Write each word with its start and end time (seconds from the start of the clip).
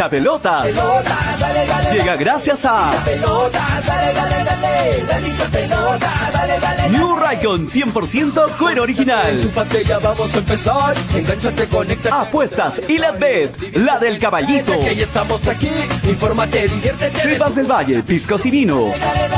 hincha 0.00 0.08
pelotas. 0.08 0.66
Llega 1.92 2.16
gracias 2.16 2.64
a 2.64 2.90
New 6.90 7.16
Raycon 7.16 7.68
100% 7.68 8.56
cuero 8.56 8.82
original. 8.82 9.52
vamos 10.02 10.34
a 10.34 10.38
empezar. 10.38 10.96
Conecta. 11.70 12.20
Apuestas 12.22 12.80
y 12.88 12.98
la 12.98 13.12
bet, 13.12 13.76
la 13.76 13.98
del 13.98 14.18
caballito. 14.18 14.72
Del 17.54 17.66
Valle, 17.70 18.02
piscos 18.02 18.46
y 18.46 18.50
vinos. 18.50 18.98
Dale, 18.98 19.28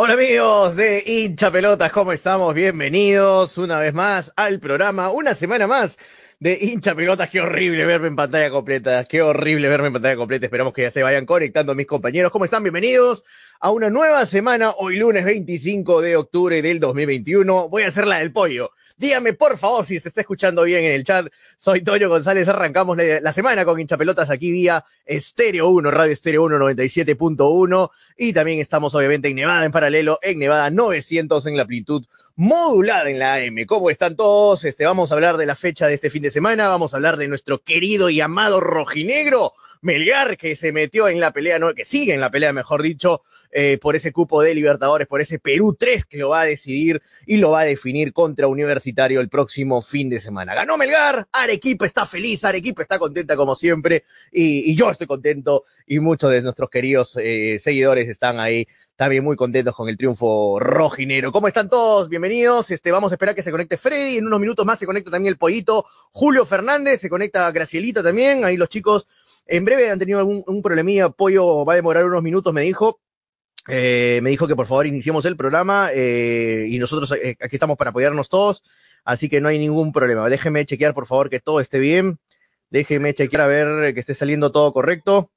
Hola 0.00 0.14
amigos 0.14 0.76
de 0.76 1.02
hincha 1.04 1.50
pelotas, 1.50 1.90
¿cómo 1.90 2.12
estamos? 2.12 2.54
Bienvenidos 2.54 3.58
una 3.58 3.80
vez 3.80 3.92
más 3.92 4.32
al 4.36 4.60
programa, 4.60 5.10
una 5.10 5.34
semana 5.34 5.66
más 5.66 5.98
de 6.38 6.56
hincha 6.60 6.94
pelotas. 6.94 7.28
Qué 7.28 7.40
horrible 7.40 7.84
verme 7.84 8.06
en 8.06 8.14
pantalla 8.14 8.48
completa, 8.48 9.04
qué 9.06 9.22
horrible 9.22 9.68
verme 9.68 9.88
en 9.88 9.94
pantalla 9.94 10.14
completa. 10.14 10.46
Esperamos 10.46 10.72
que 10.72 10.82
ya 10.82 10.92
se 10.92 11.02
vayan 11.02 11.26
conectando 11.26 11.74
mis 11.74 11.88
compañeros. 11.88 12.30
¿Cómo 12.30 12.44
están? 12.44 12.62
Bienvenidos 12.62 13.24
a 13.58 13.72
una 13.72 13.90
nueva 13.90 14.24
semana, 14.24 14.70
hoy 14.78 14.98
lunes 14.98 15.24
25 15.24 16.00
de 16.00 16.14
octubre 16.14 16.62
del 16.62 16.78
2021. 16.78 17.68
Voy 17.68 17.82
a 17.82 17.88
hacer 17.88 18.06
la 18.06 18.20
del 18.20 18.30
pollo. 18.30 18.70
Dígame, 18.98 19.32
por 19.32 19.56
favor, 19.58 19.86
si 19.86 20.00
se 20.00 20.08
está 20.08 20.22
escuchando 20.22 20.64
bien 20.64 20.82
en 20.82 20.90
el 20.90 21.04
chat. 21.04 21.28
Soy 21.56 21.82
Toño 21.82 22.08
González. 22.08 22.48
Arrancamos 22.48 22.96
la, 22.96 23.32
semana 23.32 23.64
con 23.64 23.78
hinchapelotas 23.78 24.28
aquí 24.28 24.50
vía 24.50 24.84
Estéreo 25.06 25.68
1, 25.68 25.88
Radio 25.92 26.12
Estéreo 26.12 26.42
1 26.42 26.58
97.1. 26.58 27.90
Y 28.16 28.32
también 28.32 28.58
estamos, 28.58 28.96
obviamente, 28.96 29.28
en 29.28 29.36
Nevada 29.36 29.64
en 29.64 29.70
paralelo, 29.70 30.18
en 30.20 30.40
Nevada 30.40 30.70
900 30.70 31.46
en 31.46 31.56
la 31.56 31.62
amplitud 31.62 32.04
modulada 32.34 33.08
en 33.08 33.20
la 33.20 33.34
AM. 33.34 33.66
¿Cómo 33.66 33.88
están 33.88 34.16
todos? 34.16 34.64
Este, 34.64 34.84
vamos 34.84 35.12
a 35.12 35.14
hablar 35.14 35.36
de 35.36 35.46
la 35.46 35.54
fecha 35.54 35.86
de 35.86 35.94
este 35.94 36.10
fin 36.10 36.22
de 36.22 36.32
semana. 36.32 36.66
Vamos 36.66 36.92
a 36.92 36.96
hablar 36.96 37.18
de 37.18 37.28
nuestro 37.28 37.62
querido 37.62 38.10
y 38.10 38.20
amado 38.20 38.58
rojinegro. 38.58 39.52
Melgar, 39.80 40.36
que 40.36 40.56
se 40.56 40.72
metió 40.72 41.08
en 41.08 41.20
la 41.20 41.32
pelea, 41.32 41.58
no, 41.58 41.74
que 41.74 41.84
sigue 41.84 42.14
en 42.14 42.20
la 42.20 42.30
pelea, 42.30 42.52
mejor 42.52 42.82
dicho, 42.82 43.22
eh, 43.50 43.78
por 43.80 43.96
ese 43.96 44.12
cupo 44.12 44.42
de 44.42 44.54
Libertadores, 44.54 45.06
por 45.06 45.20
ese 45.20 45.38
Perú 45.38 45.76
3 45.78 46.04
que 46.04 46.18
lo 46.18 46.30
va 46.30 46.42
a 46.42 46.44
decidir 46.44 47.02
y 47.26 47.38
lo 47.38 47.52
va 47.52 47.60
a 47.60 47.64
definir 47.64 48.12
contra 48.12 48.46
Universitario 48.46 49.20
el 49.20 49.28
próximo 49.28 49.82
fin 49.82 50.08
de 50.08 50.20
semana. 50.20 50.54
Ganó 50.54 50.76
Melgar, 50.76 51.28
Arequipa 51.32 51.86
está 51.86 52.06
feliz, 52.06 52.44
Arequipa 52.44 52.82
está 52.82 52.98
contenta 52.98 53.36
como 53.36 53.54
siempre 53.54 54.04
y, 54.32 54.74
yo 54.74 54.90
estoy 54.90 55.06
contento 55.06 55.64
y 55.86 55.98
muchos 55.98 56.30
de 56.30 56.42
nuestros 56.42 56.70
queridos 56.70 57.16
eh, 57.20 57.58
seguidores 57.58 58.08
están 58.08 58.38
ahí 58.38 58.66
también 58.98 59.22
muy 59.22 59.36
contentos 59.36 59.76
con 59.76 59.88
el 59.88 59.96
triunfo 59.96 60.58
rojinero. 60.58 61.30
¿Cómo 61.30 61.46
están 61.46 61.70
todos? 61.70 62.08
Bienvenidos. 62.08 62.72
Este, 62.72 62.90
vamos 62.90 63.12
a 63.12 63.14
esperar 63.14 63.32
que 63.32 63.44
se 63.44 63.52
conecte 63.52 63.76
Freddy. 63.76 64.16
En 64.16 64.26
unos 64.26 64.40
minutos 64.40 64.66
más 64.66 64.76
se 64.76 64.86
conecta 64.86 65.08
también 65.08 65.32
el 65.32 65.38
pollito 65.38 65.86
Julio 66.10 66.44
Fernández, 66.44 67.00
se 67.00 67.08
conecta 67.08 67.48
Gracielita 67.52 68.02
también. 68.02 68.44
Ahí 68.44 68.56
los 68.56 68.68
chicos 68.68 69.06
en 69.48 69.64
breve 69.64 69.90
han 69.90 69.98
tenido 69.98 70.18
algún 70.20 70.44
un 70.46 70.62
problemilla. 70.62 71.08
Pollo 71.08 71.64
va 71.64 71.72
a 71.72 71.76
demorar 71.76 72.04
unos 72.04 72.22
minutos, 72.22 72.52
me 72.52 72.62
dijo. 72.62 73.00
Eh, 73.66 74.20
me 74.22 74.30
dijo 74.30 74.46
que 74.46 74.56
por 74.56 74.66
favor 74.66 74.86
iniciemos 74.86 75.24
el 75.26 75.36
programa 75.36 75.90
eh, 75.92 76.66
y 76.70 76.78
nosotros 76.78 77.12
eh, 77.12 77.36
aquí 77.40 77.56
estamos 77.56 77.76
para 77.76 77.90
apoyarnos 77.90 78.30
todos, 78.30 78.62
así 79.04 79.28
que 79.28 79.42
no 79.42 79.48
hay 79.48 79.58
ningún 79.58 79.92
problema. 79.92 80.28
Déjeme 80.30 80.64
chequear 80.64 80.94
por 80.94 81.06
favor 81.06 81.28
que 81.28 81.40
todo 81.40 81.60
esté 81.60 81.78
bien. 81.78 82.18
Déjeme 82.70 83.12
chequear 83.14 83.42
a 83.42 83.46
ver 83.46 83.94
que 83.94 84.00
esté 84.00 84.14
saliendo 84.14 84.52
todo 84.52 84.72
correcto. 84.72 85.30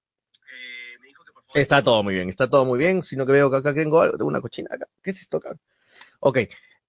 Está 1.53 1.83
todo 1.83 2.03
muy 2.03 2.13
bien, 2.13 2.29
está 2.29 2.49
todo 2.49 2.63
muy 2.63 2.79
bien, 2.79 3.03
sino 3.03 3.25
que 3.25 3.33
veo 3.33 3.51
que 3.51 3.57
acá 3.57 3.73
tengo 3.73 3.99
algo, 3.99 4.17
tengo 4.17 4.29
una 4.29 4.39
cochina 4.39 4.69
acá. 4.71 4.87
¿Qué 5.01 5.11
es 5.11 5.21
esto 5.21 5.37
acá? 5.37 5.57
Ok. 6.21 6.39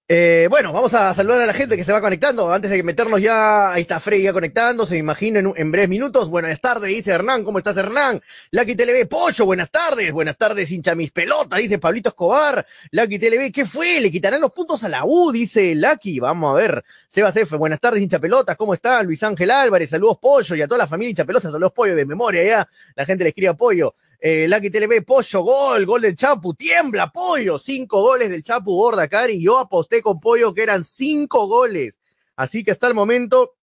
Eh, 0.09 0.47
bueno, 0.49 0.73
vamos 0.73 0.93
a 0.95 1.13
saludar 1.13 1.39
a 1.39 1.45
la 1.45 1.53
gente 1.53 1.77
que 1.77 1.85
se 1.85 1.93
va 1.93 2.01
conectando. 2.01 2.51
Antes 2.51 2.69
de 2.69 2.83
meternos 2.83 3.21
ya, 3.21 3.71
ahí 3.71 3.83
está 3.83 4.01
Freddy 4.01 4.23
ya 4.23 4.33
conectando, 4.33 4.85
se 4.85 4.95
me 4.95 4.99
imagina 4.99 5.39
en, 5.39 5.71
breves 5.71 5.87
minutos. 5.87 6.29
Buenas 6.29 6.59
tardes, 6.59 6.89
dice 6.89 7.11
Hernán. 7.11 7.45
¿Cómo 7.45 7.57
estás, 7.57 7.77
Hernán? 7.77 8.21
Lucky 8.51 8.75
TLB, 8.75 9.07
Pollo, 9.07 9.45
buenas 9.45 9.71
tardes. 9.71 10.11
Buenas 10.11 10.37
tardes, 10.37 10.69
hincha 10.71 10.93
mis 10.93 11.11
pelotas, 11.11 11.57
dice 11.57 11.79
Pablito 11.79 12.09
Escobar. 12.09 12.65
Lucky 12.91 13.17
TLB, 13.17 13.53
¿qué 13.53 13.65
fue? 13.65 14.01
¿Le 14.01 14.11
quitarán 14.11 14.41
los 14.41 14.51
puntos 14.51 14.83
a 14.83 14.89
la 14.89 15.05
U? 15.05 15.31
Dice 15.31 15.73
Lucky. 15.73 16.19
Vamos 16.19 16.53
a 16.53 16.57
ver. 16.57 16.83
Sebas 17.07 17.37
F, 17.37 17.55
buenas 17.55 17.79
tardes, 17.79 18.01
hincha 18.01 18.19
pelotas. 18.19 18.57
¿Cómo 18.57 18.73
está? 18.73 19.01
Luis 19.03 19.23
Ángel 19.23 19.51
Álvarez, 19.51 19.89
saludos, 19.89 20.17
Pollo. 20.21 20.53
Y 20.55 20.61
a 20.61 20.67
toda 20.67 20.79
la 20.79 20.87
familia 20.87 21.11
hincha 21.11 21.23
pelotas, 21.23 21.53
saludos, 21.53 21.71
Pollo, 21.71 21.95
de 21.95 22.05
memoria 22.05 22.43
ya. 22.43 22.69
La 22.95 23.05
gente 23.05 23.23
le 23.23 23.29
escribe 23.29 23.51
apoyo. 23.51 23.95
Eh, 24.25 24.47
Lucky 24.47 24.69
Pollo, 25.05 25.41
gol, 25.41 25.85
gol 25.85 25.99
del 25.99 26.15
Chapu, 26.15 26.53
tiembla, 26.53 27.11
Pollo, 27.11 27.59
cinco 27.59 28.01
goles 28.01 28.29
del 28.29 28.41
Chapu 28.41 28.73
Gorda, 28.73 29.09
Cari, 29.09 29.43
yo 29.43 29.59
aposté 29.59 30.01
con 30.01 30.17
Pollo 30.21 30.53
que 30.53 30.63
eran 30.63 30.85
cinco 30.85 31.45
goles, 31.45 31.99
así 32.37 32.63
que 32.63 32.71
hasta 32.71 32.87
el 32.87 32.93
momento 32.93 33.57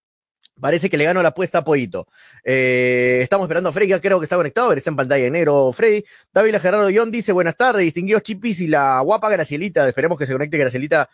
parece 0.61 0.91
que 0.91 0.99
le 0.99 1.05
ganó 1.05 1.23
la 1.23 1.31
apuesta 1.31 1.61
a 1.61 1.65
Pollito. 1.65 2.07
Eh, 2.45 3.21
estamos 3.23 3.47
esperando 3.47 3.71
a 3.71 3.73
Freddy, 3.73 3.99
creo 4.01 4.21
que 4.21 4.25
está 4.25 4.37
conectado, 4.37 4.69
pero 4.69 4.77
está 4.77 4.91
en 4.91 4.97
pantalla 4.97 5.25
de 5.25 5.31
negro 5.31 5.73
Freddy. 5.73 6.05
David 6.31 6.57
Gerardo 6.59 6.91
John 6.95 7.11
dice, 7.11 7.33
buenas 7.33 7.57
tardes, 7.57 7.83
distinguidos 7.83 8.23
Chipis 8.23 8.61
y 8.61 8.67
la 8.67 9.01
guapa 9.01 9.31
Gracielita, 9.31 9.89
esperemos 9.89 10.19
que 10.19 10.27
se 10.27 10.35
conecte 10.35 10.59
Gracielita 10.59 11.09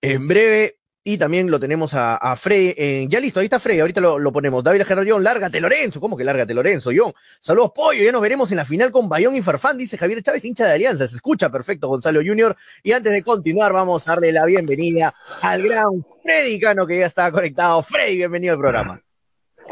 en 0.00 0.26
breve. 0.26 0.78
Y 1.04 1.16
también 1.16 1.50
lo 1.50 1.58
tenemos 1.58 1.94
a, 1.94 2.16
a 2.16 2.36
Frey. 2.36 2.74
Eh, 2.76 3.06
ya 3.08 3.20
listo, 3.20 3.40
ahí 3.40 3.44
está 3.44 3.58
Frey, 3.58 3.80
ahorita 3.80 4.00
lo, 4.00 4.32
ponemos. 4.32 4.62
David 4.62 4.82
John, 5.08 5.22
lárgate 5.22 5.60
Lorenzo. 5.60 6.00
¿Cómo 6.00 6.16
que 6.16 6.24
lárgate 6.24 6.52
Lorenzo, 6.52 6.90
John? 6.94 7.12
Saludos, 7.40 7.72
Pollo. 7.74 8.02
Ya 8.02 8.12
nos 8.12 8.20
veremos 8.20 8.50
en 8.50 8.58
la 8.58 8.64
final 8.64 8.90
con 8.90 9.08
Bayón 9.08 9.34
y 9.34 9.40
Farfán, 9.40 9.78
dice 9.78 9.96
Javier 9.96 10.22
Chávez, 10.22 10.44
hincha 10.44 10.66
de 10.66 10.72
Alianza. 10.72 11.06
Se 11.06 11.16
escucha 11.16 11.50
perfecto, 11.50 11.88
Gonzalo 11.88 12.20
Junior. 12.24 12.56
Y 12.82 12.92
antes 12.92 13.12
de 13.12 13.22
continuar, 13.22 13.72
vamos 13.72 14.06
a 14.06 14.12
darle 14.12 14.32
la 14.32 14.44
bienvenida 14.44 15.14
al 15.40 15.62
gran 15.62 16.04
Freddy 16.22 16.60
Cano, 16.60 16.86
que 16.86 16.98
ya 16.98 17.06
está 17.06 17.32
conectado. 17.32 17.82
Frey, 17.82 18.16
bienvenido 18.16 18.54
al 18.54 18.60
programa. 18.60 19.00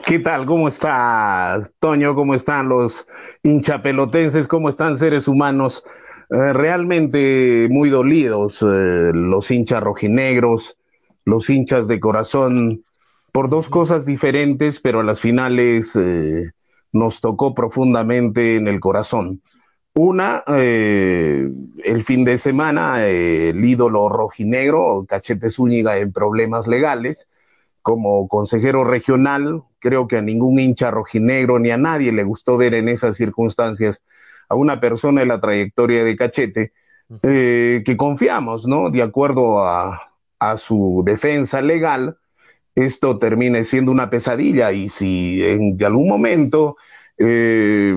¿Qué 0.06 0.20
tal? 0.20 0.47
¿Cómo 0.47 0.69
está 0.69 1.60
Toño? 1.81 2.15
¿Cómo 2.15 2.34
están 2.34 2.69
los 2.69 3.06
hinchapelotenses? 3.42 4.47
¿Cómo 4.47 4.69
están 4.69 4.97
seres 4.98 5.26
humanos? 5.26 5.82
Eh, 6.31 6.53
realmente 6.53 7.69
muy 7.70 7.88
dolidos 7.88 8.60
eh, 8.62 9.12
los 9.15 9.48
hinchas 9.50 9.81
rojinegros 9.81 10.76
los 11.26 11.50
hinchas 11.50 11.87
de 11.87 12.00
corazón 12.00 12.84
por 13.32 13.50
dos 13.50 13.69
cosas 13.69 14.06
diferentes, 14.06 14.81
pero 14.81 15.00
a 15.00 15.04
las 15.04 15.20
finales 15.20 15.94
eh, 15.94 16.53
nos 16.92 17.20
tocó 17.20 17.54
profundamente 17.54 18.56
en 18.56 18.69
el 18.69 18.81
corazón. 18.81 19.42
Una, 19.94 20.44
eh, 20.47 21.48
el 21.84 22.04
fin 22.04 22.25
de 22.25 22.38
semana, 22.38 23.06
eh, 23.06 23.50
el 23.50 23.65
ídolo 23.65 24.09
rojinegro, 24.09 25.04
Cachete 25.09 25.50
Zúñiga, 25.50 25.98
en 25.98 26.12
problemas 26.12 26.66
legales. 26.66 27.28
Como 27.82 28.28
consejero 28.28 28.84
regional, 28.84 29.62
creo 29.78 30.06
que 30.06 30.19
a 30.19 30.22
ningún 30.22 30.59
hincha 30.59 30.91
rojinegro 30.91 31.59
ni 31.59 31.70
a 31.70 31.76
nadie 31.76 32.12
le 32.12 32.25
gustó 32.25 32.56
ver 32.56 32.75
en 32.75 32.88
esas 32.88 33.16
circunstancias 33.16 34.03
a 34.48 34.54
una 34.54 34.81
persona 34.81 35.20
de 35.20 35.26
la 35.26 35.41
trayectoria 35.41 36.04
de 36.04 36.16
Cachete, 36.16 36.72
eh, 37.22 37.82
que 37.84 37.97
confiamos, 37.97 38.66
¿no? 38.66 38.91
De 38.91 39.03
acuerdo 39.03 39.66
a, 39.66 40.05
a 40.38 40.56
su 40.56 41.02
defensa 41.04 41.60
legal, 41.60 42.19
esto 42.74 43.19
termine 43.19 43.64
siendo 43.64 43.91
una 43.91 44.10
pesadilla 44.10 44.72
y 44.72 44.88
si 44.88 45.42
en 45.42 45.82
algún 45.84 46.08
momento 46.08 46.76
eh, 47.19 47.97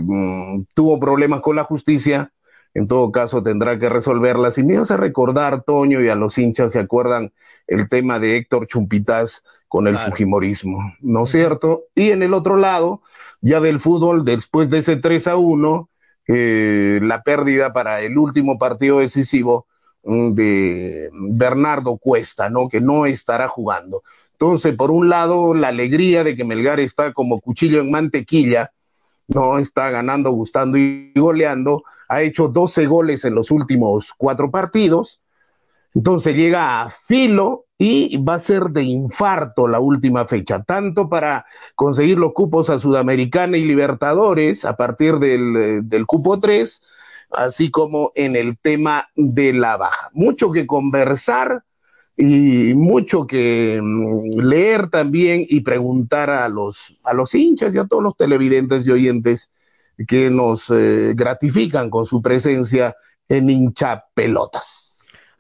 tuvo 0.74 1.00
problemas 1.00 1.42
con 1.42 1.58
la 1.58 1.66
justicia, 1.66 2.32
en 2.74 2.88
todo 2.88 3.12
caso 3.12 3.44
tendrá 3.44 3.78
que 3.78 3.90
resolverlas. 3.90 4.58
Y 4.58 4.64
me 4.64 4.78
hace 4.78 4.96
recordar, 4.96 5.64
Toño, 5.64 6.02
y 6.02 6.10
a 6.10 6.16
los 6.16 6.38
hinchas 6.38 6.72
se 6.72 6.80
acuerdan 6.80 7.34
el 7.68 7.90
tema 7.90 8.20
de 8.20 8.38
Héctor 8.38 8.68
Chumpitas 8.68 9.44
con 9.68 9.88
el 9.88 9.96
claro. 9.96 10.12
Fujimorismo, 10.12 10.94
¿no 11.02 11.24
es 11.24 11.30
cierto? 11.30 11.84
Y 11.94 12.12
en 12.12 12.24
el 12.24 12.34
otro 12.34 12.56
lado, 12.56 13.02
ya 13.42 13.60
del 13.60 13.80
fútbol, 13.80 14.26
después 14.26 14.70
de 14.70 14.80
ese 14.80 14.96
3 14.96 15.28
a 15.28 15.36
1, 15.36 15.90
eh, 16.28 17.00
la 17.04 17.22
pérdida 17.24 17.74
para 17.74 18.02
el 18.02 18.18
último 18.18 18.58
partido 18.58 19.00
decisivo 19.00 19.68
de 20.04 21.10
Bernardo 21.12 21.98
Cuesta, 21.98 22.50
¿no? 22.50 22.70
Que 22.70 22.82
no 22.82 23.06
estará 23.06 23.48
jugando. 23.48 24.04
Entonces, 24.34 24.76
por 24.76 24.92
un 24.92 25.10
lado, 25.10 25.54
la 25.54 25.68
alegría 25.68 26.24
de 26.24 26.36
que 26.36 26.46
Melgar 26.46 26.80
está 26.80 27.14
como 27.14 27.42
cuchillo 27.42 27.82
en 27.82 27.92
mantequilla, 27.92 28.72
no 29.28 29.60
está 29.60 29.90
ganando, 29.90 30.32
gustando 30.32 30.78
y 30.78 31.12
goleando, 31.16 31.84
ha 32.08 32.22
hecho 32.22 32.48
12 32.48 32.86
goles 32.88 33.26
en 33.26 33.36
los 33.36 33.52
últimos 33.52 34.14
cuatro 34.18 34.50
partidos, 34.50 35.22
entonces 35.94 36.36
llega 36.36 36.82
a 36.82 36.90
filo 36.90 37.66
y 37.78 38.18
va 38.24 38.36
a 38.36 38.40
ser 38.40 38.66
de 38.70 38.84
infarto 38.84 39.68
la 39.68 39.80
última 39.80 40.26
fecha, 40.26 40.64
tanto 40.64 41.10
para 41.10 41.46
conseguir 41.76 42.18
los 42.18 42.34
cupos 42.34 42.70
a 42.70 42.80
Sudamericana 42.80 43.58
y 43.58 43.64
Libertadores 43.64 44.66
a 44.66 44.76
partir 44.76 45.18
del, 45.20 45.88
del 45.88 46.06
cupo 46.06 46.40
3, 46.40 46.82
así 47.32 47.72
como 47.72 48.12
en 48.16 48.36
el 48.36 48.58
tema 48.58 49.10
de 49.16 49.54
la 49.54 49.78
baja. 49.78 50.10
Mucho 50.14 50.52
que 50.52 50.68
conversar 50.68 51.64
y 52.18 52.74
mucho 52.76 53.26
que 53.28 53.80
mm, 53.82 54.40
leer 54.42 54.90
también 54.90 55.46
y 55.48 55.62
preguntar 55.62 56.30
a 56.30 56.50
los, 56.50 56.98
a 57.04 57.14
los 57.14 57.34
hinchas 57.34 57.74
y 57.74 57.78
a 57.78 57.86
todos 57.86 58.04
los 58.04 58.18
televidentes 58.18 58.86
y 58.86 58.92
oyentes 58.92 59.50
que 60.08 60.30
nos 60.30 60.70
eh, 60.70 61.14
gratifican 61.16 61.90
con 61.90 62.06
su 62.06 62.22
presencia 62.22 62.96
en 63.28 63.50
hincha 63.50 64.06
pelotas. 64.14 64.89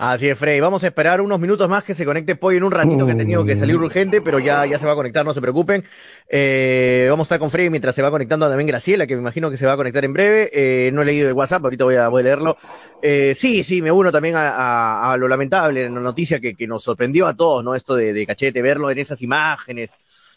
Así 0.01 0.30
es, 0.30 0.40
Frey. 0.40 0.62
Vamos 0.62 0.81
a 0.86 0.88
esperar 0.88 1.19
unos 1.19 1.42
minutos 1.42 1.68
más 1.68 1.84
que 1.84 1.94
se 1.94 2.06
conecte 2.06 2.38
Pollo 2.38 2.56
en 2.56 2.63
un 2.63 2.72
ratito 2.72 3.06
que 3.06 3.12
ha 3.12 3.18
tenido 3.18 3.44
que 3.44 3.57
salir 3.57 3.75
urgente, 3.75 4.22
pero 4.22 4.40
ya, 4.40 4.66
ya 4.66 4.80
se 4.80 4.86
va 4.86 4.94
a 4.94 4.96
conectar, 4.96 5.25
no 5.25 5.34
se 5.34 5.42
preocupen. 5.42 5.84
Eh, 6.30 7.07
vamos 7.10 7.25
a 7.25 7.28
estar 7.28 7.40
con 7.40 7.50
Frey 7.50 7.69
mientras 7.69 7.96
se 7.96 8.01
va 8.01 8.10
conectando 8.10 8.48
también 8.48 8.66
Graciela, 8.66 9.06
que 9.06 9.16
me 9.16 9.22
imagino 9.22 9.51
que 9.51 9.57
se 9.57 9.66
va 9.66 9.74
a 9.74 9.75
conectar 9.75 10.06
en 10.06 10.13
breve. 10.13 10.50
Eh, 10.54 10.90
no 10.94 11.01
he 11.01 11.06
leído 11.06 11.28
el 11.28 11.34
WhatsApp, 11.34 11.66
ahorita 11.66 11.84
voy 11.84 11.96
a, 11.96 12.07
voy 12.07 12.22
a 12.22 12.24
leerlo. 12.24 12.56
Eh, 13.01 13.34
sí, 13.36 13.62
sí, 13.66 13.81
me 13.81 13.92
uno 13.92 14.10
también 14.10 14.36
a, 14.38 15.18
lo 15.19 15.28
lamentable, 15.28 15.84
en 15.84 15.96
la 15.96 16.00
noticia 16.00 16.40
que, 16.40 16.56
que, 16.56 16.66
nos 16.66 16.81
sorprendió 16.81 17.28
a 17.28 17.36
todos, 17.36 17.62
¿no? 17.62 17.75
Esto 17.75 17.96
de, 17.96 18.13
de 18.13 18.25
Cachete, 18.25 18.62
verlo 18.62 18.90
en 18.90 19.00
esas 19.00 19.22
imágenes. 19.22 19.92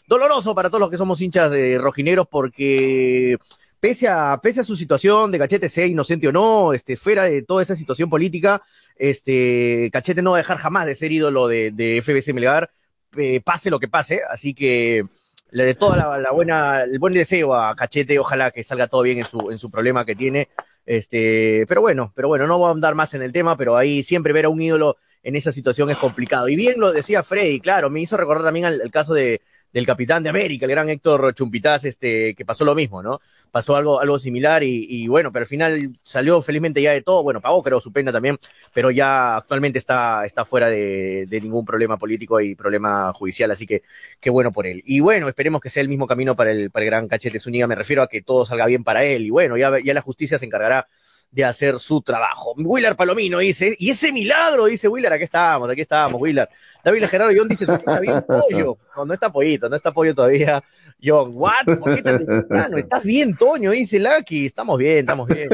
Doloroso 0.05 0.53
para 0.53 0.67
todos 0.67 0.81
los 0.81 0.91
que 0.91 0.97
somos 0.97 1.21
hinchas 1.21 1.49
de 1.51 1.77
rojineros 1.77 2.27
porque 2.29 3.37
pese 3.83 4.07
a, 4.07 4.39
pese 4.41 4.61
a 4.61 4.63
su 4.63 4.77
situación 4.77 5.29
de 5.29 5.37
Cachete, 5.37 5.67
sea 5.67 5.85
inocente 5.85 6.29
o 6.29 6.31
no, 6.31 6.71
este, 6.71 6.95
fuera 6.95 7.23
de 7.23 7.41
toda 7.41 7.61
esa 7.61 7.75
situación 7.75 8.09
política, 8.09 8.61
este, 8.95 9.89
Cachete 9.91 10.21
no 10.21 10.31
va 10.31 10.37
a 10.37 10.39
dejar 10.39 10.57
jamás 10.57 10.85
de 10.85 10.95
ser 10.95 11.11
ídolo 11.11 11.49
de, 11.49 11.71
de 11.71 12.01
FBC 12.01 12.33
Melgar, 12.33 12.71
eh, 13.17 13.41
pase 13.41 13.69
lo 13.69 13.81
que 13.81 13.89
pase, 13.89 14.21
así 14.31 14.53
que 14.53 15.03
le 15.51 15.65
de 15.65 15.75
toda 15.75 16.17
la, 16.17 16.31
buena, 16.31 16.83
el 16.83 16.97
buen 16.97 17.13
deseo 17.13 17.55
a 17.55 17.75
Cachete, 17.75 18.17
ojalá 18.19 18.51
que 18.51 18.63
salga 18.63 18.87
todo 18.87 19.01
bien 19.01 19.19
en 19.19 19.25
su, 19.25 19.51
en 19.51 19.59
su 19.59 19.69
problema 19.69 20.05
que 20.05 20.15
tiene, 20.15 20.47
este, 20.85 21.65
pero 21.67 21.81
bueno, 21.81 22.13
pero 22.15 22.29
bueno, 22.29 22.47
no 22.47 22.57
voy 22.57 22.69
a 22.69 22.71
andar 22.71 22.95
más 22.95 23.13
en 23.15 23.21
el 23.21 23.33
tema, 23.33 23.57
pero 23.57 23.75
ahí 23.75 24.01
siempre 24.01 24.31
ver 24.31 24.45
a 24.45 24.49
un 24.49 24.61
ídolo 24.61 24.95
en 25.23 25.35
esa 25.35 25.51
situación 25.51 25.89
es 25.89 25.97
complicado. 25.97 26.49
Y 26.49 26.55
bien 26.55 26.79
lo 26.79 26.91
decía 26.91 27.23
Freddy, 27.23 27.59
claro, 27.59 27.89
me 27.89 28.01
hizo 28.01 28.15
recordar 28.17 28.45
también 28.45 28.65
al, 28.65 28.91
caso 28.91 29.13
de, 29.13 29.41
del 29.73 29.85
capitán 29.85 30.23
de 30.23 30.29
América, 30.29 30.65
el 30.65 30.71
gran 30.71 30.89
Héctor 30.89 31.33
Chumpitaz, 31.33 31.85
este, 31.85 32.35
que 32.35 32.45
pasó 32.45 32.63
lo 32.63 32.75
mismo, 32.75 33.01
¿no? 33.01 33.19
Pasó 33.51 33.75
algo, 33.75 33.99
algo 33.99 34.19
similar 34.19 34.63
y, 34.63 34.85
y, 34.87 35.07
bueno, 35.07 35.31
pero 35.31 35.43
al 35.43 35.47
final 35.47 35.97
salió 36.03 36.41
felizmente 36.41 36.81
ya 36.81 36.91
de 36.91 37.01
todo, 37.01 37.23
bueno, 37.23 37.41
pagó 37.41 37.63
creo 37.63 37.81
su 37.81 37.91
pena 37.91 38.11
también, 38.11 38.37
pero 38.73 38.91
ya 38.91 39.37
actualmente 39.37 39.79
está, 39.79 40.25
está 40.25 40.45
fuera 40.45 40.67
de, 40.67 41.25
de 41.27 41.41
ningún 41.41 41.65
problema 41.65 41.97
político 41.97 42.39
y 42.39 42.55
problema 42.55 43.11
judicial, 43.13 43.51
así 43.51 43.65
que 43.65 43.81
qué 44.19 44.29
bueno 44.29 44.51
por 44.51 44.67
él. 44.67 44.83
Y 44.85 44.99
bueno, 44.99 45.27
esperemos 45.27 45.59
que 45.61 45.69
sea 45.69 45.81
el 45.81 45.89
mismo 45.89 46.07
camino 46.07 46.35
para 46.35 46.51
el, 46.51 46.69
para 46.71 46.85
el 46.85 46.91
gran 46.91 47.07
Cachete 47.07 47.39
Zúñiga, 47.39 47.67
me 47.67 47.75
refiero 47.75 48.03
a 48.03 48.07
que 48.07 48.21
todo 48.21 48.45
salga 48.45 48.67
bien 48.67 48.83
para 48.83 49.03
él 49.03 49.23
y 49.23 49.29
bueno, 49.31 49.57
ya, 49.57 49.71
ya 49.83 49.93
la 49.93 50.01
justicia 50.01 50.37
se 50.37 50.45
encargará 50.45 50.87
de 51.33 51.43
hacer 51.43 51.79
su 51.79 52.01
trabajo. 52.01 52.53
Willard 52.57 52.95
Palomino 52.95 53.39
dice, 53.39 53.75
y 53.79 53.89
ese 53.89 54.11
milagro, 54.11 54.65
dice 54.65 54.87
Willard, 54.87 55.13
aquí 55.13 55.23
estamos, 55.23 55.69
aquí 55.69 55.81
estamos, 55.81 56.21
Willard. 56.21 56.49
David 56.83 57.05
Gerardo 57.05 57.33
John 57.35 57.47
dice, 57.47 57.65
se 57.65 57.73
escucha 57.73 57.99
bien 57.99 58.23
pollo. 58.27 58.77
No, 58.95 59.05
no 59.05 59.13
está 59.13 59.31
pollito, 59.31 59.67
no 59.67 59.75
está 59.75 59.91
pollo 59.91 60.13
todavía. 60.13 60.63
John, 61.03 61.31
what? 61.33 61.65
¿Por 61.79 61.95
qué 61.95 62.01
tan 62.01 62.77
¿Estás 62.77 63.03
bien, 63.03 63.35
Toño? 63.35 63.71
Dice 63.71 63.99
Lucky. 63.99 64.45
Estamos 64.45 64.77
bien, 64.77 64.99
estamos 64.99 65.27
bien. 65.27 65.49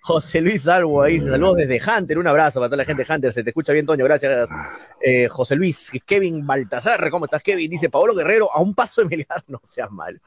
José, 0.00 0.40
Luis 0.40 0.62
Salvo 0.66 1.02
ahí, 1.02 1.20
saludos 1.20 1.56
desde 1.56 1.80
Hunter. 1.80 2.18
Un 2.18 2.28
abrazo 2.28 2.60
para 2.60 2.68
toda 2.68 2.78
la 2.78 2.84
gente 2.84 3.04
de 3.04 3.12
Hunter. 3.12 3.32
Se 3.32 3.42
te 3.42 3.50
escucha 3.50 3.72
bien, 3.72 3.86
Toño. 3.86 4.04
Gracias, 4.04 4.48
eh, 5.00 5.28
José 5.28 5.56
Luis. 5.56 5.90
Kevin 6.04 6.46
Baltazar, 6.46 7.10
¿cómo 7.10 7.24
estás, 7.24 7.42
Kevin? 7.42 7.68
Dice 7.68 7.90
Pablo 7.90 8.14
Guerrero, 8.14 8.48
a 8.52 8.60
un 8.60 8.74
paso 8.74 9.00
de 9.00 9.08
Melgar, 9.08 9.42
no 9.48 9.60
seas 9.64 9.90
mal. 9.90 10.20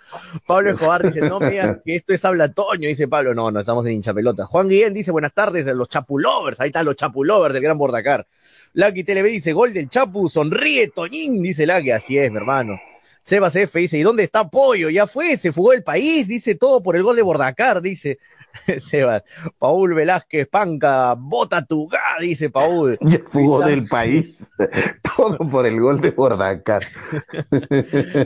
Pablo 0.46 0.72
Escobar 0.72 1.04
dice, 1.04 1.22
no, 1.22 1.40
mira, 1.40 1.82
que 1.86 1.96
esto 1.96 2.14
es 2.14 2.26
habla 2.26 2.52
Toño. 2.52 2.88
Dice 2.88 3.08
Pablo, 3.08 3.34
no, 3.34 3.50
no, 3.50 3.62
estamos 3.62 3.86
en 3.86 3.99
pelota. 4.02 4.46
Juan 4.46 4.68
Guillén 4.68 4.94
dice, 4.94 5.12
buenas 5.12 5.34
tardes, 5.34 5.66
los 5.68 5.88
Chapulovers. 5.90 6.60
Ahí 6.60 6.68
están 6.68 6.86
los 6.86 6.96
Chapulovers 6.96 7.54
del 7.54 7.64
Gran 7.64 7.78
Bordacar. 7.78 8.26
Lucky 8.74 9.04
TV 9.04 9.24
dice, 9.30 9.54
gol 9.54 9.74
del 9.74 9.90
Chapu, 9.90 10.30
sonríe 10.30 10.90
Toñín, 10.90 11.42
dice 11.42 11.66
Lucky. 11.66 11.92
Así 11.92 12.18
es, 12.18 12.32
mi 12.32 12.38
hermano. 12.38 12.80
Sebas 13.24 13.56
F 13.56 13.78
dice, 13.78 13.98
¿y 13.98 14.02
dónde 14.02 14.24
está 14.24 14.50
Pollo? 14.50 14.90
Ya 14.90 15.06
fue, 15.06 15.38
se 15.38 15.52
fugó 15.52 15.74
el 15.74 15.84
país, 15.84 16.28
dice 16.28 16.56
todo 16.56 16.82
por 16.82 16.96
el 16.96 17.04
gol 17.04 17.16
de 17.16 17.22
Bordacar, 17.22 17.82
dice 17.82 18.18
Sebas. 18.80 19.24
Paul 19.58 19.94
Velázquez, 19.94 20.48
Panca, 20.48 21.16
bota 21.16 21.66
tu 21.66 21.88
ga, 21.88 22.00
dice 22.20 22.50
Paul. 22.50 22.98
Fugó 23.30 23.62
del 23.62 23.88
país, 23.88 24.40
todo 25.18 25.38
por 25.50 25.66
el 25.66 25.80
gol 25.80 26.02
de 26.02 26.12
Bordacar. 26.12 26.84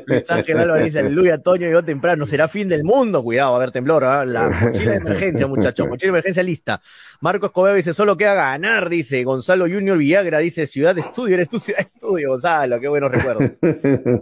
Luis 0.06 0.30
Ángel 0.30 0.60
Álvarez 0.60 0.86
dice, 0.86 1.00
aleluya, 1.00 1.38
Toño, 1.40 1.70
yo 1.70 1.84
temprano, 1.84 2.26
será 2.26 2.48
fin 2.48 2.70
del 2.70 2.84
mundo, 2.84 3.24
cuidado, 3.24 3.56
a 3.56 3.60
ver, 3.60 3.72
temblor, 3.72 4.04
¿eh? 4.04 4.26
la 4.26 4.50
mochila 4.50 4.92
de 4.92 4.98
emergencia, 4.98 5.48
muchachos, 5.48 5.88
mochila 5.88 6.12
de 6.12 6.18
emergencia 6.18 6.44
lista. 6.44 6.82
Marcos 7.22 7.50
Escobedo 7.50 7.76
dice, 7.76 7.94
solo 7.94 8.18
queda 8.18 8.34
ganar, 8.34 8.90
dice 8.90 9.24
Gonzalo 9.24 9.66
Junior 9.66 9.98
Villagra, 9.98 10.40
dice, 10.40 10.68
Ciudad 10.68 10.96
de 10.96 11.02
Estudio, 11.02 11.36
eres 11.36 11.50
tu 11.50 11.60
Ciudad 11.60 11.80
de 11.80 11.86
Estudio, 11.86 12.30
Gonzalo, 12.30 12.80
qué 12.80 12.88
buenos 12.88 13.12
recuerdos. 13.12 13.52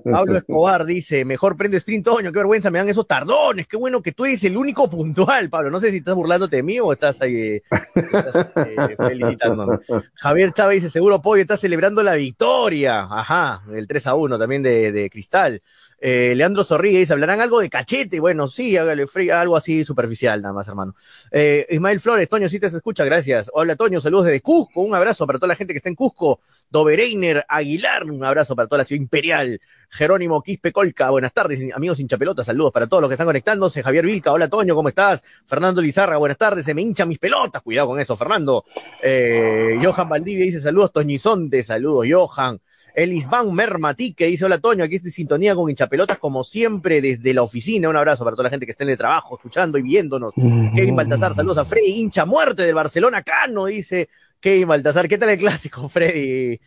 Pablo 0.03 0.37
Escobar 0.37 0.85
dice, 0.85 1.25
mejor 1.25 1.57
prende 1.57 1.79
stream, 1.79 2.03
Toño, 2.03 2.31
qué 2.31 2.39
vergüenza, 2.39 2.69
me 2.71 2.79
dan 2.79 2.89
esos 2.89 3.07
tardones, 3.07 3.67
qué 3.67 3.77
bueno 3.77 4.01
que 4.01 4.11
tú 4.11 4.25
eres 4.25 4.43
el 4.43 4.57
único 4.57 4.89
puntual, 4.89 5.49
Pablo, 5.49 5.69
no 5.69 5.79
sé 5.79 5.90
si 5.91 5.97
estás 5.97 6.15
burlándote 6.15 6.57
de 6.57 6.63
mí 6.63 6.79
o 6.79 6.91
estás 6.91 7.21
ahí 7.21 7.35
eh, 7.35 8.95
felicitándome. 8.97 9.79
Javier 10.15 10.53
Chávez 10.53 10.81
dice, 10.81 10.89
seguro 10.89 11.21
Pollo 11.21 11.41
está 11.41 11.57
celebrando 11.57 12.01
la 12.03 12.15
victoria, 12.15 13.07
ajá, 13.09 13.63
el 13.73 13.87
3 13.87 14.07
a 14.07 14.15
1 14.15 14.39
también 14.39 14.63
de, 14.63 14.91
de 14.91 15.09
Cristal. 15.09 15.61
Eh, 16.03 16.33
Leandro 16.35 16.63
Zorrilla 16.63 16.97
dice, 16.97 17.13
¿hablarán 17.13 17.41
algo 17.41 17.59
de 17.59 17.69
cachete? 17.69 18.19
Bueno, 18.19 18.47
sí, 18.47 18.75
hágale 18.75 19.05
algo 19.31 19.55
así 19.55 19.85
superficial 19.85 20.41
nada 20.41 20.51
más, 20.51 20.67
hermano. 20.67 20.95
Eh, 21.29 21.67
Ismael 21.69 21.99
Flores, 21.99 22.27
Toño, 22.27 22.49
sí 22.49 22.59
te 22.59 22.67
escucha, 22.67 23.05
gracias. 23.05 23.51
Hola, 23.53 23.75
Toño, 23.75 24.01
saludos 24.01 24.25
desde 24.25 24.41
Cusco, 24.41 24.81
un 24.81 24.95
abrazo 24.95 25.27
para 25.27 25.37
toda 25.37 25.49
la 25.49 25.55
gente 25.55 25.73
que 25.73 25.77
está 25.77 25.89
en 25.89 25.95
Cusco. 25.95 26.39
Dobereiner 26.71 27.45
Aguilar, 27.47 28.05
un 28.05 28.25
abrazo 28.25 28.55
para 28.55 28.67
toda 28.67 28.79
la 28.79 28.83
ciudad 28.83 28.99
imperial. 28.99 29.61
Jerónimo 29.89 30.41
Quispe 30.41 30.71
Colca, 30.71 31.11
buenas 31.11 31.33
tardes, 31.33 31.71
amigos 31.75 31.99
hinchapelota, 31.99 32.43
saludos 32.43 32.71
para 32.71 32.87
todos 32.87 33.01
los 33.01 33.09
que 33.09 33.13
están 33.15 33.27
conectándose. 33.27 33.83
Javier 33.83 34.05
Vilca, 34.05 34.31
hola, 34.31 34.47
Toño, 34.47 34.73
¿cómo 34.73 34.89
estás? 34.89 35.23
Fernando 35.45 35.80
Lizarra, 35.81 36.17
buenas 36.17 36.37
tardes, 36.37 36.65
se 36.65 36.73
me 36.73 36.81
hinchan 36.81 37.09
mis 37.09 37.19
pelotas, 37.19 37.61
cuidado 37.61 37.89
con 37.89 37.99
eso, 37.99 38.15
Fernando. 38.15 38.65
Eh, 39.01 39.79
Johan 39.81 40.09
Valdivia 40.09 40.45
dice, 40.45 40.61
saludos, 40.61 40.91
Toñizonte, 40.91 41.63
saludos, 41.63 42.07
Johan. 42.09 42.59
Elisban 42.93 43.53
Mermati, 43.53 44.13
que 44.13 44.25
dice, 44.25 44.45
hola 44.45 44.57
Toño, 44.57 44.83
aquí 44.83 44.95
estoy 44.95 45.11
sintonía 45.11 45.55
con 45.55 45.69
hinchapelotas 45.69 46.17
como 46.17 46.43
siempre 46.43 47.01
desde 47.01 47.33
la 47.33 47.41
oficina. 47.41 47.89
Un 47.89 47.95
abrazo 47.95 48.23
para 48.23 48.35
toda 48.35 48.43
la 48.45 48.49
gente 48.49 48.65
que 48.65 48.71
está 48.71 48.83
en 48.83 48.89
el 48.89 48.97
trabajo, 48.97 49.35
escuchando 49.35 49.77
y 49.77 49.81
viéndonos. 49.81 50.33
Kevin 50.35 50.95
Baltasar, 50.95 51.33
saludos 51.33 51.57
a 51.57 51.65
Freddy, 51.65 51.99
hincha 51.99 52.25
muerte 52.25 52.63
del 52.63 52.75
Barcelona 52.75 53.23
Cano, 53.23 53.65
dice 53.65 54.09
Kevin 54.39 54.67
Baltasar. 54.67 55.07
¿Qué 55.07 55.17
tal 55.17 55.29
el 55.29 55.39
clásico, 55.39 55.87
Freddy? 55.87 56.59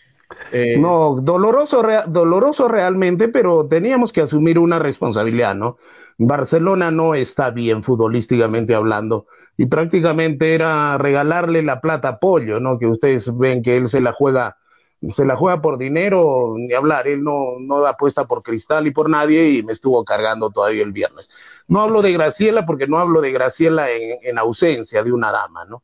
Eh, 0.52 0.76
no, 0.78 1.16
doloroso, 1.20 1.82
doloroso 2.06 2.68
realmente, 2.68 3.28
pero 3.28 3.66
teníamos 3.66 4.12
que 4.12 4.22
asumir 4.22 4.58
una 4.58 4.78
responsabilidad, 4.78 5.54
¿no? 5.54 5.76
Barcelona 6.18 6.90
no 6.90 7.14
está 7.14 7.50
bien 7.50 7.82
futbolísticamente 7.82 8.74
hablando 8.74 9.26
y 9.56 9.66
prácticamente 9.66 10.54
era 10.54 10.98
regalarle 10.98 11.62
la 11.62 11.80
plata 11.80 12.08
a 12.08 12.18
Pollo, 12.18 12.60
¿no? 12.60 12.78
Que 12.78 12.86
ustedes 12.86 13.36
ven 13.36 13.62
que 13.62 13.76
él 13.76 13.88
se 13.88 14.00
la 14.00 14.12
juega 14.12 14.56
se 15.10 15.24
la 15.24 15.36
juega 15.36 15.60
por 15.60 15.78
dinero, 15.78 16.54
ni 16.56 16.72
hablar, 16.72 17.06
él 17.08 17.22
no, 17.22 17.58
no 17.60 17.80
da 17.80 17.90
apuesta 17.90 18.26
por 18.26 18.42
cristal 18.42 18.86
y 18.86 18.90
por 18.90 19.10
nadie 19.10 19.50
y 19.50 19.62
me 19.62 19.72
estuvo 19.72 20.04
cargando 20.04 20.50
todavía 20.50 20.82
el 20.82 20.92
viernes. 20.92 21.28
No 21.68 21.80
hablo 21.80 22.02
de 22.02 22.12
Graciela 22.12 22.66
porque 22.66 22.86
no 22.86 22.98
hablo 22.98 23.20
de 23.20 23.32
Graciela 23.32 23.90
en, 23.90 24.38
ausencia 24.38 25.02
de 25.02 25.12
una 25.12 25.30
dama, 25.30 25.64
¿no? 25.64 25.82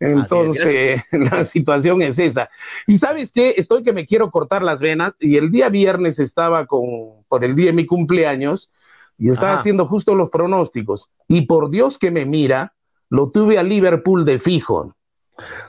Entonces, 0.00 1.02
la 1.12 1.44
situación 1.44 2.02
es 2.02 2.18
esa. 2.18 2.50
Y 2.86 2.98
sabes 2.98 3.30
qué, 3.30 3.54
estoy 3.56 3.82
que 3.82 3.92
me 3.92 4.06
quiero 4.06 4.30
cortar 4.30 4.62
las 4.62 4.80
venas 4.80 5.14
y 5.20 5.36
el 5.36 5.50
día 5.50 5.68
viernes 5.68 6.18
estaba 6.18 6.66
con, 6.66 7.24
por 7.28 7.44
el 7.44 7.54
día 7.54 7.66
de 7.66 7.74
mi 7.74 7.86
cumpleaños 7.86 8.70
y 9.18 9.30
estaba 9.30 9.54
haciendo 9.54 9.86
justo 9.86 10.14
los 10.14 10.30
pronósticos. 10.30 11.08
Y 11.28 11.42
por 11.42 11.70
Dios 11.70 11.98
que 11.98 12.10
me 12.10 12.26
mira, 12.26 12.74
lo 13.10 13.30
tuve 13.30 13.58
a 13.58 13.62
Liverpool 13.62 14.24
de 14.24 14.38
fijo. 14.38 14.94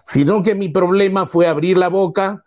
Sino 0.07 0.43
que 0.43 0.55
mi 0.55 0.69
problema 0.69 1.25
fue 1.25 1.47
abrir 1.47 1.77
la 1.77 1.89
boca, 1.89 2.45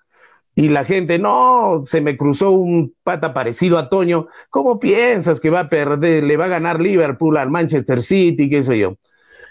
y 0.59 0.69
la 0.71 0.85
gente, 0.85 1.21
no, 1.21 1.85
se 1.87 2.00
me 2.00 2.17
cruzó 2.17 2.50
un 2.50 2.93
pata 3.05 3.33
parecido 3.33 3.78
a 3.78 3.88
Toño, 3.88 4.26
¿cómo 4.50 4.81
piensas 4.81 5.38
que 5.38 5.50
va 5.50 5.61
a 5.61 5.69
perder, 5.69 6.25
le 6.25 6.37
va 6.37 6.47
a 6.47 6.49
ganar 6.49 6.81
Liverpool 6.81 7.37
al 7.37 7.49
Manchester 7.49 8.02
City, 8.02 8.50
qué 8.50 8.64
sé 8.64 8.76
yo? 8.76 8.97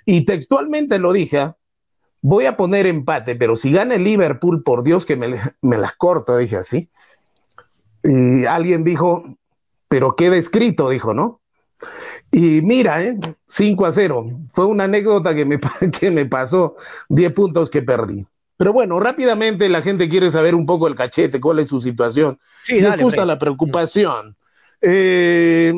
Y 0.06 0.25
textualmente 0.25 1.00
lo 1.00 1.13
dije, 1.13 1.39
¿ah? 1.39 1.56
voy 2.22 2.46
a 2.46 2.58
poner 2.58 2.88
empate, 2.88 3.38
pero 3.38 3.56
si 3.56 3.72
gana 3.72 3.96
el 3.96 4.04
Liverpool, 4.04 4.63
por 4.63 4.84
Dios 4.84 5.06
que 5.06 5.16
me, 5.16 5.39
me 5.62 5.77
las 5.77 5.96
corto, 5.96 6.36
dije 6.36 6.58
así. 6.58 6.89
Y 8.04 8.44
alguien 8.46 8.84
dijo, 8.84 9.24
pero 9.88 10.15
queda 10.15 10.36
escrito, 10.36 10.89
dijo, 10.89 11.13
¿no? 11.13 11.41
Y 12.32 12.62
mira, 12.62 13.03
¿eh? 13.03 13.17
5 13.48 13.86
a 13.86 13.91
0. 13.91 14.27
Fue 14.53 14.65
una 14.65 14.86
anécdota 14.86 15.34
que 15.34 15.46
me, 15.46 15.60
que 16.00 16.12
me 16.12 16.25
pasó, 16.25 16.75
10 17.10 17.34
puntos 17.34 17.70
que 17.70 17.82
perdí. 17.82 18.25
Pero 18.58 18.74
bueno, 18.74 19.00
rápidamente 19.00 19.70
la 19.70 19.84
gente 19.84 20.10
quiere 20.10 20.32
saber 20.32 20.56
un 20.56 20.65
poco 20.65 20.88
el 20.88 20.96
cachete, 20.96 21.39
cuál 21.39 21.60
es 21.60 21.70
su 21.70 21.79
situación. 21.79 22.39
Sí, 22.63 22.82
Me 22.82 22.98
gusta 22.98 23.24
la 23.24 23.38
preocupación. 23.38 24.36
Eh, 24.82 25.74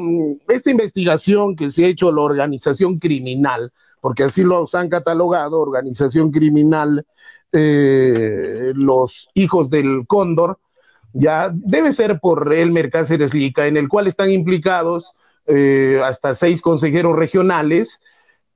esta 0.47 0.71
investigación 0.71 1.55
que 1.55 1.69
se 1.69 1.85
ha 1.85 1.87
hecho 1.87 2.11
la 2.11 2.21
organización 2.21 2.97
criminal, 2.97 3.71
porque 4.01 4.23
así 4.23 4.43
los 4.43 4.75
han 4.75 4.89
catalogado, 4.89 5.59
organización 5.59 6.31
criminal, 6.31 7.05
eh, 7.51 8.71
los 8.75 9.29
hijos 9.33 9.69
del 9.69 10.05
cóndor, 10.07 10.59
ya 11.13 11.51
debe 11.53 11.91
ser 11.91 12.19
por 12.19 12.53
el 12.53 12.89
Cáceres 12.91 13.33
Lica, 13.33 13.67
en 13.67 13.77
el 13.77 13.87
cual 13.87 14.07
están 14.07 14.31
implicados 14.31 15.13
eh, 15.47 16.01
hasta 16.03 16.35
seis 16.35 16.61
consejeros 16.61 17.15
regionales 17.17 17.99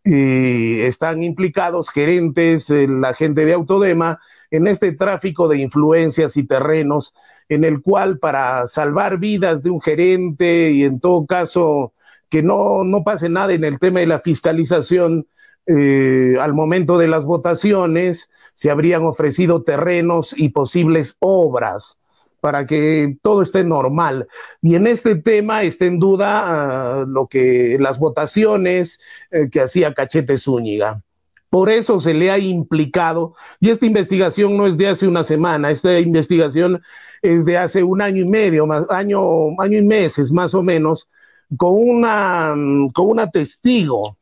están 0.05 1.23
implicados 1.23 1.89
gerentes, 1.89 2.69
la 2.69 3.13
gente 3.13 3.45
de 3.45 3.53
Autodema, 3.53 4.19
en 4.51 4.67
este 4.67 4.91
tráfico 4.91 5.47
de 5.47 5.57
influencias 5.57 6.37
y 6.37 6.43
terrenos, 6.43 7.13
en 7.49 7.63
el 7.63 7.81
cual 7.81 8.19
para 8.19 8.67
salvar 8.67 9.17
vidas 9.17 9.63
de 9.63 9.69
un 9.69 9.81
gerente 9.81 10.71
y 10.71 10.83
en 10.83 10.99
todo 10.99 11.25
caso 11.25 11.93
que 12.29 12.43
no, 12.43 12.83
no 12.83 13.03
pase 13.03 13.29
nada 13.29 13.53
en 13.53 13.63
el 13.63 13.79
tema 13.79 14.01
de 14.01 14.07
la 14.07 14.19
fiscalización, 14.19 15.27
eh, 15.65 16.35
al 16.39 16.53
momento 16.53 16.97
de 16.97 17.07
las 17.07 17.23
votaciones 17.23 18.29
se 18.53 18.69
habrían 18.69 19.05
ofrecido 19.05 19.63
terrenos 19.63 20.35
y 20.37 20.49
posibles 20.49 21.15
obras 21.19 21.97
para 22.43 22.67
que 22.67 23.15
todo 23.21 23.41
esté 23.41 23.63
normal. 23.63 24.27
Y 24.61 24.75
en 24.75 24.85
este 24.85 25.15
tema 25.15 25.63
está 25.63 25.85
en 25.85 25.97
duda 25.97 26.43
ah, 26.43 27.05
lo 27.07 27.27
que 27.27 27.77
las 27.79 27.97
votaciones 27.97 28.99
eh, 29.31 29.47
que 29.49 29.61
hacía 29.61 29.93
Cachete 29.93 30.37
Zúñiga. 30.37 31.01
Por 31.49 31.69
eso 31.69 32.01
se 32.01 32.13
le 32.13 32.29
ha 32.31 32.37
implicado, 32.37 33.33
y 33.61 33.69
esta 33.69 33.85
investigación 33.85 34.57
no 34.57 34.67
es 34.67 34.75
de 34.75 34.89
hace 34.89 35.07
una 35.07 35.23
semana, 35.23 35.71
esta 35.71 35.97
investigación 35.97 36.81
es 37.21 37.45
de 37.45 37.57
hace 37.57 37.81
un 37.81 38.01
año 38.01 38.23
y 38.23 38.27
medio, 38.27 38.67
más, 38.67 38.85
año, 38.89 39.21
año 39.61 39.77
y 39.77 39.83
meses 39.83 40.29
más 40.29 40.53
o 40.53 40.61
menos, 40.63 41.07
con 41.55 41.71
una, 41.75 42.53
con 42.93 43.05
una 43.05 43.31
testigo 43.31 44.17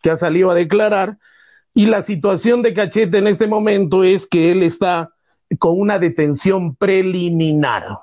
que 0.00 0.10
ha 0.10 0.16
salido 0.16 0.52
a 0.52 0.54
declarar, 0.54 1.18
y 1.74 1.86
la 1.86 2.02
situación 2.02 2.62
de 2.62 2.72
Cachete 2.72 3.18
en 3.18 3.26
este 3.26 3.48
momento 3.48 4.04
es 4.04 4.28
que 4.28 4.52
él 4.52 4.62
está 4.62 5.13
con 5.58 5.78
una 5.78 5.98
detención 5.98 6.74
preliminar. 6.74 8.00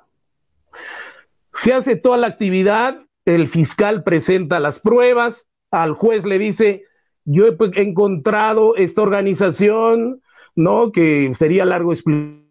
Se 1.53 1.73
hace 1.73 1.95
toda 1.95 2.17
la 2.17 2.27
actividad, 2.27 3.05
el 3.25 3.47
fiscal 3.47 4.03
presenta 4.03 4.59
las 4.59 4.79
pruebas, 4.79 5.45
al 5.69 5.93
juez 5.93 6.25
le 6.25 6.39
dice, 6.39 6.85
yo 7.25 7.47
he 7.47 7.55
encontrado 7.81 8.75
esta 8.75 9.01
organización, 9.01 10.21
¿no? 10.55 10.91
Que 10.91 11.31
sería 11.35 11.65
largo 11.65 11.93
explicar. 11.93 12.41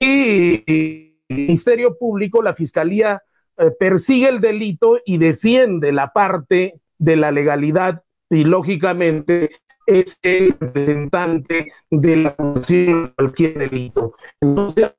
Y 0.00 0.64
el 0.66 1.16
Ministerio 1.28 1.96
Público, 1.96 2.42
la 2.42 2.54
Fiscalía, 2.54 3.22
eh, 3.56 3.70
persigue 3.78 4.28
el 4.28 4.40
delito 4.40 4.98
y 5.04 5.18
defiende 5.18 5.92
la 5.92 6.12
parte 6.12 6.80
de 6.98 7.16
la 7.16 7.30
legalidad 7.30 8.02
y 8.30 8.44
lógicamente 8.44 9.50
es 9.86 10.18
el 10.22 10.54
representante 10.58 11.72
de 11.90 12.16
la 12.16 12.36
de 12.38 13.12
cualquier 13.16 13.58
delito. 13.58 14.14
Entonces, 14.40 14.92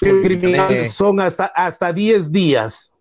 el 0.00 0.22
criminal 0.22 0.88
son 0.90 1.20
hasta, 1.20 1.46
hasta 1.46 1.92
10 1.92 2.30
días, 2.30 2.92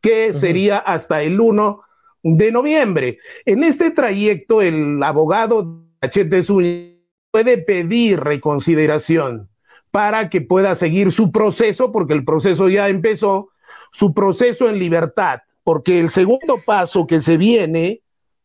que 0.00 0.32
sería 0.32 0.78
hasta 0.78 1.22
el 1.22 1.40
1 1.40 1.82
de 2.22 2.52
noviembre. 2.52 3.18
En 3.44 3.64
este 3.64 3.90
trayecto, 3.90 4.62
el 4.62 5.02
abogado 5.02 5.84
Cachete 6.00 6.42
Zúñiga 6.42 6.92
puede 7.30 7.58
pedir 7.58 8.20
reconsideración 8.20 9.48
para 9.90 10.30
que 10.30 10.40
pueda 10.40 10.74
seguir 10.74 11.12
su 11.12 11.30
proceso, 11.30 11.92
porque 11.92 12.14
el 12.14 12.24
proceso 12.24 12.68
ya 12.68 12.88
empezó, 12.88 13.50
su 13.90 14.14
proceso 14.14 14.68
en 14.68 14.78
libertad 14.78 15.40
porque 15.64 16.00
el 16.00 16.10
segundo 16.10 16.60
paso 16.64 17.06
que 17.06 17.20
se 17.20 17.36
viene, 17.36 18.02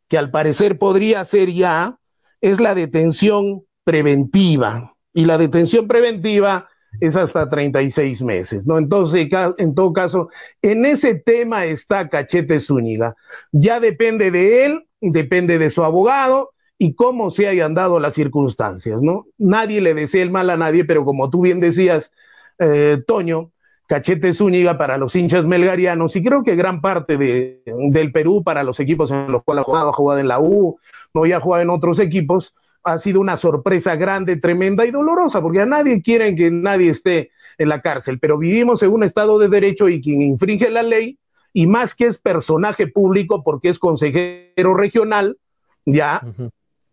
que 0.08 0.18
al 0.18 0.32
parecer 0.32 0.78
podría 0.78 1.24
ser 1.26 1.52
ya, 1.52 1.98
es 2.42 2.60
la 2.60 2.76
detención 2.76 3.64
preventiva. 3.84 4.94
Y 5.14 5.26
la 5.26 5.38
detención 5.38 5.88
preventiva 5.88 6.68
es 7.00 7.16
hasta 7.16 7.50
36 7.50 8.22
meses, 8.22 8.66
¿no? 8.66 8.78
Entonces, 8.78 9.28
en 9.58 9.76
todo 9.76 9.94
caso, 9.94 10.30
en 10.62 10.86
ese 10.86 11.16
tema 11.16 11.66
está 11.66 12.10
Cachete 12.10 12.60
Zúñiga. 12.60 13.16
Ya 13.52 13.80
depende 13.80 14.32
de 14.32 14.66
él, 14.66 14.88
depende 15.02 15.58
de 15.58 15.70
su 15.70 15.84
abogado 15.84 16.52
y 16.78 16.94
cómo 16.94 17.32
se 17.32 17.48
hayan 17.48 17.74
dado 17.74 18.00
las 18.00 18.14
circunstancias, 18.14 19.02
¿no? 19.02 19.26
Nadie 19.38 19.82
le 19.82 19.94
desea 19.94 20.24
el 20.24 20.32
mal 20.32 20.50
a 20.50 20.58
nadie, 20.58 20.86
pero 20.86 21.06
como 21.06 21.30
tú 21.30 21.42
bien 21.42 21.60
decías, 21.60 22.12
eh, 22.60 23.02
Toño, 23.06 23.52
Cachete 23.88 24.34
Zúñiga 24.34 24.78
para 24.78 24.98
los 24.98 25.16
hinchas 25.16 25.46
melgarianos 25.46 26.16
y 26.18 26.24
creo 26.24 26.44
que 26.44 26.56
gran 26.56 26.82
parte 26.82 27.18
de, 27.18 27.62
del 27.66 28.12
Perú 28.12 28.44
para 28.44 28.64
los 28.64 28.82
equipos 28.82 29.12
en 29.12 29.32
los 29.32 29.44
cuales 29.44 29.62
ha 29.62 29.66
jugado, 29.66 29.90
ha 29.90 29.94
jugado 29.94 30.20
en 30.20 30.28
la 30.28 30.42
U, 30.42 30.78
no 31.14 31.26
ya 31.26 31.38
ha 31.38 31.40
jugado 31.40 31.64
en 31.64 31.70
otros 31.70 32.00
equipos, 32.00 32.54
ha 32.84 32.98
sido 32.98 33.22
una 33.22 33.38
sorpresa 33.38 33.96
grande, 33.96 34.36
tremenda 34.36 34.86
y 34.86 34.92
dolorosa, 34.92 35.42
porque 35.42 35.62
a 35.62 35.66
nadie 35.66 36.02
quieren 36.02 36.36
que 36.36 36.52
nadie 36.52 36.90
esté 36.90 37.32
en 37.58 37.70
la 37.70 37.82
cárcel, 37.82 38.20
pero 38.20 38.38
vivimos 38.38 38.84
en 38.84 38.92
un 38.92 39.04
Estado 39.04 39.40
de 39.40 39.48
Derecho 39.48 39.88
y 39.88 40.02
quien 40.02 40.22
infringe 40.22 40.70
la 40.70 40.84
ley, 40.84 41.18
y 41.54 41.66
más 41.66 41.96
que 41.96 42.06
es 42.08 42.18
personaje 42.18 42.88
público 42.88 43.42
porque 43.44 43.70
es 43.70 43.80
consejero 43.80 44.74
regional, 44.76 45.38
ya, 45.86 46.22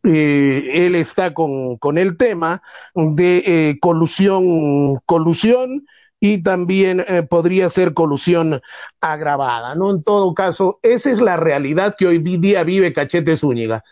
eh, 0.04 0.70
él 0.72 0.94
está 0.94 1.34
con, 1.34 1.76
con, 1.78 1.98
el 1.98 2.16
tema 2.16 2.62
de 2.94 3.42
eh, 3.46 3.78
colusión, 3.80 5.00
colusión 5.06 5.86
y 6.24 6.42
también 6.42 7.04
eh, 7.06 7.22
podría 7.22 7.68
ser 7.68 7.92
colusión 7.92 8.62
agravada, 9.02 9.74
¿no? 9.74 9.90
En 9.90 10.02
todo 10.02 10.32
caso, 10.32 10.80
esa 10.82 11.10
es 11.10 11.20
la 11.20 11.36
realidad 11.36 11.96
que 11.98 12.06
hoy 12.06 12.18
día 12.18 12.64
vive 12.64 12.94
Cachete 12.94 13.36
Zúñiga. 13.36 13.84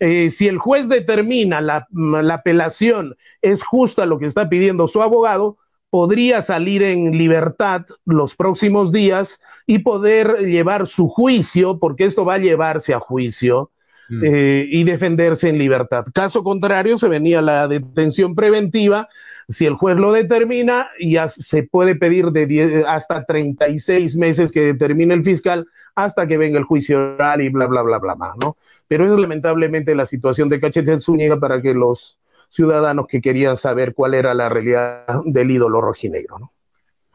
Eh, 0.00 0.30
si 0.30 0.48
el 0.48 0.56
juez 0.56 0.88
determina 0.88 1.60
la, 1.60 1.86
la 1.90 2.34
apelación 2.36 3.16
es 3.42 3.62
justa 3.62 4.06
lo 4.06 4.18
que 4.18 4.24
está 4.24 4.48
pidiendo 4.48 4.88
su 4.88 5.02
abogado, 5.02 5.58
podría 5.90 6.40
salir 6.40 6.82
en 6.82 7.18
libertad 7.18 7.82
los 8.06 8.34
próximos 8.34 8.90
días 8.90 9.38
y 9.66 9.80
poder 9.80 10.38
llevar 10.38 10.86
su 10.86 11.08
juicio, 11.08 11.78
porque 11.78 12.06
esto 12.06 12.24
va 12.24 12.34
a 12.34 12.38
llevarse 12.38 12.94
a 12.94 12.98
juicio, 12.98 13.72
mm. 14.08 14.22
eh, 14.24 14.66
y 14.68 14.84
defenderse 14.84 15.48
en 15.48 15.58
libertad. 15.58 16.04
Caso 16.12 16.42
contrario, 16.42 16.98
se 16.98 17.08
venía 17.08 17.42
la 17.42 17.68
detención 17.68 18.34
preventiva 18.34 19.08
si 19.48 19.66
el 19.66 19.74
juez 19.74 19.96
lo 19.96 20.12
determina, 20.12 20.88
ya 21.00 21.28
se 21.28 21.64
puede 21.64 21.96
pedir 21.96 22.30
de 22.30 22.46
10, 22.46 22.86
hasta 22.86 23.24
36 23.24 24.16
meses 24.16 24.50
que 24.50 24.60
determine 24.60 25.14
el 25.14 25.22
fiscal 25.22 25.66
hasta 25.94 26.26
que 26.26 26.38
venga 26.38 26.58
el 26.58 26.64
juicio 26.64 27.14
oral 27.14 27.40
y 27.40 27.48
bla, 27.50 27.66
bla, 27.66 27.82
bla, 27.82 27.98
bla, 27.98 28.14
bla, 28.14 28.34
¿no? 28.40 28.56
Pero 28.88 29.04
es 29.04 29.18
lamentablemente 29.18 29.94
la 29.94 30.06
situación 30.06 30.48
de 30.48 30.60
Cachete 30.60 30.98
Zúñiga 30.98 31.38
para 31.38 31.60
que 31.62 31.74
los 31.74 32.18
ciudadanos 32.48 33.06
que 33.06 33.20
querían 33.20 33.56
saber 33.56 33.94
cuál 33.94 34.14
era 34.14 34.34
la 34.34 34.48
realidad 34.48 35.06
del 35.24 35.50
ídolo 35.50 35.80
rojinegro, 35.80 36.38
¿no? 36.38 36.52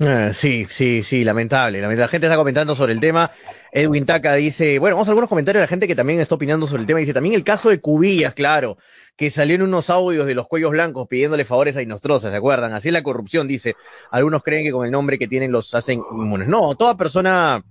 Eh, 0.02 0.32
sí, 0.34 0.66
sí, 0.70 1.04
sí, 1.04 1.26
lamentable, 1.26 1.82
La 1.82 2.08
gente 2.08 2.28
está 2.28 2.38
comentando 2.38 2.74
sobre 2.74 2.94
el 2.94 3.02
tema. 3.02 3.30
Edwin 3.70 4.06
Taca 4.06 4.34
dice, 4.36 4.80
bueno, 4.80 4.96
vamos 4.96 5.10
a 5.10 5.12
algunos 5.12 5.28
comentarios 5.28 5.60
de 5.60 5.66
la 5.66 5.68
gente 5.68 5.88
que 5.88 5.96
también 5.96 6.22
está 6.22 6.36
opinando 6.36 6.68
sobre 6.68 6.82
el 6.82 6.88
tema. 6.88 7.02
Dice, 7.02 7.14
también 7.14 7.36
el 7.36 7.44
caso 7.44 7.70
de 7.70 7.82
Cubillas, 7.82 8.34
claro, 8.34 8.78
que 9.18 9.30
salió 9.30 9.56
en 9.56 9.64
unos 9.64 9.90
audios 9.90 10.26
de 10.26 10.36
los 10.36 10.48
cuellos 10.48 10.72
blancos 10.72 11.06
pidiéndole 11.10 11.44
favores 11.44 11.76
a 11.76 11.82
Inostroza, 11.82 12.32
¿se 12.32 12.38
acuerdan? 12.38 12.72
Así 12.74 12.88
es 12.88 12.94
la 12.94 13.04
corrupción, 13.04 13.46
dice. 13.46 13.76
Algunos 14.10 14.42
creen 14.42 14.64
que 14.64 14.72
con 14.72 14.86
el 14.86 14.92
nombre 14.92 15.20
que 15.20 15.28
tienen 15.28 15.52
los 15.52 15.76
hacen 15.76 16.02
inmunes. 16.12 16.48
No, 16.48 16.76
toda 16.76 16.96
persona 16.96 17.62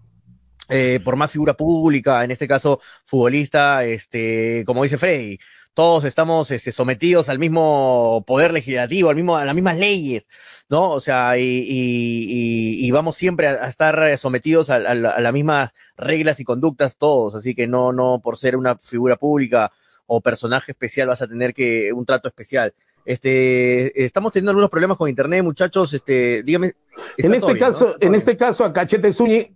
eh, 0.68 1.00
por 1.02 1.16
más 1.16 1.30
figura 1.30 1.54
pública, 1.54 2.23
en 2.25 2.30
este 2.30 2.47
caso 2.47 2.78
futbolista, 3.06 3.87
este, 3.87 4.64
como 4.66 4.82
dice 4.82 4.99
Freddy, 4.99 5.38
todos 5.78 6.02
estamos 6.02 6.50
este, 6.50 6.73
sometidos 6.73 7.28
al 7.28 7.38
mismo 7.38 8.25
poder 8.26 8.52
legislativo, 8.52 9.11
al 9.11 9.14
mismo, 9.14 9.37
a 9.37 9.44
las 9.44 9.54
mismas 9.54 9.78
leyes, 9.78 10.26
¿no? 10.68 10.90
O 10.90 10.99
sea, 10.99 11.35
y, 11.38 12.90
vamos 12.90 13.14
siempre 13.14 13.47
a, 13.47 13.68
estar 13.68 14.18
sometidos 14.18 14.70
a, 14.70 14.80
las 14.80 15.32
mismas 15.32 15.73
reglas 15.97 16.40
y 16.40 16.44
conductas 16.44 16.97
todos, 16.97 17.37
así 17.37 17.54
que 17.54 17.68
no, 17.68 17.92
no 17.92 18.20
por 18.20 18.38
ser 18.38 18.56
una 18.56 18.76
figura 18.76 19.14
pública 19.14 19.70
o 20.06 20.20
personaje 20.20 20.73
especial 20.73 21.06
vas 21.06 21.23
a 21.23 21.28
tener 21.28 21.54
que 21.54 21.92
un 21.92 22.04
trato 22.04 22.26
especial. 22.26 22.75
Este, 23.04 24.04
estamos 24.04 24.32
teniendo 24.32 24.50
algunos 24.50 24.70
problemas 24.70 24.97
con 24.97 25.08
internet, 25.08 25.44
muchachos. 25.44 25.94
Este, 25.94 26.42
dígame. 26.42 26.75
En 27.18 27.35
este 27.35 27.56
caso, 27.56 27.94
en 28.00 28.16
este 28.16 28.37
caso 28.37 28.64
a 28.64 28.73
Cachete 28.73 29.12
Zúñiga, 29.12 29.50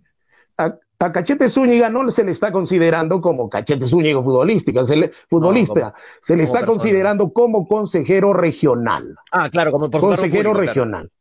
a 0.57 0.73
Cachete 0.97 1.49
Zúñiga 1.49 1.89
no 1.89 2.09
se 2.09 2.23
le 2.23 2.31
está 2.31 2.51
considerando 2.51 3.19
como 3.21 3.49
Cachete 3.49 3.87
Zúñiga 3.87 4.21
futbolística, 4.21 4.83
se 4.83 4.95
le, 4.95 5.11
futbolista, 5.29 5.93
se 6.21 6.35
le 6.35 6.43
está 6.43 6.65
considerando 6.65 7.31
como 7.33 7.67
consejero 7.67 8.33
regional. 8.33 9.15
Ah, 9.31 9.49
claro, 9.49 9.71
como 9.71 9.89
por 9.89 10.01
consejero 10.01 10.53
regional. 10.53 11.11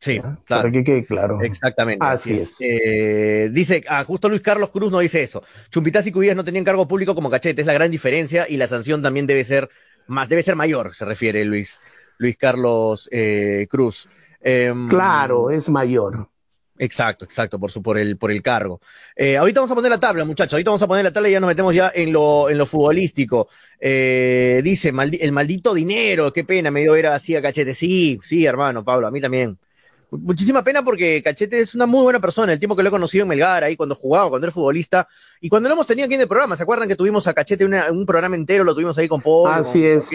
Sí, 0.00 0.20
claro. 0.44 0.70
claro. 1.06 1.40
Exactamente. 1.40 2.04
Así, 2.04 2.34
es. 2.34 2.56
Eh, 2.60 3.48
dice, 3.52 3.84
ah, 3.88 4.04
justo 4.04 4.28
Luis 4.28 4.42
Carlos 4.42 4.70
Cruz 4.70 4.92
no 4.92 4.98
dice 4.98 5.22
eso. 5.22 5.42
Chumpitas 5.70 6.06
y 6.06 6.12
Cubillas 6.12 6.36
no 6.36 6.44
tenían 6.44 6.64
cargo 6.64 6.86
público 6.86 7.14
como 7.14 7.30
Cachete, 7.30 7.62
es 7.62 7.66
la 7.66 7.72
gran 7.72 7.90
diferencia 7.90 8.46
y 8.48 8.58
la 8.58 8.66
sanción 8.66 9.00
también 9.00 9.26
debe 9.26 9.44
ser 9.44 9.70
más, 10.06 10.28
debe 10.28 10.42
ser 10.42 10.56
mayor, 10.56 10.94
se 10.94 11.06
refiere 11.06 11.44
Luis, 11.46 11.80
Luis 12.18 12.36
Carlos 12.36 13.08
eh, 13.12 13.66
Cruz. 13.70 14.08
Em, 14.40 14.88
claro, 14.88 15.50
es 15.50 15.70
mayor. 15.70 16.28
Exacto, 16.76 17.24
exacto, 17.24 17.58
por 17.58 17.70
su, 17.70 17.82
por 17.82 17.98
el, 17.98 18.16
por 18.16 18.30
el 18.30 18.42
cargo. 18.42 18.80
Eh, 19.14 19.36
ahorita 19.36 19.60
vamos 19.60 19.70
a 19.70 19.74
poner 19.76 19.90
la 19.90 20.00
tabla, 20.00 20.24
muchachos. 20.24 20.54
Ahorita 20.54 20.70
vamos 20.70 20.82
a 20.82 20.88
poner 20.88 21.04
la 21.04 21.12
tabla 21.12 21.28
y 21.28 21.32
ya 21.32 21.40
nos 21.40 21.48
metemos 21.48 21.74
ya 21.74 21.92
en 21.94 22.12
lo, 22.12 22.50
en 22.50 22.58
lo 22.58 22.66
futbolístico. 22.66 23.48
Eh, 23.78 24.60
dice, 24.64 24.92
el 25.20 25.32
maldito 25.32 25.72
dinero, 25.72 26.32
qué 26.32 26.42
pena, 26.42 26.70
me 26.70 26.80
dio 26.80 26.96
era 26.96 27.14
así 27.14 27.36
a 27.36 27.42
cachete. 27.42 27.74
Sí, 27.74 28.18
sí, 28.22 28.44
hermano, 28.44 28.84
Pablo, 28.84 29.06
a 29.06 29.10
mí 29.10 29.20
también. 29.20 29.58
Muchísima 30.10 30.62
pena 30.62 30.84
porque 30.84 31.22
Cachete 31.22 31.60
es 31.60 31.74
una 31.74 31.86
muy 31.86 32.02
buena 32.02 32.20
persona. 32.20 32.52
El 32.52 32.58
tiempo 32.58 32.76
que 32.76 32.82
lo 32.82 32.88
he 32.88 32.92
conocido 32.92 33.22
en 33.22 33.28
Melgar, 33.28 33.64
ahí 33.64 33.76
cuando 33.76 33.94
jugaba, 33.94 34.28
cuando 34.28 34.46
era 34.46 34.52
futbolista, 34.52 35.08
y 35.40 35.48
cuando 35.48 35.68
lo 35.68 35.74
hemos 35.74 35.86
tenido 35.86 36.06
aquí 36.06 36.14
en 36.14 36.20
el 36.20 36.28
programa, 36.28 36.56
¿se 36.56 36.62
acuerdan 36.62 36.88
que 36.88 36.96
tuvimos 36.96 37.26
a 37.26 37.34
Cachete 37.34 37.64
un 37.64 38.06
programa 38.06 38.36
entero? 38.36 38.64
Lo 38.64 38.74
tuvimos 38.74 38.96
ahí 38.98 39.08
con 39.08 39.20
Paul. 39.20 39.50
Así 39.50 39.84
es. 39.84 40.08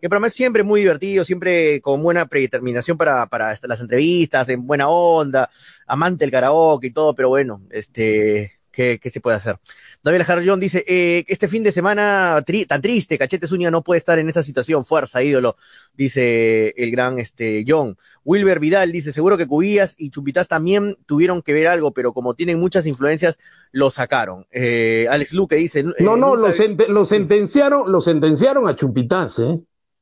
El 0.00 0.08
programa 0.08 0.28
es 0.28 0.34
siempre 0.34 0.62
muy 0.62 0.80
divertido, 0.80 1.24
siempre 1.24 1.80
con 1.80 2.02
buena 2.02 2.26
predeterminación 2.26 2.96
para, 2.96 3.26
para 3.26 3.58
las 3.62 3.80
entrevistas, 3.80 4.48
en 4.48 4.66
buena 4.66 4.88
onda, 4.88 5.50
amante 5.86 6.24
del 6.24 6.30
karaoke 6.30 6.88
y 6.88 6.92
todo, 6.92 7.14
pero 7.14 7.28
bueno, 7.30 7.62
este, 7.70 8.58
¿qué, 8.70 9.00
qué 9.02 9.10
se 9.10 9.20
puede 9.20 9.36
hacer? 9.36 9.58
David 10.04 10.22
Jarrón 10.22 10.60
dice, 10.60 10.84
eh, 10.86 11.24
este 11.26 11.48
fin 11.48 11.64
de 11.64 11.72
semana 11.72 12.44
tan 12.68 12.80
triste, 12.80 13.18
Cachete 13.18 13.48
Zúñiga 13.48 13.72
no 13.72 13.82
puede 13.82 13.98
estar 13.98 14.20
en 14.20 14.28
esta 14.28 14.44
situación, 14.44 14.84
fuerza, 14.84 15.20
ídolo, 15.20 15.56
dice 15.94 16.72
el 16.76 16.92
gran 16.92 17.18
este, 17.18 17.64
John. 17.66 17.96
Wilber 18.24 18.60
Vidal 18.60 18.92
dice, 18.92 19.12
seguro 19.12 19.36
que 19.36 19.48
Cubías 19.48 19.96
y 19.98 20.10
Chupitas 20.10 20.46
también 20.46 20.96
tuvieron 21.06 21.42
que 21.42 21.52
ver 21.52 21.66
algo, 21.66 21.92
pero 21.92 22.12
como 22.12 22.34
tienen 22.34 22.60
muchas 22.60 22.86
influencias, 22.86 23.36
lo 23.72 23.90
sacaron. 23.90 24.46
Eh, 24.52 25.08
Alex 25.10 25.32
Luque 25.32 25.56
dice... 25.56 25.82
no, 25.82 25.90
eh, 25.90 25.94
no, 25.98 26.36
lo, 26.36 27.04
sentenciaron, 27.04 27.90
lo 27.90 28.00
sentenciaron 28.00 28.68
a 28.68 28.76
Chupitas, 28.76 29.40
¿eh? 29.40 29.58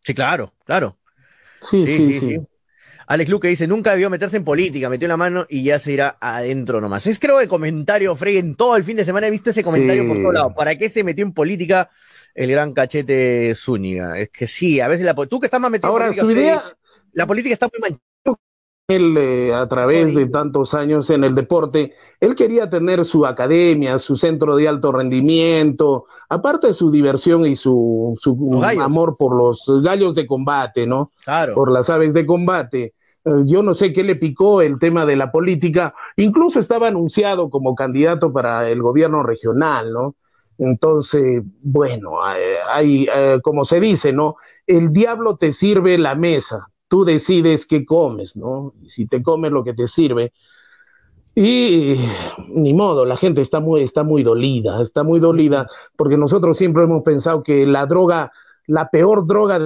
Sí, 0.06 0.14
claro, 0.14 0.54
claro. 0.64 0.96
sí, 1.68 1.84
sí. 1.84 2.20
sí. 2.20 2.40
Alex 3.08 3.28
Luque 3.28 3.48
dice, 3.48 3.66
nunca 3.66 3.90
debió 3.90 4.08
meterse 4.08 4.36
en 4.36 4.44
política, 4.44 4.88
metió 4.88 5.08
la 5.08 5.16
mano 5.16 5.46
y 5.48 5.64
ya 5.64 5.80
se 5.80 5.90
irá 5.90 6.16
adentro 6.20 6.80
nomás. 6.80 7.08
Es 7.08 7.18
creo 7.18 7.40
el 7.40 7.48
comentario, 7.48 8.14
Frey, 8.14 8.36
en 8.36 8.54
todo 8.54 8.76
el 8.76 8.84
fin 8.84 8.96
de 8.96 9.04
semana 9.04 9.26
he 9.26 9.32
visto 9.32 9.50
ese 9.50 9.64
comentario 9.64 10.06
por 10.06 10.16
todos 10.18 10.34
lados. 10.34 10.52
¿Para 10.56 10.78
qué 10.78 10.88
se 10.88 11.02
metió 11.02 11.25
en 11.25 11.32
política 11.32 11.90
el 12.36 12.52
gran 12.52 12.72
cachete 12.72 13.52
Zúñiga? 13.56 14.16
Es 14.16 14.30
que 14.30 14.46
sí, 14.46 14.78
a 14.80 14.86
veces 14.86 15.04
la 15.04 15.14
tú 15.26 15.40
que 15.40 15.46
estás 15.46 15.60
más 15.60 15.72
metido 15.72 16.00
en 16.00 16.14
política, 16.14 16.76
la 17.12 17.26
política 17.26 17.52
está 17.52 17.66
muy 17.66 17.80
manchada. 17.80 18.04
Él, 18.88 19.16
eh, 19.19 19.52
a 19.52 19.66
través 19.66 20.14
de 20.14 20.28
tantos 20.28 20.73
años 20.73 21.11
en 21.11 21.25
el 21.25 21.35
deporte, 21.35 21.95
él 22.21 22.37
quería 22.37 22.71
tener 22.71 23.05
su 23.05 23.26
academia, 23.26 23.99
su 23.99 24.14
centro 24.14 24.55
de 24.55 24.69
alto 24.69 24.93
rendimiento, 24.93 26.05
aparte 26.28 26.69
de 26.69 26.75
su 26.75 26.93
diversión 26.93 27.45
y 27.47 27.57
su, 27.57 28.16
su 28.21 28.62
amor 28.81 29.16
por 29.16 29.35
los 29.35 29.64
gallos 29.83 30.14
de 30.14 30.25
combate, 30.25 30.87
¿no? 30.87 31.11
Claro. 31.25 31.57
Por 31.57 31.73
las 31.73 31.90
aves 31.90 32.14
de 32.14 32.25
combate. 32.25 32.95
Eh, 33.25 33.31
yo 33.47 33.61
no 33.64 33.75
sé 33.75 33.93
qué 33.93 34.05
le 34.05 34.14
picó 34.14 34.62
el 34.62 34.78
tema 34.78 35.05
de 35.05 35.16
la 35.16 35.33
política, 35.33 35.93
incluso 36.14 36.61
estaba 36.61 36.87
anunciado 36.87 37.50
como 37.50 37.75
candidato 37.75 38.33
para 38.33 38.71
el 38.71 38.83
gobierno 38.83 39.25
regional, 39.25 39.93
¿no? 39.93 40.14
Entonces, 40.59 41.43
bueno, 41.61 42.19
eh, 42.37 42.59
hay, 42.73 43.09
eh, 43.12 43.40
como 43.43 43.64
se 43.64 43.81
dice, 43.81 44.12
¿no? 44.12 44.37
El 44.64 44.93
diablo 44.93 45.37
te 45.37 45.50
sirve 45.50 45.99
la 45.99 46.14
mesa, 46.14 46.69
tú 46.88 47.05
decides 47.05 47.66
qué 47.66 47.85
comes, 47.85 48.37
¿no? 48.37 48.75
Si 48.87 49.07
te 49.07 49.23
comes 49.23 49.52
lo 49.52 49.64
que 49.64 49.75
te 49.75 49.87
sirve. 49.87 50.33
Y 51.35 51.97
ni 52.49 52.73
modo, 52.73 53.05
la 53.05 53.16
gente 53.16 53.43
está 53.43 53.61
muy, 53.61 53.83
está 53.83 54.02
muy 54.02 54.23
dolida, 54.23 54.81
está 54.81 55.02
muy 55.02 55.21
dolida, 55.21 55.69
porque 55.97 56.16
nosotros 56.16 56.57
siempre 56.57 56.85
hemos 56.85 57.02
pensado 57.02 57.43
que 57.43 57.66
la 57.66 57.85
droga, 57.85 58.33
la 58.66 58.88
peor 58.88 59.26
droga 59.26 59.59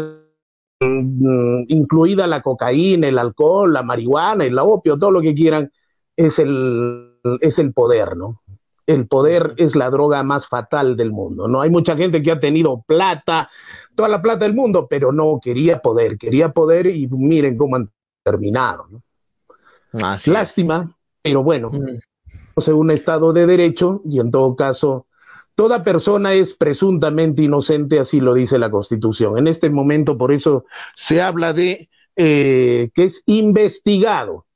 Mm, 0.83 1.65
incluida 1.69 2.27
la 2.27 2.41
cocaína, 2.41 3.07
el 3.09 3.19
alcohol, 3.19 3.73
la 3.73 3.83
marihuana, 3.83 4.45
el 4.47 4.59
opio, 4.59 4.99
todo 4.99 5.11
lo 5.11 5.21
que 5.21 5.35
quieran, 5.35 5.71
es 6.17 6.39
el, 6.39 7.19
es 7.43 7.59
el 7.59 7.75
poder, 7.75 8.17
¿no? 8.17 8.41
El 8.87 9.07
poder 9.07 9.55
es 9.59 9.77
la 9.77 9.91
droga 9.91 10.23
más 10.23 10.47
fatal 10.47 10.97
del 10.97 11.12
mundo, 11.12 11.49
¿no? 11.49 11.61
Hay 11.61 11.69
mucha 11.71 11.97
gente 11.97 12.23
que 12.23 12.33
ha 12.33 12.41
tenido 12.41 12.83
plata, 12.87 13.50
toda 13.94 14.09
la 14.09 14.23
plata 14.23 14.44
del 14.44 14.54
mundo, 14.54 14.87
pero 14.88 15.12
no 15.12 15.40
quería 15.42 15.80
poder, 15.80 16.18
quería 16.18 16.52
poder 16.52 16.86
y 16.86 17.06
miren 17.08 17.56
cómo 17.56 17.76
han 17.76 17.91
terminado, 18.23 18.86
¿no? 18.91 19.02
Lástima, 20.26 20.97
pero 21.23 21.43
bueno, 21.43 21.71
es 22.56 22.69
un 22.69 22.91
Estado 22.91 23.32
de 23.32 23.47
Derecho 23.47 24.02
y 24.04 24.21
en 24.21 24.30
todo 24.30 24.54
caso 24.54 25.06
Toda 25.60 25.84
persona 25.84 26.32
es 26.32 26.54
presuntamente 26.54 27.43
inocente, 27.43 27.99
así 27.99 28.19
lo 28.19 28.32
dice 28.32 28.58
la 28.58 28.71
Constitución. 28.71 29.36
En 29.36 29.47
este 29.47 29.69
momento, 29.69 30.17
por 30.17 30.32
eso 30.32 30.65
se 30.97 31.21
habla 31.21 31.52
de 31.52 31.91
eh, 32.17 32.88
que 32.95 33.04
es 33.04 33.23
investigado, 33.26 34.47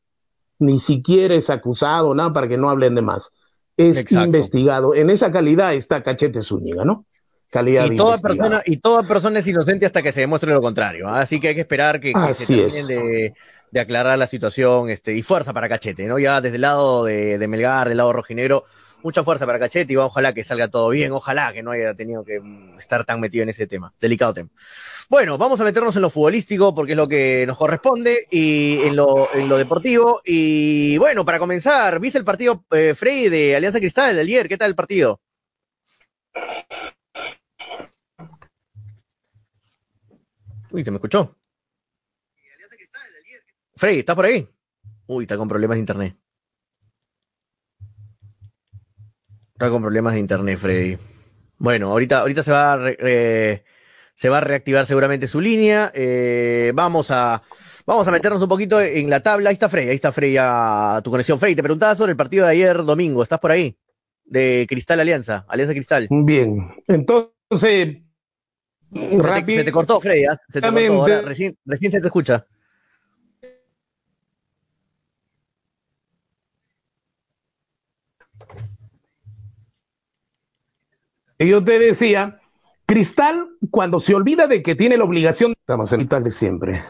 ni 0.58 0.78
siquiera 0.78 1.34
es 1.34 1.50
acusado, 1.50 2.14
nada, 2.14 2.32
para 2.32 2.48
que 2.48 2.56
no 2.56 2.70
hablen 2.70 2.94
de 2.94 3.02
más. 3.02 3.30
Es 3.76 4.10
investigado. 4.12 4.94
En 4.94 5.10
esa 5.10 5.30
calidad 5.30 5.74
está 5.74 6.02
Cachete 6.02 6.40
Zúñiga, 6.40 6.86
¿no? 6.86 7.04
Calidad 7.54 7.88
y 7.88 7.94
toda 7.94 8.18
persona 8.18 8.62
y 8.66 8.78
toda 8.78 9.06
persona 9.06 9.38
es 9.38 9.46
inocente 9.46 9.86
hasta 9.86 10.02
que 10.02 10.10
se 10.10 10.22
demuestre 10.22 10.50
lo 10.50 10.60
contrario. 10.60 11.08
¿ah? 11.08 11.20
Así 11.20 11.38
que 11.38 11.48
hay 11.48 11.54
que 11.54 11.60
esperar 11.60 12.00
que, 12.00 12.12
se 12.34 12.46
terminen 12.46 12.88
de, 12.88 13.32
de, 13.70 13.80
aclarar 13.80 14.18
la 14.18 14.26
situación, 14.26 14.90
este, 14.90 15.14
y 15.14 15.22
fuerza 15.22 15.52
para 15.52 15.68
Cachete, 15.68 16.08
¿no? 16.08 16.18
Ya 16.18 16.40
desde 16.40 16.56
el 16.56 16.62
lado 16.62 17.04
de, 17.04 17.38
de 17.38 17.46
Melgar, 17.46 17.88
del 17.88 17.98
lado 17.98 18.12
rojinegro, 18.12 18.64
mucha 19.04 19.22
fuerza 19.22 19.46
para 19.46 19.60
Cachete 19.60 19.92
y 19.92 19.96
ojalá 19.96 20.34
que 20.34 20.42
salga 20.42 20.66
todo 20.66 20.88
bien, 20.88 21.12
ojalá 21.12 21.52
que 21.52 21.62
no 21.62 21.70
haya 21.70 21.94
tenido 21.94 22.24
que 22.24 22.40
mm, 22.40 22.76
estar 22.76 23.04
tan 23.04 23.20
metido 23.20 23.44
en 23.44 23.50
ese 23.50 23.68
tema, 23.68 23.94
delicado 24.00 24.34
tema. 24.34 24.48
Bueno, 25.08 25.38
vamos 25.38 25.60
a 25.60 25.64
meternos 25.64 25.94
en 25.94 26.02
lo 26.02 26.10
futbolístico 26.10 26.74
porque 26.74 26.94
es 26.94 26.96
lo 26.96 27.06
que 27.06 27.44
nos 27.46 27.56
corresponde 27.56 28.26
y 28.32 28.80
en 28.82 28.96
lo, 28.96 29.32
en 29.32 29.48
lo 29.48 29.58
deportivo. 29.58 30.22
Y 30.24 30.98
bueno, 30.98 31.24
para 31.24 31.38
comenzar, 31.38 32.00
¿viste 32.00 32.18
el 32.18 32.24
partido 32.24 32.64
eh, 32.72 32.96
Frey 32.96 33.28
de 33.28 33.54
Alianza 33.54 33.78
Cristal 33.78 34.18
ayer? 34.18 34.48
¿Qué 34.48 34.58
tal 34.58 34.70
el 34.70 34.74
partido? 34.74 35.20
Uy, 40.74 40.84
se 40.84 40.90
me 40.90 40.96
escuchó. 40.96 41.38
Frey, 43.76 44.00
¿estás 44.00 44.16
por 44.16 44.24
ahí? 44.24 44.48
Uy, 45.06 45.22
está 45.22 45.36
con 45.36 45.46
problemas 45.46 45.76
de 45.76 45.80
internet. 45.80 46.16
Está 49.52 49.70
con 49.70 49.82
problemas 49.82 50.14
de 50.14 50.18
internet, 50.18 50.58
Freddy. 50.58 50.98
Bueno, 51.58 51.92
ahorita, 51.92 52.18
ahorita 52.18 52.42
se 52.42 52.50
va 52.50 52.72
a, 52.72 52.78
se 52.96 54.28
va 54.28 54.38
a 54.38 54.40
reactivar 54.40 54.84
seguramente 54.84 55.28
su 55.28 55.40
línea. 55.40 55.92
Eh, 55.94 56.72
vamos 56.74 57.12
a 57.12 57.40
vamos 57.86 58.08
a 58.08 58.10
meternos 58.10 58.42
un 58.42 58.48
poquito 58.48 58.80
en 58.80 59.08
la 59.08 59.20
tabla. 59.20 59.50
Ahí 59.50 59.54
está 59.54 59.68
Freddy, 59.68 59.90
ahí 59.90 59.94
está 59.94 60.10
Freddy 60.10 60.38
a 60.40 61.00
tu 61.04 61.12
conexión. 61.12 61.38
Freddy, 61.38 61.54
te 61.54 61.62
preguntaba 61.62 61.94
sobre 61.94 62.10
el 62.10 62.16
partido 62.16 62.46
de 62.46 62.50
ayer 62.50 62.82
domingo. 62.82 63.22
¿Estás 63.22 63.38
por 63.38 63.52
ahí? 63.52 63.78
De 64.24 64.66
Cristal 64.68 64.98
Alianza, 64.98 65.46
Alianza 65.48 65.72
Cristal. 65.72 66.08
Bien, 66.10 66.74
entonces. 66.88 68.03
Se, 68.92 69.64
te, 69.64 69.72
cortó, 69.72 70.00
Freddy. 70.00 70.24
¿ah? 70.26 70.40
Se 70.52 70.60
te 70.60 70.70
cortó. 70.70 71.22
recién, 71.22 71.56
recién 71.64 71.90
se 71.90 72.00
te 72.00 72.06
escucha. 72.06 72.46
yo 81.38 81.64
te 81.64 81.78
decía, 81.78 82.40
Cristal, 82.86 83.48
cuando 83.70 84.00
se 84.00 84.14
olvida 84.14 84.46
de 84.46 84.62
que 84.62 84.74
tiene 84.74 84.96
la 84.96 85.04
obligación, 85.04 85.54
estamos 85.58 85.92
en 85.92 86.08
tal 86.08 86.24
de 86.24 86.30
siempre. 86.30 86.84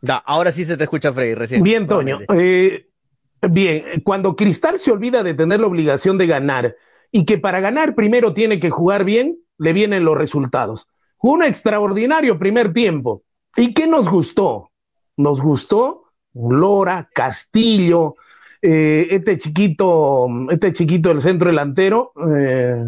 Da, 0.00 0.16
ahora 0.16 0.52
sí 0.52 0.64
se 0.64 0.76
te 0.76 0.84
escucha, 0.84 1.12
Freddy, 1.12 1.34
recién. 1.34 1.62
Bien, 1.62 1.86
Toño. 1.86 2.18
Eh, 2.34 2.88
bien, 3.50 4.02
cuando 4.04 4.34
Cristal 4.36 4.78
se 4.78 4.90
olvida 4.90 5.22
de 5.22 5.34
tener 5.34 5.60
la 5.60 5.66
obligación 5.66 6.18
de 6.18 6.26
ganar 6.26 6.76
y 7.10 7.24
que 7.24 7.38
para 7.38 7.60
ganar 7.60 7.94
primero 7.94 8.34
tiene 8.34 8.58
que 8.58 8.70
jugar 8.70 9.04
bien, 9.04 9.38
le 9.62 9.72
vienen 9.72 10.04
los 10.04 10.18
resultados. 10.18 10.88
un 11.20 11.44
extraordinario 11.44 12.36
primer 12.36 12.72
tiempo. 12.72 13.22
¿Y 13.56 13.72
qué 13.74 13.86
nos 13.86 14.08
gustó? 14.08 14.70
Nos 15.16 15.40
gustó 15.40 16.06
Lora, 16.34 17.08
Castillo, 17.14 18.16
eh, 18.60 19.06
este 19.10 19.38
chiquito, 19.38 20.26
este 20.50 20.72
chiquito 20.72 21.10
del 21.10 21.20
centro 21.20 21.48
delantero, 21.48 22.12
eh, 22.36 22.84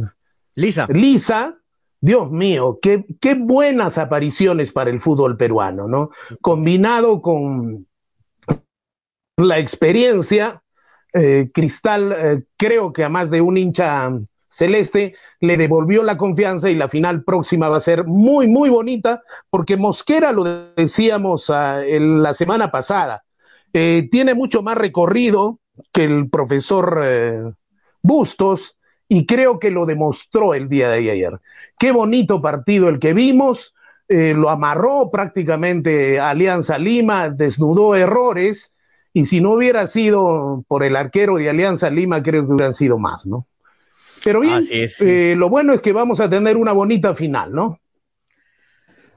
Lisa. 0.57 0.89
Lisa, 0.91 1.59
Dios 2.01 2.29
mío, 2.31 2.81
qué, 2.83 3.05
qué 3.21 3.35
buenas 3.35 3.97
apariciones 3.97 4.73
para 4.73 4.91
el 4.91 5.01
fútbol 5.01 5.37
peruano, 5.37 5.87
¿no? 5.87 6.11
Combinado 6.41 7.23
con 7.23 7.87
la 9.37 9.61
experiencia, 9.61 10.61
eh, 11.13 11.51
Cristal, 11.55 12.45
creo 12.57 12.93
que 12.93 13.05
a 13.05 13.09
más 13.09 13.31
de 13.31 13.41
un 13.41 13.59
hincha 13.59 14.11
celeste 14.55 15.15
le 15.41 15.57
devolvió 15.57 16.03
la 16.03 16.17
confianza 16.17 16.71
y 16.71 16.75
la 16.75 16.89
final 16.89 17.25
próxima 17.25 17.69
va 17.69 17.79
a 17.79 17.81
ser 17.81 18.05
muy, 18.05 18.47
muy 18.47 18.71
bonita, 18.71 19.23
porque 19.51 19.77
Mosquera, 19.77 20.33
lo 20.33 20.45
decíamos 20.75 21.51
ah, 21.51 21.81
la 21.87 22.35
semana 22.35 22.71
pasada, 22.71 23.25
tiene 23.73 24.35
mucho 24.35 24.63
más 24.63 24.79
recorrido, 24.79 25.59
que 25.93 26.05
el 26.05 26.31
profesor 26.31 27.01
eh, 27.03 27.43
Bustos 28.03 28.77
y 29.09 29.27
creo 29.27 29.59
que 29.59 29.71
lo 29.71 29.87
demostró 29.87 30.55
el 30.55 30.69
día 30.69 30.91
de 30.91 31.11
ayer. 31.11 31.41
Qué 31.79 31.91
bonito 31.93 32.41
partido 32.41 32.89
el 32.89 32.99
que 32.99 33.15
vimos, 33.15 33.75
eh, 34.09 34.35
lo 34.35 34.51
amarró 34.51 35.11
prácticamente 35.11 36.21
Alianza 36.21 36.79
Lima, 36.79 37.31
desnudó 37.31 37.95
errores 37.95 38.71
y 39.13 39.25
si 39.25 39.41
no 39.41 39.53
hubiera 39.53 39.87
sido 39.87 40.65
por 40.69 40.83
el 40.83 40.97
arquero 40.97 41.37
de 41.37 41.49
Alianza 41.49 41.89
Lima, 41.91 42.23
creo 42.23 42.47
que 42.47 42.53
hubieran 42.53 42.75
sido 42.75 42.99
más, 42.99 43.27
¿no? 43.27 43.47
Pero 44.23 44.41
bien, 44.41 44.63
eh, 44.71 45.35
lo 45.37 45.49
bueno 45.49 45.73
es 45.73 45.81
que 45.81 45.93
vamos 45.93 46.21
a 46.21 46.29
tener 46.29 46.57
una 46.57 46.73
bonita 46.73 47.15
final, 47.15 47.53
¿no? 47.53 47.81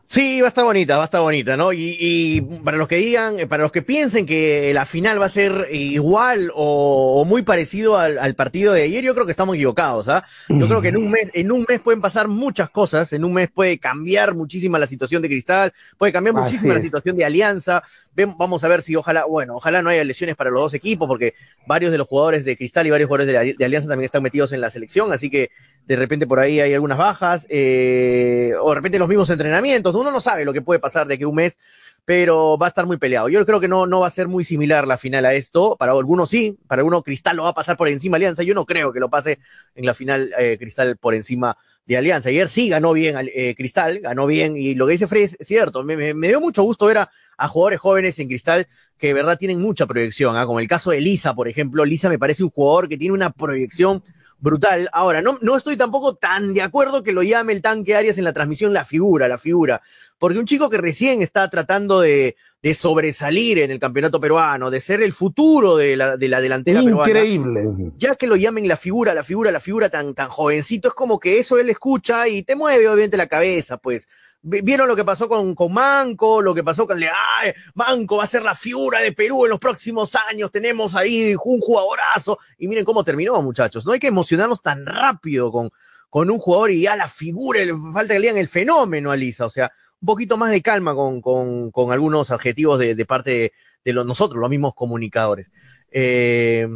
Sí, 0.10 0.40
va 0.40 0.48
a 0.48 0.50
estar 0.50 0.64
bonita, 0.64 0.96
va 0.96 1.04
a 1.04 1.06
estar 1.06 1.20
bonita, 1.20 1.58
¿no? 1.58 1.74
Y, 1.74 2.40
para 2.64 2.78
los 2.78 2.88
que 2.88 2.96
digan, 2.96 3.36
para 3.50 3.64
los 3.64 3.74
que 3.74 3.82
piensen 3.82 4.26
que 4.26 4.72
la 4.74 4.86
final 4.86 5.20
va 5.20 5.26
a 5.26 5.30
ser 5.30 5.68
igual 5.74 6.50
o, 6.56 7.26
muy 7.26 7.42
parecido 7.42 7.98
al, 7.98 8.34
partido 8.34 8.72
de 8.72 8.84
ayer, 8.84 9.04
yo 9.04 9.14
creo 9.14 9.26
que 9.26 9.32
estamos 9.32 9.56
equivocados, 9.56 10.08
¿ah? 10.08 10.24
Yo 10.48 10.66
creo 10.70 10.82
que 10.82 10.88
en 10.88 10.98
un 10.98 11.12
mes, 11.12 11.30
en 11.34 11.52
un 11.52 11.66
mes 11.68 11.82
pueden 11.82 12.00
pasar 12.00 12.30
muchas 12.30 12.70
cosas, 12.70 13.12
en 13.12 13.26
un 13.26 13.34
mes 13.34 13.50
puede 13.54 13.80
cambiar 13.80 14.34
muchísima 14.34 14.80
la 14.80 14.88
situación 14.88 15.22
de 15.22 15.28
Cristal, 15.28 15.74
puede 15.98 16.14
cambiar 16.14 16.36
muchísima 16.36 16.74
la 16.74 16.82
situación 16.82 17.18
de 17.18 17.26
Alianza. 17.26 17.84
vamos 18.16 18.64
a 18.64 18.70
ver 18.70 18.84
si 18.84 18.96
ojalá, 18.96 19.26
bueno, 19.26 19.58
ojalá 19.58 19.82
no 19.82 19.90
haya 19.90 20.06
lesiones 20.06 20.38
para 20.38 20.52
los 20.52 20.62
dos 20.62 20.74
equipos, 20.74 21.06
porque 21.06 21.34
varios 21.66 21.92
de 21.92 21.98
los 21.98 22.08
jugadores 22.08 22.46
de 22.46 22.56
Cristal 22.56 22.88
y 22.88 22.92
varios 22.92 23.10
jugadores 23.10 23.58
de 23.58 23.66
Alianza 23.66 23.90
también 23.90 24.06
están 24.06 24.24
metidos 24.24 24.54
en 24.54 24.62
la 24.62 24.70
selección, 24.70 25.12
así 25.12 25.30
que 25.30 25.52
de 25.88 25.96
repente 25.96 26.28
por 26.28 26.40
ahí 26.40 26.60
hay 26.60 26.74
algunas 26.74 26.98
bajas, 26.98 27.48
eh, 27.50 28.52
o 28.62 28.70
de 28.70 28.76
repente 28.76 29.00
los 29.00 29.08
mismos 29.08 29.30
entrenamientos, 29.30 29.96
uno 29.96 30.12
no 30.12 30.20
sabe 30.20 30.44
lo 30.44 30.52
que 30.52 30.62
puede 30.62 30.80
pasar 30.80 31.08
de 31.08 31.14
aquí 31.14 31.24
un 31.24 31.36
mes, 31.36 31.58
pero 32.04 32.58
va 32.58 32.68
a 32.68 32.70
estar 32.70 32.86
muy 32.86 32.98
peleado. 32.98 33.30
Yo 33.30 33.46
creo 33.46 33.60
que 33.60 33.68
no, 33.68 33.86
no 33.86 34.02
va 34.02 34.08
a 34.08 34.12
ser 34.12 34.28
muy 34.28 34.44
similar 34.44 34.86
la 34.86 34.98
final 34.98 35.26
a 35.26 35.34
esto, 35.34 35.78
para 35.78 35.94
algunos 35.94 36.30
sí, 36.30 36.58
para 36.68 36.82
algunos 36.82 37.04
Cristal 37.04 37.38
lo 37.38 37.44
va 37.44 37.50
a 37.50 37.54
pasar 37.54 37.78
por 37.78 37.88
encima 37.88 38.18
Alianza, 38.18 38.44
yo 38.44 38.54
no 38.54 38.66
creo 38.66 38.92
que 38.92 39.00
lo 39.00 39.10
pase 39.10 39.40
en 39.76 39.86
la 39.86 39.94
final 39.94 40.32
eh, 40.38 40.58
Cristal 40.60 40.98
por 40.98 41.16
encima 41.16 41.58
de 41.86 41.96
Alianza. 41.96 42.30
Ayer 42.30 42.50
sí 42.50 42.68
ganó 42.68 42.92
bien 42.92 43.16
eh, 43.34 43.56
Cristal, 43.56 44.00
ganó 44.00 44.26
bien, 44.26 44.58
y 44.58 44.76
lo 44.76 44.88
que 44.88 44.94
dice 44.94 45.08
Fred 45.08 45.36
es 45.40 45.48
cierto, 45.48 45.84
me, 45.84 46.14
dio 46.14 46.42
mucho 46.42 46.64
gusto 46.64 46.86
ver 46.86 46.98
a, 46.98 47.48
jugadores 47.48 47.80
jóvenes 47.80 48.20
en 48.20 48.28
Cristal 48.28 48.68
que 48.98 49.08
de 49.08 49.14
verdad 49.14 49.38
tienen 49.38 49.62
mucha 49.62 49.86
proyección, 49.86 50.36
¿ah? 50.36 50.46
como 50.46 50.60
el 50.60 50.68
caso 50.68 50.92
de 50.92 51.00
Lisa, 51.00 51.34
por 51.34 51.48
ejemplo, 51.48 51.86
Lisa 51.86 52.10
me 52.10 52.20
parece 52.20 52.44
un 52.44 52.50
jugador 52.50 52.90
que 52.90 52.98
tiene 52.98 53.14
una 53.14 53.32
proyección 53.32 54.04
brutal. 54.40 54.90
Ahora, 54.94 55.22
no, 55.22 55.38
no 55.42 55.58
estoy 55.58 55.78
tampoco 55.78 56.16
tan 56.16 56.54
de 56.54 56.62
acuerdo 56.62 57.04
que 57.04 57.14
lo 57.14 57.24
llame 57.24 57.54
el 57.54 57.62
tanque 57.62 57.96
Arias 57.96 58.18
en 58.18 58.24
la 58.24 58.34
transmisión 58.34 58.74
la 58.74 58.86
figura, 58.86 59.28
la 59.28 59.38
figura. 59.38 59.82
Porque 60.20 60.40
un 60.40 60.46
chico 60.46 60.70
que 60.70 60.78
recién 60.78 61.22
está 61.22 61.48
tratando 61.50 62.02
de, 62.02 62.36
de 62.62 62.74
sobresalir 62.74 63.60
en 63.60 63.72
el 63.72 63.80
campeonato 63.80 64.20
peruano, 64.20 64.72
de 64.72 64.82
ser 64.82 65.04
el 65.04 65.14
futuro 65.14 65.78
de 65.78 65.96
la, 65.96 66.18
de 66.18 66.28
la 66.28 66.42
delantera 66.42 66.82
peruana. 66.84 67.10
Increíble. 67.10 67.92
Ya 67.98 68.16
que 68.16 68.28
lo 68.28 68.36
llamen 68.36 68.68
la 68.68 68.78
figura, 68.78 69.14
la 69.14 69.24
figura, 69.24 69.52
la 69.52 69.60
figura 69.60 69.90
tan, 69.90 70.16
tan 70.16 70.30
jovencito, 70.30 70.88
es 70.88 70.94
como 70.96 71.20
que 71.20 71.40
eso 71.40 71.60
él 71.60 71.70
escucha 71.70 72.28
y 72.28 72.44
te 72.44 72.56
mueve 72.56 72.88
obviamente 72.88 73.18
la 73.18 73.28
cabeza, 73.28 73.78
pues. 73.78 74.08
Vieron 74.42 74.88
lo 74.88 74.96
que 74.96 75.04
pasó 75.04 75.28
con, 75.28 75.56
con 75.56 75.74
Manco, 75.74 76.42
lo 76.42 76.54
que 76.54 76.64
pasó 76.64 76.88
con 76.88 77.02
Ay, 77.02 77.54
Manco 77.74 78.18
va 78.18 78.24
a 78.24 78.28
ser 78.28 78.44
la 78.44 78.56
figura 78.56 79.00
de 79.00 79.12
Perú 79.12 79.46
en 79.46 79.50
los 79.50 79.60
próximos 79.60 80.16
años, 80.16 80.52
tenemos 80.52 80.96
ahí 80.96 81.36
un 81.44 81.60
jugadorazo. 81.60 82.40
Y 82.58 82.68
miren 82.68 82.86
cómo 82.86 83.04
terminó, 83.04 83.42
muchachos. 83.42 83.86
No 83.86 83.92
hay 83.92 84.00
que 84.00 84.08
emocionarnos 84.08 84.62
tan 84.62 84.86
rápido 84.86 85.52
con, 85.52 85.70
con 86.10 86.30
un 86.30 86.40
jugador 86.40 86.72
y 86.72 86.82
ya 86.82 86.96
la 86.96 87.08
figura, 87.08 87.60
falta 87.92 88.14
que 88.14 88.20
le 88.20 88.28
digan 88.28 88.38
el 88.38 88.48
fenómeno 88.48 89.12
a 89.12 89.16
Lisa. 89.16 89.46
O 89.46 89.50
sea, 89.50 89.72
un 90.00 90.06
poquito 90.06 90.38
más 90.38 90.52
de 90.52 90.62
calma 90.62 90.94
con, 90.96 91.22
con, 91.22 91.72
con 91.72 91.92
algunos 91.92 92.32
adjetivos 92.32 92.80
de, 92.80 93.06
parte 93.06 93.54
de, 93.84 93.94
nosotros, 93.94 94.40
los 94.40 94.50
mismos 94.50 94.74
comunicadores. 94.76 95.52
Eh, 95.92 96.68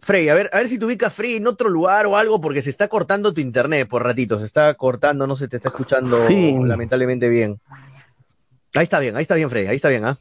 Frey, 0.00 0.28
a 0.28 0.34
ver, 0.34 0.48
a 0.52 0.58
ver 0.58 0.68
si 0.68 0.78
te 0.78 0.84
ubicas 0.84 1.12
Frey 1.12 1.36
en 1.36 1.46
otro 1.46 1.68
lugar 1.68 2.06
o 2.06 2.16
algo, 2.16 2.40
porque 2.40 2.62
se 2.62 2.70
está 2.70 2.88
cortando 2.88 3.34
tu 3.34 3.40
internet 3.40 3.88
por 3.88 4.04
ratito, 4.04 4.38
se 4.38 4.44
está 4.44 4.72
cortando, 4.74 5.26
no 5.26 5.36
se 5.36 5.48
te 5.48 5.56
está 5.56 5.68
escuchando 5.70 6.16
lamentablemente 6.64 7.28
bien. 7.28 7.60
Ahí 8.74 8.84
está 8.84 9.00
bien, 9.00 9.16
ahí 9.16 9.22
está 9.22 9.34
bien, 9.34 9.50
Frey, 9.50 9.66
ahí 9.66 9.76
está 9.76 9.88
bien, 9.88 10.04
¿ah? 10.04 10.18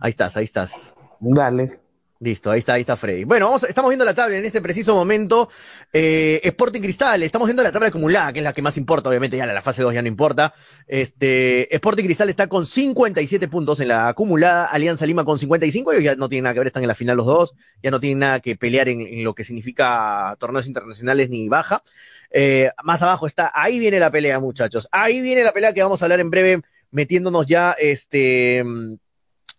Ahí 0.00 0.10
estás, 0.10 0.36
ahí 0.36 0.44
estás. 0.44 0.94
Dale. 1.20 1.80
Listo, 2.18 2.50
ahí 2.50 2.60
está, 2.60 2.74
ahí 2.74 2.80
está 2.80 2.96
Freddy. 2.96 3.24
Bueno, 3.24 3.46
vamos, 3.46 3.64
estamos 3.64 3.90
viendo 3.90 4.04
la 4.04 4.14
tabla 4.14 4.38
en 4.38 4.44
este 4.46 4.62
preciso 4.62 4.94
momento. 4.94 5.50
Eh, 5.92 6.40
Sporting 6.44 6.80
Cristal, 6.80 7.22
estamos 7.22 7.46
viendo 7.46 7.62
la 7.62 7.70
tabla 7.70 7.88
acumulada, 7.88 8.32
que 8.32 8.38
es 8.38 8.42
la 8.42 8.54
que 8.54 8.62
más 8.62 8.78
importa, 8.78 9.10
obviamente 9.10 9.36
ya 9.36 9.44
la 9.44 9.60
fase 9.60 9.82
2 9.82 9.92
ya 9.92 10.00
no 10.00 10.08
importa. 10.08 10.54
Este, 10.86 11.74
Sporting 11.74 12.04
Cristal 12.04 12.30
está 12.30 12.46
con 12.46 12.64
57 12.64 13.48
puntos 13.48 13.80
en 13.80 13.88
la 13.88 14.08
acumulada, 14.08 14.64
Alianza 14.64 15.04
Lima 15.04 15.26
con 15.26 15.38
55, 15.38 15.92
ellos 15.92 16.04
ya 16.04 16.16
no 16.16 16.30
tienen 16.30 16.44
nada 16.44 16.54
que 16.54 16.60
ver, 16.60 16.68
están 16.68 16.82
en 16.84 16.88
la 16.88 16.94
final 16.94 17.18
los 17.18 17.26
dos, 17.26 17.54
ya 17.82 17.90
no 17.90 18.00
tienen 18.00 18.20
nada 18.20 18.40
que 18.40 18.56
pelear 18.56 18.88
en, 18.88 19.22
lo 19.22 19.34
que 19.34 19.44
significa 19.44 20.36
torneos 20.38 20.66
internacionales 20.66 21.28
ni 21.28 21.50
baja. 21.50 21.82
Eh, 22.30 22.70
más 22.82 23.02
abajo 23.02 23.26
está, 23.26 23.52
ahí 23.54 23.78
viene 23.78 24.00
la 24.00 24.10
pelea, 24.10 24.40
muchachos. 24.40 24.88
Ahí 24.90 25.20
viene 25.20 25.44
la 25.44 25.52
pelea 25.52 25.74
que 25.74 25.82
vamos 25.82 26.00
a 26.00 26.06
hablar 26.06 26.20
en 26.20 26.30
breve, 26.30 26.62
metiéndonos 26.90 27.44
ya, 27.46 27.72
este, 27.72 28.64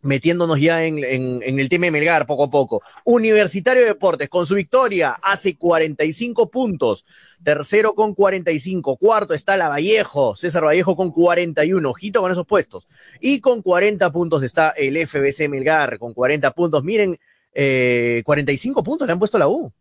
metiéndonos 0.07 0.59
ya 0.61 0.85
en, 0.85 1.03
el 1.03 1.69
tema 1.69 1.85
de 1.85 1.91
Melgar 1.91 2.25
poco 2.25 2.45
a 2.45 2.49
poco. 2.49 2.81
Universitario 3.03 3.81
de 3.81 3.89
Deportes, 3.89 4.29
con 4.29 4.45
su 4.45 4.55
victoria, 4.55 5.11
hace 5.21 5.57
45 5.57 6.49
puntos. 6.49 7.03
Tercero 7.43 7.93
con 7.93 8.15
45. 8.15 8.95
Cuarto 8.95 9.33
está 9.33 9.57
la 9.57 9.67
Vallejo, 9.67 10.35
César 10.37 10.63
Vallejo 10.63 10.95
con 10.95 11.11
41. 11.11 11.89
Ojito 11.89 12.21
con 12.21 12.31
esos 12.31 12.45
puestos. 12.45 12.87
Y 13.19 13.41
con 13.41 13.61
40 13.61 14.09
puntos 14.11 14.43
está 14.43 14.69
el 14.69 14.95
FBC 15.05 15.49
Melgar, 15.49 15.99
con 15.99 16.13
40 16.13 16.51
puntos. 16.51 16.83
Miren, 16.83 17.19
eh, 17.53 18.23
45 18.25 18.83
puntos 18.83 19.07
le 19.07 19.11
han 19.11 19.19
puesto 19.19 19.35
a 19.35 19.41
la 19.41 19.49
U. 19.49 19.73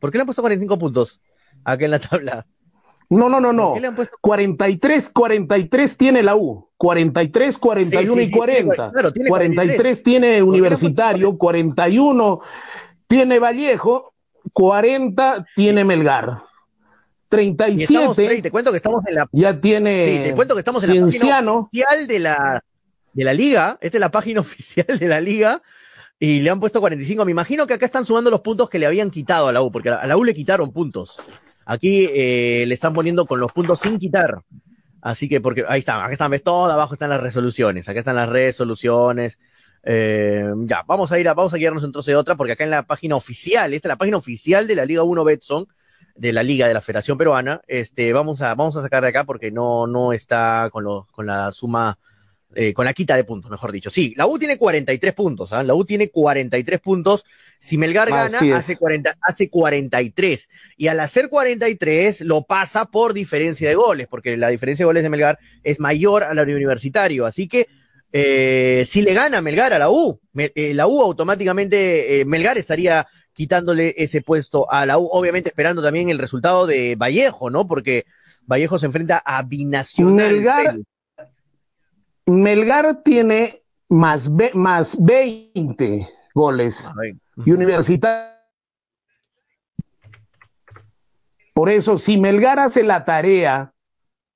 ¿Por 0.00 0.10
qué 0.10 0.18
le 0.18 0.22
han 0.22 0.26
puesto 0.26 0.42
45 0.42 0.78
puntos 0.78 1.20
acá 1.64 1.84
en 1.84 1.92
la 1.92 2.00
tabla? 2.00 2.46
No, 3.08 3.28
no, 3.28 3.40
no, 3.40 3.52
no. 3.52 3.74
43, 4.20 5.10
43 5.10 5.96
tiene 5.96 6.22
la 6.24 6.34
U. 6.34 6.67
43, 6.78 7.58
41 7.58 8.22
y 8.22 8.30
40. 8.30 8.92
43. 9.28 10.02
tiene 10.02 10.42
Universitario, 10.42 11.36
41 11.36 12.40
tiene 13.08 13.38
Vallejo, 13.40 14.14
40 14.52 15.46
tiene 15.56 15.84
Melgar. 15.84 16.44
37. 17.28 18.42
te 18.42 18.50
cuento 18.50 18.70
que 18.70 18.76
estamos 18.76 19.04
en 19.06 19.16
la. 19.16 19.28
Ya 19.32 19.60
tiene. 19.60 20.04
Sí, 20.04 20.22
te 20.30 20.34
cuento 20.34 20.54
que 20.54 20.60
estamos 20.60 20.82
en 20.84 20.94
la 20.94 21.06
página 21.06 21.52
oficial 21.52 22.06
de 22.06 22.18
la, 22.20 22.64
de 23.12 23.24
la 23.24 23.34
liga. 23.34 23.78
Esta 23.80 23.96
es 23.98 24.00
la 24.00 24.10
página 24.10 24.40
oficial 24.42 24.98
de 24.98 25.08
la 25.08 25.20
liga. 25.20 25.60
Y 26.20 26.40
le 26.40 26.50
han 26.50 26.60
puesto 26.60 26.80
45. 26.80 27.24
Me 27.24 27.32
imagino 27.32 27.66
que 27.66 27.74
acá 27.74 27.86
están 27.86 28.04
sumando 28.04 28.30
los 28.30 28.40
puntos 28.40 28.70
que 28.70 28.78
le 28.78 28.86
habían 28.86 29.10
quitado 29.10 29.48
a 29.48 29.52
la 29.52 29.62
U, 29.62 29.70
porque 29.70 29.90
a 29.90 30.06
la 30.06 30.16
U 30.16 30.24
le 30.24 30.32
quitaron 30.32 30.72
puntos. 30.72 31.18
Aquí 31.66 32.08
eh, 32.12 32.64
le 32.66 32.74
están 32.74 32.92
poniendo 32.92 33.26
con 33.26 33.40
los 33.40 33.52
puntos 33.52 33.80
sin 33.80 33.98
quitar. 33.98 34.42
Así 35.00 35.28
que, 35.28 35.40
porque 35.40 35.64
ahí 35.68 35.80
están, 35.80 36.00
acá 36.02 36.12
están, 36.12 36.30
ves 36.30 36.42
todo, 36.42 36.70
abajo 36.70 36.94
están 36.94 37.10
las 37.10 37.20
resoluciones, 37.20 37.88
acá 37.88 38.00
están 38.00 38.16
las 38.16 38.28
resoluciones. 38.28 39.38
Eh, 39.84 40.52
ya, 40.64 40.82
vamos 40.86 41.12
a 41.12 41.18
ir 41.18 41.28
a, 41.28 41.34
vamos 41.34 41.54
a 41.54 41.56
guiarnos 41.56 41.84
en 41.84 41.92
trozo 41.92 42.10
de 42.10 42.16
otra, 42.16 42.36
porque 42.36 42.52
acá 42.52 42.64
en 42.64 42.70
la 42.70 42.82
página 42.82 43.16
oficial, 43.16 43.72
esta 43.72 43.88
es 43.88 43.90
la 43.90 43.98
página 43.98 44.16
oficial 44.16 44.66
de 44.66 44.74
la 44.74 44.84
Liga 44.84 45.02
1 45.02 45.24
Betson, 45.24 45.68
de 46.16 46.32
la 46.32 46.42
Liga 46.42 46.66
de 46.66 46.74
la 46.74 46.80
Federación 46.80 47.16
Peruana, 47.16 47.60
este, 47.68 48.12
vamos 48.12 48.42
a, 48.42 48.54
vamos 48.54 48.76
a 48.76 48.82
sacar 48.82 49.02
de 49.02 49.08
acá 49.08 49.24
porque 49.24 49.52
no, 49.52 49.86
no 49.86 50.12
está 50.12 50.68
con, 50.72 50.82
los, 50.82 51.06
con 51.08 51.26
la 51.26 51.52
suma 51.52 51.98
eh, 52.54 52.72
con 52.72 52.86
la 52.86 52.94
quita 52.94 53.14
de 53.14 53.24
puntos, 53.24 53.50
mejor 53.50 53.72
dicho. 53.72 53.90
Sí, 53.90 54.14
la 54.16 54.26
U 54.26 54.38
tiene 54.38 54.56
43 54.56 55.12
puntos, 55.12 55.52
¿ah? 55.52 55.62
La 55.62 55.74
U 55.74 55.84
tiene 55.84 56.08
43 56.08 56.80
puntos. 56.80 57.26
Si 57.60 57.76
Melgar 57.76 58.08
gana, 58.08 58.38
hace, 58.56 58.76
40, 58.76 59.18
hace 59.20 59.50
43. 59.50 60.48
Y 60.78 60.86
al 60.88 60.98
hacer 61.00 61.28
43, 61.28 62.22
lo 62.22 62.42
pasa 62.44 62.86
por 62.86 63.12
diferencia 63.12 63.68
de 63.68 63.74
goles, 63.74 64.06
porque 64.08 64.38
la 64.38 64.48
diferencia 64.48 64.84
de 64.84 64.86
goles 64.86 65.02
de 65.02 65.10
Melgar 65.10 65.38
es 65.62 65.78
mayor 65.78 66.22
a 66.22 66.32
la 66.32 66.46
de 66.46 66.56
Universitario. 66.56 67.26
Así 67.26 67.48
que, 67.48 67.68
eh, 68.12 68.84
si 68.86 69.02
le 69.02 69.12
gana 69.12 69.42
Melgar 69.42 69.74
a 69.74 69.78
la 69.78 69.90
U, 69.90 70.18
eh, 70.34 70.72
la 70.72 70.86
U 70.86 71.02
automáticamente, 71.02 72.24
Melgar 72.26 72.56
estaría 72.56 73.06
quitándole 73.34 73.94
ese 73.98 74.22
puesto 74.22 74.70
a 74.70 74.86
la 74.86 74.96
U, 74.96 75.06
obviamente 75.12 75.50
esperando 75.50 75.82
también 75.82 76.08
el 76.08 76.18
resultado 76.18 76.66
de 76.66 76.96
Vallejo, 76.96 77.50
¿no? 77.50 77.68
Porque 77.68 78.06
Vallejo 78.46 78.78
se 78.78 78.86
enfrenta 78.86 79.18
a 79.18 79.42
Binacional. 79.42 80.32
Melgar 80.32 80.76
tiene 83.04 83.62
más, 83.88 84.30
más 84.54 84.96
20 85.02 86.08
goles 86.34 86.88
y 87.44 87.50
Universitario. 87.52 88.36
Por 91.54 91.70
eso, 91.70 91.98
si 91.98 92.18
Melgar 92.18 92.60
hace 92.60 92.84
la 92.84 93.04
tarea 93.04 93.72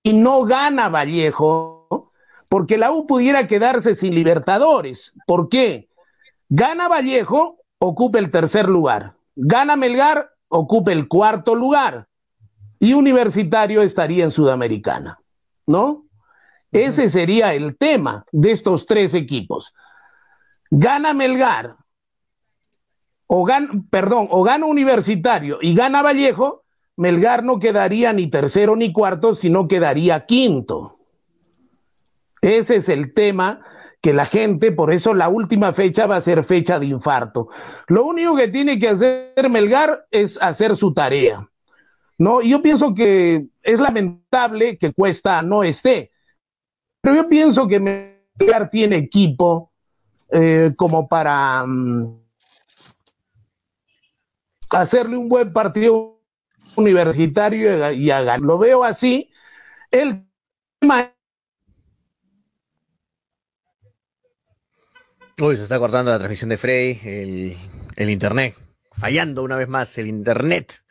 y 0.02 0.12
no 0.12 0.44
gana 0.44 0.88
Vallejo, 0.88 2.10
porque 2.48 2.78
la 2.78 2.92
U 2.92 3.06
pudiera 3.06 3.46
quedarse 3.46 3.94
sin 3.94 4.14
Libertadores. 4.14 5.14
¿Por 5.26 5.48
qué? 5.48 5.88
Gana 6.48 6.88
Vallejo, 6.88 7.58
ocupa 7.78 8.18
el 8.18 8.30
tercer 8.30 8.68
lugar. 8.68 9.14
Gana 9.36 9.76
Melgar, 9.76 10.30
ocupa 10.48 10.92
el 10.92 11.08
cuarto 11.08 11.54
lugar. 11.54 12.08
Y 12.78 12.94
Universitario 12.94 13.82
estaría 13.82 14.24
en 14.24 14.30
Sudamericana. 14.32 15.20
¿No? 15.66 16.04
Ese 16.72 17.08
sería 17.10 17.54
el 17.54 17.76
tema 17.76 18.24
de 18.32 18.50
estos 18.50 18.86
tres 18.86 19.14
equipos. 19.14 19.74
Gana 20.70 21.12
Melgar, 21.12 21.76
o 23.26 23.44
gana, 23.44 23.68
perdón, 23.90 24.28
o 24.30 24.42
gana 24.42 24.66
Universitario 24.66 25.58
y 25.60 25.74
gana 25.74 26.02
Vallejo, 26.02 26.64
Melgar 26.96 27.44
no 27.44 27.58
quedaría 27.58 28.12
ni 28.12 28.28
tercero 28.28 28.74
ni 28.74 28.92
cuarto, 28.92 29.34
sino 29.34 29.68
quedaría 29.68 30.24
quinto. 30.24 30.98
Ese 32.40 32.76
es 32.76 32.88
el 32.88 33.12
tema 33.14 33.60
que 34.00 34.12
la 34.12 34.26
gente, 34.26 34.72
por 34.72 34.92
eso 34.92 35.14
la 35.14 35.28
última 35.28 35.72
fecha 35.72 36.06
va 36.06 36.16
a 36.16 36.20
ser 36.20 36.42
fecha 36.44 36.78
de 36.78 36.86
infarto. 36.86 37.48
Lo 37.86 38.04
único 38.04 38.34
que 38.34 38.48
tiene 38.48 38.78
que 38.78 38.88
hacer 38.88 39.48
Melgar 39.48 40.06
es 40.10 40.40
hacer 40.40 40.76
su 40.76 40.92
tarea. 40.92 41.48
¿no? 42.18 42.40
Yo 42.40 42.62
pienso 42.62 42.94
que 42.94 43.46
es 43.62 43.80
lamentable 43.80 44.78
que 44.78 44.92
Cuesta 44.92 45.42
no 45.42 45.64
esté, 45.64 46.11
pero 47.02 47.16
yo 47.16 47.28
pienso 47.28 47.66
que 47.66 47.80
Melgar 47.80 48.70
tiene 48.70 48.96
equipo 48.96 49.72
eh, 50.30 50.72
como 50.76 51.08
para 51.08 51.66
mm, 51.66 52.22
hacerle 54.70 55.16
un 55.18 55.28
buen 55.28 55.52
partido 55.52 56.20
universitario 56.76 57.92
y, 57.92 58.10
haga. 58.10 58.38
Lo 58.38 58.56
veo 58.56 58.84
así. 58.84 59.28
El 59.90 60.24
tema 60.78 61.12
Uy, 65.40 65.56
se 65.56 65.64
está 65.64 65.78
cortando 65.78 66.12
la 66.12 66.18
transmisión 66.18 66.50
de 66.50 66.58
Frey, 66.58 67.00
el, 67.04 67.56
el, 67.96 68.10
internet. 68.10 68.54
Fallando 68.92 69.42
una 69.42 69.56
vez 69.56 69.66
más 69.66 69.98
el 69.98 70.06
internet. 70.06 70.84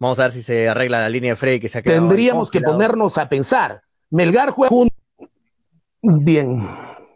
Vamos 0.00 0.18
a 0.18 0.24
ver 0.24 0.32
si 0.32 0.42
se 0.42 0.68
arregla 0.68 1.00
la 1.00 1.08
línea 1.08 1.32
de 1.32 1.36
Frey 1.36 1.60
que 1.60 1.68
se 1.68 1.78
ha 1.78 1.82
quedado. 1.82 2.00
Tendríamos 2.00 2.50
que 2.50 2.60
ponernos 2.60 3.16
a 3.16 3.28
pensar. 3.28 3.82
Melgar 4.10 4.50
juega 4.50 4.74
un... 4.74 4.90
Bien. 6.04 6.68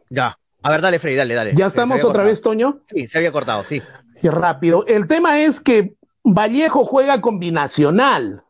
Ya. 0.08 0.38
A 0.62 0.70
ver, 0.70 0.80
dale, 0.80 0.98
Frey, 0.98 1.14
dale, 1.14 1.34
dale. 1.34 1.54
¿Ya 1.54 1.66
estamos 1.66 2.02
otra 2.02 2.24
vez, 2.24 2.40
Toño? 2.40 2.80
Sí, 2.86 3.06
se 3.06 3.18
había 3.18 3.30
cortado, 3.30 3.62
sí. 3.62 3.82
Y 4.22 4.28
rápido. 4.28 4.84
El 4.86 5.06
tema 5.06 5.40
es 5.40 5.60
que 5.60 5.94
Vallejo 6.24 6.84
juega 6.84 7.20
con 7.20 7.38
Binacional. 7.38 8.42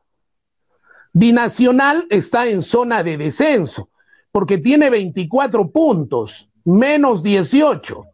Binacional 1.13 2.07
está 2.11 2.47
en 2.47 2.63
zona 2.63 3.03
de 3.03 3.17
descenso 3.19 3.91
porque 4.31 4.59
tiene 4.59 4.91
24 4.91 5.71
puntos, 5.71 6.49
menos 6.65 7.23
18. 7.23 8.05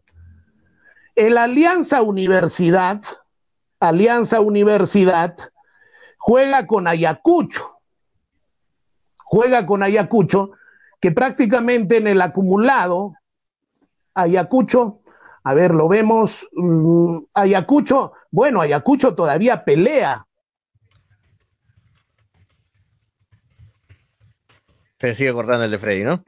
El 1.14 1.36
Alianza 1.36 2.02
Universidad, 2.02 3.02
Alianza 3.80 4.40
Universidad, 4.40 5.36
juega 6.18 6.66
con 6.66 6.86
Ayacucho. 6.86 7.78
Juega 9.18 9.66
con 9.66 9.82
Ayacucho, 9.82 10.52
que 11.04 11.12
prácticamente 11.12 11.98
en 11.98 12.06
el 12.06 12.22
acumulado, 12.22 13.12
Ayacucho 14.14 15.02
a 15.46 15.52
ver, 15.52 15.72
lo 15.72 15.86
vemos. 15.86 16.48
Mm, 16.52 17.18
Ayacucho, 17.34 18.14
bueno, 18.30 18.62
Ayacucho 18.62 19.14
todavía 19.14 19.62
pelea. 19.66 20.26
Se 24.98 25.14
sigue 25.14 25.34
cortando 25.34 25.66
el 25.66 25.70
de 25.72 25.78
Freddy, 25.78 26.04
¿no? 26.04 26.24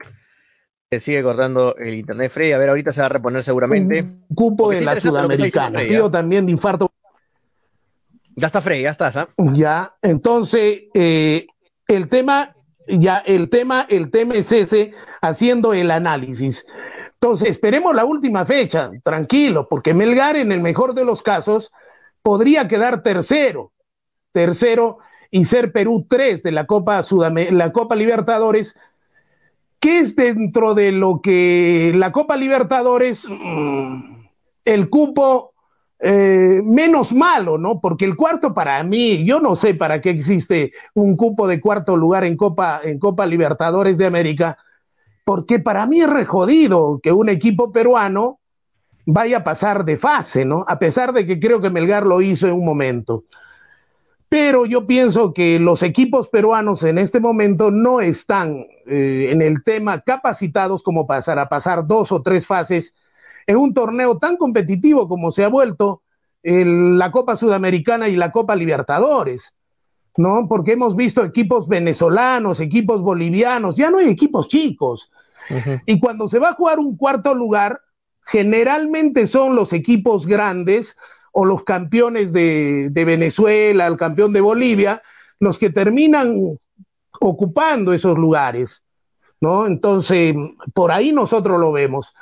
Se 0.91 0.99
sigue 0.99 1.23
cortando 1.23 1.75
el 1.77 1.95
internet 1.95 2.31
Freddy. 2.31 2.51
A 2.51 2.59
ver, 2.59 2.69
ahorita 2.69 2.91
se 2.91 2.99
va 2.99 3.07
a 3.07 3.09
reponer 3.09 3.41
seguramente. 3.41 4.03
Un 4.03 4.27
cupo 4.35 4.71
en 4.71 4.85
la 4.85 5.01
Sudamericana. 5.01 5.79
Tío 5.79 6.05
¿ah? 6.05 6.11
también 6.11 6.45
de 6.45 6.51
infarto. 6.51 6.91
Ya 8.35 8.45
está 8.45 8.61
Freddy, 8.61 8.83
ya 8.83 8.91
estás, 8.91 9.17
¿ah? 9.17 9.27
Ya, 9.37 9.95
entonces, 10.03 10.81
eh, 10.93 11.47
el 11.87 12.07
tema, 12.07 12.55
ya, 12.87 13.17
el 13.19 13.49
tema, 13.49 13.85
el 13.89 14.11
tema 14.11 14.35
es 14.35 14.51
ese, 14.51 14.93
haciendo 15.21 15.73
el 15.73 15.91
análisis. 15.91 16.65
Entonces, 17.13 17.49
esperemos 17.49 17.95
la 17.95 18.05
última 18.05 18.45
fecha, 18.45 18.91
tranquilo, 19.03 19.67
porque 19.69 19.93
Melgar 19.93 20.35
en 20.35 20.51
el 20.51 20.61
mejor 20.61 20.93
de 20.93 21.03
los 21.03 21.21
casos 21.21 21.71
podría 22.21 22.67
quedar 22.67 23.03
tercero, 23.03 23.71
tercero 24.31 24.99
y 25.31 25.45
ser 25.45 25.71
Perú 25.71 26.05
3 26.07 26.43
de 26.43 26.51
la 26.51 26.65
Copa 26.65 27.01
la 27.51 27.71
Copa 27.71 27.95
Libertadores, 27.95 28.75
que 29.79 29.99
es 29.99 30.15
dentro 30.15 30.73
de 30.73 30.91
lo 30.91 31.21
que 31.21 31.91
la 31.95 32.11
Copa 32.11 32.35
Libertadores, 32.35 33.27
mm, 33.29 34.25
el 34.65 34.89
cupo 34.89 35.53
eh, 35.99 36.61
menos 36.63 37.11
malo, 37.11 37.57
¿no? 37.57 37.79
Porque 37.79 38.05
el 38.05 38.15
cuarto 38.15 38.53
para 38.53 38.83
mí, 38.83 39.25
yo 39.25 39.39
no 39.39 39.55
sé 39.55 39.73
para 39.73 39.99
qué 39.99 40.11
existe 40.11 40.71
un 40.93 41.17
cupo 41.17 41.47
de 41.47 41.59
cuarto 41.59 41.97
lugar 41.97 42.23
en 42.23 42.37
Copa, 42.37 42.81
en 42.83 42.99
Copa 42.99 43.25
Libertadores 43.25 43.97
de 43.97 44.05
América, 44.05 44.57
porque 45.25 45.59
para 45.59 45.85
mí 45.85 46.01
es 46.01 46.09
rejodido 46.09 46.99
que 47.01 47.11
un 47.11 47.29
equipo 47.29 47.71
peruano 47.71 48.39
vaya 49.05 49.37
a 49.37 49.43
pasar 49.43 49.85
de 49.85 49.97
fase, 49.97 50.45
¿no? 50.45 50.65
A 50.67 50.77
pesar 50.77 51.13
de 51.13 51.25
que 51.25 51.39
creo 51.39 51.61
que 51.61 51.69
Melgar 51.69 52.05
lo 52.05 52.21
hizo 52.21 52.47
en 52.47 52.53
un 52.53 52.65
momento. 52.65 53.23
Pero 54.29 54.65
yo 54.65 54.85
pienso 54.85 55.33
que 55.33 55.57
los 55.57 55.81
equipos 55.81 56.27
peruanos 56.27 56.83
en 56.83 56.97
este 56.97 57.19
momento 57.19 57.71
no 57.71 58.01
están 58.01 58.67
eh, 58.85 59.29
en 59.31 59.41
el 59.41 59.63
tema 59.63 60.01
capacitados 60.01 60.83
como 60.83 61.07
para 61.07 61.47
pasar 61.47 61.87
dos 61.87 62.11
o 62.11 62.21
tres 62.21 62.45
fases 62.45 62.93
en 63.47 63.57
un 63.57 63.73
torneo 63.73 64.17
tan 64.17 64.37
competitivo 64.37 65.07
como 65.07 65.31
se 65.31 65.43
ha 65.43 65.47
vuelto 65.47 66.03
la 66.43 67.11
Copa 67.11 67.35
Sudamericana 67.35 68.07
y 68.07 68.15
la 68.15 68.31
Copa 68.31 68.55
Libertadores. 68.55 69.53
¿no? 70.17 70.47
Porque 70.49 70.73
hemos 70.73 70.95
visto 70.95 71.23
equipos 71.23 71.67
venezolanos, 71.67 72.59
equipos 72.59 73.01
bolivianos, 73.01 73.75
ya 73.75 73.89
no 73.89 73.99
hay 73.99 74.09
equipos 74.09 74.47
chicos. 74.47 75.11
Y 75.85 75.99
cuando 75.99 76.27
se 76.27 76.39
va 76.39 76.49
a 76.49 76.55
jugar 76.55 76.79
un 76.79 76.97
cuarto 76.97 77.33
lugar, 77.33 77.79
generalmente 78.25 79.27
son 79.27 79.55
los 79.55 79.71
equipos 79.71 80.27
grandes 80.27 80.97
o 81.31 81.45
los 81.45 81.63
campeones 81.63 82.33
de, 82.33 82.89
de 82.91 83.05
Venezuela, 83.05 83.87
el 83.87 83.95
campeón 83.95 84.33
de 84.33 84.41
Bolivia, 84.41 85.01
los 85.39 85.57
que 85.57 85.69
terminan 85.69 86.57
ocupando 87.21 87.93
esos 87.93 88.17
lugares, 88.17 88.83
¿no? 89.39 89.67
Entonces, 89.67 90.35
por 90.73 90.91
ahí 90.91 91.13
nosotros 91.13 91.59
lo 91.59 91.71
vemos. 91.71 92.13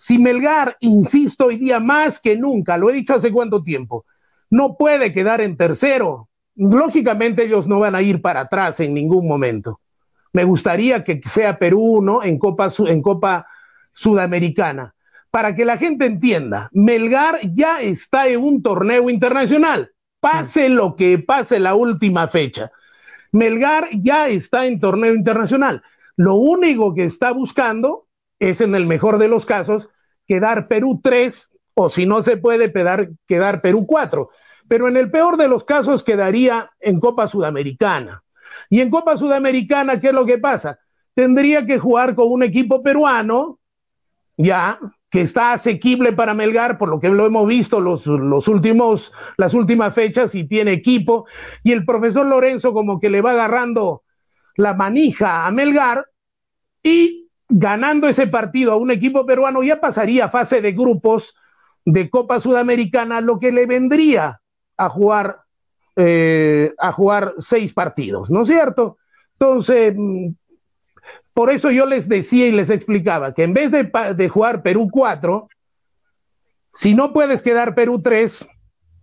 Si 0.00 0.16
Melgar, 0.16 0.76
insisto 0.78 1.46
hoy 1.46 1.56
día 1.56 1.80
más 1.80 2.20
que 2.20 2.36
nunca, 2.36 2.78
lo 2.78 2.88
he 2.88 2.92
dicho 2.92 3.14
hace 3.14 3.32
cuánto 3.32 3.64
tiempo, 3.64 4.04
no 4.48 4.76
puede 4.76 5.12
quedar 5.12 5.40
en 5.40 5.56
tercero, 5.56 6.28
lógicamente 6.54 7.44
ellos 7.44 7.66
no 7.66 7.80
van 7.80 7.96
a 7.96 8.02
ir 8.02 8.22
para 8.22 8.42
atrás 8.42 8.78
en 8.78 8.94
ningún 8.94 9.26
momento. 9.26 9.80
Me 10.32 10.44
gustaría 10.44 11.02
que 11.02 11.20
sea 11.24 11.58
Perú, 11.58 12.00
¿no? 12.00 12.22
En 12.22 12.38
Copa, 12.38 12.68
en 12.86 13.02
Copa 13.02 13.48
Sudamericana. 13.92 14.94
Para 15.32 15.56
que 15.56 15.64
la 15.64 15.78
gente 15.78 16.06
entienda, 16.06 16.70
Melgar 16.72 17.40
ya 17.52 17.80
está 17.80 18.28
en 18.28 18.40
un 18.40 18.62
torneo 18.62 19.10
internacional. 19.10 19.90
Pase 20.20 20.68
lo 20.68 20.94
que 20.94 21.18
pase 21.18 21.58
la 21.58 21.74
última 21.74 22.28
fecha. 22.28 22.70
Melgar 23.32 23.88
ya 23.92 24.28
está 24.28 24.64
en 24.64 24.78
torneo 24.78 25.12
internacional. 25.12 25.82
Lo 26.14 26.36
único 26.36 26.94
que 26.94 27.02
está 27.02 27.32
buscando 27.32 28.07
es, 28.38 28.60
en 28.60 28.74
el 28.74 28.86
mejor 28.86 29.18
de 29.18 29.28
los 29.28 29.46
casos, 29.46 29.88
quedar 30.26 30.68
Perú 30.68 31.00
3 31.02 31.50
o 31.74 31.90
si 31.90 32.06
no 32.06 32.22
se 32.22 32.36
puede, 32.36 32.72
quedar, 33.26 33.60
Perú 33.60 33.86
4 33.86 34.30
pero 34.68 34.86
en 34.86 34.98
el 34.98 35.10
peor 35.10 35.38
de 35.38 35.48
los 35.48 35.64
casos 35.64 36.04
quedaría 36.04 36.70
en 36.78 37.00
Copa 37.00 37.26
Sudamericana. 37.26 38.22
Y 38.68 38.80
en 38.80 38.90
Copa 38.90 39.16
Sudamericana, 39.16 39.98
¿qué 39.98 40.08
es 40.08 40.12
lo 40.12 40.26
que 40.26 40.36
pasa? 40.36 40.78
Tendría 41.14 41.64
que 41.64 41.78
jugar 41.78 42.14
con 42.14 42.30
un 42.30 42.42
equipo 42.42 42.82
peruano, 42.82 43.58
ya, 44.36 44.78
que 45.10 45.22
está 45.22 45.54
asequible 45.54 46.12
para 46.12 46.34
Melgar, 46.34 46.76
por 46.76 46.90
lo 46.90 47.00
que 47.00 47.08
lo 47.08 47.24
hemos 47.24 47.48
visto 47.48 47.80
los, 47.80 48.06
los 48.06 48.46
últimos, 48.46 49.10
las 49.38 49.54
últimas 49.54 49.94
fechas, 49.94 50.34
y 50.34 50.44
tiene 50.44 50.72
equipo, 50.72 51.26
y 51.64 51.72
el 51.72 51.86
profesor 51.86 52.26
Lorenzo 52.26 52.74
como 52.74 53.00
que 53.00 53.08
le 53.08 53.22
va 53.22 53.30
agarrando 53.30 54.02
la 54.56 54.74
manija 54.74 55.46
a 55.46 55.50
Melgar, 55.50 56.04
y 56.82 57.27
ganando 57.48 58.08
ese 58.08 58.26
partido 58.26 58.72
a 58.72 58.76
un 58.76 58.90
equipo 58.90 59.24
peruano 59.24 59.62
ya 59.62 59.80
pasaría 59.80 60.28
fase 60.28 60.60
de 60.60 60.72
grupos 60.72 61.34
de 61.84 62.10
Copa 62.10 62.40
Sudamericana, 62.40 63.20
lo 63.20 63.38
que 63.38 63.50
le 63.50 63.66
vendría 63.66 64.40
a 64.76 64.88
jugar, 64.88 65.40
eh, 65.96 66.74
a 66.78 66.92
jugar 66.92 67.34
seis 67.38 67.72
partidos, 67.72 68.30
¿no 68.30 68.42
es 68.42 68.48
cierto? 68.48 68.98
Entonces, 69.38 69.94
mm, 69.96 70.28
por 71.32 71.50
eso 71.50 71.70
yo 71.70 71.86
les 71.86 72.08
decía 72.08 72.46
y 72.46 72.52
les 72.52 72.68
explicaba 72.68 73.32
que 73.32 73.44
en 73.44 73.54
vez 73.54 73.70
de, 73.70 73.90
de 74.14 74.28
jugar 74.28 74.62
Perú 74.62 74.88
4, 74.90 75.48
si 76.74 76.94
no 76.94 77.12
puedes 77.12 77.42
quedar 77.42 77.74
Perú 77.74 78.02
3, 78.02 78.46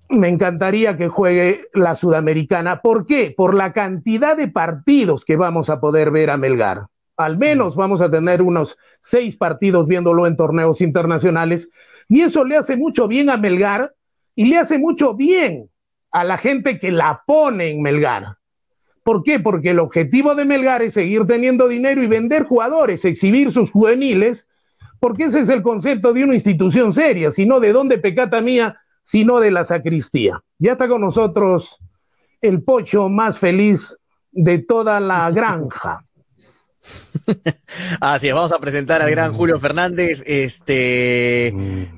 me 0.10 0.30
encantaría 0.30 0.98
que 0.98 1.08
juegue 1.08 1.68
la 1.74 1.96
Sudamericana. 1.96 2.82
¿Por 2.82 3.06
qué? 3.06 3.34
Por 3.36 3.56
la 3.56 3.74
cantidad 3.74 4.38
de 4.38 4.48
partidos 4.48 5.26
que 5.26 5.36
vamos 5.36 5.70
a 5.70 5.80
poder 5.80 6.12
ver 6.12 6.30
a 6.30 6.38
Melgar. 6.38 6.86
Al 7.18 7.38
menos 7.38 7.76
vamos 7.76 8.02
a 8.02 8.12
tener 8.12 8.42
unos 8.42 8.78
seis 9.02 9.36
partidos 9.36 9.88
viéndolo 9.88 10.28
en 10.28 10.36
torneos 10.36 10.82
internacionales. 10.82 11.70
Y 12.10 12.22
eso 12.22 12.44
le 12.44 12.58
hace 12.58 12.76
mucho 12.76 13.08
bien 13.08 13.30
a 13.30 13.38
Melgar 13.38 13.94
y 14.36 14.46
le 14.46 14.58
hace 14.58 14.78
mucho 14.78 15.16
bien 15.16 15.70
a 16.12 16.24
la 16.24 16.38
gente 16.38 16.80
que 16.80 16.92
la 16.92 17.24
pone 17.26 17.72
en 17.72 17.82
Melgar. 17.82 18.38
¿Por 19.04 19.22
qué? 19.24 19.40
Porque 19.40 19.70
el 19.70 19.80
objetivo 19.80 20.34
de 20.34 20.46
Melgar 20.46 20.82
es 20.82 20.94
seguir 20.94 21.26
teniendo 21.28 21.68
dinero 21.68 22.02
y 22.02 22.08
vender 22.08 22.44
jugadores, 22.44 23.06
exhibir 23.06 23.52
sus 23.52 23.70
juveniles, 23.70 24.48
porque 25.00 25.26
ese 25.26 25.42
es 25.42 25.50
el 25.50 25.62
concepto 25.62 26.12
de 26.14 26.24
una 26.24 26.34
institución 26.34 26.92
seria, 26.92 27.32
sino 27.32 27.60
de 27.60 27.72
dónde 27.72 28.00
pecata 28.00 28.42
mía, 28.42 28.80
sino 29.04 29.40
de 29.40 29.52
la 29.52 29.64
sacristía. 29.64 30.42
Ya 30.58 30.72
está 30.72 30.88
con 30.88 31.02
nosotros 31.02 31.78
el 32.42 32.64
pocho 32.64 33.08
más 33.10 33.38
feliz 33.38 33.96
de 34.32 34.60
toda 34.60 35.00
la 35.00 35.30
granja. 35.36 36.04
Así 38.00 38.28
es, 38.28 38.34
vamos 38.34 38.52
a 38.52 38.60
presentar 38.60 39.02
al 39.02 39.10
gran 39.10 39.34
Julio 39.34 39.60
Fernández. 39.60 40.24
Este 40.26 41.54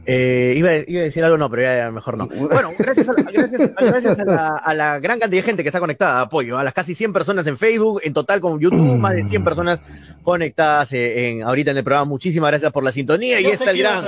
eh, 0.06 0.54
iba, 0.56 0.76
iba, 0.76 1.02
a 1.02 1.04
decir 1.04 1.23
algo, 1.23 1.38
no, 1.38 1.50
pero 1.50 1.63
ya, 1.63 1.91
mejor 1.91 2.17
no. 2.17 2.28
Bueno, 2.28 2.73
gracias, 2.78 3.10
a 3.10 3.13
la, 3.13 3.23
gracias, 3.23 3.71
gracias 3.76 4.19
a, 4.19 4.26
la, 4.26 4.47
a, 4.47 4.73
la, 4.73 5.00
gran 5.00 5.19
cantidad 5.19 5.41
de 5.41 5.45
gente 5.45 5.63
que 5.63 5.69
está 5.69 5.80
conectada, 5.80 6.21
apoyo, 6.21 6.58
a 6.58 6.63
las 6.63 6.73
casi 6.73 6.95
100 6.95 7.13
personas 7.13 7.45
en 7.47 7.58
Facebook, 7.58 8.02
en 8.04 8.13
total 8.13 8.39
con 8.39 8.60
YouTube, 8.60 8.97
más 8.97 9.13
de 9.13 9.28
100 9.28 9.43
personas 9.43 9.82
conectadas 10.23 10.93
eh, 10.93 11.30
en, 11.30 11.43
ahorita 11.43 11.71
en 11.71 11.78
el 11.78 11.84
programa. 11.84 12.06
Muchísimas 12.06 12.52
gracias 12.52 12.71
por 12.71 12.84
la 12.84 12.91
sintonía. 12.91 13.39
Yo 13.41 13.50
y 13.50 13.52
está 13.52 13.71
el 13.71 13.80
gran 13.80 14.06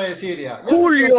Julio 0.65 1.15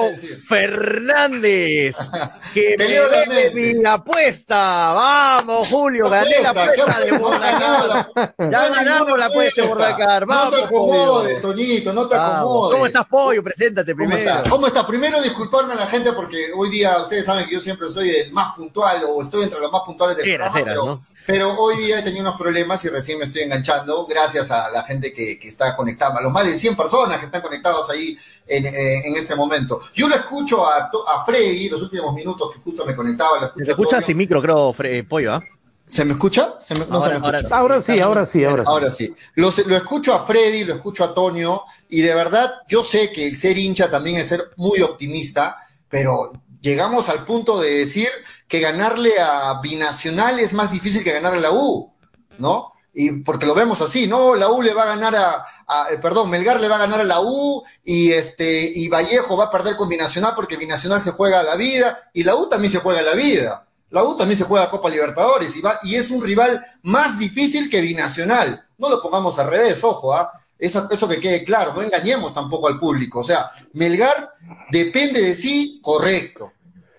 Fernández, 0.49 1.97
que 2.55 2.77
me 2.79 2.85
debe 2.85 3.75
mi 3.75 3.85
apuesta. 3.87 4.93
Vamos, 4.93 5.69
Julio, 5.69 6.09
gané 6.09 6.41
la 6.43 6.51
apuesta 6.51 7.01
de 7.01 7.13
Bordacar. 7.13 8.35
Ya 8.39 8.69
ganamos 8.69 9.19
la 9.19 9.27
apuesta 9.27 9.50
Bordacar. 9.67 10.27
Vamos, 10.27 10.45
no 10.45 10.59
te 10.59 10.65
acomodes, 10.65 11.41
Toñito, 11.41 11.93
no 11.93 12.09
te 12.09 12.17
acomodes. 12.17 12.75
¿Cómo 12.75 12.87
estás, 12.87 13.07
Pollo? 13.07 13.43
Preséntate 13.43 13.95
¿Cómo 13.95 14.09
primero. 14.09 14.43
¿Cómo 14.49 14.67
está? 14.67 14.87
Primero 14.87 15.21
disculparme 15.23 15.73
a 15.75 15.77
la 15.77 15.87
gente 15.87 16.13
porque 16.13 16.51
hoy 16.55 16.71
día 16.71 16.99
ustedes 16.99 17.27
saben 17.27 17.47
que 17.47 17.55
yo 17.55 17.61
siempre 17.61 17.89
soy 17.91 18.11
el 18.11 18.33
más 18.33 18.55
puntual 18.55 19.05
o 19.09 19.23
estoy 19.23 19.45
entre 19.45 19.61
los 19.61 19.71
más 19.71 19.83
puntuales 19.85 20.17
del 20.17 20.27
programa, 20.27 20.59
eras, 20.59 20.65
pero, 20.69 20.87
¿no? 20.87 21.03
pero 21.27 21.55
hoy 21.59 21.77
día 21.77 22.01
he 22.01 22.03
tenido 22.03 22.23
unos 22.23 22.39
problemas 22.39 22.85
y 22.85 22.89
recién 22.89 23.19
me 23.19 23.25
estoy 23.25 23.43
enganchando 23.43 24.07
gracias 24.07 24.51
a 24.51 24.71
la 24.71 24.83
gente 24.83 25.13
que, 25.13 25.39
que 25.39 25.49
está 25.49 25.77
conectada, 25.77 26.19
a 26.19 26.23
los 26.23 26.33
más 26.33 26.45
de 26.47 26.57
100 26.57 26.77
personas 26.77 27.19
que 27.19 27.27
están 27.27 27.43
conectados 27.43 27.89
ahí 27.91 28.17
en, 28.47 28.67
en, 28.67 28.75
en 28.75 29.17
este 29.17 29.35
momento. 29.35 29.81
Yo 29.95 30.09
lo 30.09 30.17
escucho 30.17 30.67
a, 30.67 30.91
a 30.91 31.25
Freddy 31.25 31.69
los 31.69 31.83
últimos 31.83 32.13
minutos 32.15 32.51
que 32.53 32.61
justo 32.61 32.85
me 32.85 32.95
conectaba. 32.95 33.41
Lo 33.41 33.47
escucho 33.47 33.65
Se 33.65 33.71
escucha 33.71 34.03
sin 34.03 34.17
micro, 34.17 34.43
creo, 34.43 34.73
Fre 34.73 35.05
Pollo, 35.05 35.35
¿ah? 35.35 35.45
¿Se 35.91 36.05
me 36.05 36.13
escucha? 36.13 36.55
¿Se 36.61 36.75
me, 36.75 36.87
no 36.87 36.99
ahora, 36.99 37.15
se 37.15 37.21
me 37.21 37.37
escucha. 37.39 37.57
Ahora 37.57 37.83
sí, 37.83 38.01
ahora 38.01 38.25
sí, 38.27 38.45
ahora 38.45 38.63
sí. 38.63 38.71
Ahora 38.71 38.91
sí. 38.91 39.15
Lo, 39.35 39.53
lo, 39.67 39.77
escucho 39.77 40.15
a 40.15 40.25
Freddy, 40.25 40.63
lo 40.63 40.75
escucho 40.75 41.03
a 41.03 41.13
Tonio, 41.13 41.65
y 41.89 42.01
de 42.01 42.15
verdad 42.15 42.61
yo 42.69 42.85
sé 42.85 43.11
que 43.11 43.27
el 43.27 43.37
ser 43.37 43.59
hincha 43.59 43.91
también 43.91 44.17
es 44.17 44.29
ser 44.29 44.53
muy 44.57 44.83
optimista, 44.83 45.57
pero 45.89 46.33
llegamos 46.61 47.09
al 47.09 47.25
punto 47.25 47.61
de 47.61 47.79
decir 47.79 48.09
que 48.47 48.61
ganarle 48.61 49.15
a 49.21 49.61
Binacional 49.61 50.39
es 50.39 50.53
más 50.53 50.71
difícil 50.71 51.03
que 51.03 51.13
ganarle 51.13 51.39
a 51.39 51.43
la 51.43 51.53
U, 51.53 51.93
¿no? 52.39 52.73
Y 52.95 53.23
porque 53.23 53.47
lo 53.47 53.55
vemos 53.55 53.81
así, 53.83 54.07
¿no? 54.07 54.37
La 54.37 54.49
U 54.49 54.63
le 54.63 54.75
va 54.75 54.85
a 54.85 54.95
ganar 54.95 55.17
a, 55.17 55.45
a, 55.67 55.89
perdón, 56.01 56.31
Melgar 56.31 56.61
le 56.61 56.69
va 56.69 56.77
a 56.77 56.87
ganar 56.87 57.01
a 57.01 57.05
la 57.05 57.21
U 57.21 57.65
y 57.83 58.13
este, 58.13 58.71
y 58.73 58.89
Vallejo 58.89 59.37
va 59.37 59.47
a 59.47 59.51
perder 59.51 59.75
con 59.75 59.89
Binacional 59.89 60.35
porque 60.37 60.57
Binacional 60.57 61.01
se 61.01 61.11
juega 61.11 61.41
a 61.41 61.45
la 61.45 61.57
vida 61.57 62.11
y 62.13 62.23
la 62.23 62.37
U 62.37 62.49
también 62.49 62.71
se 62.71 62.79
juega 62.79 63.01
a 63.01 63.05
la 63.05 63.15
vida. 63.15 63.67
La 63.91 64.05
U 64.05 64.17
también 64.17 64.39
se 64.39 64.45
juega 64.45 64.71
Copa 64.71 64.89
Libertadores 64.89 65.55
y, 65.57 65.61
va, 65.61 65.79
y 65.83 65.97
es 65.97 66.11
un 66.11 66.23
rival 66.23 66.65
más 66.83 67.19
difícil 67.19 67.69
que 67.69 67.81
Binacional. 67.81 68.63
No 68.79 68.89
lo 68.89 69.03
pongamos 69.03 69.39
al 69.39 69.49
revés, 69.51 69.83
ojo, 69.85 70.15
¿ah? 70.15 70.31
Eso, 70.59 70.87
eso 70.91 71.09
que 71.09 71.19
quede 71.21 71.43
claro, 71.43 71.73
no 71.75 71.81
engañemos 71.83 72.35
tampoco 72.35 72.69
al 72.69 72.79
público. 72.79 73.21
O 73.21 73.25
sea, 73.25 73.51
Melgar 73.73 74.31
depende 74.71 75.23
de 75.23 75.35
sí, 75.35 75.81
correcto. 75.83 76.53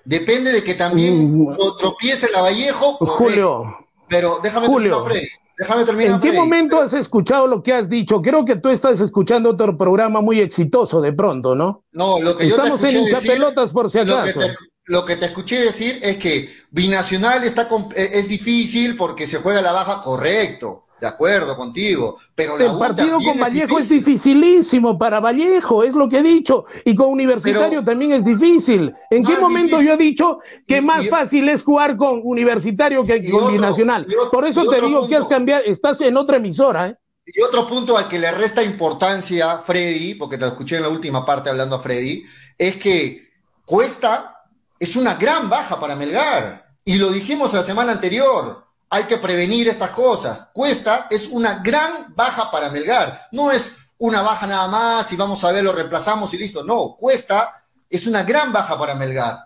Depende 0.04 0.52
de 0.52 0.64
que 0.64 0.74
también 0.74 1.32
Mm. 1.44 1.56
lo 1.58 1.76
tropiece 1.76 2.28
la 2.34 2.42
Vallejo, 2.42 2.98
correcto. 2.98 3.18
Julio. 3.24 3.78
Pero 4.10 4.40
déjame 4.42 4.66
Julio. 4.68 4.96
terminar, 5.04 5.12
Freddy. 5.12 5.28
Déjame 5.60 5.86
terminar, 5.86 6.14
¿En 6.16 6.20
qué 6.22 6.28
Freddy. 6.30 6.40
momento 6.40 6.82
has 6.82 6.94
escuchado 6.94 7.46
lo 7.46 7.62
que 7.62 7.72
has 7.72 7.88
dicho? 7.88 8.20
Creo 8.22 8.44
que 8.44 8.56
tú 8.56 8.70
estás 8.70 9.00
escuchando 9.00 9.52
otro 9.52 9.78
programa 9.78 10.20
muy 10.22 10.40
exitoso 10.40 11.00
de 11.00 11.14
pronto, 11.14 11.54
¿no? 11.54 11.84
No, 11.92 12.20
lo 12.20 12.36
que 12.36 12.48
Estamos 12.48 12.82
yo 12.82 12.88
te 12.88 12.90
en 12.90 12.96
escuché 12.98 13.14
decir, 13.16 13.32
hinchapelotas 13.32 13.72
por 13.72 13.92
si 13.92 14.00
lo 14.00 14.06
que, 14.06 14.12
acaso. 14.14 14.40
te, 14.40 14.48
lo 14.92 15.06
que 15.06 15.16
te 15.16 15.26
escuché 15.28 15.58
decir 15.62 16.00
es 16.02 16.18
que 16.18 16.50
Binacional 16.70 17.44
está 17.44 17.64
eh, 17.96 18.10
es 18.14 18.28
difícil 18.28 18.96
porque 18.98 19.26
se 19.26 19.38
juega 19.38 19.60
a 19.60 19.64
la 19.64 19.72
baja, 19.72 20.02
correcto, 20.02 20.86
de 21.00 21.08
acuerdo 21.08 21.56
contigo, 21.56 22.18
pero 22.36 22.58
la 22.58 22.66
El 22.66 22.72
U 22.72 22.80
partido 22.80 23.18
con 23.20 23.38
Vallejo 23.40 23.80
es 23.80 23.90
difícil. 23.90 24.06
dificilísimo 24.42 24.98
para 25.00 25.20
Vallejo, 25.20 25.84
es 25.84 25.94
lo 25.94 26.08
que 26.10 26.18
he 26.20 26.24
dicho. 26.24 26.66
Y 26.86 26.94
con 26.94 27.08
Universitario 27.10 27.80
Pero- 27.80 27.86
también 27.86 28.12
es 28.12 28.24
difícil. 28.24 28.94
¿En 29.10 29.24
qué 29.24 29.36
momento 29.38 29.78
difícil. 29.80 29.88
yo 29.88 29.94
he 29.94 29.98
dicho 29.98 30.38
que 30.68 30.78
Y- 30.78 30.82
más 30.82 31.06
y- 31.06 31.08
fácil 31.08 31.50
es 31.50 31.64
jugar 31.64 31.96
con 31.98 32.20
Universitario 32.24 33.04
que 33.04 33.18
con 33.32 33.44
otro- 33.46 33.52
Binacional? 33.56 34.06
otro- 34.06 34.30
Por 34.32 34.46
eso 34.46 34.64
te 34.70 34.82
digo 34.86 35.08
que 35.08 35.16
has 35.16 35.28
cambiado, 35.28 35.64
estás 35.66 36.02
en 36.02 36.18
otra 36.18 36.38
emisora, 36.38 36.90
¿eh? 36.90 36.96
Y 37.26 37.42
otro 37.42 37.66
punto 37.66 37.98
al 37.98 38.08
que 38.08 38.20
le 38.20 38.30
resta 38.32 38.62
importancia 38.62 39.60
Freddy, 39.60 40.16
porque 40.16 40.38
te 40.38 40.42
lo 40.46 40.50
escuché 40.52 40.76
en 40.78 40.84
la 40.84 40.90
última 40.90 41.26
parte 41.26 41.50
hablando 41.50 41.78
a 41.78 41.80
Freddy, 41.82 42.24
es 42.58 42.76
que 42.76 43.32
Cuesta 43.64 44.36
es 44.82 44.96
una 44.96 45.14
gran 45.14 45.48
baja 45.48 45.80
para 45.80 45.96
Melgar. 45.96 46.66
Y 46.84 46.96
lo 46.98 47.12
dijimos 47.12 47.54
la 47.54 47.64
semana 47.64 47.92
anterior. 47.92 48.66
Hay 48.90 49.04
que 49.04 49.18
prevenir 49.18 49.68
estas 49.70 49.92
cosas. 49.92 50.48
Cuesta 50.52 51.06
es 51.12 51.28
una 51.28 51.60
gran 51.64 52.16
baja 52.16 52.50
para 52.50 52.72
Melgar. 52.72 53.22
No 53.32 53.52
es 53.52 53.76
una 54.00 54.24
baja 54.24 54.48
nada 54.48 54.68
más 54.68 55.14
y 55.14 55.16
vamos 55.16 55.44
a 55.44 55.52
ver, 55.52 55.64
lo 55.64 55.72
reemplazamos 55.72 56.34
y 56.34 56.40
listo. 56.40 56.64
No, 56.64 56.96
Cuesta 57.00 57.64
es 57.88 58.08
una 58.08 58.24
gran 58.24 58.52
baja 58.52 58.78
para 58.80 58.96
Melgar. 58.96 59.38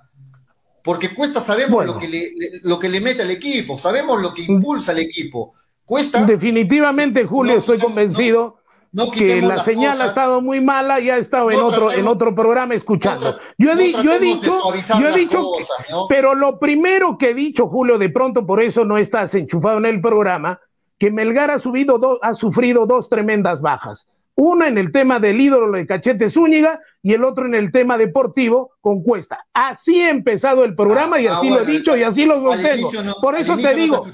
Porque 0.81 1.13
Cuesta 1.13 1.41
sabemos 1.41 1.75
Bueno. 1.75 1.93
lo, 1.95 1.99
que 1.99 2.07
le, 2.07 2.31
lo 2.63 2.79
que 2.79 2.87
le 2.87 3.01
mete 3.01 3.23
al 3.23 3.31
equipo, 3.31 3.77
sabemos 3.77 4.21
lo 4.21 4.33
que 4.33 4.43
impulsa 4.43 4.93
al 4.93 4.99
equipo. 4.99 5.53
Cuesta 5.83 6.23
Definitivamente, 6.23 7.25
Julio, 7.25 7.55
No, 7.55 7.59
estoy 7.59 7.77
no, 7.79 7.83
convencido 7.83 8.59
no 8.63 8.64
que 9.12 9.19
quitemos 9.19 9.49
la 9.49 9.63
señal 9.63 10.01
ha 10.01 10.05
estado 10.05 10.41
muy 10.41 10.62
mala 10.62 10.99
y 10.99 11.10
ha 11.10 11.17
estado 11.17 11.51
en 11.51 11.58
No 11.60 11.65
otro, 11.67 11.88
tratemos- 11.88 11.97
en 11.99 12.08
otro 12.08 12.34
programa 12.36 12.73
escuchando. 12.75 13.31
no 13.31 13.38
yo 13.58 13.71
he, 13.71 13.91
no 13.91 14.01
yo 14.03 14.19
dicho, 14.19 14.60
yo 14.99 15.08
he 15.10 15.13
dicho, 15.13 15.41
cosas, 15.43 15.67
que- 15.86 15.93
¿no? 15.93 16.05
pero 16.08 16.34
lo 16.36 16.58
primero 16.60 17.17
que 17.17 17.31
he 17.31 17.34
dicho, 17.34 17.67
Julio, 17.67 17.97
de 17.97 18.10
pronto 18.10 18.45
por 18.45 18.62
eso 18.62 18.86
no 18.86 18.97
estás 18.97 19.34
enchufado 19.36 19.77
en 19.79 19.86
el 19.86 20.01
programa, 20.01 20.60
que 20.97 21.12
Melgar 21.12 21.51
ha, 21.51 21.60
subido 21.60 21.97
do- 21.99 22.19
ha 22.21 22.34
sufrido 22.34 22.86
dos 22.86 23.10
tremendas 23.10 23.60
bajas. 23.62 24.08
Una 24.38 24.67
en 24.67 24.77
el 24.77 24.91
tema 24.91 25.19
del 25.19 25.39
ídolo 25.39 25.71
de 25.71 25.88
Cachete 25.88 26.29
Zúñiga 26.29 26.81
y 27.01 27.13
el 27.13 27.23
otro 27.23 27.45
en 27.45 27.55
el 27.55 27.71
tema 27.71 27.97
deportivo 27.97 28.71
con 28.81 29.01
Cuesta. 29.01 29.45
Así 29.53 30.01
ha 30.01 30.10
empezado 30.10 30.65
el 30.65 30.75
programa 30.75 31.15
Ah, 31.17 31.21
y 31.21 31.27
ah, 31.27 31.38
así 31.38 31.47
bueno, 31.47 31.63
lo 31.63 31.69
he 31.69 31.71
dicho 31.71 31.95
y 31.95 32.03
así 32.03 32.25
lo 32.25 32.41
sostengo. 32.41 32.91
no- 33.03 33.15
Por 33.21 33.36
eso 33.36 33.55
te 33.55 33.63
no 33.63 33.73
digo. 33.73 34.05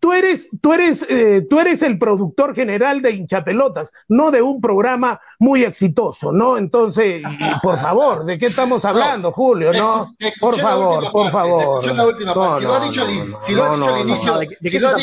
Tú 0.00 0.12
eres, 0.12 0.48
tú 0.60 0.72
eres, 0.72 1.04
eh, 1.08 1.46
tú 1.48 1.58
eres 1.58 1.82
el 1.82 1.98
productor 1.98 2.54
general 2.54 3.02
de 3.02 3.12
hinchapelotas, 3.12 3.90
no 4.08 4.30
de 4.30 4.42
un 4.42 4.60
programa 4.60 5.20
muy 5.38 5.64
exitoso, 5.64 6.32
¿no? 6.32 6.56
Entonces, 6.56 7.22
por 7.62 7.78
favor, 7.78 8.24
¿de 8.24 8.38
qué 8.38 8.46
estamos 8.46 8.84
hablando, 8.84 9.32
Julio? 9.32 9.72
No, 9.72 10.14
por 10.40 10.58
favor, 10.58 11.10
por 11.10 11.30
favor. 11.30 11.84
Si 11.84 11.94
lo 11.94 12.74
has 12.74 12.88
dicho, 12.88 13.02
al, 13.02 13.10
inicio, 13.10 14.32
no. 14.32 14.38
¿De 14.38 14.48
qué- 14.48 14.56
de 14.60 14.70
si 14.70 14.78
lo 14.78 14.88
has 14.88 14.96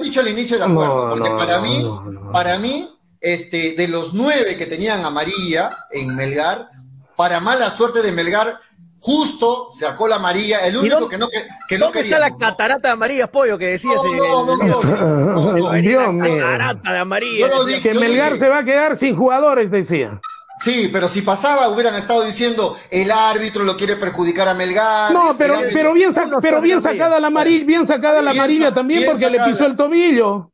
dicho 0.00 0.20
al, 0.20 0.28
inicio 0.28 0.58
de 0.58 0.64
acuerdo, 0.64 1.10
porque 1.10 1.30
para 1.30 1.60
mí, 1.60 1.84
para 2.32 2.58
mí, 2.58 2.88
este, 3.20 3.72
de 3.72 3.88
los 3.88 4.14
nueve 4.14 4.56
que 4.56 4.66
tenían 4.66 5.04
amarilla 5.04 5.76
en 5.90 6.14
Melgar, 6.14 6.70
para 7.16 7.40
mala 7.40 7.68
suerte 7.68 8.00
de 8.00 8.12
Melgar, 8.12 8.60
justo 9.00 9.68
sacó 9.72 10.08
la 10.08 10.16
amarilla, 10.16 10.66
el 10.66 10.76
único 10.76 11.00
dónde- 11.00 11.08
que 11.14 11.18
no 11.18 11.28
que, 11.28 11.38
que 11.68 11.78
no 11.78 11.86
¿Dónde 11.86 12.00
está 12.00 12.18
la 12.18 12.36
catarata 12.36 12.88
de 12.88 12.92
amarillas, 12.94 13.28
pollo, 13.28 13.56
que 13.58 13.66
decías? 13.66 13.94
No, 13.94 14.44
no, 14.44 14.56
no, 14.56 14.56
no, 14.56 14.82
no, 14.82 15.42
no, 15.42 15.52
no. 15.58 15.68
Hay 15.70 15.82
Dios 15.82 16.08
una 16.08 16.24
mío. 16.24 16.36
Catarata 16.38 16.92
de 16.92 16.98
amarillas. 16.98 17.50
Que 17.82 17.94
Melgar 17.94 18.32
dije- 18.32 18.38
se 18.44 18.48
va 18.48 18.58
a 18.58 18.64
quedar 18.64 18.96
sin 18.96 19.16
jugadores, 19.16 19.70
decía. 19.70 20.20
Sí, 20.60 20.90
pero 20.92 21.06
si 21.06 21.22
pasaba 21.22 21.68
hubieran 21.68 21.94
estado 21.94 22.24
diciendo 22.24 22.76
el 22.90 23.12
árbitro 23.12 23.62
lo 23.62 23.76
quiere 23.76 23.94
perjudicar 23.94 24.48
a 24.48 24.54
Melgar. 24.54 25.12
No, 25.12 25.34
pero, 25.38 25.54
pero 25.72 25.92
bien, 25.92 26.12
pero 26.42 26.60
bien 26.60 26.82
sacada 26.82 27.20
la 27.20 27.28
amarilla, 27.28 27.64
bien 27.64 27.86
sacada 27.86 28.20
la 28.20 28.32
amarilla 28.32 28.72
también 28.74 29.04
porque 29.06 29.30
le 29.30 29.38
pisó 29.40 29.66
el 29.66 29.76
tobillo. 29.76 30.50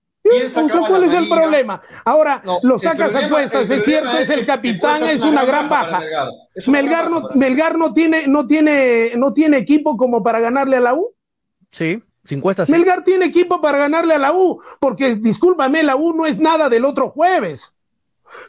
¿Cuál 0.89 1.01
la 1.03 1.07
es 1.07 1.15
el 1.15 1.29
problema? 1.29 1.83
Ahora, 2.05 2.41
No, 2.45 2.59
lo 2.63 2.79
sacas 2.79 3.15
a 3.15 3.29
cuestas, 3.29 3.69
es 3.69 3.85
cierto, 3.85 4.11
es 4.19 4.31
el 4.31 4.47
capitán, 4.47 5.03
es 5.03 5.21
una 5.21 5.45
gran 5.45 5.69
baja. 5.69 5.99
Melgar. 6.01 6.29
Es 6.55 6.69
una 6.69 6.83
Melgar 6.83 7.09
gran 7.11 7.23
no, 7.23 7.29
Melgar 7.35 7.79
no 7.79 7.93
tiene, 7.93 8.27
no 8.27 8.47
tiene, 8.47 9.13
no 9.17 9.33
tiene 9.35 9.59
equipo 9.59 9.97
como 9.97 10.23
para 10.23 10.41
ganarle 10.41 10.77
a 10.77 10.81
la 10.81 10.95
U. 10.95 11.15
Sí, 11.71 12.03
sin 12.25 12.41
cuesta, 12.41 12.65
sí. 12.65 12.73
Melgar 12.73 13.05
tiene 13.05 13.27
equipo 13.27 13.61
para 13.61 13.79
ganarle 13.79 14.15
a 14.15 14.19
la 14.19 14.33
U, 14.33 14.61
porque 14.81 15.17
discúlpame, 15.17 15.83
la 15.83 15.97
U 15.97 16.15
no 16.15 16.27
es 16.27 16.39
nada 16.39 16.69
del 16.69 16.85
otro 16.85 17.11
jueves. 17.11 17.73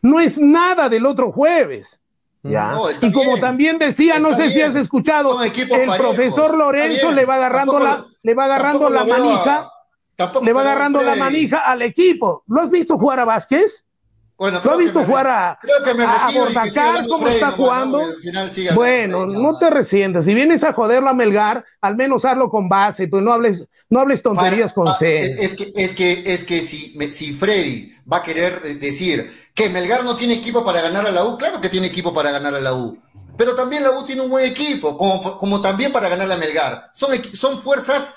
No 0.02 0.20
es 0.20 0.40
nada 0.40 0.90
del 0.90 1.06
otro 1.06 1.32
jueves. 1.32 2.00
Ya. 2.42 2.72
No, 2.72 2.90
está 2.90 3.08
y 3.08 3.12
como 3.12 3.32
bien. 3.32 3.42
también 3.42 3.80
decía, 3.80 4.20
no 4.20 4.36
sé 4.36 4.50
si 4.52 4.62
has 4.62 4.76
escuchado, 4.76 5.44
el 5.44 5.52
parejos. 5.68 5.98
profesor 5.98 6.56
Lorenzo 6.56 7.12
le 7.12 7.26
va 7.26 7.36
agarrando 7.36 7.80
Tampoco 7.80 8.08
la, 8.08 8.18
le 8.22 8.34
va 8.36 8.46
agarrando 8.46 8.90
la 8.90 9.04
manija, 9.04 9.72
tampoco 10.16 10.46
le 10.46 10.54
va 10.54 10.62
agarrando 10.62 11.02
la 11.02 11.16
manija 11.16 11.60
al 11.60 11.82
equipo. 11.82 12.44
¿Lo 12.48 12.62
has 12.62 12.70
visto 12.70 12.98
jugar 12.98 13.20
a 13.20 13.26
Vázquez? 13.26 13.84
Bueno, 14.38 14.60
¿Lo 14.64 14.72
has 14.74 14.78
visto 14.78 15.00
me- 15.00 15.06
jugar 15.06 15.28
a, 15.28 15.60
creo 15.62 15.82
que 15.82 15.94
me 15.94 16.04
a- 16.04 16.26
a 16.28 16.32
Bordacar? 16.32 17.08
¿Cómo 17.08 17.26
está 17.28 17.52
jugando? 17.52 18.02
Final 18.22 18.50
Bueno, 18.74 19.26
no 19.26 19.58
te 19.58 19.70
resientas. 19.70 20.26
Si 20.26 20.34
vienes 20.34 20.62
a 20.66 20.74
joderlo 20.74 21.10
a 21.10 21.14
Melgar, 21.14 21.64
al 21.80 21.96
menos 21.96 22.26
hazlo 22.26 22.50
con 22.50 22.68
base, 22.68 23.08
pues 23.08 23.24
no 23.24 23.32
hables, 23.32 23.64
no 23.90 24.02
hables 24.02 24.22
tonterías 24.22 24.74
Para- 24.74 24.74
con 24.74 24.88
ah, 24.90 24.96
C. 25.00 25.16
Es 25.16 25.54
que, 25.54 25.72
es 25.76 25.94
que, 25.94 26.24
es 26.26 26.44
que 26.44 26.60
si, 26.62 26.94
me- 26.98 27.14
si 27.14 27.34
Freddy 27.34 27.94
va 28.12 28.18
a 28.18 28.24
querer 28.24 28.60
eh, 28.66 28.74
decir 28.76 29.32
que 29.54 29.70
Melgar 29.70 30.04
no 30.04 30.18
tiene 30.18 30.34
equipo 30.34 30.66
para 30.66 30.82
ganar 30.82 31.06
a 31.08 31.12
la 31.12 31.24
U, 31.24 31.38
claro 31.38 31.62
que 31.62 31.70
tiene 31.70 31.88
equipo 31.88 32.14
para 32.14 32.32
ganar 32.32 32.54
a 32.54 32.60
la 32.60 32.74
U. 32.74 32.98
Pero 33.38 33.56
también 33.56 33.84
la 33.84 33.92
U 33.92 34.04
tiene 34.06 34.22
un 34.22 34.30
buen 34.30 34.46
equipo, 34.46 34.98
como, 34.98 35.38
como 35.38 35.62
también 35.62 35.94
para 35.94 36.10
ganar 36.10 36.30
a 36.30 36.36
Melgar. 36.36 36.90
Son, 36.94 37.12
son 37.34 37.58
fuerzas 37.58 38.16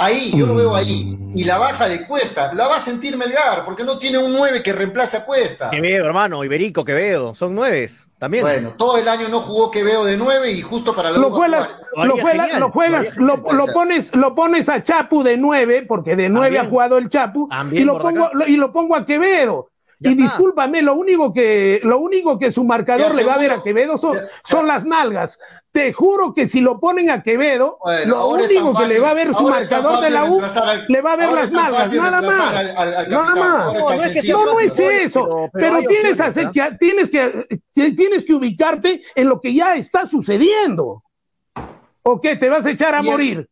Ahí, 0.00 0.32
yo 0.32 0.46
lo 0.46 0.54
veo 0.54 0.76
ahí. 0.76 1.18
Y 1.34 1.42
la 1.42 1.58
baja 1.58 1.88
de 1.88 2.06
Cuesta, 2.06 2.54
la 2.54 2.68
va 2.68 2.76
a 2.76 2.80
sentir 2.80 3.16
Melgar, 3.16 3.64
porque 3.64 3.82
no 3.82 3.98
tiene 3.98 4.18
un 4.18 4.32
9 4.32 4.62
que 4.62 4.72
reemplace 4.72 5.16
a 5.16 5.24
Cuesta. 5.24 5.70
Quevedo, 5.70 6.06
hermano, 6.06 6.44
Iberico, 6.44 6.84
Quevedo, 6.84 7.34
son 7.34 7.56
nueves. 7.56 8.06
También. 8.16 8.44
Bueno, 8.44 8.70
todo 8.76 8.96
el 8.98 9.08
año 9.08 9.28
no 9.28 9.40
jugó 9.40 9.72
Quevedo 9.72 10.04
de 10.04 10.16
9 10.16 10.52
y 10.52 10.62
justo 10.62 10.94
para 10.94 11.10
la 11.10 11.18
lo, 11.18 11.30
juegas, 11.30 11.68
lo, 11.94 12.16
juegas, 12.16 12.58
lo, 12.58 12.70
juegas, 12.70 13.16
lo, 13.16 13.36
lo, 13.36 13.66
pones, 13.66 14.14
lo 14.14 14.34
pones 14.36 14.68
a 14.68 14.84
Chapu 14.84 15.24
de 15.24 15.36
9, 15.36 15.84
porque 15.88 16.14
de 16.14 16.28
9 16.28 16.58
ha 16.58 16.64
jugado 16.64 16.96
el 16.96 17.10
Chapu, 17.10 17.48
y 17.72 17.80
lo, 17.80 17.98
pongo, 17.98 18.30
y 18.46 18.56
lo 18.56 18.72
pongo 18.72 18.94
a 18.94 19.04
Quevedo. 19.04 19.70
Ya 20.00 20.10
y 20.10 20.12
está. 20.12 20.24
discúlpame, 20.24 20.80
lo 20.80 20.94
único 20.94 21.32
que, 21.32 21.80
lo 21.82 21.98
único 21.98 22.38
que 22.38 22.52
su 22.52 22.62
marcador 22.62 23.14
le 23.16 23.24
va 23.24 23.34
a 23.34 23.38
ver 23.38 23.50
a 23.50 23.62
Quevedo 23.62 23.98
son, 23.98 24.16
son 24.44 24.68
las 24.68 24.84
nalgas. 24.84 25.38
Te 25.72 25.92
juro 25.92 26.34
que 26.34 26.46
si 26.46 26.60
lo 26.60 26.78
ponen 26.78 27.10
a 27.10 27.22
Quevedo, 27.22 27.78
bueno, 27.82 28.16
lo 28.16 28.28
único 28.28 28.74
que 28.78 28.86
le 28.86 29.00
va 29.00 29.10
a 29.10 29.14
ver 29.14 29.34
su 29.34 29.48
marcador 29.48 30.00
de 30.00 30.10
la 30.10 30.24
U, 30.24 30.40
al, 30.40 30.84
le 30.86 31.00
va 31.00 31.12
a 31.12 31.16
ver 31.16 31.32
las 31.32 31.50
nalgas, 31.50 31.92
nada 31.92 32.22
más. 32.22 32.56
Al, 32.76 32.94
al, 32.94 33.08
nada 33.08 33.34
más. 33.34 33.74
No, 33.74 33.90
no, 33.90 33.92
es, 33.92 34.28
no, 34.28 34.44
no 34.44 34.60
es 34.60 34.78
eso, 34.78 35.24
pero, 35.24 35.50
pero, 35.52 35.76
pero 35.78 35.88
tienes, 35.88 36.20
hacer, 36.20 36.50
que, 36.52 36.76
tienes, 36.78 37.10
que, 37.10 37.48
tienes 37.74 38.24
que 38.24 38.34
ubicarte 38.34 39.02
en 39.16 39.28
lo 39.28 39.40
que 39.40 39.52
ya 39.52 39.74
está 39.74 40.06
sucediendo. 40.06 41.02
¿O 42.02 42.20
qué? 42.20 42.36
¿Te 42.36 42.48
vas 42.48 42.64
a 42.66 42.70
echar 42.70 42.94
a 42.94 43.02
morir? 43.02 43.48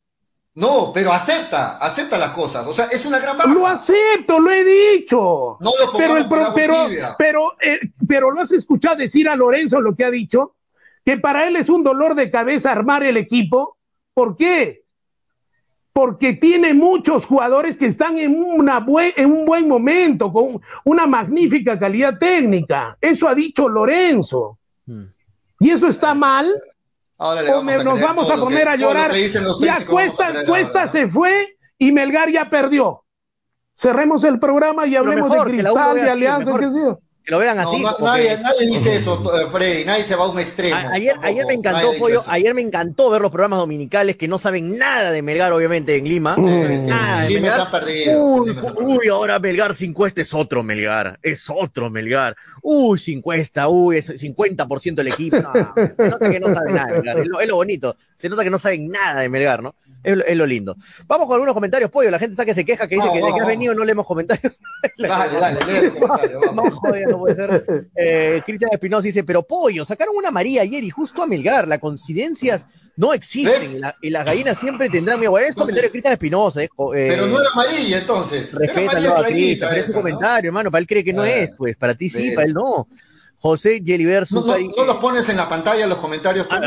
No, 0.56 0.90
pero 0.92 1.12
acepta, 1.12 1.76
acepta 1.76 2.16
las 2.16 2.30
cosas. 2.30 2.66
O 2.66 2.72
sea, 2.72 2.86
es 2.86 3.04
una 3.04 3.18
gran 3.18 3.36
baja. 3.36 3.52
Lo 3.52 3.66
acepto, 3.66 4.38
lo 4.38 4.50
he 4.50 4.64
dicho. 4.64 5.58
No 5.60 5.70
lo 5.84 5.92
pero, 5.94 6.16
el, 6.16 6.28
pero, 6.30 6.52
pero, 6.54 6.74
pero, 7.18 7.52
eh, 7.60 7.78
pero 8.08 8.30
lo 8.30 8.40
has 8.40 8.50
escuchado 8.52 8.96
decir 8.96 9.28
a 9.28 9.36
Lorenzo 9.36 9.82
lo 9.82 9.94
que 9.94 10.06
ha 10.06 10.10
dicho, 10.10 10.54
que 11.04 11.18
para 11.18 11.46
él 11.46 11.56
es 11.56 11.68
un 11.68 11.84
dolor 11.84 12.14
de 12.14 12.30
cabeza 12.30 12.72
armar 12.72 13.04
el 13.04 13.18
equipo. 13.18 13.76
¿Por 14.14 14.34
qué? 14.34 14.82
Porque 15.92 16.32
tiene 16.32 16.72
muchos 16.72 17.26
jugadores 17.26 17.76
que 17.76 17.86
están 17.86 18.16
en, 18.16 18.42
una 18.42 18.80
buen, 18.80 19.12
en 19.14 19.30
un 19.32 19.44
buen 19.44 19.68
momento, 19.68 20.32
con 20.32 20.62
una 20.84 21.06
magnífica 21.06 21.78
calidad 21.78 22.18
técnica. 22.18 22.96
Eso 22.98 23.28
ha 23.28 23.34
dicho 23.34 23.68
Lorenzo. 23.68 24.58
Hmm. 24.86 25.04
¿Y 25.60 25.70
eso 25.70 25.86
está 25.88 26.14
mal? 26.14 26.50
Ahora 27.18 27.42
le 27.42 27.50
vamos 27.50 27.74
o 27.80 27.84
nos 27.84 28.00
vamos 28.00 28.30
a 28.30 28.36
poner 28.36 28.64
que, 28.64 28.68
a 28.68 28.76
llorar. 28.76 29.12
Ya 29.60 29.84
Cuesta, 29.86 30.44
Cuesta 30.46 30.88
se 30.88 31.08
fue 31.08 31.56
y 31.78 31.92
Melgar 31.92 32.30
ya 32.30 32.48
perdió. 32.50 33.04
Cerremos 33.74 34.24
el 34.24 34.38
programa 34.38 34.86
y 34.86 34.96
hablemos 34.96 35.30
de 35.30 35.38
Cristal, 35.38 35.94
de 35.94 36.10
Alianza. 36.10 36.52
Mejor, 36.52 37.00
que 37.26 37.32
lo 37.32 37.38
vean 37.40 37.58
así. 37.58 37.82
No, 37.82 37.92
nadie, 38.00 38.38
nadie, 38.40 38.66
dice 38.68 38.94
eso, 38.94 39.20
Freddy, 39.50 39.84
nadie 39.84 40.04
se 40.04 40.14
va 40.14 40.26
a 40.26 40.28
un 40.28 40.38
extremo. 40.38 40.76
A, 40.76 40.92
ayer, 40.92 41.16
ayer 41.22 41.44
me 41.44 41.54
encantó, 41.54 41.90
Pollo, 41.98 42.22
ayer 42.28 42.54
me 42.54 42.60
encantó 42.60 43.10
ver 43.10 43.20
los 43.20 43.32
programas 43.32 43.58
dominicales 43.58 44.16
que 44.16 44.28
no 44.28 44.38
saben 44.38 44.78
nada 44.78 45.10
de 45.10 45.22
Melgar, 45.22 45.52
obviamente, 45.52 45.96
en 45.96 46.08
Lima. 46.08 46.36
Mm. 46.36 46.86
Nada 46.86 47.22
de 47.22 47.30
Lima 47.30 47.48
está 47.48 47.68
perdido. 47.68 48.24
Uy, 48.24 48.56
uy, 48.80 49.08
ahora 49.08 49.40
Melgar 49.40 49.74
sin 49.74 49.92
cuesta 49.92 50.20
es 50.20 50.32
otro 50.32 50.62
Melgar, 50.62 51.18
es 51.20 51.46
otro 51.50 51.90
Melgar. 51.90 52.36
Uy, 52.62 52.96
sin 53.00 53.20
cuesta, 53.20 53.66
uy, 53.68 53.98
es 53.98 54.08
50% 54.08 54.94
del 54.94 55.08
equipo. 55.08 55.38
No, 55.38 55.52
se 55.52 56.08
nota 56.08 56.30
que 56.30 56.38
no 56.38 56.54
saben 56.54 56.74
nada 56.76 56.86
de 56.86 56.92
Melgar, 56.98 57.18
es 57.18 57.26
lo, 57.26 57.40
es 57.40 57.48
lo 57.48 57.56
bonito, 57.56 57.96
se 58.14 58.28
nota 58.28 58.44
que 58.44 58.50
no 58.50 58.60
saben 58.60 58.88
nada 58.88 59.22
de 59.22 59.28
Melgar, 59.28 59.64
¿no? 59.64 59.74
Es, 60.06 60.18
es, 60.24 60.36
lo 60.36 60.46
lindo. 60.46 60.76
Vamos 61.08 61.26
con 61.26 61.34
algunos 61.34 61.52
comentarios, 61.52 61.90
pollo. 61.90 62.10
La 62.10 62.18
gente 62.20 62.34
está 62.34 62.44
que 62.44 62.54
se 62.54 62.64
queja, 62.64 62.86
que 62.86 62.94
dice 62.94 63.08
no, 63.08 63.12
que 63.12 63.18
desde 63.18 63.34
que 63.34 63.40
has 63.40 63.46
venido 63.46 63.74
no 63.74 63.84
leemos 63.84 64.06
comentarios. 64.06 64.60
Dale, 64.98 65.38
dale, 65.38 65.82
lee 65.82 65.90
comentarios. 65.90 66.42
No, 66.54 66.70
joder, 66.70 67.08
no 67.08 67.18
puede 67.18 67.34
ser. 67.34 67.88
Eh, 67.96 68.40
Cristian 68.46 68.70
Espinosa 68.72 69.06
dice, 69.06 69.24
pero 69.24 69.42
pollo, 69.42 69.84
sacaron 69.84 70.14
una 70.16 70.30
María 70.30 70.62
ayer 70.62 70.84
y 70.84 70.90
justo 70.90 71.22
a 71.22 71.26
Melgar. 71.26 71.66
Las 71.66 71.80
coincidencias 71.80 72.66
no 72.96 73.12
existen 73.12 73.76
y, 73.76 73.78
la, 73.78 73.94
y, 74.00 74.10
las 74.10 74.24
gallinas 74.24 74.58
siempre 74.58 74.88
tendrán 74.88 75.20
mi 75.20 75.26
bueno, 75.26 75.48
es 75.48 75.54
comentario 75.54 75.88
de 75.88 75.90
Cristian 75.90 76.12
Espinosa. 76.12 76.62
Eh, 76.62 76.68
pero 76.78 77.26
no 77.26 77.40
era 77.40 77.50
amarilla 77.52 77.98
entonces. 77.98 78.52
Respétalo 78.52 79.16
a 79.16 79.24
Cristian, 79.24 79.74
es 79.74 79.86
su 79.86 79.92
comentario, 79.92 80.48
hermano. 80.48 80.70
Para 80.70 80.80
él 80.80 80.86
cree 80.86 81.04
que 81.04 81.12
no 81.12 81.24
es, 81.24 81.52
pues 81.58 81.76
para 81.76 81.94
ti 81.94 82.08
sí, 82.08 82.30
para 82.30 82.46
él 82.46 82.54
no. 82.54 82.88
José 83.38 83.80
Yeliber 83.80 84.24
no, 84.30 84.46
no, 84.46 84.58
no, 84.58 84.84
los 84.84 84.96
pones 84.96 85.28
en 85.28 85.36
la 85.36 85.48
pantalla 85.48 85.84
en 85.84 85.90
los 85.90 85.98
comentarios. 85.98 86.46
Ah, 86.50 86.60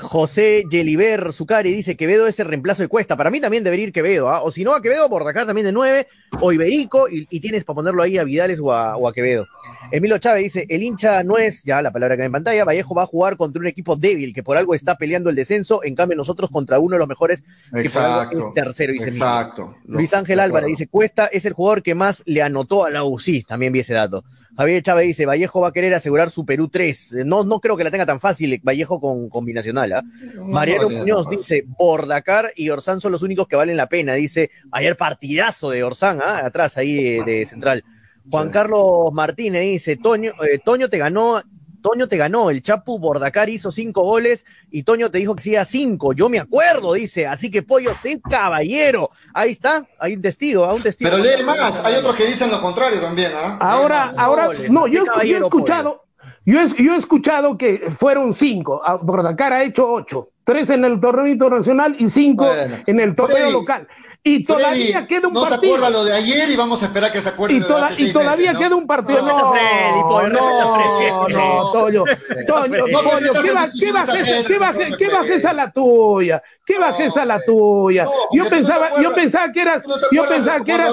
José 0.00 0.64
Yeliber 0.70 1.32
Zucari 1.32 1.72
dice 1.72 1.96
Quevedo 1.96 2.26
es 2.26 2.38
el 2.38 2.46
reemplazo 2.46 2.82
de 2.82 2.88
Cuesta. 2.88 3.16
Para 3.16 3.30
mí 3.30 3.40
también 3.40 3.64
debería 3.64 3.86
ir 3.86 3.92
Quevedo. 3.92 4.28
¿ah? 4.28 4.42
O 4.42 4.50
si 4.50 4.64
no, 4.64 4.74
a 4.74 4.80
Quevedo, 4.80 5.08
por 5.10 5.26
acá 5.26 5.44
también 5.46 5.66
de 5.66 5.72
9. 5.72 6.06
O 6.40 6.52
Iberico. 6.52 7.08
Y, 7.08 7.26
y, 7.28 7.40
tienes 7.40 7.64
para 7.64 7.76
ponerlo 7.76 8.02
ahí 8.02 8.18
a 8.18 8.24
Vidales 8.24 8.60
o 8.60 8.72
a, 8.72 8.96
o 8.96 9.08
a, 9.08 9.12
Quevedo. 9.12 9.46
Emilio 9.90 10.18
Chávez 10.18 10.44
dice: 10.44 10.66
El 10.68 10.82
hincha 10.82 11.22
no 11.22 11.36
es, 11.36 11.64
ya 11.64 11.82
la 11.82 11.90
palabra 11.90 12.16
que 12.16 12.22
hay 12.22 12.26
en 12.26 12.32
pantalla. 12.32 12.64
Vallejo 12.64 12.94
va 12.94 13.02
a 13.02 13.06
jugar 13.06 13.36
contra 13.36 13.60
un 13.60 13.66
equipo 13.66 13.96
débil 13.96 14.32
que 14.32 14.42
por 14.42 14.56
algo 14.56 14.74
está 14.74 14.96
peleando 14.96 15.28
el 15.28 15.36
descenso. 15.36 15.82
En 15.82 15.94
cambio, 15.94 16.16
nosotros 16.16 16.50
contra 16.50 16.78
uno 16.78 16.94
de 16.94 17.00
los 17.00 17.08
mejores 17.08 17.42
que 17.74 17.80
exacto, 17.80 18.30
por 18.30 18.36
algo 18.36 18.48
es 18.48 18.54
tercero. 18.54 18.92
Dice 18.92 19.10
exacto. 19.10 19.74
Luis 19.86 20.14
Ángel 20.14 20.40
Álvarez 20.40 20.68
dice: 20.68 20.86
Cuesta 20.86 21.26
es 21.26 21.44
el 21.44 21.52
jugador 21.52 21.82
que 21.82 21.94
más 21.94 22.22
le 22.26 22.42
anotó 22.42 22.84
a 22.84 22.90
la 22.90 23.04
UCI. 23.04 23.42
También 23.56 23.72
vi 23.72 23.80
ese 23.80 23.94
dato. 23.94 24.22
Javier 24.54 24.82
Chávez 24.82 25.06
dice, 25.06 25.24
Vallejo 25.24 25.62
va 25.62 25.68
a 25.68 25.72
querer 25.72 25.94
asegurar 25.94 26.30
su 26.30 26.44
Perú 26.44 26.68
3. 26.68 27.24
No, 27.24 27.42
no 27.42 27.58
creo 27.58 27.74
que 27.74 27.84
la 27.84 27.90
tenga 27.90 28.04
tan 28.04 28.20
fácil 28.20 28.60
Vallejo 28.62 29.00
con 29.00 29.30
combinacional. 29.30 29.92
¿eh? 29.92 30.02
No, 30.34 30.44
Mariano 30.44 30.90
no, 30.90 30.98
Muñoz 30.98 31.30
dice, 31.30 31.64
Bordacar 31.66 32.52
y 32.54 32.68
Orsán 32.68 33.00
son 33.00 33.12
los 33.12 33.22
únicos 33.22 33.48
que 33.48 33.56
valen 33.56 33.78
la 33.78 33.88
pena. 33.88 34.12
Dice, 34.12 34.50
ayer 34.70 34.94
partidazo 34.98 35.70
de 35.70 35.84
Orsán, 35.84 36.18
¿eh? 36.18 36.24
atrás 36.44 36.76
ahí 36.76 36.96
de, 36.96 37.24
de 37.24 37.46
central. 37.46 37.82
Juan. 38.30 38.50
Carlos 38.50 39.10
Martínez 39.10 39.62
dice, 39.62 39.96
Toño, 39.96 40.32
eh, 40.42 40.58
Toño 40.62 40.90
te 40.90 40.98
ganó 40.98 41.40
Toño 41.86 42.08
te 42.08 42.16
ganó, 42.16 42.50
el 42.50 42.62
Chapu 42.62 42.98
Bordacar 42.98 43.48
hizo 43.48 43.70
cinco 43.70 44.02
goles 44.02 44.44
y 44.72 44.82
Toño 44.82 45.08
te 45.08 45.18
dijo 45.18 45.36
que 45.36 45.42
sí 45.44 45.54
a 45.54 45.64
cinco. 45.64 46.12
Yo 46.14 46.28
me 46.28 46.40
acuerdo, 46.40 46.94
dice. 46.94 47.28
Así 47.28 47.48
que 47.48 47.62
Pollo, 47.62 47.94
sé 47.94 48.20
caballero. 48.28 49.10
Ahí 49.32 49.52
está, 49.52 49.86
hay 50.00 50.14
un 50.14 50.20
testigo, 50.20 50.68
hay 50.68 50.74
un 50.74 50.82
testigo. 50.82 51.08
Pero 51.08 51.22
lee 51.22 51.44
más, 51.44 51.84
hay 51.84 51.94
otros 51.94 52.16
que 52.16 52.26
dicen 52.26 52.50
lo 52.50 52.60
contrario 52.60 53.00
también, 53.00 53.30
¿ah? 53.36 53.58
Ahora, 53.60 54.12
ahora, 54.16 54.48
no, 54.68 54.88
yo, 54.88 55.04
yo 55.22 55.36
he 55.36 55.40
escuchado, 55.40 56.06
yo 56.44 56.60
he, 56.60 56.82
yo 56.82 56.94
he, 56.94 56.96
escuchado 56.96 57.56
que 57.56 57.88
fueron 57.96 58.34
cinco. 58.34 58.82
Bordacar 59.02 59.52
ha 59.52 59.62
hecho 59.62 59.88
ocho. 59.88 60.30
Tres 60.42 60.70
en 60.70 60.84
el 60.84 60.98
torneo 60.98 61.28
internacional 61.28 61.94
y 62.00 62.10
cinco 62.10 62.46
bueno, 62.46 62.78
en 62.84 62.98
el 62.98 63.14
torneo 63.14 63.36
Freddy, 63.36 63.52
local. 63.52 63.86
Y 64.28 64.42
todavía 64.42 64.92
Freddy, 65.02 65.06
queda 65.06 65.28
un 65.28 65.34
no 65.34 65.42
partido. 65.42 65.60
se 65.60 65.66
acuerda 65.68 65.90
lo 65.90 66.04
de 66.04 66.12
ayer 66.12 66.48
y 66.50 66.56
vamos 66.56 66.82
a 66.82 66.86
esperar 66.86 67.12
que 67.12 67.20
se 67.20 67.28
acuerde 67.28 67.54
y, 67.54 67.60
toda, 67.60 67.90
de 67.90 68.02
y 68.02 68.12
todavía 68.12 68.52
meses, 68.52 68.58
queda 68.58 68.68
¿no? 68.70 68.78
un 68.78 68.86
partido. 68.88 69.22
No, 69.22 69.28
No, 69.28 70.28
no, 70.28 71.28
no, 71.28 71.72
Toño, 71.72 72.04
Toño, 72.46 72.86
No 72.86 72.86
¿qué 72.86 72.92
en 72.92 72.94
va- 72.94 73.20
qué 73.20 73.20
discusiones 73.20 73.54
bajeza, 73.54 73.60
ajenas, 73.60 73.78
qué 73.78 74.58
baje- 74.58 74.72
entonces, 74.72 74.96
qué 74.96 75.04
Freddy. 75.06 75.16
bajeza 75.28 75.52
la 75.52 75.70
tuya? 75.70 76.42
¿Qué 76.64 76.78
bajeza 76.78 77.24
la 77.24 77.40
tuya? 77.40 78.04
No, 78.04 78.10
Yo 78.32 78.42
no 78.44 78.50
pensaba, 78.50 79.00
yo 79.00 79.12
pensaba 79.14 79.52
que 79.52 79.60
eras, 79.62 79.86
no 79.86 79.94
yo 80.10 80.24
pensaba 80.26 80.64
que 80.64 80.72
eras, 80.74 80.92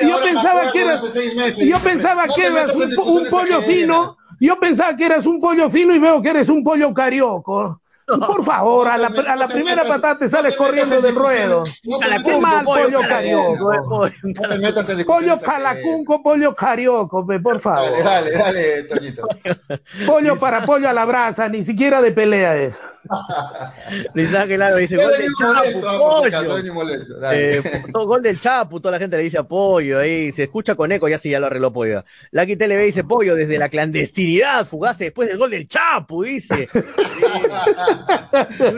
yo, 0.00 0.20
pensaba 0.22 0.72
que 0.72 0.80
eras, 0.80 1.04
hace 1.04 1.10
seis 1.10 1.34
meses. 1.34 1.68
yo 1.68 1.78
pensaba 1.78 2.26
No 2.26 2.34
que 2.34 2.46
eras 2.46 2.74
un, 2.74 3.26
pollo 3.28 3.60
fino, 3.60 4.08
yo 4.40 4.58
pensaba 4.58 4.96
que 4.96 5.04
eras 5.04 5.26
un 5.26 5.38
pollo 5.40 5.68
fino 5.68 5.94
y 5.94 5.98
veo 5.98 6.22
que 6.22 6.30
eres 6.30 6.48
un 6.48 6.64
pollo 6.64 6.94
carioco. 6.94 7.80
Por 8.18 8.44
favor, 8.44 8.88
a 8.88 8.96
la, 8.96 9.06
a 9.08 9.36
la 9.36 9.46
primera 9.48 9.84
patada 9.84 10.18
te 10.18 10.28
sales 10.28 10.56
corriendo 10.56 10.96
en 10.96 11.02
del 11.02 11.14
ruedo. 11.14 11.62
Qué 12.24 12.38
mal 12.40 12.64
pollo, 12.64 12.84
pollo 12.84 13.00
carioco. 13.08 14.06
en 14.06 15.04
Pollo 15.06 15.40
calacunco, 15.40 16.22
pollo 16.22 16.54
carioco, 16.54 17.26
por 17.42 17.60
favor. 17.60 17.90
Dale, 18.02 18.32
dale, 18.32 18.32
dale, 18.32 18.82
Toñito. 18.84 19.28
Pollo 20.06 20.36
para 20.36 20.64
pollo 20.66 20.88
a 20.88 20.92
la 20.92 21.04
brasa, 21.04 21.48
ni 21.48 21.64
siquiera 21.64 22.02
de 22.02 22.10
pelea 22.12 22.56
es. 22.56 22.80
Luis 24.14 24.34
Ángel 24.34 24.62
dice, 24.78 24.96
gol 24.96 25.12
del 25.12 25.28
Chapu, 25.38 25.80
pollo. 25.80 26.74
molesto. 26.74 27.18
Dale. 27.18 27.56
Eh, 27.58 27.62
todo 27.92 28.06
gol 28.06 28.22
del 28.22 28.38
Chapu, 28.40 28.80
toda 28.80 28.92
la 28.92 28.98
gente 28.98 29.16
le 29.16 29.22
dice 29.22 29.38
apoyo, 29.38 29.98
ahí 29.98 30.32
se 30.32 30.44
escucha 30.44 30.74
con 30.74 30.90
eco, 30.92 31.08
ya 31.08 31.18
sí, 31.18 31.30
ya 31.30 31.40
lo 31.40 31.46
arregló 31.46 31.72
Pollo. 31.72 32.04
Lucky 32.32 32.56
TV 32.56 32.76
dice 32.84 33.04
pollo 33.04 33.34
desde 33.34 33.58
la 33.58 33.68
clandestinidad, 33.68 34.66
fugaste 34.66 35.04
después 35.04 35.28
del 35.28 35.38
gol 35.38 35.50
del 35.50 35.66
Chapu, 35.66 36.22
dice. 36.24 36.68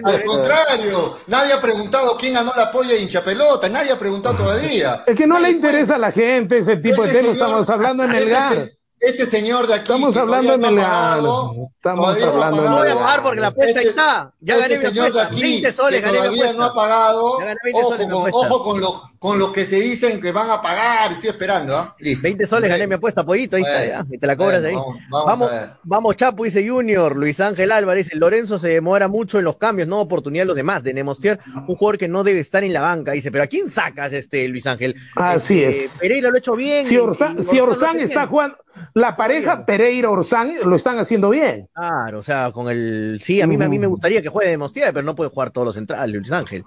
Al 0.04 0.22
contrario, 0.24 1.16
nadie 1.26 1.52
ha 1.52 1.60
preguntado 1.60 2.16
quién 2.16 2.34
ganó 2.34 2.52
la 2.56 2.70
polla 2.70 2.90
de 2.94 3.00
hincha 3.00 3.22
pelota, 3.22 3.68
nadie 3.68 3.92
ha 3.92 3.98
preguntado 3.98 4.36
todavía. 4.36 5.02
Es 5.06 5.16
que 5.16 5.26
no 5.26 5.38
le 5.38 5.50
interesa 5.50 5.96
a 5.96 5.98
la 5.98 6.12
gente 6.12 6.58
ese 6.58 6.76
tipo 6.76 7.02
de 7.02 7.08
Este 7.08 7.20
temas. 7.20 7.36
señor- 7.38 7.48
Estamos 7.48 7.70
hablando 7.70 8.04
en 8.04 8.12
este 8.12 8.24
Melgar. 8.26 8.54
se- 8.54 8.81
Este 9.04 9.26
señor 9.26 9.66
de 9.66 9.74
aquí. 9.74 9.82
Estamos 9.92 10.16
hablando 10.16 10.56
Melgar. 10.58 10.84
pagado, 10.90 11.54
Estamos 11.76 12.18
no 12.20 12.26
hablando 12.26 12.62
No 12.62 12.78
voy 12.78 12.88
a 12.88 12.94
pagar 12.94 13.22
porque 13.22 13.40
la 13.40 13.46
apuesta 13.48 13.80
ahí 13.80 13.86
Este- 13.86 14.00
está. 14.00 14.32
Ya 14.40 14.54
este 14.54 14.68
gané 14.68 14.78
mi 14.78 14.86
señor 14.86 15.12
de 15.12 15.20
apuesta. 15.20 15.32
aquí, 15.34 15.42
20 15.42 15.72
soles 15.72 16.00
que 16.00 16.06
gané 16.06 16.12
mi 16.12 16.18
todavía 16.22 16.42
apuesta. 16.44 16.58
no 16.58 16.64
ha 16.64 16.74
pagado. 16.74 17.38
Ya 17.40 17.44
gané 17.46 17.56
20 17.64 17.80
Ojo, 17.80 17.90
soles 17.90 18.06
mi 18.06 18.12
con, 18.12 18.30
ojo 18.32 18.62
con, 18.62 18.80
los, 18.80 19.02
con 19.18 19.38
los 19.40 19.50
que 19.52 19.64
se 19.64 19.76
dicen 19.76 20.20
que 20.20 20.30
van 20.30 20.50
a 20.50 20.62
pagar. 20.62 21.10
Estoy 21.12 21.30
esperando, 21.30 21.76
¿ah? 21.76 21.96
Listo. 21.98 22.22
20 22.22 22.46
soles 22.46 22.70
gané 22.70 22.86
mi 22.86 22.94
apuesta, 22.94 23.24
pollito, 23.24 23.56
ahí 23.56 23.62
está, 23.62 23.84
ya, 23.86 24.04
y 24.08 24.18
te 24.18 24.26
la 24.26 24.36
cobras 24.36 24.62
ahí. 24.64 24.74
vamos- 24.74 24.96
vamos 25.26 25.50
Vamos, 25.82 26.16
Chapu, 26.16 26.44
dice 26.44 26.66
Junior, 26.68 27.16
Luis 27.16 27.40
Ángel 27.40 27.72
Álvarez, 27.72 28.14
Lorenzo 28.14 28.58
se 28.60 28.68
demora 28.68 29.08
mucho 29.08 29.38
en 29.40 29.44
los 29.44 29.56
cambios, 29.56 29.88
no 29.88 30.00
oportunidad 30.00 30.42
a 30.44 30.46
los 30.46 30.56
demás, 30.56 30.84
de 30.84 30.94
Nemostier, 30.94 31.40
un 31.66 31.74
jugador 31.74 31.98
que 31.98 32.06
no 32.08 32.22
debe 32.22 32.38
estar 32.40 32.62
en 32.62 32.72
la 32.72 32.80
banca, 32.82 33.12
dice, 33.12 33.32
pero 33.32 33.42
¿a 33.44 33.46
quién 33.48 33.68
sacas 33.68 34.12
este 34.12 34.46
Luis 34.48 34.66
Ángel? 34.66 34.94
Así 35.16 35.62
Este, 35.64 35.84
es. 35.86 35.90
Pereira 35.98 36.28
lo 36.30 36.36
ha 36.36 36.38
hecho 36.38 36.54
bien. 36.54 36.86
Si 36.86 36.96
Orsán, 36.96 37.38
y 37.40 37.44
si 37.44 37.58
Orsán 37.58 37.98
está 38.00 38.20
bien. 38.20 38.28
jugando, 38.30 38.56
la 38.94 39.16
pareja 39.16 39.64
Pereira 39.64 40.10
Orsán 40.10 40.54
lo 40.64 40.76
están 40.76 40.98
haciendo 40.98 41.30
bien. 41.30 41.68
Claro, 41.74 42.18
o 42.18 42.22
sea, 42.22 42.50
con 42.52 42.70
el. 42.70 43.18
Sí, 43.20 43.40
a 43.40 43.46
mí, 43.46 43.54
a 43.62 43.68
mí 43.68 43.78
me 43.78 43.86
gustaría 43.86 44.22
que 44.22 44.28
juegue 44.28 44.50
de 44.50 44.58
Mostier, 44.58 44.92
pero 44.92 45.04
no 45.04 45.14
puede 45.14 45.30
jugar 45.30 45.50
todos 45.50 45.66
los 45.66 45.74
centrales, 45.74 46.14
Luis 46.14 46.32
Ángel. 46.32 46.64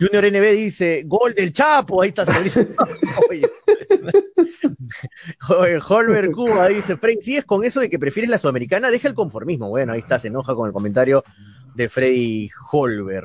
Junior 0.00 0.24
NB 0.24 0.56
dice: 0.56 1.02
gol 1.06 1.34
del 1.34 1.52
Chapo, 1.52 2.02
ahí 2.02 2.08
está. 2.10 2.24
Holber 5.88 6.30
Cuba 6.30 6.68
dice: 6.68 6.96
Frank, 6.96 7.18
es 7.26 7.44
con 7.44 7.64
eso 7.64 7.80
de 7.80 7.90
que 7.90 7.98
prefieres 7.98 8.30
la 8.30 8.38
sudamericana, 8.38 8.90
deja 8.90 9.08
el 9.08 9.14
conformismo. 9.14 9.68
Bueno, 9.68 9.92
ahí 9.92 10.00
está, 10.00 10.18
se 10.18 10.28
enoja 10.28 10.54
con 10.54 10.66
el 10.66 10.72
comentario 10.72 11.24
de 11.74 11.88
Freddy 11.88 12.50
Holber. 12.72 13.24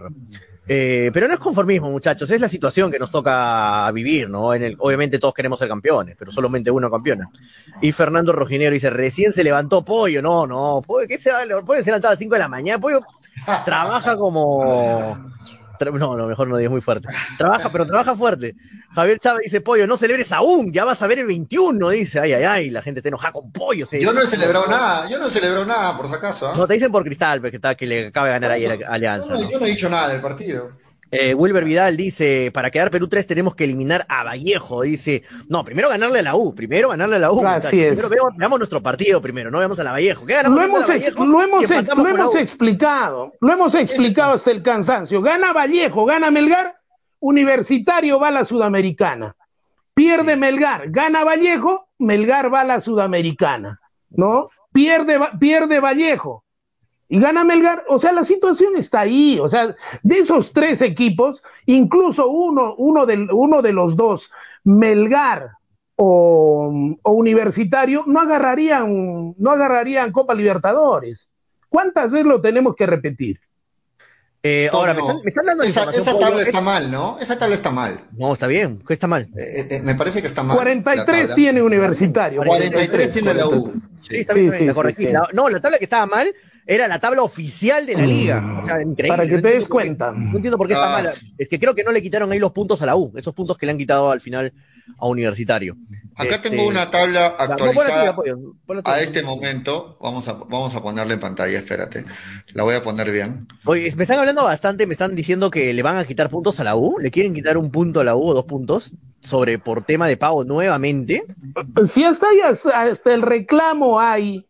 Eh, 0.65 1.11
pero 1.13 1.27
no 1.27 1.33
es 1.33 1.39
conformismo, 1.39 1.91
muchachos, 1.91 2.29
es 2.31 2.39
la 2.39 2.47
situación 2.47 2.89
que 2.89 2.97
nos 2.97 3.11
toca 3.11 3.91
vivir, 3.91 4.29
¿no? 4.29 4.53
En 4.53 4.63
el, 4.63 4.75
obviamente 4.79 5.19
todos 5.19 5.33
queremos 5.33 5.59
ser 5.59 5.67
campeones, 5.67 6.15
pero 6.17 6.31
solamente 6.31 6.71
uno 6.71 6.89
campeona. 6.89 7.29
Y 7.81 7.91
Fernando 7.91 8.31
Rojinero 8.31 8.73
dice, 8.73 8.89
recién 8.89 9.33
se 9.33 9.43
levantó 9.43 9.83
Pollo. 9.83 10.21
No, 10.21 10.47
no, 10.47 10.81
¿qué 11.07 11.17
se 11.17 11.31
va? 11.31 11.39
Puede 11.65 11.83
levantar 11.83 12.09
a 12.09 12.13
las 12.13 12.19
5 12.19 12.33
de 12.33 12.39
la 12.39 12.47
mañana. 12.47 12.79
Pollo 12.79 13.01
trabaja 13.65 14.15
como 14.15 15.33
no, 15.91 16.15
no, 16.15 16.27
mejor 16.27 16.47
no 16.47 16.57
digas 16.57 16.71
muy 16.71 16.81
fuerte. 16.81 17.07
Trabaja, 17.37 17.71
pero 17.71 17.85
trabaja 17.85 18.15
fuerte. 18.15 18.55
Javier 18.93 19.19
Chávez 19.19 19.45
dice, 19.45 19.61
Pollo, 19.61 19.87
no 19.87 19.97
celebres 19.97 20.31
aún, 20.31 20.71
ya 20.71 20.85
vas 20.85 21.01
a 21.01 21.07
ver 21.07 21.19
el 21.19 21.27
21, 21.27 21.89
dice, 21.89 22.19
ay, 22.19 22.33
ay, 22.33 22.43
ay, 22.43 22.69
la 22.69 22.81
gente 22.81 23.01
te 23.01 23.09
enoja 23.09 23.31
con 23.31 23.51
Pollo. 23.51 23.85
yo 23.91 24.13
no 24.13 24.21
he 24.21 24.27
celebrado 24.27 24.67
nada, 24.67 25.09
yo 25.09 25.17
no 25.17 25.27
he 25.27 25.29
celebrado 25.29 25.65
nada, 25.65 25.97
por 25.97 26.07
si 26.07 26.13
acaso. 26.13 26.49
¿ah? 26.49 26.53
No, 26.55 26.67
te 26.67 26.75
dicen 26.75 26.91
por 26.91 27.03
Cristal, 27.03 27.41
pues, 27.41 27.51
que, 27.51 27.57
está, 27.57 27.75
que 27.75 27.87
le 27.87 28.07
acaba 28.07 28.27
de 28.27 28.33
ganar 28.33 28.51
ahí 28.51 28.65
a 28.65 28.87
Alianza. 28.87 29.35
yo 29.49 29.59
no 29.59 29.65
he 29.65 29.69
dicho 29.69 29.89
nada 29.89 30.09
del 30.09 30.21
partido. 30.21 30.82
Eh, 31.15 31.35
Wilber 31.35 31.63
Vidal 31.63 31.95
dice, 31.95 32.49
para 32.51 32.71
quedar 32.71 32.89
Perú 32.89 33.07
3 33.07 33.27
tenemos 33.27 33.53
que 33.53 33.65
eliminar 33.65 34.03
a 34.09 34.23
Vallejo. 34.23 34.81
Dice, 34.81 35.21
no, 35.47 35.63
primero 35.63 35.87
ganarle 35.87 36.19
a 36.19 36.21
la 36.23 36.35
U, 36.35 36.55
primero 36.55 36.89
ganarle 36.89 37.17
a 37.17 37.19
la 37.19 37.31
U. 37.31 37.45
Así 37.45 37.83
es. 37.83 37.99
Primero 37.99 38.31
veamos, 38.35 38.59
nuestro 38.59 38.81
partido 38.81 39.21
primero, 39.21 39.51
no 39.51 39.59
veamos 39.59 39.79
a 39.79 39.83
la 39.83 39.91
Vallejo. 39.91 40.25
¿Qué 40.25 40.33
ganamos 40.33 40.57
lo 40.57 40.65
hemos, 40.65 40.87
Vallejo, 40.87 41.25
lo 41.25 41.41
hemos, 41.41 41.69
lo 41.69 42.07
hemos 42.07 42.35
explicado, 42.35 43.33
lo 43.39 43.53
hemos 43.53 43.75
explicado 43.75 44.33
hasta 44.33 44.49
el 44.49 44.63
cansancio. 44.63 45.21
Gana 45.21 45.53
Vallejo, 45.53 46.03
gana 46.05 46.31
Melgar, 46.31 46.77
Universitario 47.19 48.19
va 48.19 48.29
a 48.29 48.31
la 48.31 48.45
Sudamericana. 48.45 49.35
Pierde 49.93 50.35
Melgar, 50.35 50.89
gana 50.89 51.23
Vallejo, 51.23 51.89
Melgar 51.99 52.51
va 52.51 52.61
a 52.61 52.65
la 52.65 52.81
Sudamericana. 52.81 53.79
¿No? 54.09 54.49
Pierde, 54.71 55.19
pierde 55.39 55.79
Vallejo, 55.79 56.42
y 57.09 57.19
gana 57.19 57.43
Melgar, 57.43 57.83
o 57.89 57.99
sea, 57.99 58.11
la 58.11 58.23
situación 58.23 58.75
está 58.77 59.01
ahí, 59.01 59.39
o 59.39 59.49
sea, 59.49 59.75
de 60.01 60.19
esos 60.19 60.51
tres 60.51 60.81
equipos, 60.81 61.43
incluso 61.65 62.27
uno, 62.27 62.75
uno, 62.77 63.05
de, 63.05 63.27
uno 63.31 63.61
de 63.61 63.73
los 63.73 63.95
dos, 63.95 64.31
Melgar 64.63 65.51
o, 65.95 66.71
Universitario, 67.03 68.03
no 68.07 68.19
agarrarían, 68.19 69.35
no 69.37 69.51
agarrarían 69.51 70.11
Copa 70.11 70.33
Libertadores. 70.33 71.29
¿Cuántas 71.69 72.11
veces 72.11 72.27
lo 72.27 72.41
tenemos 72.41 72.75
que 72.75 72.85
repetir? 72.85 73.39
Eh, 74.45 74.69
ahora, 74.73 74.93
me 74.93 74.99
están, 75.29 75.45
dando 75.45 75.63
esa, 75.63 75.89
esa 75.91 76.19
tabla 76.19 76.41
está 76.41 76.59
mal, 76.59 76.91
¿no? 76.91 77.17
Esa 77.21 77.37
tabla 77.37 77.55
está 77.55 77.71
mal. 77.71 78.01
No, 78.17 78.33
está 78.33 78.45
bien. 78.47 78.83
¿Qué 78.85 78.93
está 78.93 79.07
mal? 79.07 79.29
Eh, 79.37 79.67
eh, 79.69 79.81
me 79.81 79.95
parece 79.95 80.19
que 80.19 80.27
está 80.27 80.43
mal. 80.43 80.57
43 80.57 81.33
tiene 81.33 81.61
Universitario. 81.61 82.41
43, 82.43 83.11
tiene 83.11 83.33
la 83.33 83.47
U. 83.47 83.73
Sí, 84.01 84.17
está 84.17 84.33
bien, 84.33 84.51
sí, 84.51 85.07
No, 85.31 85.47
la 85.47 85.61
tabla 85.61 85.77
que 85.77 85.85
estaba 85.85 86.05
mal 86.07 86.27
era 86.65 86.87
la 86.87 86.99
tabla 86.99 87.21
oficial 87.21 87.85
de 87.85 87.95
la 87.95 88.05
liga. 88.05 88.41
Mm. 88.41 88.59
O 88.59 88.65
sea, 88.65 88.81
increíble. 88.81 89.17
Para 89.17 89.29
que 89.29 89.41
te 89.41 89.47
des 89.49 89.67
cuenta. 89.67 90.11
No 90.11 90.35
entiendo 90.35 90.57
por 90.57 90.67
qué 90.67 90.73
está 90.73 90.97
ah. 90.97 91.01
mal. 91.01 91.13
Es 91.37 91.49
que 91.49 91.59
creo 91.59 91.75
que 91.75 91.83
no 91.83 91.91
le 91.91 92.01
quitaron 92.01 92.31
ahí 92.31 92.39
los 92.39 92.51
puntos 92.51 92.81
a 92.81 92.85
la 92.85 92.95
U, 92.95 93.11
esos 93.15 93.33
puntos 93.33 93.57
que 93.57 93.65
le 93.65 93.73
han 93.73 93.77
quitado 93.77 94.11
al 94.11 94.21
final 94.21 94.53
a 94.97 95.07
Universitario. 95.07 95.75
Acá 96.15 96.41
tengo 96.41 96.57
este, 96.57 96.67
una 96.67 96.91
tabla 96.91 97.27
actualizada 97.27 98.15
a 98.85 99.01
este 99.01 99.23
momento. 99.23 99.97
Vamos 100.01 100.27
a, 100.27 100.33
vamos 100.33 100.75
a 100.75 100.81
ponerla 100.81 101.13
en 101.13 101.19
pantalla, 101.19 101.57
espérate. 101.57 102.05
La 102.53 102.63
voy 102.63 102.75
a 102.75 102.81
poner 102.81 103.11
bien. 103.11 103.47
Oye, 103.65 103.93
me 103.95 104.03
están 104.03 104.19
hablando 104.19 104.43
bastante, 104.43 104.85
me 104.85 104.93
están 104.93 105.15
diciendo 105.15 105.49
que 105.49 105.73
le 105.73 105.81
van 105.81 105.97
a 105.97 106.05
quitar 106.05 106.29
puntos 106.29 106.59
a 106.59 106.63
la 106.63 106.75
U. 106.75 106.97
¿Le 106.99 107.11
quieren 107.11 107.33
quitar 107.33 107.57
un 107.57 107.71
punto 107.71 107.99
a 107.99 108.03
la 108.03 108.15
U 108.15 108.27
o 108.27 108.33
dos 108.33 108.45
puntos? 108.45 108.93
Sobre 109.21 109.57
por 109.57 109.83
tema 109.83 110.07
de 110.07 110.17
pago 110.17 110.43
nuevamente. 110.43 111.25
Si 111.87 112.03
hasta 112.03 112.27
ahí, 112.29 112.39
hasta 112.41 113.13
el 113.13 113.21
reclamo 113.21 113.99
hay 113.99 114.45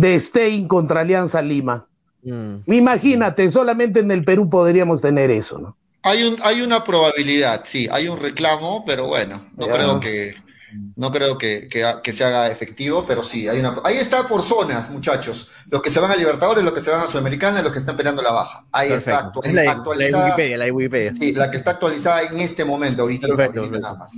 de 0.00 0.20
Stein 0.20 0.68
contra 0.68 1.00
Alianza 1.00 1.42
Lima. 1.42 1.86
Mm. 2.22 2.72
Imagínate, 2.72 3.50
solamente 3.50 4.00
en 4.00 4.10
el 4.10 4.24
Perú 4.24 4.48
podríamos 4.48 5.00
tener 5.00 5.30
eso, 5.30 5.58
¿no? 5.58 5.76
Hay, 6.02 6.22
un, 6.22 6.38
hay 6.42 6.62
una 6.62 6.84
probabilidad, 6.84 7.62
sí, 7.64 7.88
hay 7.90 8.08
un 8.08 8.18
reclamo, 8.18 8.84
pero 8.86 9.08
bueno, 9.08 9.46
no 9.56 9.66
creo 9.66 10.00
que 10.00 10.36
no 10.96 11.10
creo 11.10 11.38
que, 11.38 11.66
que, 11.68 12.12
se 12.12 12.24
haga 12.24 12.48
efectivo, 12.48 13.04
pero 13.06 13.22
sí, 13.22 13.48
hay 13.48 13.58
una. 13.58 13.76
Ahí 13.84 13.96
está 13.96 14.28
por 14.28 14.42
zonas, 14.42 14.90
muchachos. 14.90 15.48
Los 15.70 15.82
que 15.82 15.90
se 15.90 15.98
van 15.98 16.10
a 16.10 16.16
Libertadores, 16.16 16.62
los 16.62 16.72
que 16.72 16.80
se 16.80 16.90
van 16.90 17.00
a 17.00 17.06
Sudamericana, 17.06 17.62
los 17.62 17.72
que 17.72 17.78
están 17.78 17.96
peleando 17.96 18.22
la 18.22 18.32
baja. 18.32 18.66
Ahí 18.72 18.92
está 18.92 19.32
la, 19.44 19.70
actualizada. 19.72 20.22
La 20.22 20.24
Wikipedia, 20.26 20.58
la 20.58 20.72
Wikipedia. 20.72 21.14
Sí, 21.14 21.32
la 21.32 21.50
que 21.50 21.56
está 21.56 21.72
actualizada 21.72 22.22
en 22.22 22.38
este 22.38 22.64
momento, 22.64 23.02
ahorita, 23.02 23.28
nada 23.28 23.94
más. 23.94 24.12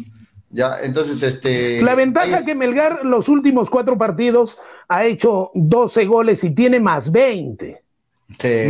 Ya, 0.50 0.78
entonces, 0.82 1.22
este. 1.22 1.80
La 1.82 1.94
ventaja 1.94 2.38
es 2.38 2.42
que 2.42 2.54
Melgar 2.54 3.04
los 3.04 3.28
últimos 3.28 3.70
cuatro 3.70 3.96
partidos 3.96 4.58
ha 4.88 5.04
hecho 5.04 5.50
12 5.54 6.04
goles 6.06 6.42
y 6.42 6.50
tiene 6.50 6.80
más 6.80 7.10
20. 7.12 7.82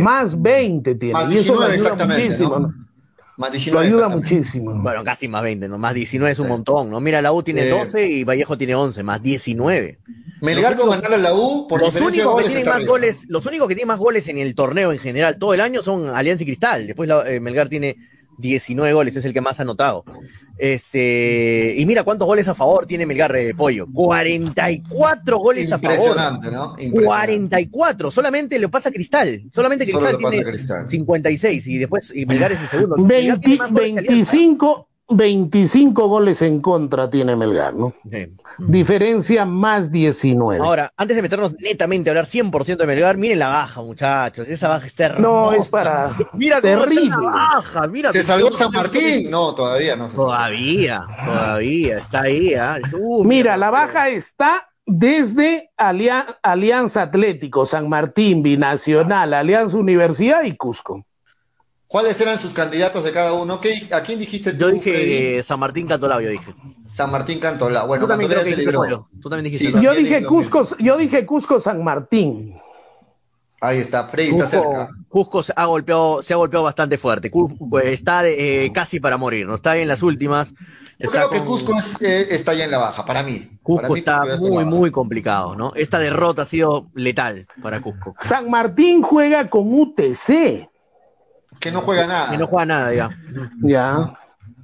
Más 0.01 0.39
20 0.39 0.95
tiene. 0.95 1.13
Más 1.13 1.27
19, 1.29 1.73
y 1.73 1.75
eso 1.75 1.91
ayuda 1.91 2.05
muchísimo. 2.05 2.59
¿no? 2.59 2.73
Más 3.37 3.51
19, 3.51 3.71
lo 3.71 3.95
ayuda 3.95 4.09
muchísimo. 4.09 4.73
Bueno, 4.75 5.03
casi 5.03 5.27
más 5.27 5.41
20, 5.41 5.67
¿no? 5.67 5.79
Más 5.79 5.95
19 5.95 6.31
es 6.31 6.39
un 6.39 6.47
montón, 6.47 6.91
¿no? 6.91 6.99
Mira, 6.99 7.21
la 7.21 7.31
U 7.31 7.41
tiene 7.41 7.67
12 7.67 8.07
y 8.07 8.23
Vallejo 8.23 8.57
tiene 8.57 8.75
11, 8.75 9.01
más 9.01 9.21
19. 9.21 9.99
Melgar 10.41 10.75
con 10.75 10.89
ganarle 10.89 11.15
a 11.15 11.19
la 11.19 11.33
U 11.33 11.67
por 11.67 11.81
los 11.81 11.95
únicos 11.99 12.41
que 12.41 12.49
tienen 12.49 12.67
más 12.67 12.85
goles, 12.85 13.25
Los 13.29 13.45
únicos 13.47 13.67
que 13.67 13.75
tienen 13.75 13.87
más 13.87 13.99
goles 13.99 14.27
en 14.27 14.37
el 14.37 14.53
torneo 14.53 14.91
en 14.91 14.99
general 14.99 15.37
todo 15.37 15.53
el 15.53 15.61
año 15.61 15.81
son 15.81 16.09
Alianza 16.09 16.43
y 16.43 16.47
Cristal. 16.47 16.87
Después 16.87 17.09
eh, 17.27 17.39
Melgar 17.39 17.69
tiene 17.69 17.97
19 18.41 18.93
goles, 18.93 19.15
es 19.15 19.25
el 19.25 19.33
que 19.33 19.41
más 19.41 19.59
ha 19.59 19.63
anotado. 19.63 20.03
Este, 20.57 21.73
y 21.75 21.85
mira 21.87 22.03
cuántos 22.03 22.27
goles 22.27 22.47
a 22.47 22.53
favor 22.53 22.85
tiene 22.85 23.07
Melgar 23.07 23.33
de 23.33 23.55
Pollo. 23.55 23.87
44 23.91 25.37
goles 25.39 25.71
a 25.71 25.79
favor. 25.79 25.97
Impresionante, 25.97 26.51
¿no? 26.51 26.75
44. 27.03 28.11
Solamente 28.11 28.59
le 28.59 28.69
pasa 28.69 28.89
a 28.89 28.91
Cristal. 28.91 29.43
Solamente 29.51 29.85
Cristal 29.85 30.17
tiene 30.17 30.87
56 30.87 31.67
y 31.67 31.77
después 31.79 32.11
y 32.13 32.25
Melgar 32.27 32.51
es 32.51 32.61
el 32.61 32.67
segundo. 32.67 32.95
25, 32.97 34.87
25 35.11 36.07
goles 36.07 36.41
en 36.41 36.61
contra 36.61 37.09
tiene 37.09 37.35
Melgar, 37.35 37.73
¿no? 37.73 37.93
Diferencia 38.57 39.45
más 39.45 39.91
19. 39.91 40.63
Ahora, 40.63 40.91
antes 40.95 41.15
de 41.15 41.21
meternos 41.21 41.55
netamente 41.59 42.09
a 42.09 42.11
hablar 42.11 42.25
100% 42.25 42.77
de 42.77 42.87
Melgar, 42.87 43.17
miren 43.17 43.39
la 43.39 43.49
baja, 43.49 43.81
muchachos. 43.81 44.47
Esa 44.47 44.67
baja 44.67 44.87
es 44.87 44.95
terrible. 44.95 45.21
No, 45.21 45.51
es 45.53 45.67
para. 45.67 46.11
Mira 46.33 46.61
terrible. 46.61 47.09
la 47.09 47.29
baja, 47.29 47.87
mira. 47.87 48.11
¿Se 48.11 48.23
salvó 48.23 48.51
San 48.51 48.71
Martín? 48.71 49.29
No, 49.29 49.53
todavía 49.53 49.95
no. 49.95 50.07
todavía, 50.07 51.01
todavía, 51.25 51.97
está 51.97 52.21
ahí. 52.21 52.53
¿ah? 52.53 52.79
mira, 53.23 53.57
la 53.57 53.69
baja 53.69 54.09
está 54.09 54.67
desde 54.85 55.71
Alianza 55.77 57.03
Atlético, 57.03 57.65
San 57.65 57.87
Martín, 57.87 58.43
Binacional, 58.43 59.33
Alianza 59.33 59.77
Universidad 59.77 60.43
y 60.43 60.55
Cusco. 60.57 61.05
¿Cuáles 61.91 62.21
eran 62.21 62.39
sus 62.39 62.53
candidatos 62.53 63.03
de 63.03 63.11
cada 63.11 63.33
uno? 63.33 63.59
¿Qué, 63.59 63.89
¿A 63.91 63.99
quién 64.01 64.17
dijiste 64.17 64.53
tú? 64.53 64.59
Yo 64.59 64.71
dije 64.71 65.43
San 65.43 65.59
Martín 65.59 65.87
Cantolao, 65.87 66.21
yo 66.21 66.29
dije. 66.29 66.55
San 66.85 67.11
Martín 67.11 67.37
Cantolao. 67.37 67.85
Bueno, 67.85 68.05
tú 68.05 68.07
también, 68.07 68.31
se 68.31 68.55
libró. 68.55 69.09
Tú 69.21 69.29
también 69.29 69.51
dijiste. 69.51 69.77
Sí, 69.77 69.83
yo 69.83 69.93
dije 69.93 70.23
Cusco, 70.23 70.65
yo 70.79 70.95
dije 70.95 71.25
Cusco 71.25 71.59
San 71.59 71.83
Martín. 71.83 72.55
Ahí 73.59 73.79
está, 73.79 74.07
Freddy 74.07 74.29
está 74.29 74.45
cerca. 74.45 74.89
Cusco 75.09 75.43
se 75.43 75.51
ha 75.53 75.65
golpeado, 75.65 76.23
se 76.23 76.33
ha 76.33 76.37
golpeado 76.37 76.63
bastante 76.63 76.97
fuerte. 76.97 77.29
Cusco 77.29 77.79
está 77.81 78.25
eh, 78.25 78.71
casi 78.73 79.01
para 79.01 79.17
morir, 79.17 79.45
no 79.45 79.55
está 79.55 79.75
en 79.75 79.89
las 79.89 80.01
últimas. 80.01 80.53
Yo 80.97 81.09
creo 81.11 81.29
que 81.29 81.41
Cusco 81.41 81.73
eh, 81.99 82.27
está 82.29 82.53
ya 82.53 82.63
en 82.63 82.71
la 82.71 82.77
baja, 82.77 83.03
para 83.03 83.21
mí. 83.21 83.59
Cusco 83.63 83.97
está 83.97 84.23
muy, 84.39 84.63
muy 84.63 84.91
complicado, 84.91 85.57
¿no? 85.57 85.73
Esta 85.75 85.99
derrota 85.99 86.43
ha 86.43 86.45
sido 86.45 86.89
letal 86.95 87.47
para 87.61 87.81
Cusco. 87.81 88.15
San 88.17 88.49
Martín 88.49 89.01
juega 89.01 89.49
con 89.49 89.73
UTC. 89.73 90.70
Que 91.61 91.71
no 91.71 91.81
juega 91.81 92.07
nada. 92.07 92.31
Que 92.31 92.37
no 92.37 92.47
juega 92.47 92.65
nada, 92.65 92.93
ya. 92.93 93.09
Ya. 93.61 94.19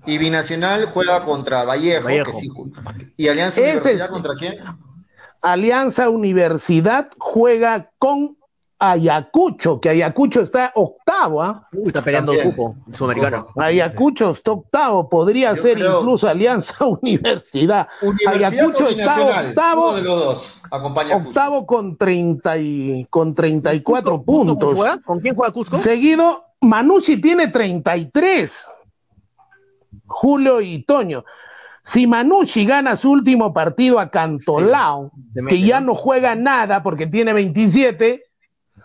Y 0.06 0.18
Binacional 0.18 0.86
juega 0.86 1.22
contra 1.24 1.64
Vallejo. 1.64 2.10
¿Y 3.16 3.28
Alianza 3.28 3.62
Universidad 3.62 4.10
contra 4.10 4.36
quién? 4.36 4.56
Alianza 5.42 6.10
Universidad 6.10 7.10
juega 7.20 7.92
con 8.00 8.38
Ayacucho, 8.80 9.80
que 9.80 9.90
Ayacucho 9.90 10.42
está 10.42 10.72
octavo, 10.76 11.42
¿ah? 11.42 11.68
está 11.86 12.04
peleando 12.04 12.34
el 12.34 12.44
cupo 12.44 12.76
sudamericano. 12.94 13.48
Ayacucho 13.56 14.32
está 14.32 14.52
octavo, 14.52 15.10
podría 15.10 15.56
ser 15.56 15.80
incluso 15.80 16.28
Alianza 16.28 16.86
Universidad. 17.02 17.88
Ayacucho 18.28 18.88
está 18.88 19.46
octavo. 19.48 19.96
de 19.96 20.04
los 20.04 20.24
dos. 20.24 20.62
octavo 20.72 21.66
con, 21.66 21.98
30 21.98 22.58
y, 22.58 23.08
con 23.10 23.34
34 23.34 24.24
puntos. 24.24 24.78
¿Con 25.06 25.20
quién 25.22 25.36
juega 25.36 25.52
Cusco? 25.52 25.78
Seguido 25.78 26.47
Manucci 26.62 27.18
tiene 27.18 27.48
33. 27.48 28.70
Julio 30.06 30.62
y 30.62 30.84
Toño. 30.84 31.24
Si 31.84 32.06
Manucci 32.06 32.66
gana 32.66 32.96
su 32.98 33.12
último 33.12 33.54
partido 33.54 34.00
a 34.00 34.10
Cantolao, 34.10 35.12
que 35.48 35.62
ya 35.62 35.80
no 35.80 35.96
juega 35.96 36.36
nada 36.36 36.84
porque 36.84 37.08
tiene 37.08 37.32
27, 37.34 38.24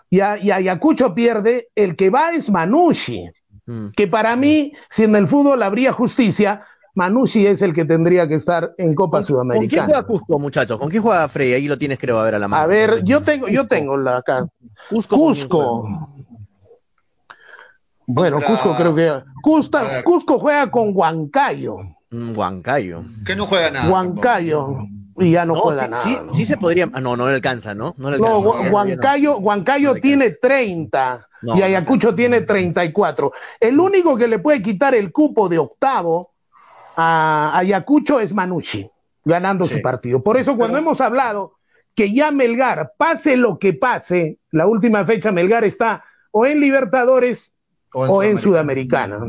y, 0.09 0.21
Ayacucho 0.21 1.13
pierde, 1.13 1.69
el 1.75 1.95
que 1.95 2.09
va 2.09 2.31
es 2.31 2.49
Manucci. 2.49 3.29
Mm. 3.65 3.87
Que 3.95 4.07
para 4.07 4.35
mí, 4.35 4.73
si 4.89 5.03
en 5.03 5.15
el 5.15 5.27
fútbol 5.27 5.63
habría 5.63 5.91
justicia, 5.91 6.61
Manucci 6.95 7.47
es 7.47 7.61
el 7.61 7.73
que 7.73 7.85
tendría 7.85 8.27
que 8.27 8.35
estar 8.35 8.73
en 8.77 8.93
Copa 8.93 9.23
Sudamericana. 9.23 9.59
¿Con 9.59 9.69
quién 9.69 9.85
juega 9.85 10.03
Cusco, 10.07 10.39
muchachos? 10.39 10.79
¿Con 10.79 10.89
quién 10.89 11.01
juega 11.01 11.27
Frey? 11.27 11.53
Ahí 11.53 11.67
lo 11.67 11.77
tienes, 11.77 11.97
creo, 11.97 12.19
a 12.19 12.23
ver 12.23 12.35
a 12.35 12.39
la 12.39 12.47
mano. 12.47 12.63
A 12.63 12.67
ver, 12.67 13.03
yo 13.03 13.23
tengo, 13.23 13.47
yo 13.47 13.67
tengo 13.67 13.97
la 13.97 14.17
acá. 14.17 14.45
Cusco. 14.89 15.17
Cusco. 15.17 16.12
Bueno, 18.07 18.39
Cusco 18.41 18.75
creo 18.75 18.95
que. 18.95 19.23
Cusco 20.03 20.39
juega 20.39 20.69
con 20.69 20.91
Huancayo. 20.93 21.77
Huancayo. 22.11 23.03
Que 23.25 23.35
no 23.35 23.45
juega 23.47 23.71
nada. 23.71 23.89
Huancayo. 23.89 24.87
Y 25.17 25.31
ya 25.31 25.45
no, 25.45 25.55
juega 25.55 25.87
nada. 25.87 26.01
Sí, 26.01 26.15
sí 26.33 26.45
se 26.45 26.57
podría. 26.57 26.89
Ah, 26.91 26.99
no, 26.99 27.15
no 27.15 27.27
le 27.27 27.35
alcanza, 27.35 27.75
¿no? 27.75 27.93
No, 27.97 28.09
le 28.09 28.15
alcanza, 28.15 28.71
Huancayo, 28.71 29.37
Huancayo 29.37 29.95
tiene 29.95 30.31
30 30.31 31.27
y 31.55 31.61
Ayacucho 31.61 32.15
tiene 32.15 32.41
34. 32.41 33.31
El 33.59 33.79
único 33.79 34.17
que 34.17 34.27
le 34.27 34.39
puede 34.39 34.61
quitar 34.61 34.95
el 34.95 35.11
cupo 35.11 35.49
de 35.49 35.59
octavo 35.59 36.31
a 36.95 37.51
Ayacucho 37.55 38.19
es 38.19 38.33
Manucci, 38.33 38.89
ganando 39.23 39.65
su 39.65 39.81
partido. 39.81 40.23
Por 40.23 40.37
eso, 40.37 40.57
cuando 40.57 40.77
hemos 40.77 40.99
hablado 40.99 41.57
que 41.95 42.11
ya 42.11 42.31
Melgar, 42.31 42.93
pase 42.97 43.37
lo 43.37 43.59
que 43.59 43.73
pase, 43.73 44.39
la 44.51 44.65
última 44.65 45.05
fecha 45.05 45.31
Melgar 45.31 45.63
está 45.63 46.03
o 46.31 46.47
en 46.47 46.59
Libertadores 46.59 47.52
o 47.93 48.23
en, 48.23 48.39
Sudamericana. 48.39 49.19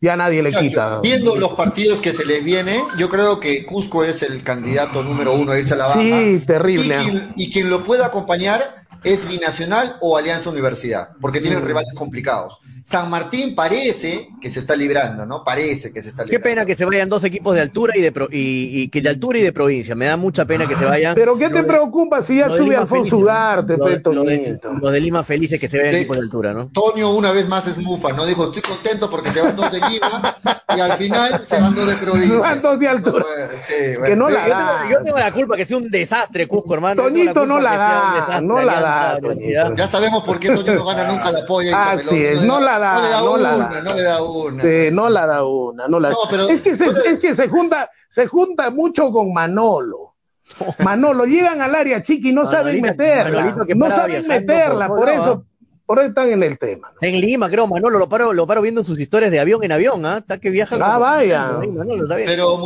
Ya 0.00 0.16
nadie 0.16 0.42
le 0.42 0.52
quita. 0.52 1.00
Viendo 1.00 1.34
los 1.36 1.52
partidos 1.52 2.00
que 2.00 2.12
se 2.12 2.26
les 2.26 2.44
viene, 2.44 2.84
yo 2.98 3.08
creo 3.08 3.40
que 3.40 3.64
Cusco 3.64 4.04
es 4.04 4.22
el 4.22 4.42
candidato 4.42 5.02
número 5.02 5.32
uno 5.32 5.52
a 5.52 5.58
irse 5.58 5.72
a 5.72 5.78
la 5.78 5.86
baja. 5.86 6.00
Sí, 6.00 6.42
terrible. 6.46 6.96
Y 7.36 7.50
quien, 7.50 7.70
lo 7.70 7.82
pueda 7.84 8.06
acompañar 8.06 8.84
es 9.02 9.26
Binacional 9.26 9.96
o 10.02 10.18
Alianza 10.18 10.50
Universidad, 10.50 11.10
porque 11.20 11.40
tienen 11.40 11.62
mm. 11.62 11.66
rivales 11.66 11.92
complicados. 11.94 12.60
San 12.84 13.08
Martín 13.08 13.54
parece 13.54 14.28
que 14.42 14.50
se 14.50 14.60
está 14.60 14.76
librando, 14.76 15.24
¿no? 15.24 15.42
Parece 15.42 15.90
que 15.90 16.02
se 16.02 16.10
está 16.10 16.22
librando. 16.22 16.42
Qué 16.42 16.50
pena 16.50 16.66
que 16.66 16.74
se 16.74 16.84
vayan 16.84 17.08
dos 17.08 17.24
equipos 17.24 17.54
de 17.54 17.62
altura 17.62 17.94
y 17.96 18.02
de 18.02 18.12
y, 18.30 18.88
que 18.88 19.00
de 19.00 19.08
altura 19.08 19.38
y 19.38 19.42
de 19.42 19.52
provincia. 19.54 19.94
Me 19.94 20.04
da 20.04 20.18
mucha 20.18 20.44
pena 20.44 20.68
que 20.68 20.76
se 20.76 20.84
vayan. 20.84 21.14
Pero 21.14 21.38
¿qué 21.38 21.48
te 21.48 21.64
preocupa 21.64 22.20
si 22.22 22.36
ya 22.36 22.50
sube 22.50 22.76
Alfonso 22.76 23.16
Ugarte, 23.16 23.78
los, 23.78 23.86
de, 24.26 24.60
los 24.80 24.92
de 24.92 25.00
Lima 25.00 25.24
felices 25.24 25.58
que 25.58 25.66
se 25.66 25.78
vean 25.78 25.94
equipos 25.94 26.18
de 26.18 26.22
altura, 26.24 26.52
¿no? 26.52 26.68
Tonio 26.74 27.10
una 27.14 27.32
vez 27.32 27.48
más 27.48 27.66
es 27.66 27.78
mufa, 27.78 28.12
¿no? 28.12 28.26
Dijo, 28.26 28.44
estoy 28.44 28.60
contento 28.60 29.08
porque 29.10 29.30
se 29.30 29.40
van 29.40 29.56
dos 29.56 29.72
de 29.72 29.80
Lima 29.80 30.36
y 30.76 30.80
al 30.80 30.98
final 30.98 31.42
se 31.42 31.60
van 31.60 31.74
dos 31.74 31.86
de 31.86 31.96
provincia. 31.96 32.34
Se 32.34 32.36
van 32.36 32.60
dos 32.60 32.78
de 32.78 32.88
altura. 32.88 33.24
Que 34.06 34.14
no 34.14 34.28
la 34.28 34.46
da. 34.46 34.90
Yo 34.90 35.02
tengo 35.02 35.18
la 35.18 35.32
culpa 35.32 35.56
que 35.56 35.64
sea 35.64 35.78
un 35.78 35.88
desastre, 35.88 36.46
Cusco, 36.46 36.74
hermano. 36.74 37.02
Toñito 37.02 37.46
no 37.46 37.58
la 37.58 37.76
da, 37.78 38.40
no 38.42 38.60
la 38.60 38.80
da. 38.80 39.74
Ya 39.74 39.88
sabemos 39.88 40.22
por 40.22 40.38
qué 40.38 40.50
Toño 40.50 40.74
no 40.74 40.84
gana 40.84 41.04
nunca 41.04 41.30
la 41.30 41.46
polla. 41.46 41.92
Así 41.92 42.22
es, 42.22 42.44
no 42.44 42.60
la 42.60 42.73
da. 42.78 43.20
No 43.20 43.36
la 43.36 43.56
da 43.56 43.82
no 43.82 43.94
le 43.94 44.02
da 44.02 44.22
una. 44.22 44.62
Sí, 44.62 44.90
no 44.92 45.08
la 45.08 45.26
da 45.26 45.44
una, 45.44 45.88
no 45.88 46.00
la 46.00 46.10
es, 46.50 46.62
que 46.62 46.76
se, 46.76 46.86
es 46.86 47.18
que 47.18 47.34
se 47.34 47.48
junta, 47.48 47.90
se 48.10 48.26
junta 48.26 48.70
mucho 48.70 49.10
con 49.10 49.32
Manolo. 49.32 50.14
Manolo, 50.84 51.24
llegan 51.24 51.60
al 51.62 51.74
área 51.74 52.02
chiqui 52.02 52.30
y 52.30 52.32
no 52.32 52.46
saben 52.46 52.80
meterla. 52.80 53.56
no 53.74 53.90
saben 53.90 54.26
meterla, 54.26 54.88
por 54.88 55.08
eso, 55.08 55.44
por 55.86 55.98
eso 55.98 56.08
están 56.08 56.30
en 56.30 56.42
el 56.42 56.58
tema. 56.58 56.92
En 57.02 57.20
Lima, 57.20 57.50
creo, 57.50 57.66
Manolo, 57.66 57.98
lo 57.98 58.08
paro, 58.08 58.32
lo 58.32 58.46
paro 58.46 58.62
viendo 58.62 58.82
sus 58.82 58.98
historias 58.98 59.30
de 59.30 59.38
avión 59.38 59.62
en 59.64 59.72
avión, 59.72 60.06
¿ah? 60.06 60.18
Está 60.18 60.38
que 60.38 60.48
viaja. 60.48 60.76
Ah, 60.80 60.96
vaya. 60.96 61.58
Pero, 62.24 62.58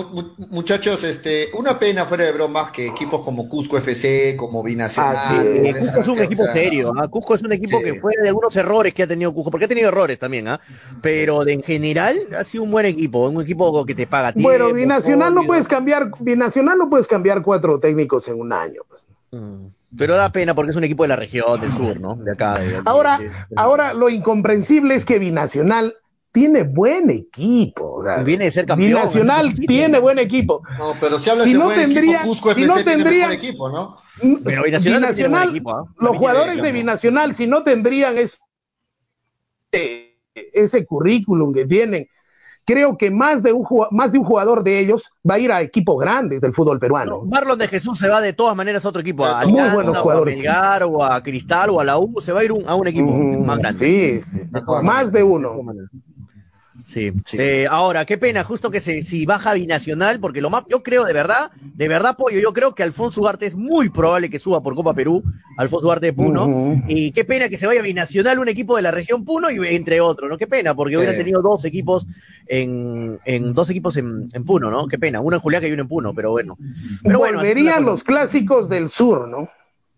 muchachos, 0.51 1.03
este, 1.03 1.49
una 1.55 1.79
pena 1.79 2.05
fuera 2.07 2.25
de 2.25 2.33
bromas 2.33 2.71
que 2.71 2.87
equipos 2.87 3.21
como 3.23 3.49
Cusco 3.49 3.77
FC, 3.77 4.37
como 4.37 4.63
Binacional. 4.63 5.17
Ah, 5.17 5.45
Cusco 5.81 6.01
es 6.01 6.09
un 6.09 6.19
equipo 6.21 6.45
serio, 6.53 6.93
¿ah? 6.97 7.09
Cusco 7.09 7.35
es 7.35 7.43
un 7.43 7.53
equipo 7.53 7.81
que 7.81 7.95
fue 7.95 8.13
de 8.23 8.29
algunos 8.29 8.55
errores 8.55 8.95
que 8.95 9.03
ha 9.03 9.09
tenido 9.09 9.35
Cusco, 9.35 9.51
porque 9.51 9.65
ha 9.65 9.69
tenido 9.69 9.89
errores 9.89 10.19
también, 10.19 10.47
¿ah? 10.47 10.61
Pero 11.03 11.47
en 11.49 11.63
general 11.63 12.17
ha 12.39 12.45
sido 12.45 12.63
un 12.63 12.71
buen 12.71 12.87
equipo, 12.87 13.29
un 13.29 13.43
equipo 13.43 13.85
que 13.85 13.97
te 13.97 14.07
paga 14.07 14.33
tiempo. 14.33 14.49
Bueno, 14.49 14.73
Binacional 14.73 15.35
no 15.35 15.45
puedes 15.45 15.67
cambiar, 15.67 16.13
Binacional 16.21 16.79
no 16.79 16.89
puedes 16.89 17.09
cambiar 17.09 17.43
cuatro 17.43 17.81
técnicos 17.81 18.29
en 18.29 18.39
un 18.41 18.53
año. 18.53 18.83
Pues. 18.89 19.05
Mm. 19.33 19.78
Pero 19.97 20.17
da 20.17 20.31
pena 20.31 20.55
porque 20.55 20.71
es 20.71 20.77
un 20.77 20.85
equipo 20.85 21.05
de 21.05 21.09
la 21.09 21.17
región, 21.17 21.59
del 21.61 21.73
sur, 21.73 21.99
¿no? 21.99 22.15
De 22.17 22.33
acá. 22.33 22.61
ahora, 22.85 23.21
ahora 23.57 23.95
lo 23.95 24.11
incomprensible 24.11 24.95
es 24.95 25.05
que 25.05 25.19
Binacional 25.19 25.95
tiene 26.33 26.63
buen 26.63 27.11
equipo. 27.11 28.03
Viene 28.25 28.47
de 28.47 28.51
ser 28.51 28.67
campeón. 28.67 28.91
Binacional 28.91 29.55
tiene 29.55 29.99
buen 29.99 30.19
equipo. 30.19 30.63
No, 30.79 30.95
pero 31.01 31.19
si 31.19 31.31
hablas 31.31 31.47
de 31.47 31.57
buen 31.57 31.79
tendría, 31.79 32.17
equipo, 32.19 32.29
Cusco 32.29 32.55
si 32.55 32.65
no 32.65 32.77
tendría, 32.77 33.33
equipo, 33.33 33.71
¿no? 33.71 33.97
Pero 34.45 34.63
Binacional, 34.63 35.51
equipo, 35.51 35.71
¿ah? 35.73 35.85
los 35.99 36.17
jugadores 36.17 36.61
de 36.61 36.73
Binacional, 36.73 37.35
si 37.35 37.47
no 37.47 37.63
tendrían 37.63 38.19
ese, 38.19 38.37
ese 40.35 40.85
currículum 40.85 41.55
que 41.55 41.65
tienen, 41.65 42.09
creo 42.69 42.99
que 42.99 43.11
más 43.11 43.43
de, 43.43 43.51
un, 43.55 43.67
más 43.93 44.13
de 44.13 44.19
un 44.19 44.25
jugador 44.25 44.63
de 44.63 44.79
ellos 44.79 45.11
va 45.29 45.37
a 45.37 45.39
ir 45.39 45.51
a 45.51 45.63
equipos 45.63 45.99
grandes 45.99 46.43
del 46.43 46.53
fútbol 46.53 46.79
peruano. 46.79 47.23
Marlon 47.25 47.59
de 47.59 47.67
Jesús 47.67 47.99
se 47.99 48.09
va 48.09 48.21
de 48.21 48.35
todas 48.35 48.55
maneras 48.55 48.85
a 48.85 48.91
otro 48.91 49.01
equipo, 49.01 49.25
a 49.25 49.41
Alianza, 49.41 50.03
o 50.03 50.11
a 50.11 50.23
Melgar, 50.23 50.83
o 50.83 51.03
a 51.03 51.23
Cristal, 51.23 51.71
o 51.71 51.81
a 51.81 51.85
la 51.85 51.99
U, 51.99 52.21
se 52.21 52.31
va 52.31 52.41
a 52.41 52.45
ir 52.45 52.53
a 52.67 52.75
un 52.75 52.87
equipo 52.87 53.11
mm, 53.11 53.47
más 53.47 53.59
grande. 53.59 54.23
Sí, 54.23 54.51
más 54.83 55.11
de 55.11 55.23
uno. 55.23 55.57
Sí. 56.89 57.13
Eh, 57.35 57.67
ahora, 57.71 58.07
qué 58.07 58.17
pena, 58.17 58.43
justo 58.45 58.71
que 58.71 58.81
se, 58.81 59.03
si 59.03 59.27
baja 59.27 59.53
binacional, 59.53 60.21
porque 60.21 60.41
lo 60.41 60.49
más, 60.49 60.65
yo 60.71 60.83
creo 60.83 61.05
de 61.05 61.13
verdad, 61.13 61.51
de 61.61 61.87
verdad, 61.87 62.17
Pollo, 62.17 62.41
yo 62.41 62.55
creo 62.55 62.75
que 62.75 62.83
Alfonso 62.83 63.21
Ugarte 63.21 63.45
es 63.45 63.55
muy 63.55 63.91
probable 63.91 64.31
que 64.31 64.39
suba 64.39 64.63
por 64.63 64.75
Copa 64.75 64.95
Perú, 64.95 65.23
Alfonso 65.59 65.87
Ugarte 65.87 66.07
de 66.07 66.13
Puno, 66.15 66.83
y 66.89 67.13
qué 67.13 67.27
pena 67.27 67.51
que 67.51 67.59
se 67.59 67.67
vaya 67.67 67.83
binacional 67.83 68.39
un 68.39 68.49
equipo 68.49 68.75
de 68.75 68.81
la 68.81 68.91
región 68.91 69.27
Puno 69.27 69.51
y 69.51 69.59
entre 69.77 70.01
otros, 70.01 70.31
¿no? 70.31 70.39
Qué 70.39 70.47
pena, 70.47 70.75
porque 70.75 70.97
hubiera 70.97 71.15
tenido 71.15 71.43
dos 71.43 71.67
equipos 71.67 72.07
en, 72.47 73.19
en 73.27 73.53
dos 73.53 73.69
equipos 73.69 73.99
en, 73.99 74.31
Puno, 74.47 74.71
¿no? 74.71 74.89
Qué 74.89 74.99
pena, 74.99 75.21
uno 75.21 75.37
en 75.37 75.43
Juliaca 75.43 75.69
y 75.69 75.73
uno 75.73 75.83
en 75.83 75.89
Puno, 75.89 76.15
pero 76.15 76.31
bueno. 76.31 76.57
Pero 77.03 77.19
Volverían 77.19 77.85
los 77.85 78.03
clásicos 78.03 78.71
del 78.71 78.89
sur, 78.89 79.29
¿no? 79.29 79.51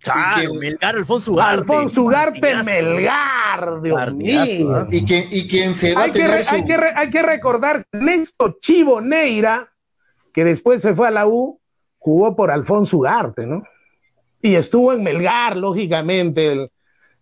Claro, 0.03 0.55
Melgar, 0.55 0.97
Alfonso 0.97 1.33
Ugarte. 1.33 1.61
Alfonso 1.61 2.03
Ugarte, 2.03 2.63
Melgar, 2.65 3.83
Dios 3.83 4.15
mío. 4.15 4.87
Y, 4.91 5.05
que, 5.05 5.29
y 5.31 5.47
quien 5.47 5.75
se 5.75 5.95
va 5.95 6.05
hay 6.05 6.11
a 6.11 6.13
tener 6.13 6.41
que, 6.41 6.55
hay, 6.55 6.65
que 6.65 6.75
hay 6.75 7.11
que 7.11 7.23
recordar 7.23 7.85
Néstor 7.93 8.59
Chivo 8.61 9.01
Neira, 9.01 9.71
que 10.33 10.45
después 10.45 10.81
se 10.81 10.95
fue 10.95 11.09
a 11.09 11.11
la 11.11 11.27
U, 11.27 11.61
jugó 11.99 12.35
por 12.35 12.51
Alfonso 12.51 12.97
Ugarte, 12.97 13.47
¿no? 13.47 13.63
Y 14.41 14.55
estuvo 14.55 14.93
en 14.93 15.03
Melgar, 15.03 15.57
lógicamente, 15.57 16.51
el, 16.53 16.71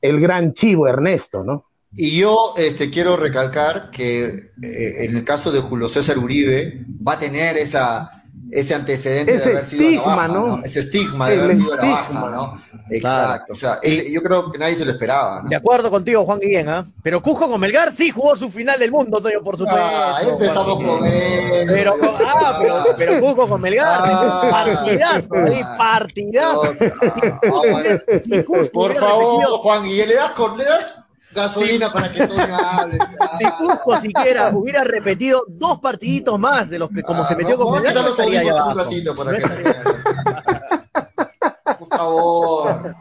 el 0.00 0.20
gran 0.20 0.54
Chivo 0.54 0.86
Ernesto, 0.86 1.42
¿no? 1.42 1.64
Y 1.92 2.18
yo 2.18 2.54
este, 2.56 2.90
quiero 2.90 3.16
recalcar 3.16 3.90
que 3.90 4.26
eh, 4.26 5.04
en 5.04 5.16
el 5.16 5.24
caso 5.24 5.50
de 5.50 5.60
Julio 5.60 5.88
César 5.88 6.18
Uribe 6.18 6.84
va 7.06 7.14
a 7.14 7.18
tener 7.18 7.56
esa 7.56 8.17
ese 8.50 8.74
antecedente 8.74 9.38
de 9.38 9.44
haber 9.44 9.64
sido 9.64 10.06
la 10.06 10.16
baja, 10.16 10.28
¿no? 10.28 10.62
Ese 10.64 10.80
estigma 10.80 11.28
de 11.28 11.40
haber 11.40 11.56
sido 11.56 11.76
la 11.76 11.84
baja, 11.84 12.30
¿no? 12.30 12.60
Exacto, 12.90 13.52
o 13.52 13.56
sea, 13.56 13.78
yo 13.82 14.22
creo 14.22 14.50
que 14.50 14.58
nadie 14.58 14.74
se 14.76 14.84
lo 14.84 14.92
esperaba. 14.92 15.42
De 15.46 15.56
acuerdo 15.56 15.90
contigo, 15.90 16.24
Juan 16.24 16.40
Guillén, 16.40 16.68
¿ah? 16.68 16.86
Pero 17.02 17.22
Cusco 17.22 17.50
con 17.50 17.60
Melgar 17.60 17.92
sí 17.92 18.10
jugó 18.10 18.34
su 18.36 18.48
final 18.48 18.78
del 18.78 18.90
mundo, 18.90 19.20
Toyo, 19.20 19.42
por 19.42 19.58
supuesto. 19.58 19.80
Ah, 19.82 20.20
empezamos 20.26 20.76
con 20.76 21.04
él. 21.04 21.66
Pero, 21.68 21.94
ah, 22.02 22.58
pero, 22.60 22.74
pero 22.96 23.20
Cusco 23.20 23.46
con 23.48 23.60
Melgar, 23.60 23.86
ah, 23.86 24.48
partidazo, 24.50 25.34
ahí, 25.34 25.62
partidazo. 25.76 26.74
por 28.72 28.94
favor, 28.96 29.44
Juan 29.44 29.82
Guillén, 29.84 30.08
¿le 30.08 30.14
das 30.14 30.32
con, 30.32 30.56
le 30.56 30.64
das 30.64 30.94
gasolina 31.32 31.92
para 31.92 32.12
que 32.12 32.26
todo 32.26 32.40
hable. 32.40 32.98
Si 33.38 33.44
Cusco 33.52 34.00
siquiera 34.00 34.50
hubiera 34.54 34.82
repetido 34.84 35.44
dos 35.48 35.78
partiditos 35.80 36.38
más 36.38 36.68
de 36.70 36.78
los 36.78 36.90
que 36.90 37.02
como 37.02 37.24
se 37.24 37.36
metió 37.36 37.56
con 37.56 37.74
Melgar, 37.74 37.94
no 37.94 38.08
estaría 38.08 38.40
allá 38.40 38.52
abajo. 38.52 38.88
Por 41.78 41.88
favor. 41.88 42.94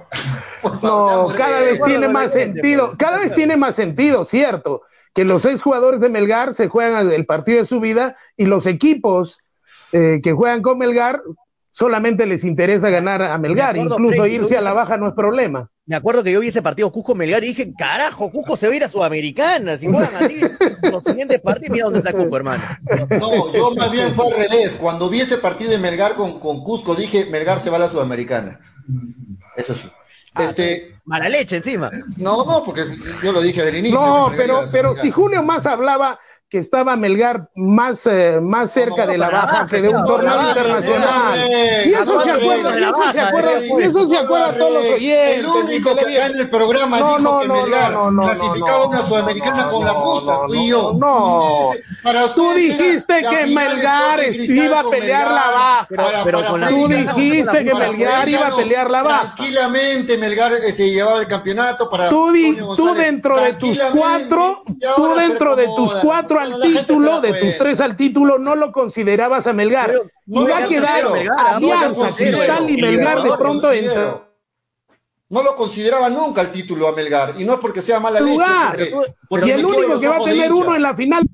No, 0.81 1.27
cada 1.37 1.59
vez 1.61 1.81
tiene 1.83 2.07
más 2.07 2.31
sentido, 2.31 2.95
cada 2.97 3.19
vez 3.19 3.33
tiene 3.33 3.57
más 3.57 3.75
sentido, 3.75 4.25
cierto, 4.25 4.81
que 5.13 5.23
los 5.23 5.41
seis 5.41 5.61
jugadores 5.61 5.99
de 5.99 6.09
Melgar 6.09 6.53
se 6.53 6.67
juegan 6.67 7.11
el 7.11 7.25
partido 7.25 7.59
de 7.59 7.65
su 7.65 7.79
vida 7.79 8.15
y 8.35 8.45
los 8.45 8.65
equipos 8.65 9.39
eh, 9.91 10.19
que 10.21 10.33
juegan 10.33 10.61
con 10.61 10.77
Melgar 10.77 11.21
solamente 11.71 12.25
les 12.25 12.43
interesa 12.43 12.89
ganar 12.89 13.21
a 13.21 13.37
Melgar, 13.37 13.77
incluso 13.77 14.25
irse 14.25 14.57
a 14.57 14.61
la 14.61 14.73
baja 14.73 14.97
no 14.97 15.07
es 15.07 15.13
problema. 15.13 15.69
Me 15.87 15.95
acuerdo 15.95 16.21
que 16.21 16.33
yo 16.33 16.41
vi 16.41 16.49
ese 16.49 16.61
partido 16.61 16.91
Cusco 16.91 17.15
Melgar 17.15 17.41
y 17.45 17.47
dije, 17.47 17.73
carajo, 17.73 18.29
Cusco 18.29 18.57
se 18.57 18.67
va 18.67 18.73
a 18.73 18.75
ir 18.75 18.83
a 18.83 18.89
Sudamericana. 18.89 19.77
Si 19.77 19.87
juegan 19.87 20.13
así 20.17 20.41
los 20.81 21.01
siguientes 21.01 21.39
partidos, 21.39 21.71
mira 21.71 21.85
dónde 21.85 21.99
está 21.99 22.11
Cusco, 22.11 22.35
hermano. 22.35 22.63
No, 23.09 23.53
yo 23.53 23.73
más 23.73 23.89
bien 23.89 24.13
fue 24.13 24.25
al 24.25 24.33
revés. 24.33 24.77
Cuando 24.79 25.09
vi 25.09 25.21
ese 25.21 25.37
partido 25.37 25.71
de 25.71 25.77
Melgar 25.77 26.15
con, 26.15 26.41
con 26.41 26.61
Cusco, 26.61 26.93
dije, 26.93 27.27
Melgar 27.27 27.61
se 27.61 27.69
va 27.69 27.77
a 27.77 27.79
la 27.79 27.89
Sudamericana. 27.89 28.59
Eso 29.55 29.75
sí. 29.75 29.89
Ah, 30.33 30.43
este, 30.43 30.99
mala 31.05 31.29
leche 31.29 31.55
encima. 31.55 31.89
No, 32.17 32.45
no, 32.45 32.63
porque 32.63 32.83
yo 33.23 33.31
lo 33.31 33.41
dije 33.41 33.63
del 33.63 33.77
inicio. 33.77 33.97
No, 33.97 34.31
pero, 34.35 34.65
pero 34.69 34.93
si 34.97 35.09
Julio 35.09 35.41
más 35.41 35.65
hablaba 35.65 36.19
que 36.49 36.59
estaba 36.59 36.95
Melgar 36.95 37.49
más, 37.55 38.05
eh, 38.05 38.39
más 38.41 38.71
cerca 38.71 39.05
de 39.05 39.17
la 39.17 39.29
baja 39.29 39.65
que 39.65 39.81
de 39.81 39.89
un 39.89 40.01
torneo 40.05 40.47
internacional. 40.47 41.39
Y 41.85 41.93
eso 41.93 42.21
se 42.21 42.31
acuerda, 42.31 42.79
y 42.79 42.83
eso 42.83 43.11
se 43.11 43.19
acuerda, 43.19 43.51
eso 43.59 44.07
se 44.07 44.17
acuerda 44.17 44.57
todos 44.57 44.73
los 44.73 44.93
oyentes. 44.93 45.39
El 45.39 45.45
único 45.45 45.95
que 45.95 46.13
está 46.13 46.27
en 46.27 46.39
el 46.39 46.49
programa 46.49 46.97
dijo 46.97 47.39
que 47.41 47.47
Melgar 47.49 47.93
clasificaba 48.21 48.85
una 48.85 49.01
sudamericana 49.03 49.67
con 49.67 49.83
la 49.83 49.91
justa, 49.91 50.37
fui 50.47 50.69
yo. 50.69 50.93
No, 50.97 51.71
tú 52.33 52.53
dijiste 52.53 53.21
que 53.29 53.47
Melgar 53.47 54.19
iba 54.33 54.79
a 54.79 54.89
pelear 54.89 55.29
la 55.29 55.51
baja. 55.51 56.69
Tú 56.69 56.87
dijiste 56.87 57.65
que 57.65 57.73
Melgar 57.73 58.29
iba 58.29 58.47
a 58.47 58.55
pelear 58.55 58.89
la 58.89 59.03
baja. 59.03 59.35
Tranquilamente 59.35 60.17
Melgar 60.17 60.53
eh, 60.53 60.71
se 60.71 60.89
llevaba 60.89 61.19
el 61.19 61.27
campeonato 61.27 61.89
para 61.89 62.07
tú 62.07 62.31
dentro 62.95 63.37
de 63.37 63.53
tus 63.53 63.77
cuatro, 63.93 64.63
tú 64.95 65.15
dentro 65.15 65.55
de 65.57 65.65
tus 65.75 65.93
cuatro 65.95 66.36
al 66.39 66.61
título, 66.61 67.21
de 67.21 67.33
tus 67.33 67.57
tres 67.57 67.79
al 67.79 67.95
título, 67.97 68.37
no 68.37 68.55
lo 68.55 68.71
considerabas 68.71 69.47
a 69.47 69.53
Melgar. 69.53 69.91
y 70.25 70.45
va 70.45 70.57
a 70.57 70.67
quedar 70.67 71.05
Alianza, 71.37 72.11
Cristal 72.15 72.69
y 72.69 72.81
Melgar 72.81 73.23
de 73.23 73.37
pronto 73.37 73.71
entra. 73.71 74.23
No 75.29 75.43
lo 75.43 75.55
consideraba 75.55 76.09
nunca 76.09 76.41
el 76.41 76.51
título 76.51 76.87
a 76.87 76.93
Melgar, 76.93 77.33
y 77.37 77.43
no 77.43 77.55
es 77.55 77.59
porque 77.59 77.81
sea 77.81 77.99
mala 77.99 78.21
leche. 78.21 78.41
y 79.45 79.49
el 79.49 79.65
único 79.65 79.99
que 79.99 80.07
va 80.07 80.17
a 80.17 80.23
tener 80.23 80.53
uno 80.53 80.75
en 80.75 80.81
la 80.81 80.95
final 80.95 81.25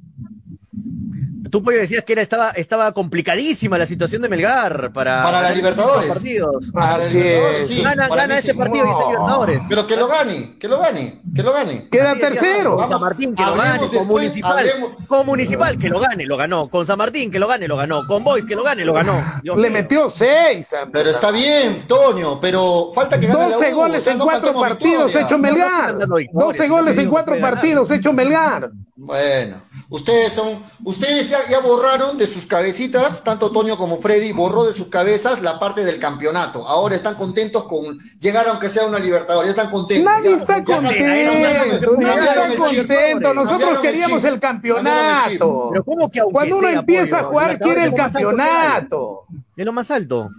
tú 1.54 1.62
pues 1.62 1.80
decías 1.80 2.04
que 2.04 2.14
era, 2.14 2.24
estaba, 2.24 2.49
estaba 2.49 2.91
complicadísima 2.93 3.78
la 3.78 3.86
situación 3.86 4.24
de 4.24 4.28
Melgar 4.28 4.91
para, 4.91 5.22
para 5.22 5.39
la 5.39 5.51
Libertadores. 5.51 6.10
Partidos. 6.10 6.72
Para 6.74 6.97
la 6.97 7.06
Libertadores, 7.06 7.68
sí. 7.68 7.84
Gana, 7.84 8.08
gana 8.08 8.38
este 8.39 8.56
partido 8.56 8.88
y 8.88 8.89
este 8.89 9.04
Libertadores. 9.04 9.64
Pero 9.70 9.86
que 9.86 9.95
lo 9.95 10.08
gane, 10.08 10.58
que 10.58 10.68
lo 10.68 10.80
gane, 10.80 11.22
que 11.36 11.43
lo 11.43 11.54
gane. 11.54 11.89
Queda 11.91 12.16
tercero. 12.16 12.76
Con 12.76 12.89
San 12.89 13.01
Martín 13.01 13.36
que 13.36 13.45
lo 13.45 13.56
gane, 13.56 13.88
con 13.88 14.08
Municipal. 14.08 14.66
Con 15.06 15.26
Municipal 15.28 15.78
que 15.78 15.89
lo 15.89 15.99
gane, 15.99 16.26
lo 16.26 16.38
ganó. 16.38 16.70
Con 16.70 16.88
San 16.88 16.97
Martín 16.97 17.30
que 17.30 17.38
lo 17.38 17.47
gane, 17.47 17.68
lo 17.68 17.78
ganó. 17.78 18.08
Con 18.08 18.24
Boys 18.24 18.45
que 18.45 18.56
lo 18.56 18.64
gane, 18.64 18.84
lo 18.84 18.93
ganó. 18.93 19.24
Le 19.43 19.70
metió 19.70 20.10
seis. 20.10 20.70
Pero 20.91 21.08
está 21.12 21.30
bien, 21.30 21.86
Toño, 21.86 22.39
pero 22.39 22.91
falta 22.95 23.20
que 23.20 23.28
gane 23.28 23.54
12 23.54 23.74
goles 23.74 24.08
en 24.08 24.18
cuatro 24.18 24.56
partidos 24.56 25.14
hecho 25.14 25.38
Melgar. 25.38 25.99
12 26.08 26.68
goles 26.68 26.97
en 26.97 27.10
cuatro 27.12 27.39
partidos 27.39 27.91
hecho 27.91 28.12
Melgar. 28.12 28.72
Bueno, 28.95 29.58
ustedes 29.89 30.34
son, 30.34 30.61
ustedes 30.84 31.29
ya, 31.29 31.39
ya, 31.49 31.59
borraron 31.59 32.17
de 32.17 32.25
sus 32.25 32.45
cabecitas, 32.45 33.23
tanto 33.23 33.51
Toño 33.51 33.77
como 33.77 33.97
Freddy 33.97 34.31
borró 34.31 34.65
de 34.65 34.73
sus 34.73 34.88
cabezas 34.88 35.41
la 35.41 35.59
parte 35.59 35.84
del 35.84 35.99
campeonato. 35.99 36.67
Ahora 36.67 36.95
están 36.95 37.15
contentos 37.15 37.65
con 37.65 37.99
llegar 38.19 38.47
aunque 38.47 38.69
sea 38.69 38.86
una 38.86 38.99
Libertadores, 38.99 39.47
ya 39.47 39.61
están 39.61 39.69
contentos. 39.69 40.05
Nadie 40.05 40.36
está 40.36 40.63
contento, 40.63 41.97
nadie 41.97 42.27
está 42.27 42.55
contento. 42.57 43.34
Nosotros 43.34 43.79
queríamos 43.79 44.23
el, 44.23 44.39
campeonato. 44.39 45.69
Pero 45.71 45.84
¿cómo 45.84 46.09
que 46.09 46.21
Cuando 46.21 46.57
uno 46.57 46.69
empieza 46.69 47.19
a 47.19 47.23
jugar 47.23 47.59
quiere 47.59 47.86
el 47.86 47.93
campeonato. 47.93 49.25
Es 49.55 49.65
lo 49.65 49.71
más 49.71 49.91
alto. 49.91 50.29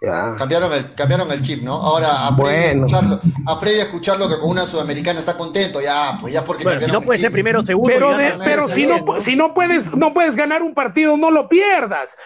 Cambiaron, 0.00 0.72
el, 0.72 0.94
cambiaron 0.94 1.30
el 1.30 1.42
chip, 1.42 1.62
¿no? 1.62 1.74
Ahora 1.74 2.26
a 2.26 2.34
Freddy, 2.34 2.78
escucharlo, 2.78 3.20
a 3.46 3.56
Freddy 3.56 3.80
escucharlo 3.80 4.28
que 4.30 4.38
con 4.38 4.48
una 4.48 4.66
sudamericana 4.66 5.20
está 5.20 5.36
contento, 5.36 5.78
ya, 5.82 6.16
pues 6.18 6.32
ya 6.32 6.42
porque. 6.42 6.64
Bueno, 6.64 6.80
si 6.80 6.90
no 6.90 7.02
puede 7.02 7.18
ser 7.18 7.30
primero 7.30 7.60
o 7.60 7.62
segundo. 7.62 7.92
Pero, 7.92 8.38
pero 8.42 8.68
si, 8.70 8.86
no, 8.86 9.20
si 9.20 9.36
no, 9.36 9.52
puedes, 9.52 9.94
no 9.94 10.14
puedes 10.14 10.36
ganar 10.36 10.62
un 10.62 10.72
partido, 10.72 11.18
no 11.18 11.30
lo 11.30 11.50
pierdas. 11.50 12.16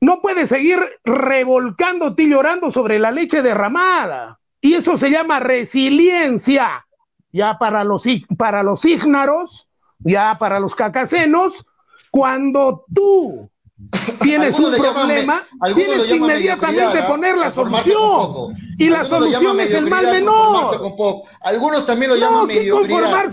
No 0.00 0.20
puedes 0.22 0.48
seguir 0.48 0.78
revolcándote 1.04 2.22
y 2.22 2.30
llorando 2.30 2.70
sobre 2.70 3.00
la 3.00 3.10
leche 3.10 3.42
derramada. 3.42 4.38
Y 4.60 4.74
eso 4.74 4.96
se 4.96 5.10
llama 5.10 5.40
resiliencia. 5.40 6.86
Ya 7.32 7.58
para 7.58 7.82
los, 7.82 8.04
para 8.36 8.62
los 8.62 8.84
ígnaros, 8.84 9.68
ya 9.98 10.38
para 10.38 10.60
los 10.60 10.76
cacasenos, 10.76 11.66
cuando 12.12 12.84
tú 12.94 13.50
tienes 14.22 14.58
un 14.58 14.74
problema, 14.74 15.42
tienes 15.74 16.04
que 16.04 16.16
inmediatamente 16.16 17.02
poner 17.06 17.36
la 17.36 17.52
solución. 17.52 18.56
Y 18.78 18.88
la 18.88 19.04
solución 19.04 19.58
es 19.60 19.72
el 19.72 19.86
mal 19.86 20.04
menor. 20.04 20.94
Algunos 21.42 21.86
también 21.86 22.12
lo 22.12 22.16
llaman 22.16 22.46
medio 22.46 22.80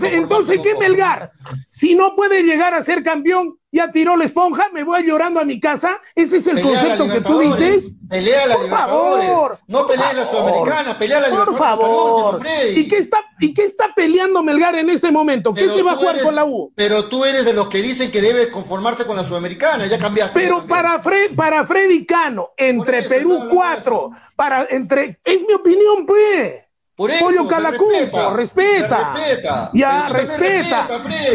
Entonces, 0.02 0.60
¿qué 0.62 0.74
Melgar? 0.76 1.32
Si 1.70 1.94
no 1.94 2.16
puede 2.16 2.42
llegar 2.42 2.74
a 2.74 2.82
ser 2.82 3.02
campeón, 3.02 3.58
ya 3.76 3.92
tiró 3.92 4.16
la 4.16 4.24
esponja, 4.24 4.68
me 4.72 4.82
voy 4.82 5.06
llorando 5.06 5.38
a 5.38 5.44
mi 5.44 5.60
casa. 5.60 6.00
Ese 6.14 6.38
es 6.38 6.46
el 6.46 6.60
concepto 6.60 7.08
que 7.08 7.20
tú 7.20 7.40
dices. 7.40 7.94
Pelea 8.08 8.46
la 8.46 8.54
Libertadores. 8.56 9.58
no 9.66 9.86
pelea 9.86 10.12
la 10.12 10.24
Sudamericana, 10.24 10.98
pelea 10.98 11.20
la 11.20 11.28
Libertadores. 11.28 11.58
Por 11.58 11.66
favor. 11.66 12.46
¿Y 12.74 12.88
qué, 12.88 12.98
está, 12.98 13.18
¿Y 13.38 13.52
qué 13.52 13.64
está 13.64 13.92
peleando 13.94 14.42
Melgar 14.42 14.74
en 14.76 14.90
este 14.90 15.10
momento? 15.10 15.52
¿Qué 15.52 15.68
se 15.68 15.82
va 15.82 15.92
a 15.92 15.96
jugar 15.96 16.20
con 16.22 16.34
la 16.34 16.44
U? 16.44 16.72
Pero 16.74 17.04
tú 17.04 17.24
eres 17.24 17.44
de 17.44 17.52
los 17.52 17.68
que 17.68 17.82
dicen 17.82 18.10
que 18.10 18.22
debe 18.22 18.50
conformarse 18.50 19.04
con 19.04 19.16
la 19.16 19.24
Sudamericana, 19.24 19.86
ya 19.86 19.98
cambiaste. 19.98 20.40
Pero 20.40 20.66
para, 20.66 21.02
para 21.36 21.66
Freddy 21.66 22.06
Cano, 22.06 22.50
entre 22.56 23.02
Perú 23.02 23.46
4, 23.50 24.10
para, 24.36 24.66
entre, 24.70 25.20
es 25.24 25.42
mi 25.42 25.52
opinión, 25.52 26.06
pues. 26.06 26.65
Por 26.96 27.10
eso, 27.10 27.26
Pollo 27.26 27.46
Calacuco, 27.46 27.90
respeta. 28.34 29.12
respeta. 29.12 29.70
Ya 29.74 30.08
respeta. 30.08 30.88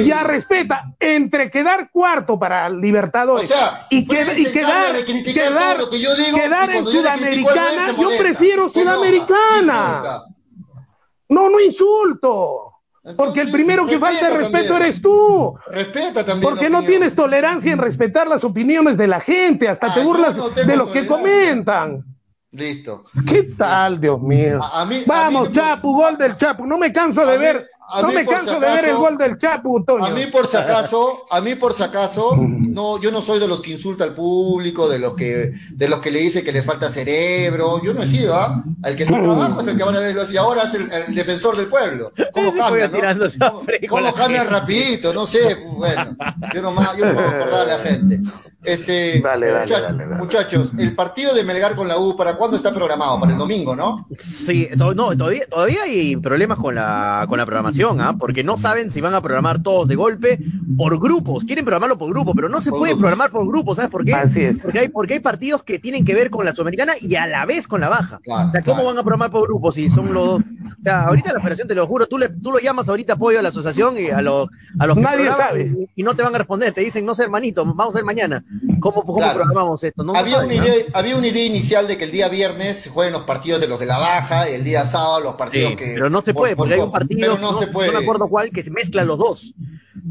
ya 0.03 0.23
respeta. 0.23 0.95
Entre 0.99 1.51
quedar 1.51 1.91
cuarto 1.91 2.39
para 2.39 2.67
Libertadores 2.67 3.53
y, 3.91 4.03
quedar, 4.03 4.33
quedar, 5.05 5.77
quedar 6.33 6.71
en 6.71 6.85
Sudamericana, 6.85 7.95
yo 7.95 8.09
prefiero 8.17 8.69
Sudamericana. 8.69 10.01
No, 11.29 11.49
no 11.49 11.59
insulto. 11.59 12.73
porque 13.15 13.41
el 13.41 13.51
primero 13.51 13.85
que 13.85 13.99
falta 13.99 14.29
de 14.29 14.37
respeto 14.37 14.77
eres 14.77 14.99
tú. 14.99 15.53
Respeta 15.67 16.25
también. 16.25 16.49
Porque 16.49 16.71
no 16.71 16.81
tienes 16.81 17.13
tolerancia 17.13 17.71
en 17.71 17.77
respetar 17.77 18.27
las 18.27 18.43
opiniones 18.43 18.97
de 18.97 19.07
la 19.07 19.19
gente, 19.19 19.69
hasta 19.69 19.93
te 19.93 20.01
ah, 20.01 20.03
burlas 20.03 20.35
de 20.55 20.75
los 20.75 20.89
que 20.89 21.05
comentan. 21.05 22.10
Listo. 22.51 23.05
¿Qué 23.27 23.43
tal, 23.57 23.99
Dios 23.99 24.21
mío? 24.21 24.59
Vamos, 25.07 25.51
Chapu, 25.51 25.93
gol 25.95 26.17
del 26.17 26.35
Chapu. 26.35 26.65
No 26.65 26.77
me 26.77 26.91
canso 26.91 27.25
de 27.25 27.37
ver 27.37 27.67
no 28.01 28.11
me 28.11 28.25
canso 28.25 28.59
de 28.59 28.67
ver 28.67 28.85
el 28.85 28.95
gol 28.95 29.17
del 29.17 29.37
Chapu, 29.37 29.83
A 30.01 30.09
mí 30.11 30.25
por 30.31 30.47
si 30.47 30.55
acaso, 30.55 31.25
a 31.29 31.41
mí 31.41 31.55
por 31.55 31.73
si 31.73 31.83
acaso, 31.83 32.35
no, 32.37 32.99
yo 33.01 33.11
no 33.11 33.21
soy 33.21 33.39
de 33.39 33.47
los 33.47 33.61
que 33.61 33.71
insulta 33.71 34.03
al 34.03 34.13
público, 34.13 34.87
de 34.87 34.99
los 34.99 35.15
que, 35.15 35.53
de 35.71 35.89
los 35.89 35.99
que 35.99 36.11
le 36.11 36.19
dice 36.19 36.43
que 36.43 36.51
les 36.51 36.65
falta 36.65 36.89
cerebro. 36.89 37.81
Yo 37.83 37.93
no 37.93 38.03
he 38.03 38.05
sido, 38.05 38.35
¿ah? 38.35 38.63
El 38.85 38.95
que 38.95 39.03
está 39.03 39.17
en 39.17 39.23
trabajo 39.23 39.61
es 39.61 39.67
el 39.67 39.77
que 39.77 39.83
van 39.83 39.95
a 39.95 39.99
ver 39.99 40.15
y 40.31 40.37
ahora 40.37 40.63
es 40.63 40.73
el, 40.73 41.15
defensor 41.15 41.57
del 41.57 41.67
pueblo. 41.67 42.13
¿Cómo 42.33 42.53
cambia, 42.53 42.87
no? 42.87 42.99
¿Cómo, 43.89 44.13
cambia 44.13 44.43
rapidito? 44.43 45.13
No 45.13 45.25
sé, 45.25 45.55
bueno, 45.55 46.15
yo 46.53 46.61
no, 46.61 46.97
yo 46.97 47.05
no 47.05 47.13
puedo 47.13 47.27
acordar 47.27 47.61
a 47.61 47.77
la 47.77 47.79
gente. 47.79 48.21
Este, 48.63 49.23
muchachos, 50.19 50.71
el 50.77 50.95
partido 50.95 51.33
de 51.33 51.43
Melgar 51.43 51.75
con 51.75 51.87
la 51.87 51.97
U, 51.97 52.15
¿para 52.15 52.35
cuándo 52.35 52.55
está 52.55 52.71
programado? 52.71 53.19
Para 53.19 53.31
el 53.31 53.37
domingo, 53.37 53.75
¿no? 53.75 54.07
Sí, 54.19 54.69
no, 54.77 54.93
todavía, 54.93 55.47
todavía 55.49 55.83
hay 55.83 56.15
problemas 56.17 56.59
con 56.59 56.75
la, 56.75 57.25
con 57.27 57.39
la 57.39 57.45
programación 57.45 57.99
¿ah? 58.01 58.15
porque 58.19 58.43
no 58.43 58.57
saben 58.57 58.91
si 58.91 59.01
van 59.01 59.15
a 59.15 59.21
programar 59.21 59.63
todos 59.63 59.87
de 59.87 59.95
golpe 59.95 60.39
por 60.77 60.99
grupos. 60.99 61.43
Quieren 61.43 61.65
programarlo 61.65 61.97
por 61.97 62.09
grupo, 62.11 62.35
pero 62.35 62.49
no 62.49 62.61
se 62.61 62.69
puede 62.69 62.95
programar 62.95 63.31
por 63.31 63.47
grupos, 63.47 63.77
¿sabes 63.77 63.89
por 63.89 64.05
qué? 64.05 64.13
Así 64.13 64.41
es. 64.41 64.61
Porque 64.61 64.79
hay, 64.79 64.89
porque 64.89 65.15
hay 65.15 65.19
partidos 65.21 65.63
que 65.63 65.79
tienen 65.79 66.05
que 66.05 66.13
ver 66.13 66.29
con 66.29 66.45
la 66.45 66.53
Sudamericana 66.53 66.93
y 67.01 67.15
a 67.15 67.25
la 67.25 67.45
vez 67.47 67.67
con 67.67 67.81
la 67.81 67.89
baja. 67.89 68.19
o 68.27 68.51
sea, 68.51 68.61
¿cómo 68.61 68.83
van 68.83 68.97
a 68.97 69.01
programar 69.01 69.31
por 69.31 69.47
grupos 69.47 69.75
si 69.75 69.89
son 69.89 70.13
los 70.13 70.25
dos? 70.25 70.41
O 70.81 70.83
sea, 70.83 71.03
ahorita 71.03 71.33
la 71.33 71.39
federación, 71.39 71.67
te 71.67 71.75
lo 71.75 71.85
juro, 71.85 72.07
tú, 72.07 72.17
le, 72.17 72.29
tú 72.29 72.51
lo 72.51 72.59
llamas 72.59 72.89
ahorita 72.89 73.13
apoyo 73.13 73.39
a 73.39 73.41
la 73.41 73.49
asociación 73.49 73.97
y 73.97 74.09
a 74.09 74.21
los, 74.21 74.49
a 74.79 74.87
los 74.87 74.97
Nadie 74.97 75.31
sabe. 75.31 75.89
Y, 75.95 76.03
no 76.03 76.15
te 76.15 76.23
van 76.23 76.33
a 76.33 76.39
responder, 76.39 76.73
te 76.73 76.81
dicen, 76.81 77.05
no 77.05 77.13
sé, 77.13 77.23
hermanito, 77.23 77.63
vamos 77.65 77.93
a 77.93 77.99
ver 77.99 78.05
mañana. 78.05 78.43
¿Cómo, 78.79 79.05
cómo 79.05 79.33
programamos 79.33 79.83
esto? 79.83 80.03
No 80.03 80.13
había, 80.13 80.39
una 80.39 80.53
idea, 80.53 80.73
había 80.93 81.15
una 81.15 81.27
idea 81.27 81.45
inicial 81.45 81.87
de 81.87 81.97
que 81.97 82.03
el 82.03 82.11
día 82.11 82.27
viernes 82.27 82.77
se 82.77 82.89
jueguen 82.89 83.13
los 83.13 83.23
partidos 83.23 83.61
de 83.61 83.67
los 83.67 83.79
de 83.79 83.85
la 83.85 83.97
baja 83.97 84.49
y 84.49 84.55
el 84.55 84.63
día 84.63 84.83
sábado 84.83 85.21
los 85.21 85.35
partidos 85.35 85.75
que. 85.75 85.93
Pero 85.93 86.09
no 86.09 86.21
se 86.21 86.33
puede, 86.33 86.55
porque 86.55 86.73
hay 86.73 86.79
un 86.81 86.91
partido. 86.91 87.37
no, 87.37 87.57
se 87.57 87.67
puede. 87.67 87.91
No 87.91 87.99
me 87.99 88.03
acuerdo 88.03 88.27
cuál, 88.27 88.51
que 88.51 88.61
se 88.61 88.71
mezclan 88.71 89.07
los 89.07 89.17
dos. 89.17 89.53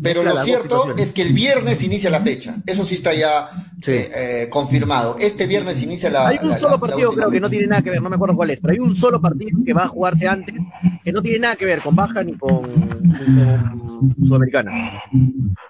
Pero 0.03 0.23
lo 0.23 0.37
cierto 0.43 0.95
es 0.97 1.13
que 1.13 1.23
el 1.23 1.33
viernes 1.33 1.83
inicia 1.83 2.11
la 2.11 2.21
fecha. 2.21 2.57
Eso 2.67 2.85
sí 2.85 2.97
está 2.97 3.15
ya 3.15 3.49
eh, 3.87 4.11
eh, 4.15 4.49
confirmado. 4.51 5.17
Este 5.19 5.47
viernes 5.47 5.83
inicia 5.83 6.11
la. 6.11 6.29
Hay 6.29 6.39
un 6.43 6.57
solo 6.59 6.79
partido, 6.79 7.13
creo 7.13 7.31
que 7.31 7.41
no 7.41 7.49
tiene 7.49 7.67
nada 7.67 7.83
que 7.83 7.91
ver, 7.91 8.03
no 8.03 8.11
me 8.11 8.17
acuerdo 8.17 8.37
cuál 8.37 8.51
es, 8.51 8.61
pero 8.61 8.73
hay 8.73 8.79
un 8.79 8.95
solo 8.95 9.21
partido 9.21 9.59
que 9.65 9.73
va 9.73 9.85
a 9.85 9.89
jugarse 9.89 10.29
antes, 10.29 10.55
que 11.03 11.13
no 11.13 11.23
tiene 11.23 11.39
nada 11.39 11.57
que 11.57 11.65
ver 11.65 11.83
con 11.83 11.97
Baja 11.97 12.23
ni 12.23 12.37
con, 12.37 13.01
Sudamericana. 14.23 15.03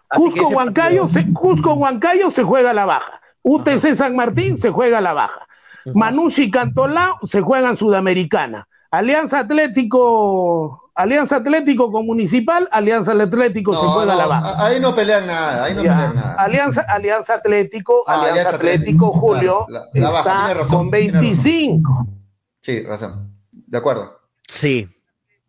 Cusco 0.08 0.48
Huancayo, 0.48 1.08
se, 1.08 1.32
Cusco 1.32 1.74
Huancayo 1.74 2.30
se 2.30 2.42
juega 2.42 2.72
la 2.72 2.86
baja. 2.86 3.20
UTC 3.42 3.94
San 3.94 4.16
Martín 4.16 4.58
se 4.58 4.70
juega 4.70 5.00
la 5.00 5.12
baja. 5.12 5.46
Manucci 5.94 6.50
Cantolao 6.50 7.18
se 7.24 7.40
juega 7.40 7.70
en 7.70 7.76
Sudamericana. 7.76 8.66
Alianza 8.90 9.38
Atlético 9.38 10.79
Alianza 10.94 11.36
Atlético 11.36 11.90
con 11.90 12.06
Municipal, 12.06 12.68
Alianza 12.72 13.12
Atlético 13.12 13.72
se 13.72 13.86
juega 13.86 14.14
la 14.14 14.26
baja. 14.26 14.66
Ahí 14.66 14.80
no 14.80 14.94
pelean 14.94 15.26
nada, 15.26 15.64
ahí 15.64 15.74
no 15.74 15.82
pelean 15.82 16.14
nada. 16.14 16.34
Alianza, 16.34 16.82
Alianza 16.82 17.34
Atlético, 17.34 18.04
ah, 18.06 18.22
Alianza, 18.28 18.56
Atlético, 18.56 19.12
Julio, 19.12 19.66
está 19.94 20.54
con 20.68 20.90
25. 20.90 22.06
Sí, 22.60 22.82
razón. 22.82 23.34
De 23.50 23.78
acuerdo. 23.78 24.20
Sí. 24.46 24.88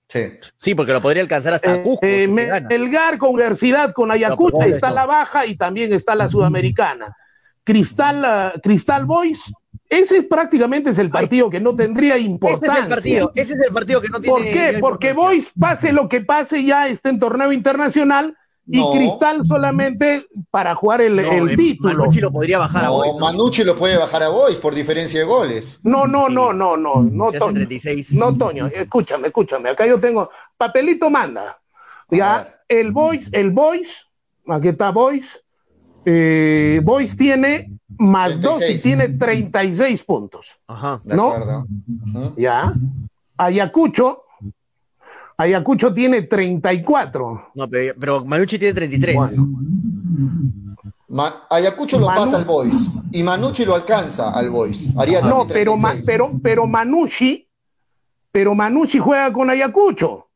Sí. 0.08 0.30
sí, 0.58 0.76
porque 0.76 0.92
lo 0.92 1.02
podría 1.02 1.24
alcanzar 1.24 1.54
hasta 1.54 1.76
eh, 1.76 1.84
Cusco. 1.84 2.06
Eh, 2.06 2.28
Melgar 2.28 3.18
con 3.18 3.30
Universidad, 3.30 3.94
con 3.94 4.12
Ayacucho, 4.12 4.62
está 4.64 4.92
la 4.92 5.06
baja 5.06 5.46
y 5.46 5.56
también 5.56 5.94
está 5.94 6.16
la 6.16 6.28
Sudamericana. 6.28 7.16
Cristal, 7.64 8.54
uh, 8.56 8.60
Cristal 8.60 9.06
Boys, 9.06 9.54
ese 9.92 10.24
prácticamente 10.24 10.92
es 10.92 10.98
el 11.00 11.10
partido 11.10 11.50
que 11.50 11.60
no 11.60 11.76
tendría 11.76 12.18
importancia. 12.18 12.72
Ese 12.72 12.80
es 12.80 12.84
el 12.84 12.90
partido, 12.90 13.32
ese 13.36 13.54
es 13.54 13.60
el 13.60 13.74
partido 13.74 14.02
que 14.02 14.08
no 14.08 14.22
tiene. 14.22 14.38
¿Por 14.38 14.44
qué? 14.46 14.78
Porque 14.80 15.12
Boys, 15.12 15.52
pase 15.60 15.92
lo 15.92 16.08
que 16.08 16.22
pase, 16.22 16.64
ya 16.64 16.88
está 16.88 17.10
en 17.10 17.20
torneo 17.20 17.52
internacional 17.52 18.38
y 18.66 18.82
Cristal 18.94 19.44
solamente 19.44 20.28
para 20.50 20.76
jugar 20.76 21.02
el, 21.02 21.20
el 21.20 21.58
título. 21.58 21.98
Manucci 21.98 22.22
lo 22.22 22.32
podría 22.32 22.58
bajar 22.58 22.86
a 22.86 22.90
Boys. 22.90 23.16
Manucci 23.20 23.66
lo 23.66 23.76
puede 23.76 23.98
bajar 23.98 24.24
a 24.24 24.30
Boys 24.30 24.58
por 24.60 24.74
diferencia 24.74 25.20
de 25.20 25.26
goles. 25.26 25.78
No, 25.84 26.08
no, 26.08 26.30
no, 26.30 26.54
no, 26.54 26.78
no, 26.78 27.02
no, 27.02 27.32
Toño. 27.34 27.68
No, 28.12 28.38
Toño, 28.38 28.68
escúchame, 28.68 29.28
escúchame. 29.28 29.72
Acá 29.72 29.86
yo 29.86 30.00
tengo 30.00 30.30
papelito 30.56 31.10
manda. 31.10 31.60
Ya, 32.10 32.62
el 32.70 32.94
Boys, 32.94 33.28
el 33.34 33.52
Boys, 33.52 34.08
aquí 34.48 34.70
está 34.70 34.92
Boys. 34.92 35.42
Eh, 36.06 36.82
Boys 36.84 37.16
tiene 37.16 37.72
más 37.98 38.42
2 38.42 38.70
y 38.70 38.80
tiene 38.80 39.10
36 39.10 40.04
puntos. 40.04 40.60
Ajá, 40.68 41.02
de 41.04 41.16
¿no? 41.16 41.32
acuerdo. 41.32 41.68
Ya. 42.38 42.74
Ayacucho 43.38 44.24
Ayacucho 45.42 45.92
tiene 45.92 46.22
34. 46.22 47.52
No, 47.56 47.68
pero, 47.68 47.96
pero 48.00 48.24
Manucci 48.26 48.60
tiene 48.60 48.76
33. 48.76 49.18
Ayacucho 51.50 52.00
lo 52.00 52.06
pasa 52.08 52.38
al 52.38 52.46
Boys 52.46 52.90
y 53.12 53.24
Manucci 53.24 53.66
lo 53.66 53.74
alcanza 53.76 54.30
al 54.32 54.52
Boys. 54.52 54.94
no, 55.24 55.48
pero, 55.48 55.76
pero, 56.06 56.32
pero 56.42 56.68
Manucci, 56.68 57.48
pero 58.32 58.54
Manucci 58.54 59.00
juega 59.00 59.34
con 59.34 59.50
Ayacucho. 59.50 60.28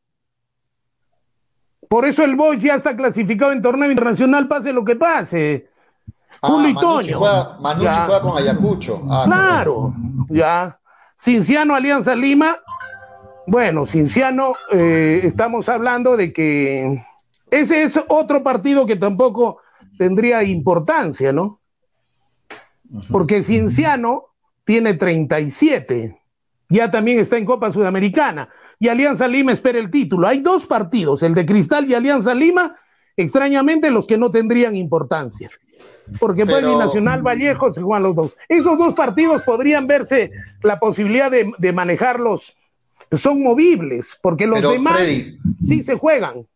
Por 1.88 2.04
eso 2.04 2.24
el 2.24 2.36
Boys 2.36 2.62
ya 2.62 2.74
está 2.74 2.96
clasificado 2.96 3.52
en 3.52 3.62
torneo 3.62 3.90
internacional, 3.90 4.48
pase 4.48 4.72
lo 4.72 4.84
que 4.84 4.96
pase. 4.96 5.68
Ah, 6.42 6.50
Manucci, 6.50 7.12
juega, 7.12 7.56
juega, 7.60 8.20
con 8.20 8.36
Ayacucho. 8.36 9.02
Ah, 9.08 9.22
claro, 9.26 9.94
ya. 10.28 10.78
Cinciano 11.16 11.74
Alianza 11.74 12.14
Lima 12.14 12.58
bueno, 13.46 13.86
Cinciano, 13.86 14.54
eh, 14.72 15.20
estamos 15.22 15.68
hablando 15.68 16.16
de 16.16 16.32
que 16.32 17.04
ese 17.50 17.84
es 17.84 17.98
otro 18.08 18.42
partido 18.42 18.86
que 18.86 18.96
tampoco 18.96 19.60
tendría 19.98 20.42
importancia, 20.42 21.32
¿no? 21.32 21.60
Porque 23.08 23.44
Cinciano 23.44 24.24
tiene 24.64 24.94
37, 24.94 26.20
ya 26.68 26.90
también 26.90 27.20
está 27.20 27.36
en 27.36 27.46
Copa 27.46 27.70
Sudamericana, 27.70 28.48
y 28.78 28.88
Alianza 28.88 29.26
Lima 29.28 29.52
espera 29.52 29.78
el 29.78 29.90
título. 29.90 30.28
Hay 30.28 30.40
dos 30.40 30.66
partidos, 30.66 31.22
el 31.22 31.34
de 31.34 31.46
Cristal 31.46 31.90
y 31.90 31.94
Alianza 31.94 32.34
Lima, 32.34 32.76
extrañamente 33.16 33.90
los 33.90 34.06
que 34.06 34.18
no 34.18 34.30
tendrían 34.30 34.76
importancia. 34.76 35.50
Porque 36.20 36.46
pues 36.46 36.62
Nacional 36.62 37.22
Vallejo 37.22 37.72
se 37.72 37.82
juegan 37.82 38.04
los 38.04 38.14
dos. 38.14 38.36
Esos 38.48 38.78
dos 38.78 38.94
partidos 38.94 39.42
podrían 39.42 39.86
verse 39.86 40.30
la 40.62 40.78
posibilidad 40.78 41.30
de, 41.30 41.50
de 41.58 41.72
manejarlos 41.72 42.54
son 43.12 43.42
movibles, 43.42 44.16
porque 44.20 44.46
los 44.46 44.60
demás 44.60 45.00
sí 45.60 45.82
se 45.82 45.94
juegan. 45.94 46.46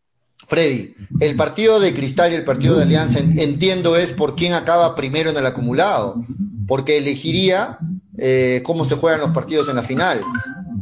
Freddy, 0.47 0.93
el 1.19 1.35
partido 1.35 1.79
de 1.79 1.93
Cristal 1.93 2.31
y 2.31 2.35
el 2.35 2.43
partido 2.43 2.75
de 2.75 2.83
Alianza, 2.83 3.19
entiendo, 3.19 3.95
es 3.95 4.11
por 4.11 4.35
quién 4.35 4.53
acaba 4.53 4.95
primero 4.95 5.29
en 5.29 5.37
el 5.37 5.45
acumulado, 5.45 6.25
porque 6.67 6.97
elegiría 6.97 7.77
eh, 8.17 8.61
cómo 8.65 8.83
se 8.83 8.95
juegan 8.95 9.21
los 9.21 9.31
partidos 9.31 9.69
en 9.69 9.77
la 9.77 9.83
final. 9.83 10.21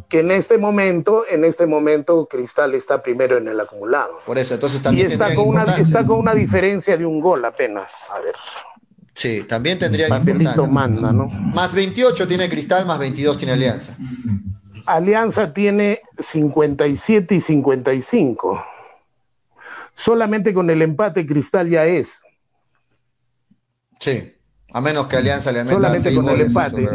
Que 0.09 0.19
en 0.19 0.31
este 0.31 0.57
momento, 0.57 1.23
en 1.29 1.45
este 1.45 1.67
momento, 1.67 2.27
Cristal 2.27 2.73
está 2.73 3.01
primero 3.01 3.37
en 3.37 3.47
el 3.47 3.59
acumulado. 3.59 4.21
Por 4.25 4.39
eso, 4.39 4.55
entonces 4.55 4.81
también. 4.81 5.09
Y 5.09 5.13
está 5.13 5.35
con, 5.35 5.47
una, 5.47 5.63
está 5.77 6.05
con 6.05 6.17
una 6.17 6.33
diferencia 6.33 6.97
de 6.97 7.05
un 7.05 7.21
gol 7.21 7.45
apenas. 7.45 8.07
A 8.09 8.19
ver. 8.19 8.33
Sí, 9.13 9.43
también 9.43 9.77
tendría 9.77 10.07
importancia. 10.07 10.67
manda, 10.67 11.11
¿no? 11.11 11.27
Más 11.27 11.73
28 11.73 12.27
tiene 12.27 12.49
Cristal, 12.49 12.85
más 12.85 12.97
22 12.97 13.37
tiene 13.37 13.53
Alianza. 13.53 13.95
Alianza 14.85 15.53
tiene 15.53 16.01
57 16.17 17.35
y 17.35 17.41
55. 17.41 18.65
Solamente 19.93 20.53
con 20.53 20.69
el 20.69 20.81
empate 20.81 21.27
Cristal 21.27 21.69
ya 21.69 21.85
es. 21.85 22.21
Sí, 23.99 24.33
a 24.71 24.81
menos 24.81 25.07
que 25.07 25.17
Alianza 25.17 25.51
le 25.51 25.63
meta 25.63 25.75
Solamente 25.75 26.15
con 26.15 26.29
el 26.29 26.41
empate. 26.41 26.87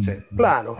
Sí. 0.00 0.12
Claro. 0.36 0.76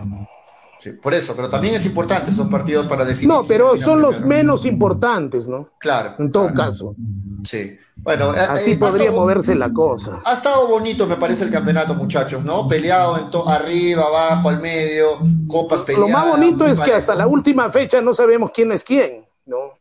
Sí, 0.79 0.91
por 0.91 1.13
eso, 1.13 1.35
pero 1.35 1.49
también 1.49 1.73
es 1.73 1.85
importante 1.85 2.31
esos 2.31 2.47
partidos 2.47 2.85
para 2.87 3.03
definir. 3.03 3.29
No, 3.29 3.45
pero 3.45 3.77
son 3.77 4.01
los 4.01 4.21
menos 4.21 4.65
importantes, 4.65 5.47
¿no? 5.47 5.67
Claro. 5.79 6.15
En 6.19 6.31
todo 6.31 6.53
caso. 6.53 6.95
Sí. 7.43 7.77
Bueno, 7.95 8.33
eh, 8.33 8.39
así 8.39 8.71
eh, 8.73 8.77
podría 8.77 9.11
moverse 9.11 9.55
la 9.55 9.73
cosa. 9.73 10.21
Ha 10.23 10.33
estado 10.33 10.67
bonito, 10.67 11.07
me 11.07 11.15
parece, 11.15 11.45
el 11.45 11.51
campeonato, 11.51 11.95
muchachos, 11.95 12.43
¿no? 12.43 12.67
Peleado 12.67 13.17
en 13.17 13.29
arriba, 13.51 14.03
abajo, 14.03 14.49
al 14.49 14.61
medio, 14.61 15.19
copas 15.47 15.81
peleadas. 15.81 16.11
Lo 16.11 16.17
más 16.17 16.27
bonito 16.29 16.65
es 16.67 16.79
que 16.79 16.93
hasta 16.93 17.15
la 17.15 17.27
última 17.27 17.71
fecha 17.71 17.99
no 18.01 18.13
sabemos 18.13 18.51
quién 18.53 18.71
es 18.71 18.83
quién, 18.83 19.25
¿no? 19.45 19.77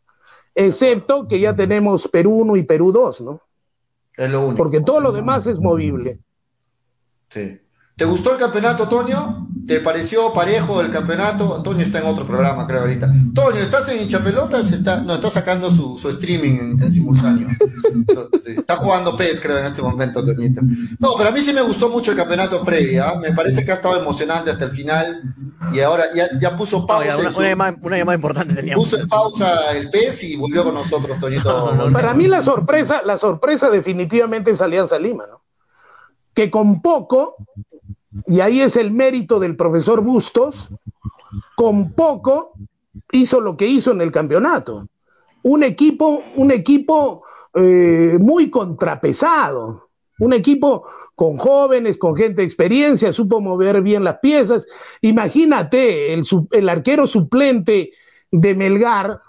Excepto 0.55 1.29
que 1.29 1.39
ya 1.39 1.55
tenemos 1.55 2.09
Perú 2.09 2.37
1 2.39 2.57
y 2.57 2.63
Perú 2.63 2.91
2, 2.91 3.21
¿no? 3.21 3.41
Es 4.17 4.31
lo 4.31 4.41
único. 4.47 4.57
Porque 4.57 4.81
todo 4.81 5.01
lo 5.01 5.13
demás 5.13 5.47
es 5.47 5.59
movible. 5.59 6.19
Sí. 7.29 7.61
¿Te 7.97 8.05
gustó 8.05 8.33
el 8.33 8.39
campeonato, 8.39 8.87
Toño? 8.89 9.49
¿Te 9.67 9.81
pareció 9.81 10.31
parejo 10.35 10.83
el 10.83 10.91
campeonato? 10.91 11.63
Toño 11.63 11.81
está 11.81 11.99
en 11.99 12.05
otro 12.05 12.27
programa, 12.27 12.67
creo, 12.67 12.83
ahorita. 12.83 13.11
Toño, 13.35 13.57
¿estás 13.57 13.89
en 13.89 14.03
hinchapelotas? 14.03 14.71
Está, 14.71 15.01
no, 15.01 15.15
está 15.15 15.31
sacando 15.31 15.71
su, 15.71 16.07
streaming 16.07 16.79
en, 16.79 16.91
simultáneo. 16.91 17.49
está 18.47 18.77
jugando 18.77 19.17
PES, 19.17 19.41
creo, 19.41 19.59
en 19.59 19.65
este 19.65 19.81
momento, 19.81 20.23
Toñito. 20.23 20.61
No, 20.99 21.15
pero 21.17 21.31
a 21.31 21.33
mí 21.33 21.41
sí 21.41 21.55
me 21.55 21.63
gustó 21.63 21.89
mucho 21.89 22.11
el 22.11 22.19
campeonato 22.19 22.63
Freddy. 22.67 22.99
¿ah? 22.99 23.15
Me 23.19 23.33
parece 23.33 23.65
que 23.65 23.73
ha 23.73 23.77
estado 23.77 23.99
emocionante 23.99 24.51
hasta 24.51 24.67
el 24.67 24.73
final. 24.73 25.23
Y 25.73 25.81
ahora 25.81 26.05
ya, 26.15 26.55
puso 26.55 26.87
pausa. 26.87 27.17
una, 27.35 27.49
llamada, 27.49 28.15
importante 28.15 28.55
teníamos. 28.55 28.85
Puso 28.85 29.01
en 29.01 29.09
pausa 29.09 29.73
el 29.75 29.89
PES 29.89 30.23
y 30.25 30.37
volvió 30.37 30.65
con 30.65 30.75
nosotros, 30.75 31.19
Toñito. 31.19 31.89
Para 31.95 32.13
mí 32.13 32.29
la 32.29 32.43
sorpresa, 32.43 33.01
la 33.07 33.17
sorpresa 33.17 33.71
definitivamente 33.71 34.51
es 34.51 34.61
Alianza 34.61 34.99
Lima, 34.99 35.25
¿no? 35.27 35.41
Que 36.35 36.51
con 36.51 36.83
poco 36.83 37.37
y 38.27 38.41
ahí 38.41 38.61
es 38.61 38.77
el 38.77 38.91
mérito 38.91 39.39
del 39.41 39.57
profesor 39.57 40.01
Bustos, 40.01 40.71
con 41.55 41.93
poco 41.93 42.53
hizo 43.13 43.41
lo 43.41 43.57
que 43.57 43.67
hizo 43.67 43.93
en 43.93 44.01
el 44.01 44.13
campeonato. 44.13 44.89
Un 45.43 45.63
equipo, 45.63 46.23
un 46.37 46.51
equipo 46.51 47.25
eh, 47.55 48.17
muy 48.19 48.51
contrapesado, 48.51 49.89
un 50.19 50.33
equipo 50.33 50.87
con 51.15 51.39
jóvenes, 51.39 51.97
con 51.97 52.15
gente 52.15 52.43
de 52.43 52.47
experiencia, 52.47 53.13
supo 53.13 53.41
mover 53.41 53.81
bien 53.81 54.05
las 54.05 54.19
piezas. 54.19 54.67
Imagínate, 55.01 56.13
el, 56.13 56.69
arquero 56.69 57.07
suplente 57.07 57.93
de 58.31 58.55
Melgar 58.55 59.21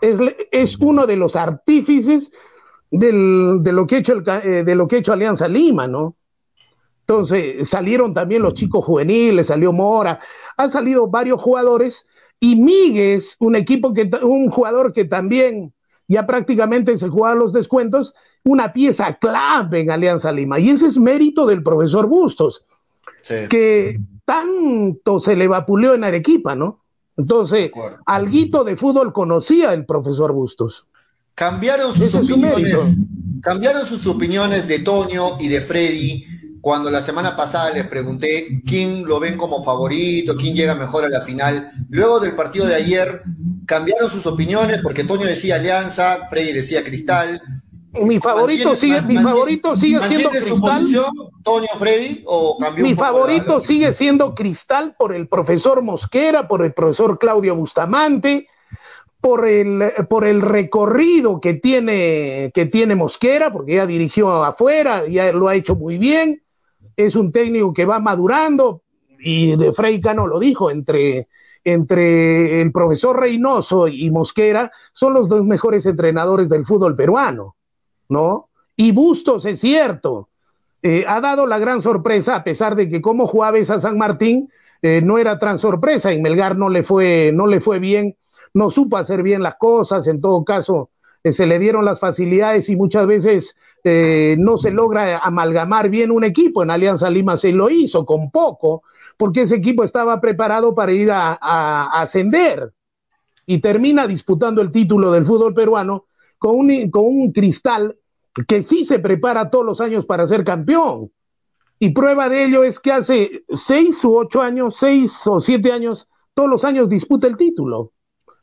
es, 0.00 0.18
es, 0.52 0.78
uno 0.78 1.06
de 1.06 1.16
los 1.16 1.34
artífices 1.36 2.30
del, 2.90 3.58
de, 3.60 3.72
lo 3.72 3.86
que 3.86 3.96
hecho 3.98 4.12
el, 4.12 4.24
eh, 4.28 4.62
de 4.64 4.74
lo 4.74 4.86
que 4.86 4.96
ha 4.96 4.98
hecho 5.00 5.12
Alianza 5.12 5.48
Lima, 5.48 5.88
¿no? 5.88 6.14
Entonces 7.10 7.68
salieron 7.68 8.14
también 8.14 8.40
los 8.40 8.54
chicos 8.54 8.84
juveniles, 8.84 9.48
salió 9.48 9.72
Mora, 9.72 10.20
han 10.56 10.70
salido 10.70 11.08
varios 11.08 11.42
jugadores 11.42 12.06
y 12.38 12.54
Míguez, 12.54 13.34
un 13.40 13.56
equipo 13.56 13.92
que 13.92 14.08
un 14.22 14.48
jugador 14.48 14.92
que 14.92 15.06
también 15.06 15.72
ya 16.06 16.24
prácticamente 16.24 16.96
se 16.98 17.08
juega 17.08 17.34
los 17.34 17.52
descuentos, 17.52 18.14
una 18.44 18.72
pieza 18.72 19.18
clave 19.18 19.80
en 19.80 19.90
Alianza 19.90 20.30
Lima. 20.30 20.60
Y 20.60 20.70
ese 20.70 20.86
es 20.86 20.98
mérito 20.98 21.46
del 21.46 21.64
profesor 21.64 22.06
Bustos, 22.06 22.64
que 23.48 23.98
tanto 24.24 25.18
se 25.18 25.34
le 25.34 25.48
vapuleó 25.48 25.94
en 25.94 26.04
Arequipa, 26.04 26.54
¿no? 26.54 26.84
Entonces, 27.16 27.72
alguito 28.06 28.62
de 28.62 28.76
fútbol 28.76 29.12
conocía 29.12 29.74
el 29.74 29.84
profesor 29.84 30.30
Bustos. 30.30 30.86
Cambiaron 31.34 31.92
sus 31.92 32.14
opiniones. 32.14 32.96
Cambiaron 33.42 33.84
sus 33.84 34.06
opiniones 34.06 34.68
de 34.68 34.78
Toño 34.78 35.38
y 35.40 35.48
de 35.48 35.60
Freddy 35.60 36.39
cuando 36.60 36.90
la 36.90 37.00
semana 37.00 37.36
pasada 37.36 37.70
les 37.70 37.86
pregunté 37.86 38.60
quién 38.66 39.04
lo 39.06 39.18
ven 39.18 39.36
como 39.36 39.64
favorito, 39.64 40.36
quién 40.36 40.54
llega 40.54 40.74
mejor 40.74 41.04
a 41.04 41.08
la 41.08 41.22
final. 41.22 41.70
Luego 41.88 42.20
del 42.20 42.34
partido 42.34 42.66
de 42.66 42.74
ayer 42.74 43.22
cambiaron 43.66 44.10
sus 44.10 44.26
opiniones 44.26 44.80
porque 44.82 45.04
Toño 45.04 45.26
decía 45.26 45.56
Alianza, 45.56 46.28
Freddy 46.28 46.52
decía 46.52 46.84
Cristal. 46.84 47.40
Mi 47.92 48.20
favorito 48.20 48.76
sigue, 48.76 49.02
mi 49.02 49.16
favorito 49.16 49.76
sigue 49.76 50.00
siendo 50.02 50.30
Cristal. 50.30 50.48
su 50.48 50.60
posición, 50.60 51.12
Toño 51.42 51.68
Freddy, 51.78 52.22
o 52.26 52.56
cambió 52.58 52.84
Mi 52.84 52.94
favorito 52.94 53.60
sigue 53.60 53.92
siendo 53.92 54.34
Cristal 54.34 54.94
por 54.98 55.14
el 55.14 55.28
profesor 55.28 55.82
Mosquera, 55.82 56.46
por 56.46 56.64
el 56.64 56.72
profesor 56.72 57.18
Claudio 57.18 57.56
Bustamante, 57.56 58.46
por 59.20 59.46
el, 59.46 59.92
por 60.08 60.24
el 60.24 60.40
recorrido 60.40 61.40
que 61.40 61.54
tiene, 61.54 62.52
que 62.54 62.66
tiene 62.66 62.94
Mosquera, 62.94 63.52
porque 63.52 63.76
ya 63.76 63.86
dirigió 63.86 64.44
afuera, 64.44 65.08
ya 65.08 65.32
lo 65.32 65.48
ha 65.48 65.56
hecho 65.56 65.74
muy 65.74 65.98
bien 65.98 66.42
es 67.06 67.16
un 67.16 67.32
técnico 67.32 67.72
que 67.72 67.84
va 67.84 67.98
madurando 67.98 68.82
y 69.18 69.56
de 69.56 69.72
Frey 69.72 70.00
Cano 70.00 70.26
lo 70.26 70.38
dijo, 70.38 70.70
entre, 70.70 71.28
entre 71.64 72.62
el 72.62 72.72
profesor 72.72 73.18
Reynoso 73.20 73.88
y 73.88 74.10
Mosquera 74.10 74.70
son 74.92 75.14
los 75.14 75.28
dos 75.28 75.44
mejores 75.44 75.86
entrenadores 75.86 76.48
del 76.48 76.64
fútbol 76.64 76.96
peruano, 76.96 77.56
¿no? 78.08 78.48
Y 78.76 78.92
Bustos 78.92 79.44
es 79.44 79.60
cierto, 79.60 80.28
eh, 80.82 81.04
ha 81.06 81.20
dado 81.20 81.46
la 81.46 81.58
gran 81.58 81.82
sorpresa, 81.82 82.36
a 82.36 82.44
pesar 82.44 82.74
de 82.74 82.88
que 82.88 83.02
como 83.02 83.26
Juárez 83.26 83.70
a 83.70 83.80
San 83.80 83.98
Martín 83.98 84.48
eh, 84.80 85.02
no 85.02 85.18
era 85.18 85.38
tan 85.38 85.58
sorpresa, 85.58 86.12
y 86.12 86.20
Melgar 86.20 86.56
no 86.56 86.70
le 86.70 86.82
fue, 86.82 87.32
no 87.34 87.46
le 87.46 87.60
fue 87.60 87.78
bien, 87.78 88.16
no 88.54 88.70
supo 88.70 88.96
hacer 88.96 89.22
bien 89.22 89.42
las 89.42 89.56
cosas, 89.56 90.06
en 90.08 90.20
todo 90.20 90.42
caso 90.44 90.90
se 91.24 91.46
le 91.46 91.58
dieron 91.58 91.84
las 91.84 92.00
facilidades 92.00 92.68
y 92.68 92.76
muchas 92.76 93.06
veces 93.06 93.56
no 93.84 94.58
se 94.58 94.70
logra 94.70 95.18
amalgamar 95.18 95.88
bien 95.88 96.10
un 96.10 96.24
equipo. 96.24 96.62
En 96.62 96.70
Alianza 96.70 97.08
Lima 97.08 97.36
se 97.36 97.52
lo 97.52 97.70
hizo 97.70 98.04
con 98.04 98.30
poco, 98.30 98.82
porque 99.16 99.42
ese 99.42 99.56
equipo 99.56 99.84
estaba 99.84 100.20
preparado 100.20 100.74
para 100.74 100.92
ir 100.92 101.10
a, 101.10 101.38
a 101.40 102.00
ascender 102.00 102.72
y 103.46 103.58
termina 103.58 104.06
disputando 104.06 104.62
el 104.62 104.70
título 104.70 105.10
del 105.10 105.26
fútbol 105.26 105.54
peruano 105.54 106.06
con 106.38 106.56
un, 106.56 106.90
con 106.90 107.04
un 107.04 107.32
cristal 107.32 107.96
que 108.46 108.62
sí 108.62 108.84
se 108.84 108.98
prepara 108.98 109.50
todos 109.50 109.64
los 109.64 109.80
años 109.80 110.06
para 110.06 110.26
ser 110.26 110.44
campeón. 110.44 111.10
Y 111.78 111.90
prueba 111.90 112.28
de 112.28 112.44
ello 112.44 112.62
es 112.62 112.78
que 112.78 112.92
hace 112.92 113.44
seis 113.54 114.04
u 114.04 114.16
ocho 114.16 114.40
años, 114.40 114.76
seis 114.76 115.26
o 115.26 115.40
siete 115.40 115.72
años, 115.72 116.08
todos 116.34 116.48
los 116.48 116.64
años 116.64 116.88
disputa 116.88 117.26
el 117.26 117.36
título, 117.36 117.92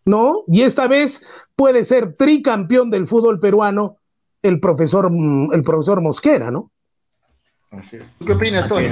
¿no? 0.07 0.43
Y 0.47 0.63
esta 0.63 0.87
vez 0.87 1.21
puede 1.55 1.83
ser 1.83 2.13
tricampeón 2.13 2.89
del 2.89 3.07
fútbol 3.07 3.39
peruano 3.39 3.97
el 4.41 4.59
profesor, 4.59 5.11
el 5.53 5.63
profesor 5.63 6.01
Mosquera, 6.01 6.51
¿no? 6.51 6.71
¿Qué 8.25 8.31
opinas, 8.31 8.67
Toño? 8.69 8.89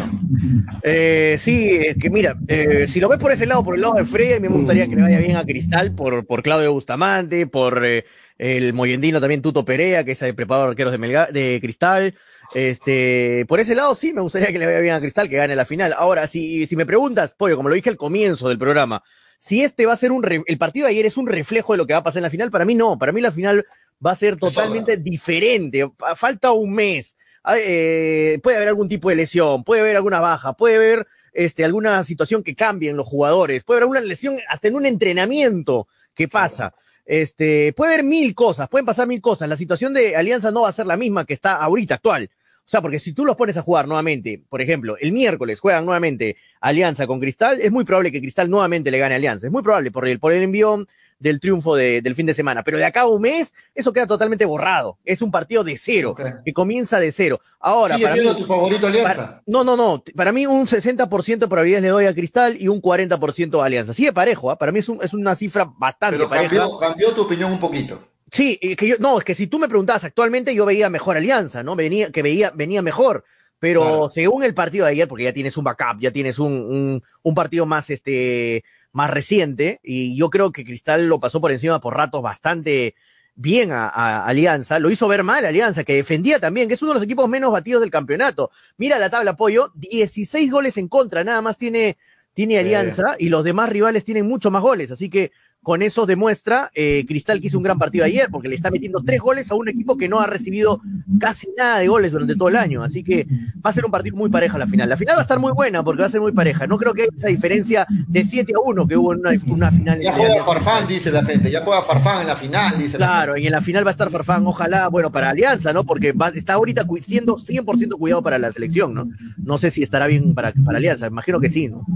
Eh, 0.83 1.37
sí, 1.39 1.79
que 1.99 2.09
mira, 2.09 2.35
eh, 2.47 2.87
si 2.89 2.99
lo 2.99 3.07
ves 3.07 3.19
por 3.19 3.31
ese 3.31 3.45
lado, 3.45 3.63
por 3.63 3.75
el 3.75 3.81
lado 3.81 3.93
de 3.93 4.03
Freddy, 4.03 4.41
me 4.41 4.49
gustaría 4.49 4.87
que 4.87 4.95
le 4.95 5.01
vaya 5.01 5.17
bien 5.17 5.37
a 5.37 5.45
Cristal 5.45 5.95
por, 5.95 6.25
por 6.25 6.43
Claudio 6.43 6.73
Bustamante, 6.73 7.47
por 7.47 7.85
eh, 7.85 8.03
el 8.37 8.73
moyendino 8.73 9.21
también 9.21 9.41
Tuto 9.41 9.63
Perea, 9.63 10.03
que 10.03 10.11
es 10.11 10.21
el 10.23 10.35
preparador 10.35 10.75
de 10.75 10.83
arqueros 10.83 11.31
de, 11.31 11.39
de 11.39 11.59
Cristal. 11.61 12.15
Este, 12.53 13.45
por 13.47 13.61
ese 13.61 13.75
lado 13.75 13.95
sí 13.95 14.11
me 14.11 14.21
gustaría 14.21 14.51
que 14.51 14.59
le 14.59 14.65
vaya 14.65 14.81
bien 14.81 14.93
a 14.93 14.99
Cristal, 14.99 15.29
que 15.29 15.37
gane 15.37 15.55
la 15.55 15.65
final. 15.65 15.93
Ahora, 15.97 16.27
si, 16.27 16.67
si 16.67 16.75
me 16.75 16.85
preguntas, 16.85 17.33
Pollo, 17.33 17.55
como 17.55 17.69
lo 17.69 17.75
dije 17.75 17.89
al 17.89 17.97
comienzo 17.97 18.49
del 18.49 18.59
programa, 18.59 19.01
si 19.37 19.63
este 19.63 19.85
va 19.85 19.93
a 19.93 19.97
ser 19.97 20.11
un, 20.11 20.23
el 20.45 20.57
partido 20.57 20.87
de 20.87 20.91
ayer 20.91 21.05
es 21.05 21.17
un 21.17 21.27
reflejo 21.27 21.73
de 21.73 21.77
lo 21.77 21.87
que 21.87 21.93
va 21.93 21.99
a 21.99 22.03
pasar 22.03 22.19
en 22.19 22.23
la 22.23 22.29
final, 22.29 22.51
para 22.51 22.65
mí 22.65 22.75
no, 22.75 22.97
para 22.97 23.11
mí 23.11 23.21
la 23.21 23.31
final 23.31 23.65
va 24.05 24.11
a 24.11 24.15
ser 24.15 24.37
totalmente 24.37 24.97
diferente. 24.97 25.89
Falta 26.15 26.51
un 26.51 26.73
mes 26.73 27.15
eh, 27.57 28.39
puede 28.41 28.57
haber 28.57 28.69
algún 28.69 28.89
tipo 28.89 29.09
de 29.09 29.15
lesión, 29.15 29.63
puede 29.63 29.81
haber 29.81 29.95
alguna 29.95 30.19
baja, 30.19 30.53
puede 30.53 30.75
haber 30.77 31.07
este, 31.33 31.63
alguna 31.63 32.03
situación 32.03 32.43
que 32.43 32.55
cambie 32.55 32.89
en 32.89 32.97
los 32.97 33.07
jugadores, 33.07 33.63
puede 33.63 33.81
haber 33.81 33.89
una 33.89 34.01
lesión 34.01 34.35
hasta 34.49 34.67
en 34.67 34.75
un 34.75 34.85
entrenamiento 34.85 35.87
que 36.13 36.27
pasa. 36.27 36.73
Este, 37.05 37.71
puede 37.73 37.93
haber 37.93 38.05
mil 38.05 38.33
cosas, 38.33 38.67
pueden 38.67 38.85
pasar 38.85 39.07
mil 39.07 39.21
cosas. 39.21 39.47
La 39.47 39.57
situación 39.57 39.93
de 39.93 40.15
Alianza 40.15 40.51
no 40.51 40.61
va 40.61 40.69
a 40.69 40.73
ser 40.73 40.87
la 40.87 40.97
misma 40.97 41.25
que 41.25 41.33
está 41.33 41.55
ahorita 41.57 41.95
actual. 41.95 42.31
O 42.65 42.67
sea, 42.67 42.81
porque 42.81 42.99
si 42.99 43.13
tú 43.13 43.25
los 43.25 43.35
pones 43.35 43.57
a 43.57 43.61
jugar 43.61 43.87
nuevamente, 43.87 44.41
por 44.49 44.61
ejemplo, 44.61 44.97
el 44.99 45.11
miércoles 45.11 45.59
juegan 45.59 45.85
nuevamente 45.85 46.35
Alianza 46.61 47.05
con 47.05 47.19
Cristal, 47.19 47.61
es 47.61 47.71
muy 47.71 47.85
probable 47.85 48.11
que 48.11 48.19
Cristal 48.19 48.49
nuevamente 48.49 48.89
le 48.89 48.97
gane 48.97 49.13
a 49.13 49.17
Alianza. 49.17 49.45
Es 49.45 49.51
muy 49.51 49.61
probable 49.61 49.91
por 49.91 50.07
el, 50.07 50.19
por 50.19 50.33
el 50.33 50.41
envión, 50.41 50.87
del 51.19 51.39
triunfo 51.39 51.75
del 51.75 52.15
fin 52.15 52.25
de 52.25 52.33
semana. 52.33 52.63
Pero 52.63 52.77
de 52.77 52.85
acá 52.85 53.01
a 53.01 53.07
un 53.07 53.21
mes, 53.21 53.53
eso 53.73 53.93
queda 53.93 54.07
totalmente 54.07 54.45
borrado. 54.45 54.97
Es 55.05 55.21
un 55.21 55.31
partido 55.31 55.63
de 55.63 55.77
cero, 55.77 56.15
que 56.43 56.53
comienza 56.53 56.99
de 56.99 57.11
cero. 57.11 57.39
Ahora, 57.59 57.95
¿Sigue 57.95 58.11
siendo 58.13 58.35
tu 58.35 58.45
favorito 58.45 58.87
Alianza? 58.87 59.41
no, 59.45 59.63
no, 59.63 59.77
no. 59.77 60.03
Para 60.15 60.31
mí 60.31 60.45
un 60.45 60.65
60% 60.65 61.37
de 61.37 61.47
probabilidades 61.47 61.83
le 61.83 61.89
doy 61.89 62.05
a 62.05 62.13
Cristal 62.13 62.57
y 62.59 62.67
un 62.67 62.81
40% 62.81 63.61
a 63.61 63.65
Alianza. 63.65 63.93
Sigue 63.93 64.13
parejo, 64.13 64.51
¿ah? 64.51 64.57
para 64.57 64.71
mí 64.71 64.79
es, 64.79 64.89
es, 65.01 65.13
una 65.13 65.35
cifra 65.35 65.71
bastante 65.77 66.17
Pero 66.17 66.29
cambió, 66.29 66.77
cambió 66.77 67.11
tu 67.13 67.21
opinión 67.21 67.51
un 67.51 67.59
poquito. 67.59 68.14
Sí, 68.35 68.57
que 68.57 68.85
yo, 68.85 68.95
no, 68.99 69.17
es 69.17 69.23
que 69.23 69.33
si 69.33 69.47
tú 69.47 69.59
me 69.59 69.69
preguntabas 69.69 70.03
actualmente, 70.03 70.53
yo 70.53 70.65
veía 70.65 70.89
mejor 70.89 71.15
Alianza, 71.15 71.63
¿no? 71.63 71.77
Venía, 71.77 72.11
que 72.11 72.21
veía, 72.21 72.51
venía 72.53 72.81
mejor. 72.81 73.23
Pero 73.59 74.09
según 74.11 74.43
el 74.43 74.53
partido 74.53 74.83
de 74.83 74.91
ayer, 74.91 75.07
porque 75.07 75.23
ya 75.23 75.31
tienes 75.31 75.55
un 75.55 75.63
backup, 75.63 76.01
ya 76.01 76.11
tienes 76.11 76.37
un, 76.37 76.51
un, 76.51 77.03
un 77.23 77.33
partido 77.33 77.65
más, 77.65 77.89
este, 77.89 78.65
más 78.91 79.09
reciente, 79.09 79.79
y 79.81 80.17
yo 80.17 80.29
creo 80.29 80.51
que 80.51 80.65
Cristal 80.65 81.07
lo 81.07 81.21
pasó 81.21 81.39
por 81.39 81.53
encima 81.53 81.79
por 81.79 81.95
ratos 81.95 82.21
bastante 82.21 82.95
bien 83.35 83.71
a, 83.71 84.25
Alianza, 84.25 84.79
lo 84.79 84.91
hizo 84.91 85.07
ver 85.07 85.23
mal 85.23 85.45
Alianza, 85.45 85.85
que 85.85 85.95
defendía 85.95 86.37
también, 86.37 86.67
que 86.67 86.73
es 86.73 86.81
uno 86.81 86.91
de 86.91 86.95
los 86.95 87.03
equipos 87.03 87.29
menos 87.29 87.53
batidos 87.53 87.79
del 87.79 87.89
campeonato. 87.89 88.51
Mira 88.75 88.99
la 88.99 89.09
tabla 89.09 89.31
apoyo, 89.31 89.71
16 89.75 90.51
goles 90.51 90.75
en 90.75 90.89
contra, 90.89 91.23
nada 91.23 91.41
más 91.41 91.57
tiene, 91.57 91.95
tiene 92.33 92.59
Alianza, 92.59 93.15
y 93.17 93.29
los 93.29 93.45
demás 93.45 93.69
rivales 93.69 94.03
tienen 94.03 94.27
mucho 94.27 94.51
más 94.51 94.61
goles, 94.61 94.91
así 94.91 95.09
que 95.09 95.31
con 95.65 95.81
eso 95.81 96.05
demuestra 96.05 96.69
eh, 96.75 97.05
Cristal 97.07 97.41
que 97.41 97.47
hizo 97.47 97.57
un 97.57 97.63
gran 97.63 97.79
partido 97.79 98.05
ayer, 98.05 98.29
porque 98.29 98.47
le 98.47 98.53
está 98.53 98.69
metiendo 98.69 99.01
tres 99.03 99.19
goles 99.19 99.49
a 99.49 99.55
un 99.55 99.67
equipo 99.67 99.97
que 99.97 100.07
no 100.07 100.19
ha 100.19 100.27
recibido 100.27 100.79
casi 101.19 101.47
nada 101.57 101.79
de 101.79 101.87
goles 101.87 102.11
durante 102.11 102.35
todo 102.35 102.49
el 102.49 102.55
año. 102.55 102.83
Así 102.83 103.03
que 103.03 103.25
va 103.65 103.71
a 103.71 103.73
ser 103.73 103.83
un 103.83 103.89
partido 103.89 104.15
muy 104.15 104.29
pareja 104.29 104.59
la 104.59 104.67
final. 104.67 104.87
La 104.87 104.95
final 104.95 105.15
va 105.15 105.21
a 105.21 105.23
estar 105.23 105.39
muy 105.39 105.53
buena 105.53 105.83
porque 105.83 106.01
va 106.01 106.07
a 106.07 106.11
ser 106.11 106.21
muy 106.21 106.33
pareja. 106.33 106.67
No 106.67 106.77
creo 106.77 106.93
que 106.93 107.07
esa 107.17 107.29
diferencia 107.29 107.87
de 107.89 108.23
7 108.23 108.53
a 108.55 108.59
1 108.63 108.87
que 108.87 108.95
hubo 108.95 109.13
en 109.13 109.21
una, 109.47 109.71
final. 109.71 109.99
Ya 110.01 110.13
juega 110.13 110.43
Farfán, 110.43 110.87
dice 110.87 111.11
la 111.11 111.25
gente. 111.25 111.49
Ya 111.49 111.61
juega 111.61 111.81
Farfán 111.81 112.21
en 112.21 112.27
la 112.27 112.35
final, 112.35 112.77
dice 112.77 112.97
Claro, 112.97 113.35
y 113.35 113.47
en 113.47 113.51
la 113.51 113.61
final 113.61 113.83
va 113.83 113.89
a 113.89 113.91
estar 113.93 114.11
Farfán, 114.11 114.45
ojalá, 114.45 114.87
bueno, 114.89 115.11
para 115.11 115.31
Alianza, 115.31 115.73
¿no? 115.73 115.83
Porque 115.83 116.13
está 116.35 116.53
ahorita 116.53 116.85
siendo 117.01 117.37
100% 117.37 117.97
cuidado 117.97 118.21
para 118.21 118.37
la 118.37 118.51
selección, 118.51 118.93
¿no? 118.93 119.09
No 119.37 119.57
sé 119.57 119.71
si 119.71 119.81
estará 119.81 120.05
bien 120.05 120.35
para, 120.35 120.53
para 120.63 120.77
Alianza, 120.77 121.07
imagino 121.07 121.39
que 121.39 121.49
sí, 121.49 121.69
¿no? 121.69 121.87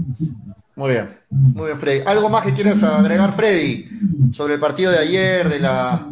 Muy 0.80 0.92
bien, 0.92 1.10
muy 1.28 1.66
bien, 1.66 1.78
Freddy. 1.78 2.00
¿Algo 2.06 2.30
más 2.30 2.46
que 2.46 2.54
quieras 2.54 2.82
agregar, 2.82 3.32
Freddy, 3.32 3.86
sobre 4.32 4.54
el 4.54 4.60
partido 4.60 4.90
de 4.90 4.98
ayer, 4.98 5.46
de 5.46 5.60
la... 5.60 6.08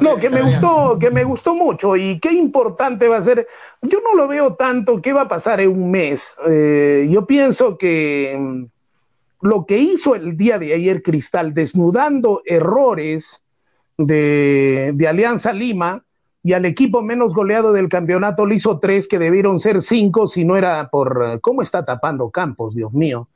no, 0.00 0.16
que 0.16 0.30
me 0.30 0.40
gustó, 0.40 0.98
que 0.98 1.10
me 1.10 1.22
gustó 1.22 1.54
mucho 1.54 1.94
y 1.94 2.18
qué 2.18 2.32
importante 2.32 3.08
va 3.08 3.18
a 3.18 3.22
ser. 3.22 3.46
Yo 3.82 3.98
no 4.00 4.14
lo 4.14 4.26
veo 4.26 4.54
tanto 4.54 5.02
qué 5.02 5.12
va 5.12 5.22
a 5.22 5.28
pasar 5.28 5.60
en 5.60 5.68
un 5.68 5.90
mes. 5.90 6.34
Eh, 6.48 7.06
yo 7.10 7.26
pienso 7.26 7.76
que 7.76 8.34
mm, 8.40 8.64
lo 9.42 9.66
que 9.66 9.76
hizo 9.76 10.14
el 10.14 10.38
día 10.38 10.58
de 10.58 10.72
ayer 10.72 11.02
Cristal, 11.02 11.52
desnudando 11.52 12.40
errores 12.46 13.42
de, 13.98 14.92
de 14.94 15.08
Alianza 15.08 15.52
Lima, 15.52 16.02
y 16.42 16.54
al 16.54 16.64
equipo 16.64 17.02
menos 17.02 17.34
goleado 17.34 17.74
del 17.74 17.90
campeonato 17.90 18.46
le 18.46 18.54
hizo 18.54 18.78
tres 18.78 19.08
que 19.08 19.18
debieron 19.18 19.60
ser 19.60 19.82
cinco 19.82 20.26
si 20.26 20.42
no 20.42 20.56
era 20.56 20.88
por 20.88 21.38
cómo 21.42 21.60
está 21.60 21.84
tapando 21.84 22.30
Campos, 22.30 22.74
Dios 22.74 22.90
mío 22.94 23.28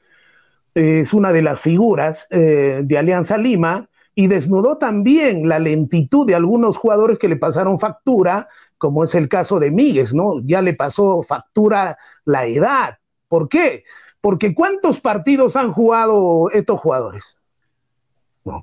es 0.79 1.13
una 1.13 1.33
de 1.33 1.43
las 1.43 1.61
figuras 1.61 2.27
eh, 2.31 2.83
de 2.85 2.99
Alianza 2.99 3.37
Lima 3.37 3.89
y 4.15 4.29
desnudó 4.29 4.79
también 4.79 5.49
la 5.49 5.59
lentitud 5.59 6.27
de 6.27 6.35
algunos 6.35 6.77
jugadores 6.77 7.19
que 7.19 7.29
le 7.29 7.37
pasaron 7.37 7.81
factura, 7.81 8.49
como 8.77 9.05
es 9.05 9.15
el 9.15 9.29
caso 9.29 9.59
de 9.59 9.71
Míguez, 9.71 10.15
¿no? 10.15 10.41
Ya 10.45 10.63
le 10.63 10.75
pasó 10.75 11.23
factura 11.23 11.99
la 12.25 12.47
edad. 12.47 12.99
¿Por 13.29 13.49
qué? 13.49 13.85
Porque 14.21 14.55
¿cuántos 14.55 15.01
partidos 15.01 15.57
han 15.57 15.73
jugado 15.73 16.51
estos 16.51 16.81
jugadores? 16.81 17.37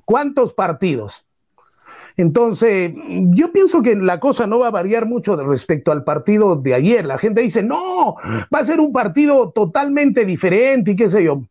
¿Cuántos 0.04 0.52
partidos? 0.52 1.24
Entonces, 2.16 2.92
yo 3.30 3.52
pienso 3.52 3.82
que 3.82 3.94
la 3.94 4.20
cosa 4.20 4.46
no 4.46 4.58
va 4.58 4.68
a 4.68 4.70
variar 4.70 5.04
mucho 5.04 5.36
respecto 5.36 5.92
al 5.92 6.02
partido 6.02 6.56
de 6.56 6.74
ayer. 6.74 7.04
La 7.04 7.18
gente 7.18 7.42
dice, 7.42 7.62
no, 7.62 8.16
va 8.54 8.58
a 8.58 8.64
ser 8.64 8.80
un 8.80 8.92
partido 8.92 9.50
totalmente 9.50 10.24
diferente 10.24 10.92
y 10.92 10.96
qué 10.96 11.10
sé 11.10 11.24
yo. 11.24 11.42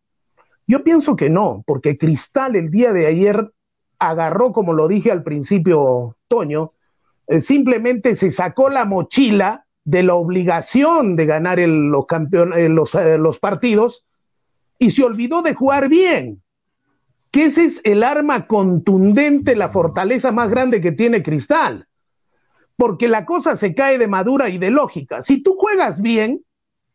Yo 0.68 0.84
pienso 0.84 1.16
que 1.16 1.30
no, 1.30 1.64
porque 1.66 1.98
Cristal 1.98 2.56
el 2.56 2.72
día 2.72 2.92
de 2.92 3.06
ayer 3.06 3.52
agarró, 4.00 4.52
como 4.52 4.74
lo 4.74 4.88
dije 4.88 5.12
al 5.12 5.24
principio, 5.24 6.18
Toño, 6.28 6.74
eh, 7.28 7.42
simplemente 7.42 8.16
se 8.16 8.32
sacó 8.32 8.70
la 8.70 8.86
mochila 8.86 9.66
de 9.84 10.04
la 10.04 10.16
obligación 10.16 11.16
de 11.16 11.26
ganar 11.26 11.60
los, 11.60 12.06
eh, 12.12 12.70
los, 12.70 12.96
eh, 12.96 13.18
los 13.18 13.40
partidos 13.40 14.04
y 14.80 14.92
se 14.92 15.04
olvidó 15.04 15.42
de 15.42 15.54
jugar 15.54 15.90
bien, 15.90 16.42
que 17.32 17.46
ese 17.46 17.66
es 17.66 17.82
el 17.84 18.04
arma 18.04 18.48
contundente, 18.48 19.56
la 19.56 19.70
fortaleza 19.70 20.32
más 20.32 20.50
grande 20.50 20.82
que 20.82 20.92
tiene 20.92 21.24
Cristal, 21.24 21.88
porque 22.76 23.08
la 23.08 23.26
cosa 23.26 23.56
se 23.56 23.76
cae 23.76 23.98
de 23.98 24.08
madura 24.08 24.50
y 24.50 24.58
de 24.58 24.72
lógica. 24.72 25.22
Si 25.22 25.42
tú 25.42 25.56
juegas 25.56 26.02
bien, 26.02 26.45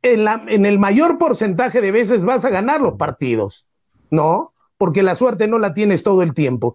en, 0.03 0.67
el 0.67 0.79
mayor 0.79 1.19
porcentaje 1.19 1.81
de 1.81 1.93
veces 1.93 2.25
vas 2.25 2.45
a 2.45 2.51
ganar 2.51 2.81
los 2.81 2.95
partidos, 2.95 3.67
¿no? 4.11 4.55
Porque 4.79 5.03
la 5.03 5.15
suerte 5.15 5.47
no 5.47 5.59
la 5.59 5.75
tienes 5.75 6.03
todo 6.03 6.23
el 6.23 6.35
tiempo. 6.35 6.75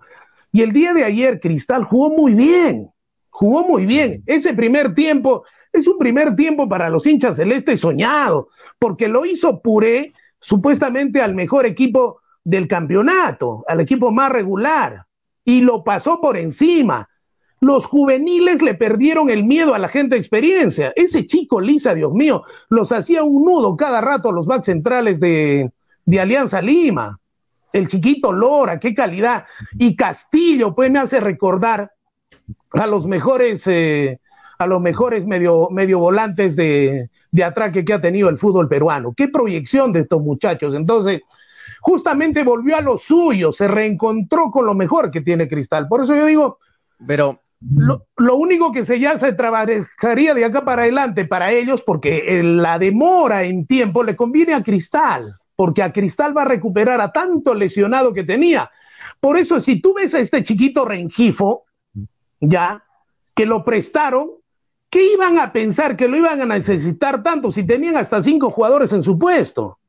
Y 0.51 0.61
el 0.61 0.71
día 0.71 0.93
de 0.93 1.03
ayer 1.03 1.39
Cristal 1.39 1.83
jugó 1.83 2.09
muy 2.09 2.33
bien, 2.33 2.91
jugó 3.29 3.65
muy 3.65 3.85
bien. 3.85 4.23
Ese 4.25 4.53
primer 4.53 4.93
tiempo 4.93 5.43
es 5.73 5.87
un 5.87 5.97
primer 5.97 6.35
tiempo 6.35 6.69
para 6.69 6.89
los 6.89 7.05
hinchas 7.05 7.37
celestes 7.37 7.81
soñado, 7.81 8.49
porque 8.79 9.07
lo 9.07 9.25
hizo 9.25 9.61
Puré 9.61 10.13
supuestamente 10.39 11.21
al 11.21 11.33
mejor 11.33 11.65
equipo 11.65 12.21
del 12.43 12.67
campeonato, 12.67 13.65
al 13.67 13.81
equipo 13.81 14.11
más 14.11 14.31
regular, 14.31 15.05
y 15.43 15.61
lo 15.61 15.83
pasó 15.83 16.21
por 16.21 16.37
encima. 16.37 17.09
Los 17.61 17.85
juveniles 17.85 18.61
le 18.61 18.75
perdieron 18.75 19.29
el 19.29 19.43
miedo 19.43 19.73
a 19.73 19.79
la 19.79 19.87
gente 19.87 20.15
de 20.15 20.19
experiencia. 20.19 20.93
Ese 20.95 21.25
chico 21.25 21.61
Lisa, 21.61 21.93
Dios 21.93 22.13
mío, 22.13 22.43
los 22.69 22.91
hacía 22.91 23.23
un 23.23 23.45
nudo 23.45 23.75
cada 23.77 24.01
rato 24.01 24.29
a 24.29 24.33
los 24.33 24.45
backs 24.45 24.65
centrales 24.65 25.19
de, 25.19 25.71
Alianza 26.19 26.61
Lima. 26.61 27.19
el 27.73 27.87
chiquito 27.87 28.31
Lora, 28.31 28.79
qué 28.79 28.93
calidad. 28.93 29.45
Y 29.77 29.95
Castillo, 29.95 30.75
pues 30.75 30.91
me 30.91 30.99
hace 30.99 31.19
recordar 31.19 31.91
a 32.71 32.87
los 32.87 33.07
mejores, 33.07 33.63
eh, 33.67 34.19
a 34.57 34.67
los 34.67 34.81
mejores 34.81 35.25
medio, 35.25 35.69
medio 35.71 35.99
volantes 35.99 36.55
de, 36.55 37.09
de 37.31 37.43
atraque 37.43 37.83
que 37.83 37.93
ha 37.93 38.01
tenido 38.01 38.29
el 38.29 38.37
fútbol 38.37 38.69
peruano. 38.69 39.13
Qué 39.15 39.27
proyección 39.27 39.91
de 39.91 40.01
estos 40.01 40.21
muchachos. 40.21 40.75
Entonces, 40.75 41.21
justamente 41.81 42.43
volvió 42.43 42.77
a 42.77 42.81
lo 42.81 42.97
suyo, 42.97 43.51
se 43.51 43.67
reencontró 43.67 44.51
con 44.51 44.65
lo 44.65 44.73
mejor 44.73 45.11
que 45.11 45.21
tiene 45.21 45.47
Cristal. 45.47 45.87
Por 45.87 46.03
eso 46.03 46.15
yo 46.15 46.25
digo, 46.25 46.59
pero 47.05 47.41
lo, 47.73 48.35
único 48.35 48.71
que 48.71 48.85
se 48.85 48.99
ya 48.99 49.17
se 49.17 49.33
trabajaría 49.33 50.33
de 50.33 50.45
acá 50.45 50.63
para 50.63 50.83
adelante 50.83 51.25
para 51.25 51.51
ellos, 51.51 51.81
porque 51.81 52.41
la 52.43 52.77
demora 52.77 53.43
en 53.43 53.65
tiempo 53.65 54.03
le 54.03 54.15
conviene 54.15 54.53
a 54.53 54.63
Cristal, 54.63 55.35
porque 55.55 55.81
a 55.81 55.91
Cristal 55.91 56.37
va 56.37 56.43
a 56.43 56.45
recuperar 56.45 57.01
a 57.01 57.11
tanto 57.11 57.53
lesionado 57.53 58.13
que 58.13 58.23
tenía. 58.23 58.69
Por 59.19 59.37
eso, 59.37 59.59
si 59.59 59.81
tú 59.81 59.93
ves 59.93 60.13
a 60.13 60.19
este 60.19 60.43
chiquito 60.43 60.85
Rengifo, 60.85 61.63
ya, 62.39 62.83
que 63.33 63.45
lo 63.45 63.63
prestaron, 63.63 64.29
¿qué 64.89 65.13
iban 65.13 65.39
a 65.39 65.51
pensar 65.51 65.95
que 65.95 66.07
lo 66.07 66.17
iban 66.17 66.41
a 66.41 66.45
necesitar 66.45 67.23
tanto 67.23 67.51
si 67.51 67.65
tenían 67.65 67.97
hasta 67.97 68.21
cinco 68.21 68.51
jugadores 68.51 68.93
en 68.93 69.01
su 69.01 69.17
puesto? 69.17 69.79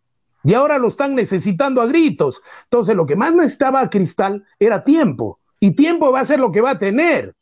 Y 0.45 0.55
ahora 0.55 0.79
lo 0.79 0.89
están 0.89 1.15
necesitando 1.15 1.83
a 1.83 1.87
gritos. 1.87 2.41
Entonces, 2.65 2.95
lo 2.95 3.05
que 3.05 3.17
más 3.17 3.35
necesitaba 3.35 3.91
Cristal 3.91 4.45
era 4.59 4.85
tiempo. 4.85 5.41
Y 5.59 5.73
tiempo 5.73 6.13
va 6.13 6.21
a 6.21 6.25
ser 6.25 6.39
lo 6.39 6.53
que 6.53 6.61
va 6.61 6.71
a 6.71 6.79
tener 6.79 7.36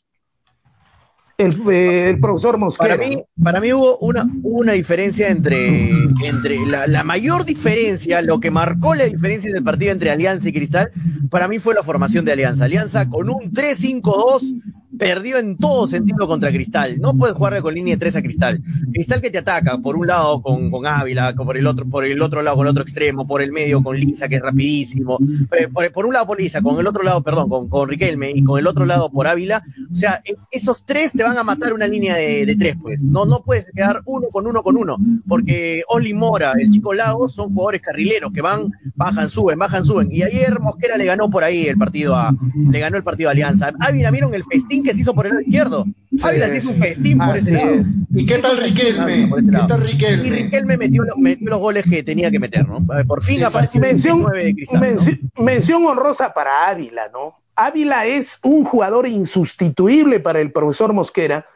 el, 1.38 2.18
profesor 2.20 2.58
Mosquera. 2.58 2.96
Para 2.96 3.08
mí, 3.08 3.22
para 3.42 3.60
mí 3.60 3.72
hubo 3.72 3.98
una, 3.98 4.26
una 4.42 4.72
diferencia 4.72 5.28
entre, 5.28 5.88
entre 6.24 6.64
la, 6.66 6.86
la, 6.86 7.04
mayor 7.04 7.44
diferencia, 7.44 8.22
lo 8.22 8.40
que 8.40 8.50
marcó 8.50 8.94
la 8.94 9.04
diferencia 9.04 9.52
del 9.52 9.62
partido 9.62 9.92
entre 9.92 10.10
Alianza 10.10 10.48
y 10.48 10.52
Cristal, 10.52 10.90
para 11.30 11.48
mí 11.48 11.58
fue 11.58 11.74
la 11.74 11.82
formación 11.82 12.24
de 12.24 12.32
Alianza. 12.32 12.64
Alianza 12.64 13.08
con 13.08 13.28
un 13.28 13.50
3-5-2 13.50 14.62
perdió 14.98 15.38
en 15.38 15.56
todo 15.56 15.86
sentido 15.86 16.26
contra 16.26 16.50
Cristal. 16.50 17.00
No 17.00 17.16
puedes 17.16 17.36
jugar 17.36 17.60
con 17.62 17.74
línea 17.74 17.94
de 17.94 18.00
tres 18.00 18.16
a 18.16 18.22
Cristal. 18.22 18.62
Cristal 18.92 19.20
que 19.20 19.30
te 19.30 19.38
ataca, 19.38 19.78
por 19.78 19.96
un 19.96 20.06
lado 20.06 20.42
con, 20.42 20.70
con 20.70 20.86
Ávila, 20.86 21.34
por 21.34 21.56
el 21.56 21.66
otro, 21.66 21.86
por 21.88 22.04
el 22.04 22.20
otro 22.22 22.42
lado 22.42 22.56
con 22.56 22.66
el 22.66 22.70
otro 22.70 22.82
extremo, 22.82 23.26
por 23.26 23.42
el 23.42 23.52
medio 23.52 23.82
con 23.82 23.96
Lisa, 23.96 24.28
que 24.28 24.36
es 24.36 24.42
rapidísimo. 24.42 25.18
Eh, 25.58 25.68
por, 25.68 26.06
un 26.06 26.12
lado 26.12 26.26
por 26.26 26.40
Lisa, 26.40 26.62
con 26.62 26.78
el 26.78 26.86
otro 26.86 27.02
lado, 27.02 27.22
perdón, 27.22 27.48
con, 27.48 27.68
con 27.68 27.88
Riquelme 27.88 28.30
y 28.30 28.42
con 28.44 28.58
el 28.58 28.66
otro 28.66 28.86
lado 28.86 29.10
por 29.10 29.26
Ávila. 29.26 29.62
O 29.92 29.96
sea, 29.96 30.22
e, 30.24 30.36
esos 30.50 30.84
tres 30.84 31.12
te 31.12 31.22
van 31.22 31.36
a 31.36 31.42
matar 31.42 31.72
una 31.72 31.86
línea 31.86 32.16
de, 32.16 32.54
tres, 32.58 32.76
pues. 32.80 33.02
No, 33.02 33.26
no 33.26 33.42
puedes 33.44 33.66
quedar 33.74 34.02
uno 34.04 34.28
con 34.28 34.46
uno 34.46 34.62
con 34.62 34.76
uno, 34.76 34.96
porque 35.26 35.82
Oli 35.88 36.14
Mora, 36.14 36.52
el 36.58 36.70
chico 36.70 36.92
Lago, 36.92 37.28
son 37.28 37.52
jugadores 37.52 37.80
carrileros 37.80 38.32
que 38.32 38.40
van, 38.40 38.70
bajan, 38.94 39.28
suben, 39.28 39.58
bajan, 39.58 39.84
suben. 39.84 40.08
Y 40.10 40.22
ayer 40.22 40.60
Mosquera 40.60 40.96
le 40.96 41.04
ganó 41.04 41.28
por 41.30 41.44
ahí 41.44 41.66
el 41.66 41.76
partido 41.76 42.14
a, 42.14 42.34
le 42.70 42.78
ganó 42.78 42.96
el 42.96 43.04
partido 43.04 43.28
a 43.28 43.32
Alianza. 43.32 43.72
Ávila, 43.80 44.10
¿vieron 44.10 44.34
el 44.34 44.44
festín 44.44 44.83
que 44.84 44.94
se 44.94 45.00
hizo 45.00 45.14
por 45.14 45.26
el 45.26 45.32
lado 45.32 45.42
izquierdo. 45.42 45.84
Ávila 46.22 46.48
se 46.48 46.58
hizo 46.58 46.70
un 46.70 46.76
festín 46.76 47.18
por 47.18 47.36
ese 47.36 47.50
lado. 47.50 47.82
¿Y 48.14 48.26
qué 48.26 48.38
tal 48.38 48.58
Riquelme? 48.58 49.30
¿Qué 49.50 49.58
tal 49.66 49.80
Riquelme? 49.80 50.26
Y 50.26 50.30
Riquelme 50.30 50.76
metió, 50.76 51.02
metió, 51.16 51.50
los 51.50 51.58
goles 51.58 51.84
que 51.84 52.02
tenía 52.02 52.30
que 52.30 52.38
meter, 52.38 52.68
¿no? 52.68 52.84
Por 53.06 53.22
fin 53.22 53.42
apareció 53.42 53.80
mención, 53.80 54.24
de 54.32 54.54
cristal, 54.54 54.98
mención 55.38 55.84
honrosa 55.84 56.32
para 56.32 56.68
Ávila, 56.68 57.08
¿no? 57.12 57.34
Ávila 57.56 58.06
es 58.06 58.38
un 58.42 58.64
jugador 58.64 59.06
insustituible 59.06 60.20
para 60.20 60.40
el 60.40 60.52
profesor 60.52 60.92
Mosquera. 60.92 61.46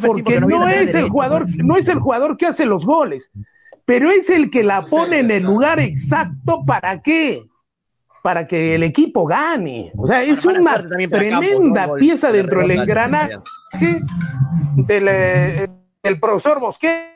porque, 0.00 0.40
no, 0.40 0.68
es 0.68 0.94
el 0.94 1.08
jugador, 1.08 1.46
no 1.62 1.76
es 1.76 1.88
el 1.88 1.98
jugador 1.98 2.36
que 2.36 2.46
hace 2.46 2.66
los 2.66 2.84
goles, 2.84 3.30
pero 3.84 4.10
es 4.10 4.30
el 4.30 4.50
que 4.50 4.62
la 4.62 4.82
pone 4.82 5.18
en 5.18 5.30
el 5.30 5.42
lugar 5.42 5.80
exacto 5.80 6.64
para 6.66 7.02
qué 7.02 7.49
para 8.22 8.46
que 8.46 8.74
el 8.74 8.82
equipo 8.82 9.24
gane. 9.24 9.92
O 9.96 10.06
sea, 10.06 10.22
es 10.22 10.44
una 10.44 10.74
tremenda 11.08 11.94
pieza 11.94 12.30
dentro 12.32 12.60
del 12.60 12.72
engranaje 12.72 13.38
del, 14.76 15.08
eh, 15.08 15.68
del 16.02 16.20
profesor 16.20 16.60
Mosquera. 16.60 17.10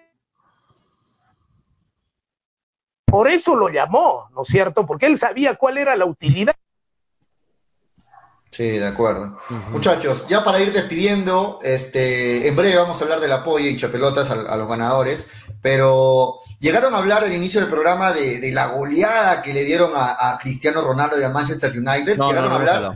Por 3.07 3.28
eso 3.28 3.55
lo 3.55 3.68
llamó, 3.68 4.28
¿no 4.34 4.42
es 4.42 4.48
cierto? 4.48 4.84
Porque 4.84 5.07
él 5.07 5.18
sabía 5.18 5.55
cuál 5.55 5.78
era 5.78 5.94
la 5.94 6.05
utilidad. 6.05 6.57
Sí, 8.55 8.78
de 8.78 8.86
acuerdo. 8.86 9.36
Muchachos, 9.72 10.28
ya 10.28 10.44
para 10.44 10.61
ir 10.61 10.72
despidiendo, 10.72 11.59
este, 11.62 12.46
en 12.46 12.55
breve 12.55 12.76
vamos 12.76 13.00
a 13.00 13.05
hablar 13.05 13.18
del 13.18 13.32
apoyo 13.32 13.68
y 13.68 13.74
chapelotas 13.74 14.30
a 14.30 14.57
los 14.57 14.68
ganadores. 14.68 15.26
Pero 15.61 16.40
llegaron 16.61 16.94
a 16.94 16.98
hablar 16.98 17.24
al 17.24 17.32
inicio 17.32 17.59
del 17.59 17.70
programa 17.70 18.12
de, 18.12 18.52
la 18.52 18.66
goleada 18.66 19.40
que 19.40 19.55
le 19.55 19.64
dieron 19.64 19.92
a, 19.96 20.38
Cristiano 20.40 20.82
Ronaldo 20.82 21.18
y 21.18 21.24
a 21.24 21.30
Manchester 21.30 21.72
United. 21.72 22.16
llegaron 22.16 22.52
a 22.52 22.55
hablar. 22.55 22.92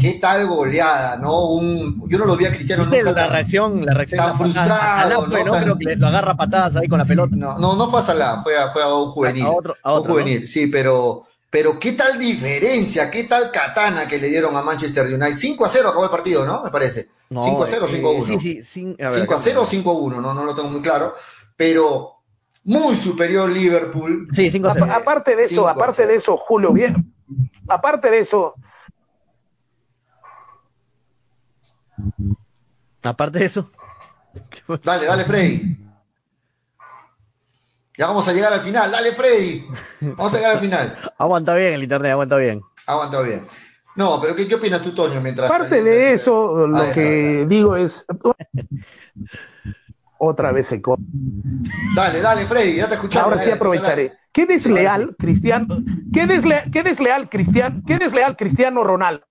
¿Qué 0.00 0.14
tal 0.14 0.46
goleada? 0.46 1.16
¿no? 1.16 1.46
Un, 1.46 2.08
yo 2.08 2.18
no 2.18 2.24
lo 2.24 2.36
vi 2.36 2.46
a 2.46 2.50
Cristiano 2.50 2.84
nunca. 2.84 3.12
La 3.12 3.26
reacción, 3.26 3.84
la 3.84 3.92
reacción 3.92 4.24
tan 4.24 4.38
frustrado. 4.38 5.26
¿no? 5.26 5.34
Creo 5.34 5.76
que 5.76 5.96
lo 5.96 6.06
agarra 6.06 6.36
patadas 6.36 6.76
ahí 6.76 6.88
con 6.88 7.00
la 7.00 7.04
pelota. 7.04 7.34
No, 7.36 7.58
no, 7.58 7.76
no 7.76 7.90
fue 7.90 7.98
a 7.98 8.02
Salah, 8.02 8.40
fue 8.42 8.56
a, 8.56 8.70
fue 8.70 8.82
a 8.82 8.94
un 8.94 9.10
juvenil. 9.10 9.44
A 9.44 9.50
otro, 9.50 9.76
un 9.84 10.02
juvenil, 10.04 10.46
sí, 10.46 10.68
pero. 10.68 11.26
Pero 11.52 11.78
qué 11.78 11.92
tal 11.92 12.18
diferencia, 12.18 13.10
qué 13.10 13.24
tal 13.24 13.50
katana 13.50 14.08
que 14.08 14.16
le 14.16 14.30
dieron 14.30 14.56
a 14.56 14.62
Manchester 14.62 15.04
United. 15.04 15.36
5 15.36 15.66
a 15.66 15.68
0 15.68 15.88
acabó 15.90 16.04
el 16.04 16.10
partido, 16.10 16.46
¿no? 16.46 16.64
Me 16.64 16.70
parece. 16.70 17.10
5 17.28 17.62
a 17.62 17.66
0 17.66 17.84
o 17.84 17.88
5 17.88 18.08
a 18.08 18.10
1. 18.10 18.24
Sí, 18.24 18.40
sí, 18.40 18.64
sí. 18.64 18.96
5 18.98 19.34
a 19.34 19.38
0 19.38 19.60
o 19.60 19.66
5 19.66 19.90
a 19.90 19.92
1, 19.92 20.20
no, 20.22 20.32
no 20.32 20.44
lo 20.44 20.54
tengo 20.54 20.70
muy 20.70 20.80
claro. 20.80 21.14
Pero 21.54 22.22
muy 22.64 22.96
superior 22.96 23.50
Liverpool. 23.50 24.28
Sí, 24.32 24.50
5 24.50 24.66
a 24.66 24.72
0. 24.72 24.86
Aparte 24.94 25.36
de 25.36 25.44
eso, 25.44 25.68
aparte 25.68 26.06
de 26.06 26.14
eso, 26.14 26.38
Julio, 26.38 26.72
bien. 26.72 27.14
Aparte 27.68 28.10
de 28.10 28.20
eso. 28.20 28.54
Aparte 33.02 33.40
de 33.40 33.44
eso. 33.44 33.70
Dale, 34.82 35.04
dale, 35.04 35.24
Freddy. 35.26 35.81
Ya 38.02 38.08
vamos 38.08 38.26
a 38.26 38.32
llegar 38.32 38.52
al 38.52 38.62
final. 38.62 38.90
Dale, 38.90 39.12
Freddy. 39.12 39.64
Vamos 40.00 40.34
a 40.34 40.36
llegar 40.36 40.54
al 40.54 40.58
final. 40.58 40.98
aguanta 41.18 41.54
bien 41.54 41.74
el 41.74 41.84
internet, 41.84 42.10
aguanta 42.10 42.36
bien. 42.36 42.60
Aguanta 42.88 43.20
bien. 43.20 43.46
No, 43.94 44.20
pero 44.20 44.34
¿qué, 44.34 44.48
qué 44.48 44.56
opinas 44.56 44.82
tú, 44.82 44.92
Toño? 44.92 45.20
Mientras 45.20 45.48
Aparte 45.48 45.84
de 45.84 46.12
eso, 46.12 46.66
lo 46.66 46.92
que 46.92 47.46
digo 47.48 47.76
es. 47.76 48.04
Otra 50.18 50.50
vez 50.50 50.66
se 50.66 50.82
Dale, 51.94 52.20
dale, 52.20 52.44
Freddy, 52.46 52.74
ya 52.74 52.88
te 52.88 52.94
escuchamos. 52.94 53.34
Ahora 53.34 53.44
sí 53.44 53.52
aprovecharé. 53.52 54.12
¿Qué 54.32 54.46
desleal, 54.46 55.14
Cristiano? 55.16 55.78
¿Qué, 56.12 56.26
desleal, 56.26 56.72
qué 56.72 56.82
desleal, 56.82 57.30
Cristiano? 57.30 57.82
¿Qué 57.86 57.98
desleal, 57.98 58.36
Cristiano 58.36 58.82
Ronaldo? 58.82 59.24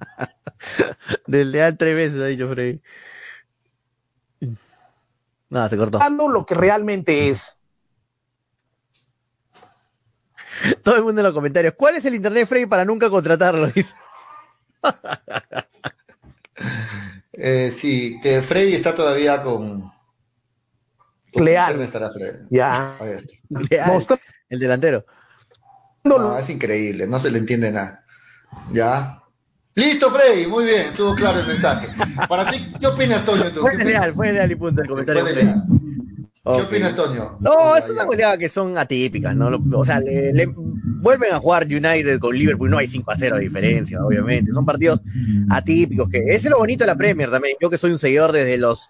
desleal 1.26 1.76
tres 1.76 1.94
veces, 1.94 2.22
ha 2.22 2.26
dicho 2.26 2.48
Freddy. 2.48 2.80
Nada, 5.48 5.68
se 5.68 5.76
cortó. 5.76 6.00
Lo 6.28 6.44
que 6.44 6.54
realmente 6.54 7.28
es. 7.28 7.56
Todo 10.82 10.96
el 10.96 11.04
mundo 11.04 11.20
en 11.20 11.24
los 11.24 11.34
comentarios. 11.34 11.74
¿Cuál 11.76 11.96
es 11.96 12.04
el 12.04 12.14
internet, 12.14 12.46
Freddy, 12.48 12.66
para 12.66 12.84
nunca 12.84 13.10
contratarlo? 13.10 13.68
Eh, 17.38 17.70
sí, 17.70 18.18
que 18.22 18.40
Freddy 18.40 18.72
está 18.72 18.94
todavía 18.94 19.42
con. 19.42 19.92
Leal. 21.34 21.72
¿Dónde 21.72 21.84
estará 21.84 22.08
Freddy? 22.10 22.46
Ya. 22.48 22.96
Leal. 23.50 24.06
El 24.48 24.58
delantero. 24.58 25.04
No, 26.02 26.38
es 26.38 26.48
increíble, 26.48 27.06
no 27.06 27.18
se 27.18 27.30
le 27.30 27.38
entiende 27.38 27.70
nada. 27.70 28.04
Ya. 28.72 29.22
Listo, 29.76 30.10
Freddy, 30.10 30.46
muy 30.46 30.64
bien, 30.64 30.86
estuvo 30.86 31.14
claro 31.14 31.38
el 31.38 31.46
mensaje. 31.46 31.88
Para 32.26 32.50
ti, 32.50 32.66
¿qué 32.80 32.86
opinas, 32.86 33.22
Toño? 33.26 33.44
Tú? 33.52 33.60
Fue 33.60 33.72
fue 34.14 34.48
y 34.50 34.54
punto 34.54 34.80
el 34.80 34.88
comentario. 34.88 35.22
¿Qué 35.24 36.62
opinas, 36.62 36.96
Toño? 36.96 37.36
No, 37.40 37.76
es 37.76 37.90
una 37.90 38.04
goleada 38.04 38.38
que 38.38 38.48
son 38.48 38.78
atípicas, 38.78 39.36
¿no? 39.36 39.50
O 39.74 39.84
sea, 39.84 40.00
le, 40.00 40.46
vuelven 40.46 41.30
a 41.30 41.38
jugar 41.38 41.64
United 41.64 42.18
con 42.18 42.34
Liverpool, 42.34 42.70
no 42.70 42.78
hay 42.78 42.86
5 42.86 43.10
a 43.10 43.16
0 43.16 43.36
de 43.36 43.42
diferencia, 43.42 44.02
obviamente. 44.02 44.50
Son 44.50 44.64
partidos 44.64 45.02
atípicos, 45.50 46.08
que 46.08 46.20
ese 46.20 46.48
es 46.48 46.50
lo 46.50 46.58
bonito 46.58 46.84
de 46.84 46.88
la 46.88 46.96
Premier 46.96 47.30
también. 47.30 47.58
Yo 47.60 47.68
que 47.68 47.76
soy 47.76 47.90
un 47.90 47.98
seguidor 47.98 48.32
desde 48.32 48.56
los 48.56 48.88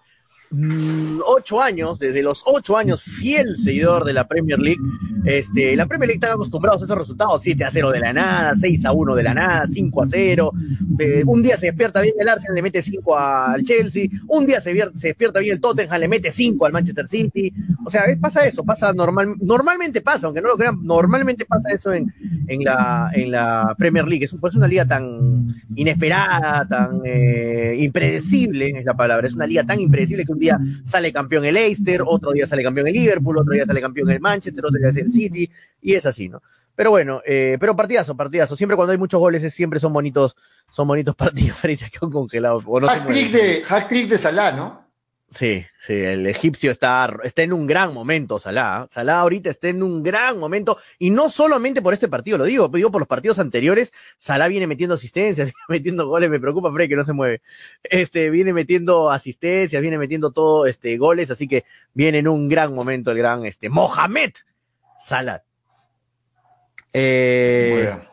ocho 1.25 1.61
años, 1.61 1.99
desde 1.99 2.23
los 2.23 2.43
ocho 2.45 2.77
años, 2.77 3.03
fiel 3.03 3.57
seguidor 3.57 4.05
de 4.05 4.13
la 4.13 4.27
Premier 4.27 4.59
League. 4.59 4.81
Este, 5.25 5.75
la 5.75 5.85
Premier 5.85 6.07
League 6.07 6.19
está 6.23 6.33
acostumbrados 6.33 6.81
a 6.81 6.85
esos 6.85 6.97
resultados: 6.97 7.41
7 7.41 7.63
a 7.63 7.71
0 7.71 7.91
de 7.91 7.99
la 7.99 8.13
nada, 8.13 8.55
6 8.55 8.85
a 8.85 8.91
1 8.91 9.15
de 9.15 9.23
la 9.23 9.33
nada, 9.33 9.67
5 9.67 10.03
a 10.03 10.07
0. 10.07 10.51
Eh, 10.99 11.23
un 11.25 11.43
día 11.43 11.57
se 11.57 11.67
despierta 11.67 12.01
bien 12.01 12.15
el 12.19 12.29
Arsenal, 12.29 12.55
le 12.55 12.61
mete 12.61 12.81
5 12.81 13.17
al 13.17 13.63
Chelsea. 13.63 14.07
Un 14.27 14.45
día 14.45 14.61
se, 14.61 14.73
despierta 14.73 15.39
bien 15.39 15.53
el 15.53 15.61
Tottenham, 15.61 15.99
le 15.99 16.07
mete 16.07 16.31
5 16.31 16.65
al 16.65 16.71
Manchester 16.71 17.07
City. 17.07 17.53
O 17.85 17.89
sea, 17.89 18.03
pasa 18.19 18.45
eso, 18.45 18.63
pasa 18.63 18.93
normal, 18.93 19.35
normalmente 19.41 20.01
pasa, 20.01 20.27
aunque 20.27 20.41
no 20.41 20.49
lo 20.49 20.57
crean, 20.57 20.79
normalmente 20.83 21.45
pasa 21.45 21.69
eso 21.71 21.91
en, 21.91 22.13
en, 22.47 22.63
la, 22.63 23.11
en 23.13 23.31
la 23.31 23.75
Premier 23.77 24.05
League. 24.07 24.25
Es, 24.25 24.33
es 24.33 24.55
una 24.55 24.67
liga 24.67 24.85
tan 24.85 25.55
inesperada, 25.75 26.65
tan 26.67 27.01
eh, 27.03 27.75
impredecible, 27.79 28.79
es 28.79 28.85
la 28.85 28.95
palabra. 28.95 29.27
Es 29.27 29.33
una 29.33 29.45
liga 29.47 29.63
tan 29.63 29.79
impredecible 29.79 30.23
que 30.23 30.36
un 30.37 30.39
día 30.39 30.59
sale 30.83 31.11
campeón 31.11 31.45
el 31.45 31.55
Leicester, 31.55 32.01
otro 32.05 32.31
día 32.31 32.45
sale 32.45 32.63
campeón 32.63 32.87
el 32.87 32.93
Liverpool, 32.93 33.37
otro 33.37 33.53
día 33.53 33.65
sale 33.65 33.81
campeón 33.81 34.09
el 34.11 34.19
Manchester, 34.19 34.63
otro 34.65 34.79
día 34.79 34.89
es 34.89 34.97
el 34.97 35.11
City, 35.11 35.49
y 35.81 35.93
es 35.93 36.05
así, 36.05 36.29
¿no? 36.29 36.41
Pero 36.75 36.91
bueno, 36.91 37.21
eh, 37.25 37.57
pero 37.59 37.75
partidazo, 37.75 38.15
partidazo. 38.15 38.55
Siempre 38.55 38.75
cuando 38.75 38.91
hay 38.91 38.99
muchos 38.99 39.19
goles, 39.19 39.51
siempre 39.51 39.79
son 39.79 39.91
bonitos, 39.91 40.37
son 40.69 40.87
bonitos 40.87 41.15
partidos. 41.17 41.57
Que 41.59 41.97
han 41.99 42.11
congelado. 42.11 42.61
No 42.61 42.87
hack, 42.87 43.07
trick 43.07 43.31
de, 43.31 43.63
hack 43.63 43.89
trick 43.89 44.07
de 44.07 44.17
Salah, 44.19 44.51
¿no? 44.51 44.86
Sí, 45.29 45.65
sí, 45.81 45.93
el 45.93 46.25
egipcio 46.25 46.71
está, 46.71 47.13
está 47.23 47.41
en 47.41 47.51
un 47.51 47.67
gran 47.67 47.93
momento, 47.93 48.39
Salah. 48.39 48.83
¿eh? 48.85 48.87
Salah 48.89 49.19
ahorita 49.19 49.49
está 49.49 49.67
en 49.67 49.83
un 49.83 50.01
gran 50.01 50.39
momento, 50.39 50.77
y 50.99 51.09
no 51.09 51.29
solamente 51.29 51.81
por 51.81 51.93
este 51.93 52.07
partido, 52.07 52.37
lo 52.37 52.45
digo, 52.45 52.69
digo 52.69 52.91
por 52.91 53.01
los 53.01 53.09
partidos 53.09 53.37
anteriores, 53.37 53.91
Salah 54.15 54.47
viene 54.47 54.67
metiendo 54.67 54.95
asistencias, 54.95 55.45
viene 55.47 55.57
metiendo 55.67 56.07
goles, 56.07 56.29
me 56.29 56.39
preocupa 56.39 56.71
Frey 56.71 56.87
que 56.87 56.95
no 56.95 57.03
se 57.03 57.11
mueve. 57.11 57.41
Este, 57.83 58.29
viene 58.29 58.53
metiendo 58.53 59.11
asistencias, 59.11 59.81
viene 59.81 59.97
metiendo 59.97 60.31
todo, 60.31 60.65
este, 60.65 60.97
goles, 60.97 61.29
así 61.29 61.45
que 61.45 61.65
viene 61.93 62.19
en 62.19 62.29
un 62.29 62.47
gran 62.47 62.73
momento 62.73 63.11
el 63.11 63.17
gran, 63.17 63.45
este, 63.45 63.69
Mohamed 63.69 64.31
Salah. 65.03 65.43
Eh, 66.93 67.69
muy 67.73 67.81
bien, 67.81 68.07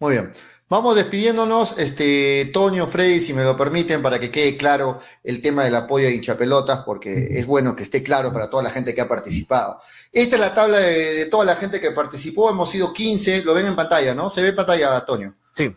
muy 0.00 0.12
bien. 0.14 0.30
Vamos 0.68 0.96
despidiéndonos, 0.96 1.78
este, 1.78 2.50
Toño, 2.52 2.88
Freddy, 2.88 3.20
si 3.20 3.32
me 3.32 3.44
lo 3.44 3.56
permiten, 3.56 4.02
para 4.02 4.18
que 4.18 4.32
quede 4.32 4.56
claro 4.56 4.98
el 5.22 5.40
tema 5.40 5.62
del 5.62 5.76
apoyo 5.76 6.08
a 6.08 6.10
hinchapelotas, 6.10 6.80
porque 6.84 7.28
es 7.38 7.46
bueno 7.46 7.76
que 7.76 7.84
esté 7.84 8.02
claro 8.02 8.32
para 8.32 8.50
toda 8.50 8.64
la 8.64 8.70
gente 8.70 8.92
que 8.92 9.00
ha 9.00 9.06
participado. 9.06 9.80
Esta 10.12 10.34
es 10.34 10.40
la 10.40 10.52
tabla 10.52 10.78
de, 10.78 11.26
toda 11.26 11.44
la 11.44 11.54
gente 11.54 11.80
que 11.80 11.92
participó, 11.92 12.50
hemos 12.50 12.68
sido 12.68 12.92
15, 12.92 13.44
lo 13.44 13.54
ven 13.54 13.66
en 13.66 13.76
pantalla, 13.76 14.12
¿no? 14.12 14.28
¿Se 14.28 14.42
ve 14.42 14.48
en 14.48 14.56
pantalla, 14.56 15.04
Toño? 15.04 15.36
Sí. 15.54 15.72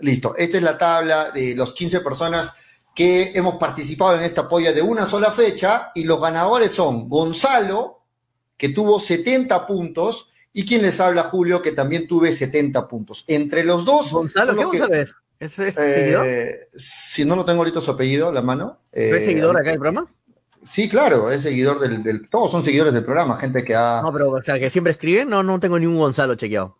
Listo, 0.00 0.36
esta 0.36 0.58
es 0.58 0.62
la 0.62 0.78
tabla 0.78 1.32
de 1.32 1.56
los 1.56 1.72
15 1.72 1.98
personas 1.98 2.54
que 2.94 3.32
hemos 3.34 3.56
participado 3.56 4.16
en 4.16 4.22
esta 4.22 4.42
apoya 4.42 4.72
de 4.72 4.80
una 4.80 5.06
sola 5.06 5.32
fecha, 5.32 5.90
y 5.92 6.04
los 6.04 6.20
ganadores 6.20 6.70
son 6.70 7.08
Gonzalo, 7.08 7.98
que 8.56 8.68
tuvo 8.68 9.00
70 9.00 9.66
puntos, 9.66 10.30
y 10.52 10.64
quien 10.64 10.82
les 10.82 11.00
habla, 11.00 11.24
Julio, 11.24 11.62
que 11.62 11.72
también 11.72 12.08
tuve 12.08 12.32
70 12.32 12.88
puntos. 12.88 13.24
Entre 13.28 13.64
los 13.64 13.84
dos. 13.84 14.12
Gonzalo, 14.12 14.56
¿qué 14.56 14.64
Gonzalo 14.64 14.94
es? 14.94 15.14
¿Es, 15.38 15.58
es 15.58 15.74
seguidor? 15.74 16.26
Eh, 16.26 16.68
si 16.72 17.24
no 17.24 17.36
lo 17.36 17.44
tengo 17.44 17.60
ahorita 17.60 17.80
su 17.80 17.90
apellido, 17.90 18.30
la 18.30 18.42
mano. 18.42 18.78
¿Es 18.92 19.12
eh, 19.12 19.24
seguidor 19.24 19.56
acá 19.56 19.70
del 19.70 19.78
programa? 19.78 20.06
Sí, 20.62 20.88
claro, 20.88 21.30
es 21.30 21.42
seguidor 21.42 21.80
del, 21.80 22.28
Todos 22.28 22.50
son 22.50 22.62
seguidores 22.62 22.92
del 22.92 23.04
programa, 23.04 23.38
gente 23.38 23.64
que 23.64 23.74
ha. 23.74 24.02
No, 24.02 24.12
pero, 24.12 24.30
o 24.30 24.42
sea, 24.42 24.58
que 24.58 24.68
siempre 24.68 24.92
escriben, 24.92 25.30
no, 25.30 25.42
no 25.42 25.58
tengo 25.58 25.78
ningún 25.78 25.98
Gonzalo 25.98 26.34
chequeado. 26.34 26.74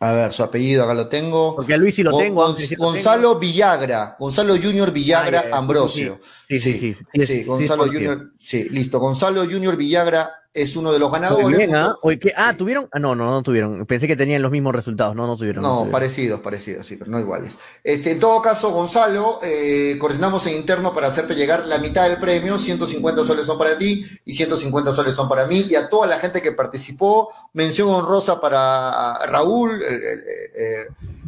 A 0.00 0.12
ver, 0.12 0.32
su 0.32 0.42
apellido 0.42 0.82
acá 0.84 0.94
lo 0.94 1.08
tengo. 1.08 1.54
Porque 1.54 1.74
a 1.74 1.76
Luis 1.76 1.94
sí 1.94 2.02
lo 2.02 2.16
tengo. 2.16 2.54
Gonzalo 2.78 3.38
Villagra, 3.38 4.16
Gonzalo 4.18 4.56
Junior 4.56 4.90
Villagra 4.90 5.44
Ambrosio. 5.52 6.18
Sí, 6.48 6.58
sí, 6.58 6.72
sí. 6.78 6.96
Sí, 7.26 7.44
Gonzalo 7.44 7.86
Junior. 7.86 8.32
Sí, 8.38 8.68
listo. 8.70 8.98
Gonzalo 8.98 9.44
Junior 9.44 9.76
Villagra 9.76 10.39
es 10.52 10.74
uno 10.74 10.92
de 10.92 10.98
los 10.98 11.12
ganadores. 11.12 11.70
¿ah? 11.72 11.96
ah, 12.36 12.54
¿tuvieron? 12.56 12.88
Ah, 12.90 12.98
no, 12.98 13.14
no, 13.14 13.30
no 13.30 13.42
tuvieron. 13.42 13.86
Pensé 13.86 14.08
que 14.08 14.16
tenían 14.16 14.42
los 14.42 14.50
mismos 14.50 14.74
resultados. 14.74 15.14
No, 15.14 15.26
no 15.26 15.36
tuvieron. 15.36 15.62
No, 15.62 15.88
parecidos, 15.90 16.40
parecidos, 16.40 16.86
sí, 16.86 16.96
pero 16.96 17.10
no 17.10 17.20
iguales. 17.20 17.56
Este, 17.84 18.12
en 18.12 18.18
todo 18.18 18.42
caso, 18.42 18.70
Gonzalo, 18.70 19.38
eh, 19.42 19.96
coordinamos 20.00 20.46
en 20.46 20.56
interno 20.56 20.92
para 20.92 21.06
hacerte 21.06 21.34
llegar 21.34 21.66
la 21.66 21.78
mitad 21.78 22.08
del 22.08 22.18
premio. 22.18 22.58
150 22.58 23.24
soles 23.24 23.46
son 23.46 23.58
para 23.58 23.78
ti 23.78 24.04
y 24.24 24.32
150 24.32 24.92
soles 24.92 25.14
son 25.14 25.28
para 25.28 25.46
mí. 25.46 25.66
Y 25.68 25.76
a 25.76 25.88
toda 25.88 26.06
la 26.08 26.18
gente 26.18 26.42
que 26.42 26.52
participó, 26.52 27.30
mención 27.52 27.88
honrosa 27.88 28.40
para 28.40 29.14
Raúl, 29.26 29.80
eh, 29.82 30.86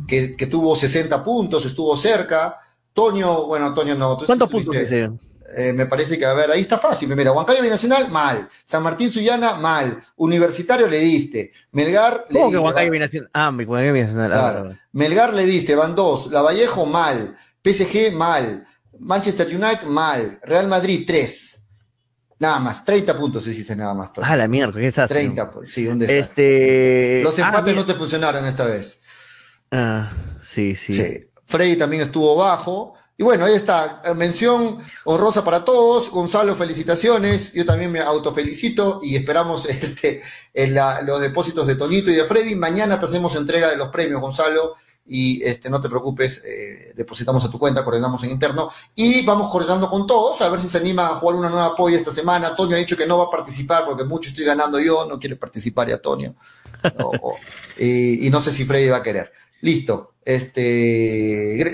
que, 0.09 0.35
que, 0.35 0.47
tuvo 0.47 0.75
60 0.75 1.23
puntos, 1.23 1.65
estuvo 1.65 1.97
cerca. 1.97 2.59
Toño, 2.93 3.47
bueno, 3.47 3.73
Toño 3.73 3.95
no. 3.95 4.19
¿Cuántos 4.19 4.51
puntos 4.51 4.75
eh, 5.57 5.73
me 5.73 5.87
parece 5.87 6.19
que, 6.19 6.25
a 6.25 6.35
ver, 6.35 6.51
ahí 6.51 6.61
está 6.61 6.79
fácil. 6.79 7.15
Mira, 7.15 7.33
Huancayo 7.33 7.63
Binacional, 7.63 8.11
mal. 8.11 8.49
San 8.65 8.83
Martín 8.83 9.11
Suyana, 9.11 9.55
mal. 9.55 10.03
Universitario 10.17 10.87
le 10.87 10.99
diste. 10.99 11.53
Melgar 11.73 12.25
le 12.29 12.41
¿Cómo 12.41 12.51
que 12.51 12.59
Huancayo 12.59 12.91
Binacional? 12.91 13.31
Ah, 13.33 13.51
Huancayo 13.51 13.93
Binacional. 13.93 14.33
Ah, 14.33 14.75
Melgar 14.93 15.35
le 15.35 15.47
diste, 15.47 15.75
van 15.75 15.95
dos. 15.95 16.31
La 16.31 16.43
Vallejo, 16.43 16.87
mal. 16.87 17.37
PSG, 17.65 18.13
mal. 18.13 18.67
Manchester 18.99 19.47
United, 19.49 19.85
mal. 19.85 20.41
Real 20.43 20.69
Madrid, 20.69 21.05
tres. 21.07 21.63
Nada 22.39 22.59
más, 22.59 22.85
30 22.85 23.17
puntos 23.17 23.47
hiciste 23.47 23.77
nada 23.77 23.95
más. 23.95 24.11
Ah, 24.21 24.35
la 24.35 24.49
mierda, 24.49 24.81
¿qué 24.81 24.89
es 24.89 24.99
eso? 24.99 25.07
30, 25.07 25.53
sí, 25.65 25.87
un 25.87 26.03
Este... 26.03 27.21
Los 27.23 27.39
ah, 27.39 27.47
empates 27.47 27.77
no 27.77 27.87
te 27.87 27.95
funcionaron 27.95 28.45
esta 28.47 28.65
vez. 28.65 29.01
Ah, 29.71 30.11
sí, 30.43 30.75
sí. 30.75 30.93
Sí. 30.93 31.31
Freddy 31.47 31.77
también 31.77 32.03
estuvo 32.03 32.35
bajo. 32.35 32.95
Y 33.17 33.25
bueno, 33.25 33.45
ahí 33.45 33.55
está, 33.55 34.03
mención 34.17 34.79
honrosa 35.05 35.45
para 35.45 35.65
todos. 35.65 36.11
Gonzalo, 36.11 36.57
felicitaciones. 36.57 37.53
Yo 37.53 37.67
también 37.67 37.93
me 37.93 38.01
autofelicito 38.01 39.01
y 39.03 39.17
esperamos 39.17 39.67
este, 39.69 40.23
en 40.55 40.75
los 40.75 41.21
depósitos 41.21 41.67
de 41.67 41.77
Tonito 41.77 42.11
y 42.11 42.15
de 42.15 42.25
Freddy. 42.25 42.57
Mañana 42.57 42.99
te 42.99 43.07
hacemos 43.07 43.37
entrega 43.37 43.69
de 43.69 43.77
los 43.77 43.89
premios, 43.89 44.21
Gonzalo. 44.21 44.75
Y 45.05 45.43
este, 45.43 45.69
no 45.69 45.81
te 45.81 45.89
preocupes, 45.89 46.43
eh, 46.45 46.93
depositamos 46.95 47.45
a 47.45 47.51
tu 47.51 47.59
cuenta, 47.59 47.85
coordinamos 47.85 48.23
en 48.23 48.31
interno. 48.31 48.71
Y 48.95 49.25
vamos 49.27 49.51
coordinando 49.51 49.91
con 49.91 50.07
todos, 50.07 50.41
a 50.41 50.49
ver 50.49 50.61
si 50.61 50.69
se 50.69 50.79
anima 50.79 51.09
a 51.09 51.17
jugar 51.17 51.37
una 51.37 51.51
nueva 51.51 51.67
apoyo 51.67 51.97
esta 51.97 52.13
semana. 52.13 52.49
Antonio 52.49 52.77
ha 52.77 52.79
dicho 52.79 52.97
que 52.97 53.07
no 53.07 53.19
va 53.19 53.25
a 53.25 53.31
participar 53.31 53.85
porque 53.85 54.05
mucho 54.05 54.31
estoy 54.31 54.45
ganando 54.45 54.79
yo, 54.79 55.07
no 55.07 55.19
quiere 55.19 55.37
participar 55.37 55.89
y 55.91 55.93
Antonio. 55.93 56.35
y 57.79 58.31
no 58.31 58.41
sé 58.41 58.53
si 58.53 58.65
Freddy 58.65 58.89
va 58.89 58.99
a 58.99 59.03
querer. 59.03 59.33
Listo. 59.63 60.13
Este, 60.25 61.65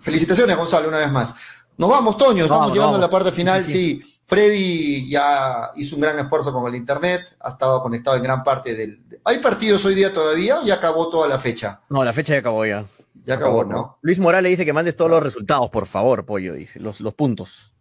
felicitaciones, 0.00 0.56
Gonzalo, 0.56 0.88
una 0.88 0.98
vez 0.98 1.12
más. 1.12 1.34
Nos 1.76 1.90
vamos, 1.90 2.16
Toño, 2.16 2.44
estamos 2.44 2.72
llegando 2.72 2.96
a 2.96 3.00
la 3.00 3.10
parte 3.10 3.30
final, 3.30 3.64
sí. 3.64 4.02
Freddy 4.24 5.10
ya 5.10 5.72
hizo 5.76 5.96
un 5.96 6.02
gran 6.02 6.18
esfuerzo 6.18 6.52
con 6.52 6.66
el 6.66 6.74
internet, 6.74 7.36
ha 7.40 7.50
estado 7.50 7.82
conectado 7.82 8.16
en 8.16 8.22
gran 8.22 8.42
parte 8.42 8.74
del. 8.74 9.02
¿Hay 9.24 9.38
partidos 9.38 9.84
hoy 9.84 9.94
día 9.94 10.12
todavía 10.12 10.60
o 10.60 10.64
ya 10.64 10.74
acabó 10.74 11.10
toda 11.10 11.28
la 11.28 11.38
fecha? 11.38 11.80
No, 11.90 12.02
la 12.04 12.12
fecha 12.12 12.32
ya 12.32 12.38
acabó 12.38 12.64
ya. 12.64 12.86
Ya 13.24 13.34
acabó, 13.34 13.64
¿no? 13.64 13.98
Luis 14.00 14.18
Morales 14.18 14.50
dice 14.50 14.64
que 14.64 14.72
mandes 14.72 14.96
todos 14.96 15.10
los 15.10 15.22
resultados, 15.22 15.68
por 15.70 15.86
favor, 15.86 16.24
pollo, 16.24 16.54
dice, 16.54 16.80
los, 16.80 17.00
los 17.00 17.14
puntos. 17.14 17.71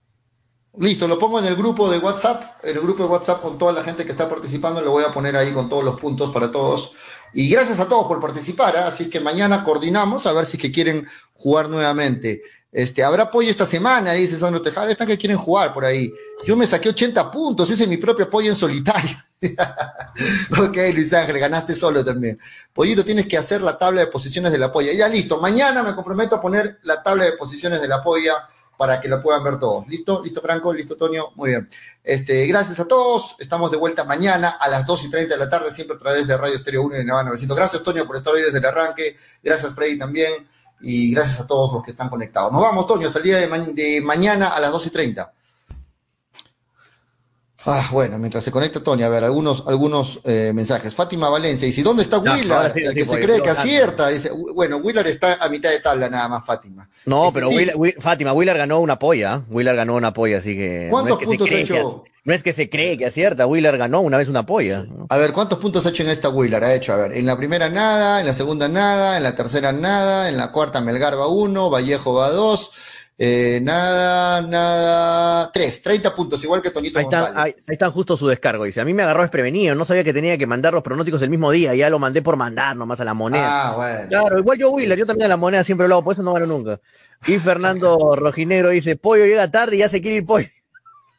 Listo, 0.78 1.06
lo 1.06 1.20
pongo 1.20 1.40
en 1.40 1.46
el 1.46 1.56
grupo 1.56 1.90
de 1.92 1.98
WhatsApp, 1.98 2.64
en 2.64 2.78
el 2.78 2.82
grupo 2.82 3.04
de 3.04 3.10
WhatsApp 3.10 3.42
con 3.42 3.58
toda 3.58 3.74
la 3.74 3.84
gente 3.84 4.06
que 4.06 4.12
está 4.12 4.30
participando, 4.30 4.80
lo 4.82 4.92
voy 4.92 5.04
a 5.04 5.14
poner 5.14 5.36
ahí 5.36 5.52
con 5.52 5.68
todos 5.68 5.84
los 5.84 6.00
puntos 6.00 6.32
para 6.32 6.50
todos. 6.50 6.94
Y 7.34 7.50
gracias 7.50 7.82
a 7.82 7.90
todos 7.90 8.08
por 8.08 8.22
participar, 8.22 8.76
¿eh? 8.76 8.80
así 8.80 9.10
que 9.10 9.20
mañana 9.20 9.66
coordinamos 9.66 10.26
a 10.28 10.34
ver 10.34 10.46
si 10.46 10.58
que 10.58 10.72
quieren 10.72 11.08
jugar 11.34 11.68
nuevamente. 11.68 12.42
Este, 12.72 13.04
habrá 13.04 13.24
apoyo 13.24 13.50
esta 13.50 13.66
semana, 13.66 14.14
dice 14.14 14.38
Sandro 14.38 14.62
Tejada, 14.62 14.90
están 14.90 15.08
que 15.08 15.18
quieren 15.18 15.38
jugar 15.38 15.74
por 15.74 15.84
ahí. 15.84 16.14
Yo 16.46 16.56
me 16.56 16.66
saqué 16.66 16.88
80 16.88 17.30
puntos, 17.30 17.70
es 17.70 17.86
mi 17.86 17.98
propio 17.98 18.26
apoyo 18.26 18.50
en 18.50 18.56
solitario. 18.56 19.18
ok, 20.58 20.78
Luis 20.94 21.12
Ángel, 21.12 21.38
ganaste 21.38 21.76
solo 21.76 22.06
también. 22.06 22.40
Pollito, 22.72 23.04
tienes 23.04 23.28
que 23.28 23.38
hacer 23.38 23.62
la 23.62 23.78
tabla 23.78 24.02
de 24.02 24.08
posiciones 24.08 24.54
de 24.54 24.58
la 24.58 24.72
polla. 24.72 24.94
Ya 24.94 25.10
listo, 25.10 25.42
mañana 25.42 25.84
me 25.84 25.94
comprometo 25.96 26.38
a 26.38 26.42
poner 26.42 26.80
la 26.84 27.04
tabla 27.04 27.26
de 27.26 27.34
posiciones 27.34 27.82
de 27.82 27.90
la 27.90 28.02
polla 28.02 28.48
para 28.82 29.00
que 29.00 29.08
lo 29.08 29.22
puedan 29.22 29.44
ver 29.44 29.60
todos. 29.60 29.88
¿Listo? 29.88 30.24
¿Listo, 30.24 30.42
Franco? 30.42 30.74
¿Listo, 30.74 30.98
Tonio? 30.98 31.34
Muy 31.36 31.52
bien. 31.52 31.70
Este, 32.04 32.48
gracias 32.48 32.80
a 32.80 32.88
todos. 32.88 33.36
Estamos 33.38 33.70
de 33.70 33.78
vuelta 33.78 34.06
mañana 34.06 34.58
a 34.60 34.68
las 34.70 34.88
2 34.88 35.06
y 35.06 35.12
30 35.12 35.36
de 35.36 35.40
la 35.40 35.48
tarde, 35.52 35.72
siempre 35.72 35.98
a 35.98 36.00
través 36.00 36.26
de 36.26 36.36
Radio 36.36 36.56
Estéreo 36.56 36.82
1 36.86 37.00
y 37.00 37.06
Nevada 37.06 37.26
900. 37.26 37.56
Gracias, 37.56 37.84
Tonio, 37.84 38.08
por 38.08 38.18
estar 38.18 38.34
hoy 38.34 38.42
desde 38.42 38.58
el 38.58 38.66
arranque. 38.66 39.18
Gracias, 39.44 39.76
Freddy, 39.76 40.00
también. 40.00 40.48
Y 40.82 41.14
gracias 41.14 41.42
a 41.42 41.46
todos 41.46 41.72
los 41.72 41.84
que 41.84 41.92
están 41.92 42.10
conectados. 42.10 42.52
Nos 42.52 42.60
vamos, 42.60 42.88
Tonio, 42.88 43.10
hasta 43.10 43.20
el 43.20 43.26
día 43.26 43.38
de, 43.38 44.02
mañana 44.02 44.48
a 44.48 44.60
las 44.60 44.72
2 44.72 44.88
y 44.88 44.90
30. 44.90 45.32
Ah, 47.66 47.88
bueno, 47.92 48.18
mientras 48.18 48.44
se 48.44 48.52
conecta 48.52 48.82
Tony, 48.82 49.04
a 49.04 49.10
ver, 49.10 49.24
algunos, 49.24 49.64
algunos 49.68 50.20
eh, 50.24 50.52
mensajes. 50.54 50.96
Fátima 50.96 51.30
Valencia 51.30 51.66
dice, 51.66 51.84
¿dónde 51.84 52.04
está 52.04 52.18
Willard? 52.18 52.76
el 52.76 52.94
que 52.94 53.06
se 53.06 53.20
cree 53.20 53.42
que 53.42 53.50
acierta. 53.50 54.08
Dice, 54.08 54.32
bueno, 54.32 54.78
Willard 54.78 55.08
está 55.08 55.38
a 55.40 55.50
mitad 55.50 55.70
de 55.70 55.80
tabla 55.80 56.10
nada 56.10 56.28
más, 56.28 56.46
Fátima. 56.46 56.90
No, 57.06 57.28
este, 57.28 57.40
pero 57.40 57.50
Fátima, 58.00 58.34
Willard 58.34 58.58
ganó 58.58 58.80
una 58.80 58.98
polla. 58.98 59.36
¿eh? 59.36 59.52
Willard 59.52 59.76
ganó 59.76 59.96
una 59.96 60.14
polla, 60.14 60.40
así 60.40 60.56
que. 60.56 60.88
¿Cuántos 60.90 61.24
puntos 61.24 61.50
ha 61.52 61.56
hecho? 61.56 62.04
no 62.24 62.34
es 62.34 62.44
que 62.44 62.54
se 62.54 62.70
cree 62.70 62.98
que 62.98 63.08
acierta, 63.08 63.48
Willard 63.48 63.78
ganó 63.78 64.02
una 64.02 64.18
vez 64.18 64.28
una 64.28 64.46
polla. 64.46 64.86
A 65.10 65.18
ver, 65.18 65.32
¿cuántos 65.32 65.60
puntos 65.60 65.86
ha 65.86 65.90
hecho 65.90 66.04
en 66.04 66.10
esta 66.10 66.30
Willard? 66.30 66.64
Ha 66.64 66.74
hecho, 66.76 66.94
a 66.94 66.98
ver, 66.98 67.14
en 67.14 67.26
la 67.26 67.38
primera 67.38 67.70
nada, 67.70 68.20
en 68.20 68.28
la 68.28 68.34
segunda 68.34 68.70
nada, 68.70 69.18
en 69.18 69.24
la 69.24 69.34
tercera 69.36 69.72
nada, 69.72 70.30
en 70.30 70.38
la 70.38 70.52
cuarta 70.52 70.82
Melgar 70.82 71.18
va 71.18 71.28
uno, 71.28 71.70
Vallejo 71.70 72.14
va 72.14 72.30
dos. 72.30 72.72
Eh, 73.18 73.60
nada, 73.62 74.42
nada. 74.42 75.52
Tres, 75.52 75.82
30 75.82 76.16
puntos, 76.16 76.44
igual 76.44 76.62
que 76.62 76.72
Tonito 76.72 76.98
ahí 76.98 77.06
está, 77.06 77.40
ahí, 77.40 77.54
está 77.68 77.92
justo 77.92 78.18
su 78.18 78.28
descargo. 78.28 78.64
Dice: 78.64 78.82
A 78.82 78.86
mí 78.86 78.94
me 78.94 79.04
agarró 79.04 79.22
desprevenido, 79.22 79.76
no 79.76 79.86
sabía 79.86 80.04
que 80.04 80.14
tenía 80.14 80.38
que 80.38 80.48
mandar 80.48 80.74
los 80.74 80.82
pronósticos 80.82 81.22
el 81.22 81.30
mismo 81.30 81.52
día, 81.52 81.76
ya 81.76 81.90
lo 81.90 82.00
mandé 82.00 82.24
por 82.24 82.36
mandar 82.36 82.76
nomás 82.76 83.00
a 83.00 83.06
la 83.06 83.14
moneda. 83.14 83.70
Ah, 83.70 83.76
bueno. 83.76 84.10
Claro, 84.10 84.40
igual 84.40 84.58
yo, 84.58 84.72
Willer, 84.72 84.98
yo 84.98 85.06
también 85.06 85.28
a 85.28 85.30
la 85.30 85.38
moneda 85.38 85.64
siempre 85.64 85.88
lo 85.88 85.96
hago, 85.96 86.04
por 86.04 86.14
eso 86.14 86.24
no 86.24 86.34
gano 86.34 86.48
nunca. 86.48 86.80
Y 87.28 87.38
Fernando 87.38 87.98
Rojinegro 88.16 88.70
dice: 88.70 88.96
Pollo 88.96 89.26
llega 89.26 89.52
tarde 89.52 89.76
y 89.76 89.80
ya 89.80 89.90
se 89.90 90.02
quiere 90.02 90.18
ir 90.18 90.26
pollo. 90.26 90.48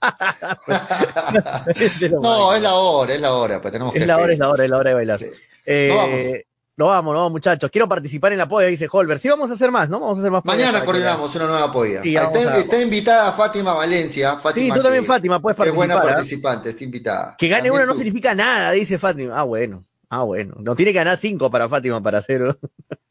no, 2.20 2.54
es 2.54 2.62
la 2.62 2.74
hora, 2.74 3.14
es 3.14 3.20
la 3.20 3.32
hora, 3.32 3.62
pues 3.62 3.70
tenemos 3.70 3.94
es 3.94 4.04
la 4.04 4.18
hora, 4.18 4.32
es 4.32 4.38
la 4.40 4.50
hora, 4.50 4.64
es 4.64 4.70
la 4.70 4.78
hora 4.78 4.90
de 4.90 4.94
bailar. 4.94 5.20
Eh, 5.64 5.92
no 5.94 6.51
vamos, 6.76 7.14
no, 7.14 7.30
muchachos. 7.30 7.70
Quiero 7.70 7.88
participar 7.88 8.32
en 8.32 8.38
la 8.38 8.48
polla, 8.48 8.66
dice 8.66 8.88
Holber. 8.90 9.18
Sí, 9.18 9.28
vamos 9.28 9.50
a 9.50 9.54
hacer 9.54 9.70
más, 9.70 9.88
¿no? 9.88 10.00
Vamos 10.00 10.18
a 10.18 10.20
hacer 10.20 10.30
más. 10.30 10.44
Mañana 10.44 10.84
coordinamos 10.84 11.34
una 11.36 11.46
nueva 11.46 11.72
polla. 11.72 12.02
está, 12.02 12.80
invitada 12.80 13.32
Fátima 13.32 13.74
Valencia. 13.74 14.38
sí, 14.54 14.70
tú 14.74 14.82
también, 14.82 15.04
Fátima, 15.04 15.40
puedes 15.40 15.56
participar. 15.56 15.86
Es 15.86 15.94
buena 15.94 15.94
¿eh? 15.94 16.14
participante, 16.14 16.70
está 16.70 16.84
invitada. 16.84 17.36
Que 17.38 17.48
gane 17.48 17.70
una 17.70 17.86
no 17.86 17.94
significa 17.94 18.34
nada, 18.34 18.70
dice 18.72 18.98
Fátima. 18.98 19.38
Ah, 19.38 19.44
bueno. 19.44 19.84
Ah, 20.08 20.22
bueno. 20.22 20.56
No 20.58 20.76
tiene 20.76 20.92
que 20.92 20.98
ganar 20.98 21.16
cinco 21.16 21.50
para 21.50 21.68
Fátima 21.68 22.02
para 22.02 22.18
hacer, 22.18 22.58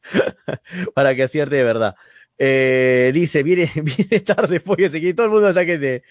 para 0.94 1.16
que 1.16 1.24
acierte 1.24 1.56
de 1.56 1.64
verdad. 1.64 1.96
Eh, 2.44 3.12
dice, 3.14 3.44
viene, 3.44 3.72
viene 3.76 4.20
tarde 4.22 4.60
pollo, 4.60 4.90
que 4.90 5.14
todo 5.14 5.28
el 5.28 5.32
mundo 5.32 5.50
está 5.50 5.64
que 5.64 5.78
te, 5.78 6.04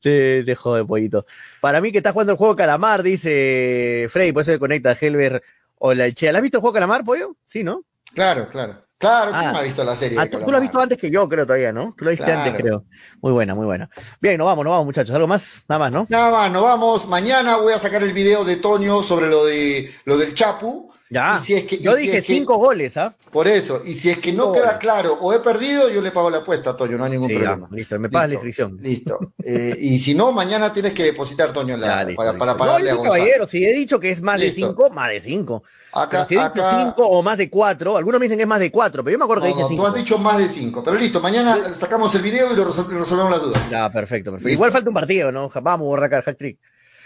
te, 0.00 0.42
te 0.42 0.54
jode, 0.54 0.86
pollito. 0.86 1.26
Para 1.60 1.82
mí 1.82 1.92
que 1.92 1.98
está 1.98 2.12
jugando 2.12 2.32
el 2.32 2.38
juego 2.38 2.56
Calamar, 2.56 3.02
dice 3.02 4.06
Frey, 4.08 4.32
por 4.32 4.40
eso 4.40 4.52
se 4.52 4.58
conecta 4.58 4.90
a 4.90 4.96
Helber 4.98 5.42
o 5.78 5.94
la 5.94 6.10
Chea. 6.12 6.32
¿La 6.32 6.38
has 6.38 6.42
visto 6.42 6.58
el 6.58 6.60
juego 6.60 6.74
Calamar, 6.74 7.04
pollo? 7.04 7.36
Sí, 7.44 7.64
¿no? 7.64 7.82
Claro, 8.14 8.48
claro. 8.48 8.86
Claro, 8.98 9.30
¿quién 9.30 9.44
ah. 9.44 9.58
ha 9.58 9.62
visto 9.62 9.84
la 9.84 9.94
serie? 9.94 10.18
Ah, 10.18 10.26
tú, 10.26 10.38
lo 10.50 10.56
has 10.56 10.62
visto 10.62 10.80
antes 10.80 10.96
que 10.96 11.10
yo, 11.10 11.28
creo, 11.28 11.44
todavía, 11.44 11.70
¿no? 11.70 11.94
Tú 11.98 12.06
lo 12.06 12.10
viste 12.10 12.32
antes, 12.32 12.54
creo. 12.56 12.84
Muy 13.20 13.30
buena, 13.32 13.54
muy 13.54 13.66
buena. 13.66 13.90
Bien, 14.20 14.38
nos 14.38 14.46
vamos, 14.46 14.64
nos 14.64 14.70
vamos, 14.70 14.86
muchachos. 14.86 15.14
¿Algo 15.14 15.28
más? 15.28 15.64
Nada 15.68 15.78
más, 15.78 15.92
¿no? 15.92 16.06
Nada 16.08 16.30
más, 16.30 16.50
nos 16.50 16.62
vamos. 16.62 17.06
Mañana 17.06 17.58
voy 17.58 17.74
a 17.74 17.78
sacar 17.78 18.02
el 18.02 18.14
video 18.14 18.42
de 18.44 18.56
Toño 18.56 19.02
sobre 19.02 19.28
lo 19.28 19.44
de 19.44 19.92
lo 20.06 20.16
del 20.16 20.32
Chapu. 20.32 20.90
Ya. 21.08 21.38
si 21.38 21.54
es 21.54 21.64
que, 21.64 21.78
yo 21.78 21.94
dije 21.94 22.20
cinco 22.20 22.56
goles, 22.56 22.96
¿ah? 22.96 23.14
Por 23.30 23.46
eso. 23.46 23.82
Y 23.84 23.94
si 23.94 24.10
es 24.10 24.18
que 24.18 24.32
no 24.32 24.50
queda 24.50 24.78
claro 24.78 25.14
o 25.20 25.32
he 25.32 25.38
perdido, 25.38 25.88
yo 25.88 26.02
le 26.02 26.10
pago 26.10 26.30
la 26.30 26.38
apuesta, 26.38 26.76
Toño, 26.76 26.98
no 26.98 27.04
hay 27.04 27.12
ningún 27.12 27.28
problema. 27.28 27.68
listo, 27.70 27.98
me 27.98 28.08
pagas 28.08 28.28
la 28.28 28.34
inscripción. 28.34 28.78
Listo. 28.80 29.18
Eh, 29.44 29.76
y 29.80 29.98
si 29.98 30.14
no, 30.14 30.32
mañana 30.32 30.72
tienes 30.72 30.92
que 30.92 31.04
depositar, 31.04 31.52
Toño, 31.52 31.76
la, 31.76 32.08
para, 32.16 32.36
para 32.36 32.56
pagarle 32.56 32.92
no, 32.92 33.00
a 33.00 33.04
caballero, 33.04 33.46
si 33.46 33.64
he 33.64 33.72
dicho 33.72 34.00
que 34.00 34.10
es 34.10 34.20
más 34.20 34.40
de 34.40 34.50
cinco, 34.50 34.90
más 34.90 35.10
de 35.10 35.20
cinco. 35.20 35.62
Acá, 35.92 36.26
si 36.26 36.34
he 36.34 36.38
dicho 36.42 36.62
cinco 36.76 37.06
o 37.06 37.22
más 37.22 37.38
de 37.38 37.48
cuatro, 37.48 37.96
algunos 37.96 38.18
me 38.18 38.24
dicen 38.24 38.38
que 38.38 38.42
es 38.42 38.48
más 38.48 38.60
de 38.60 38.70
cuatro, 38.70 39.02
pero 39.04 39.12
yo 39.12 39.18
me 39.18 39.24
acuerdo 39.24 39.44
que 39.44 39.48
dije 39.48 39.64
cinco. 39.68 39.82
Tú 39.82 39.88
has 39.88 39.94
dicho 39.94 40.18
más 40.18 40.38
de 40.38 40.48
cinco, 40.48 40.82
pero 40.84 40.96
listo, 40.96 41.20
mañana 41.20 41.72
sacamos 41.72 42.14
el 42.16 42.22
video 42.22 42.52
y 42.52 42.56
lo 42.56 42.64
resolvemos 42.64 43.30
las 43.30 43.42
dudas. 43.42 43.70
Ya, 43.70 43.88
perfecto, 43.90 44.32
perfecto. 44.32 44.52
Igual 44.52 44.72
falta 44.72 44.90
un 44.90 44.94
partido, 44.94 45.30
¿no? 45.30 45.50
Vamos, 45.62 45.86
borracar, 45.86 46.24
hack 46.24 46.36
trick. 46.36 46.58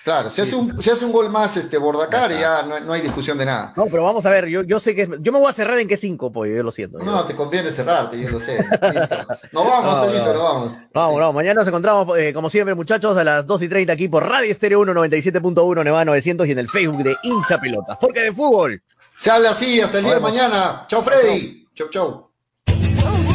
Claro, 0.02 0.30
si 0.30 0.40
hace 0.40 0.56
un, 0.56 0.72
hace 0.72 1.04
un 1.04 1.12
gol 1.12 1.28
más 1.28 1.56
este 1.58 1.76
Bordacar, 1.76 2.30
ya 2.30 2.62
no, 2.62 2.80
no, 2.80 2.92
hay 2.92 3.02
discusión 3.02 3.36
de 3.36 3.44
nada. 3.44 3.74
No, 3.76 3.84
pero 3.86 4.02
vamos 4.02 4.24
a 4.24 4.30
ver, 4.30 4.46
yo, 4.46 4.62
yo 4.62 4.80
sé 4.80 4.94
que 4.94 5.08
yo 5.20 5.30
me 5.30 5.38
voy 5.38 5.48
a 5.48 5.52
cerrar 5.52 5.78
en 5.78 5.86
qué 5.86 5.98
cinco, 5.98 6.32
pues 6.32 6.50
yo 6.56 6.62
lo 6.62 6.70
siento. 6.70 6.98
No, 6.98 7.24
te 7.24 7.34
conviene 7.34 7.70
cerrarte, 7.70 8.18
yo 8.18 8.30
lo 8.30 8.40
sé. 8.40 8.56
Listo. 8.92 9.16
Nos 9.52 9.64
vamos, 9.66 10.06
no, 10.06 10.06
nos 10.06 10.42
vamos. 10.42 10.72
Vamos, 10.94 11.20
vamos. 11.20 11.34
Mañana 11.34 11.60
nos 11.60 11.68
encontramos, 11.68 12.18
eh, 12.18 12.32
como 12.32 12.48
siempre, 12.48 12.74
muchachos, 12.74 13.16
a 13.16 13.24
las 13.24 13.46
2 13.46 13.62
y 13.62 13.68
30 13.68 13.92
aquí 13.92 14.08
por 14.08 14.26
Radio 14.26 14.50
Estéreo 14.50 14.80
1 14.80 14.94
97.1 14.94 15.84
Nevada 15.84 16.04
900 16.06 16.46
y 16.46 16.52
en 16.52 16.58
el 16.58 16.68
Facebook 16.68 17.02
de 17.02 17.16
Hincha 17.22 17.60
Pelotas. 17.60 17.98
Porque 18.00 18.20
de 18.20 18.32
fútbol. 18.32 18.82
Se 19.14 19.30
habla 19.30 19.50
así, 19.50 19.82
hasta 19.82 19.98
el 19.98 20.04
día 20.04 20.14
de 20.14 20.20
mañana. 20.20 20.86
Chao, 20.88 21.02
Freddy. 21.02 21.66
Chau, 21.74 21.88
chau. 21.90 22.30
Dale, 22.66 23.29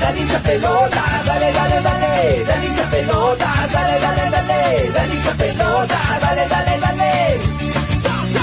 dale, 0.00 0.20
hincha 0.20 0.38
pelota, 0.40 1.02
dale, 1.26 1.52
dale, 1.52 1.80
dale, 1.82 2.44
dale 2.44 2.66
hincha 2.66 2.84
pelota, 2.90 3.48
dale, 3.72 4.00
dale, 4.00 4.30
dale, 4.30 4.90
dale 4.94 5.14
hincha 5.14 5.34
pelota, 5.34 5.98
dale, 6.20 6.48
dale, 6.48 6.78
dale. 6.78 7.40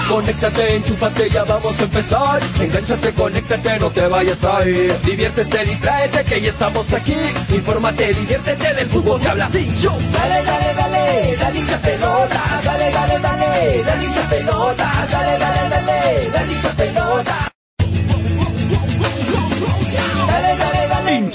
Conéctate, 0.07 0.75
enchúfate, 0.75 1.29
ya 1.29 1.43
vamos 1.43 1.79
a 1.79 1.83
empezar. 1.83 2.41
Engánchate, 2.61 3.11
conéctate, 3.13 3.79
no 3.79 3.89
te 3.89 4.07
vayas 4.07 4.43
a 4.45 4.65
ir. 4.65 4.97
Diviértete, 5.01 5.65
distráete, 5.65 6.23
que 6.23 6.41
ya 6.41 6.49
estamos 6.49 6.93
aquí. 6.93 7.17
Infórmate, 7.49 8.13
diviértete, 8.13 8.73
del 8.73 8.87
fútbol 8.87 9.19
se 9.19 9.29
habla 9.29 9.45
así. 9.45 9.69
Yo. 9.81 9.91
Dale, 9.91 10.43
dale, 10.45 10.73
dale, 10.75 11.37
dale 11.37 11.59
hincha 11.59 11.77
pelota, 11.79 12.41
dale, 12.63 12.91
dale, 12.91 13.19
dale, 13.19 13.83
dale 13.83 14.05
hincha 14.05 14.29
pelota, 14.29 14.91
dale, 15.11 15.37
dale, 15.37 15.69
dale, 15.69 16.29
dale 16.31 16.53
hincha 16.53 16.69
pelota. 16.69 17.46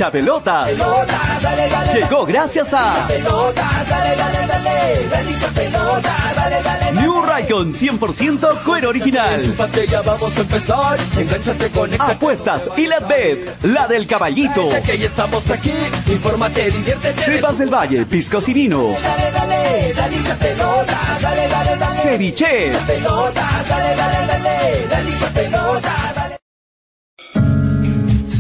Hincha 0.03 0.11
pelotas. 0.11 0.73
Llegó 1.95 2.27
gracias 2.27 2.75
a 2.75 3.07
New 6.95 7.23
Raycon 7.23 7.73
100% 7.73 8.63
cuero 8.65 8.89
original. 8.89 9.55
vamos 10.05 10.37
a 10.37 10.41
empezar. 10.41 10.99
Apuestas 12.01 12.69
y 12.77 12.89
la 12.89 12.99
bet, 12.99 13.63
la 13.63 13.87
del 13.87 14.09
caballito. 14.09 14.69
Estamos 14.73 15.49
aquí. 15.51 15.73
Infórmate, 16.09 16.73
diviértete. 16.73 17.41
Del 17.59 17.73
Valle, 17.73 18.05
piscos 18.05 18.49
y 18.49 18.55
vinos. 18.55 18.97
Ceviche. 22.03 22.73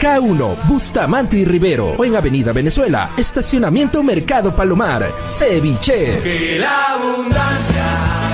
K1, 0.00 0.66
Bustamante 0.68 1.36
y 1.36 1.44
Rivero. 1.44 1.94
O 1.96 2.04
en 2.04 2.16
Avenida 2.16 2.52
Venezuela, 2.52 3.10
Estacionamiento 3.16 4.02
Mercado 4.02 4.54
Palomar. 4.54 5.10
Ceviche. 5.26 6.20
Que 6.22 6.58
la 6.58 6.94
abundancia 6.94 8.33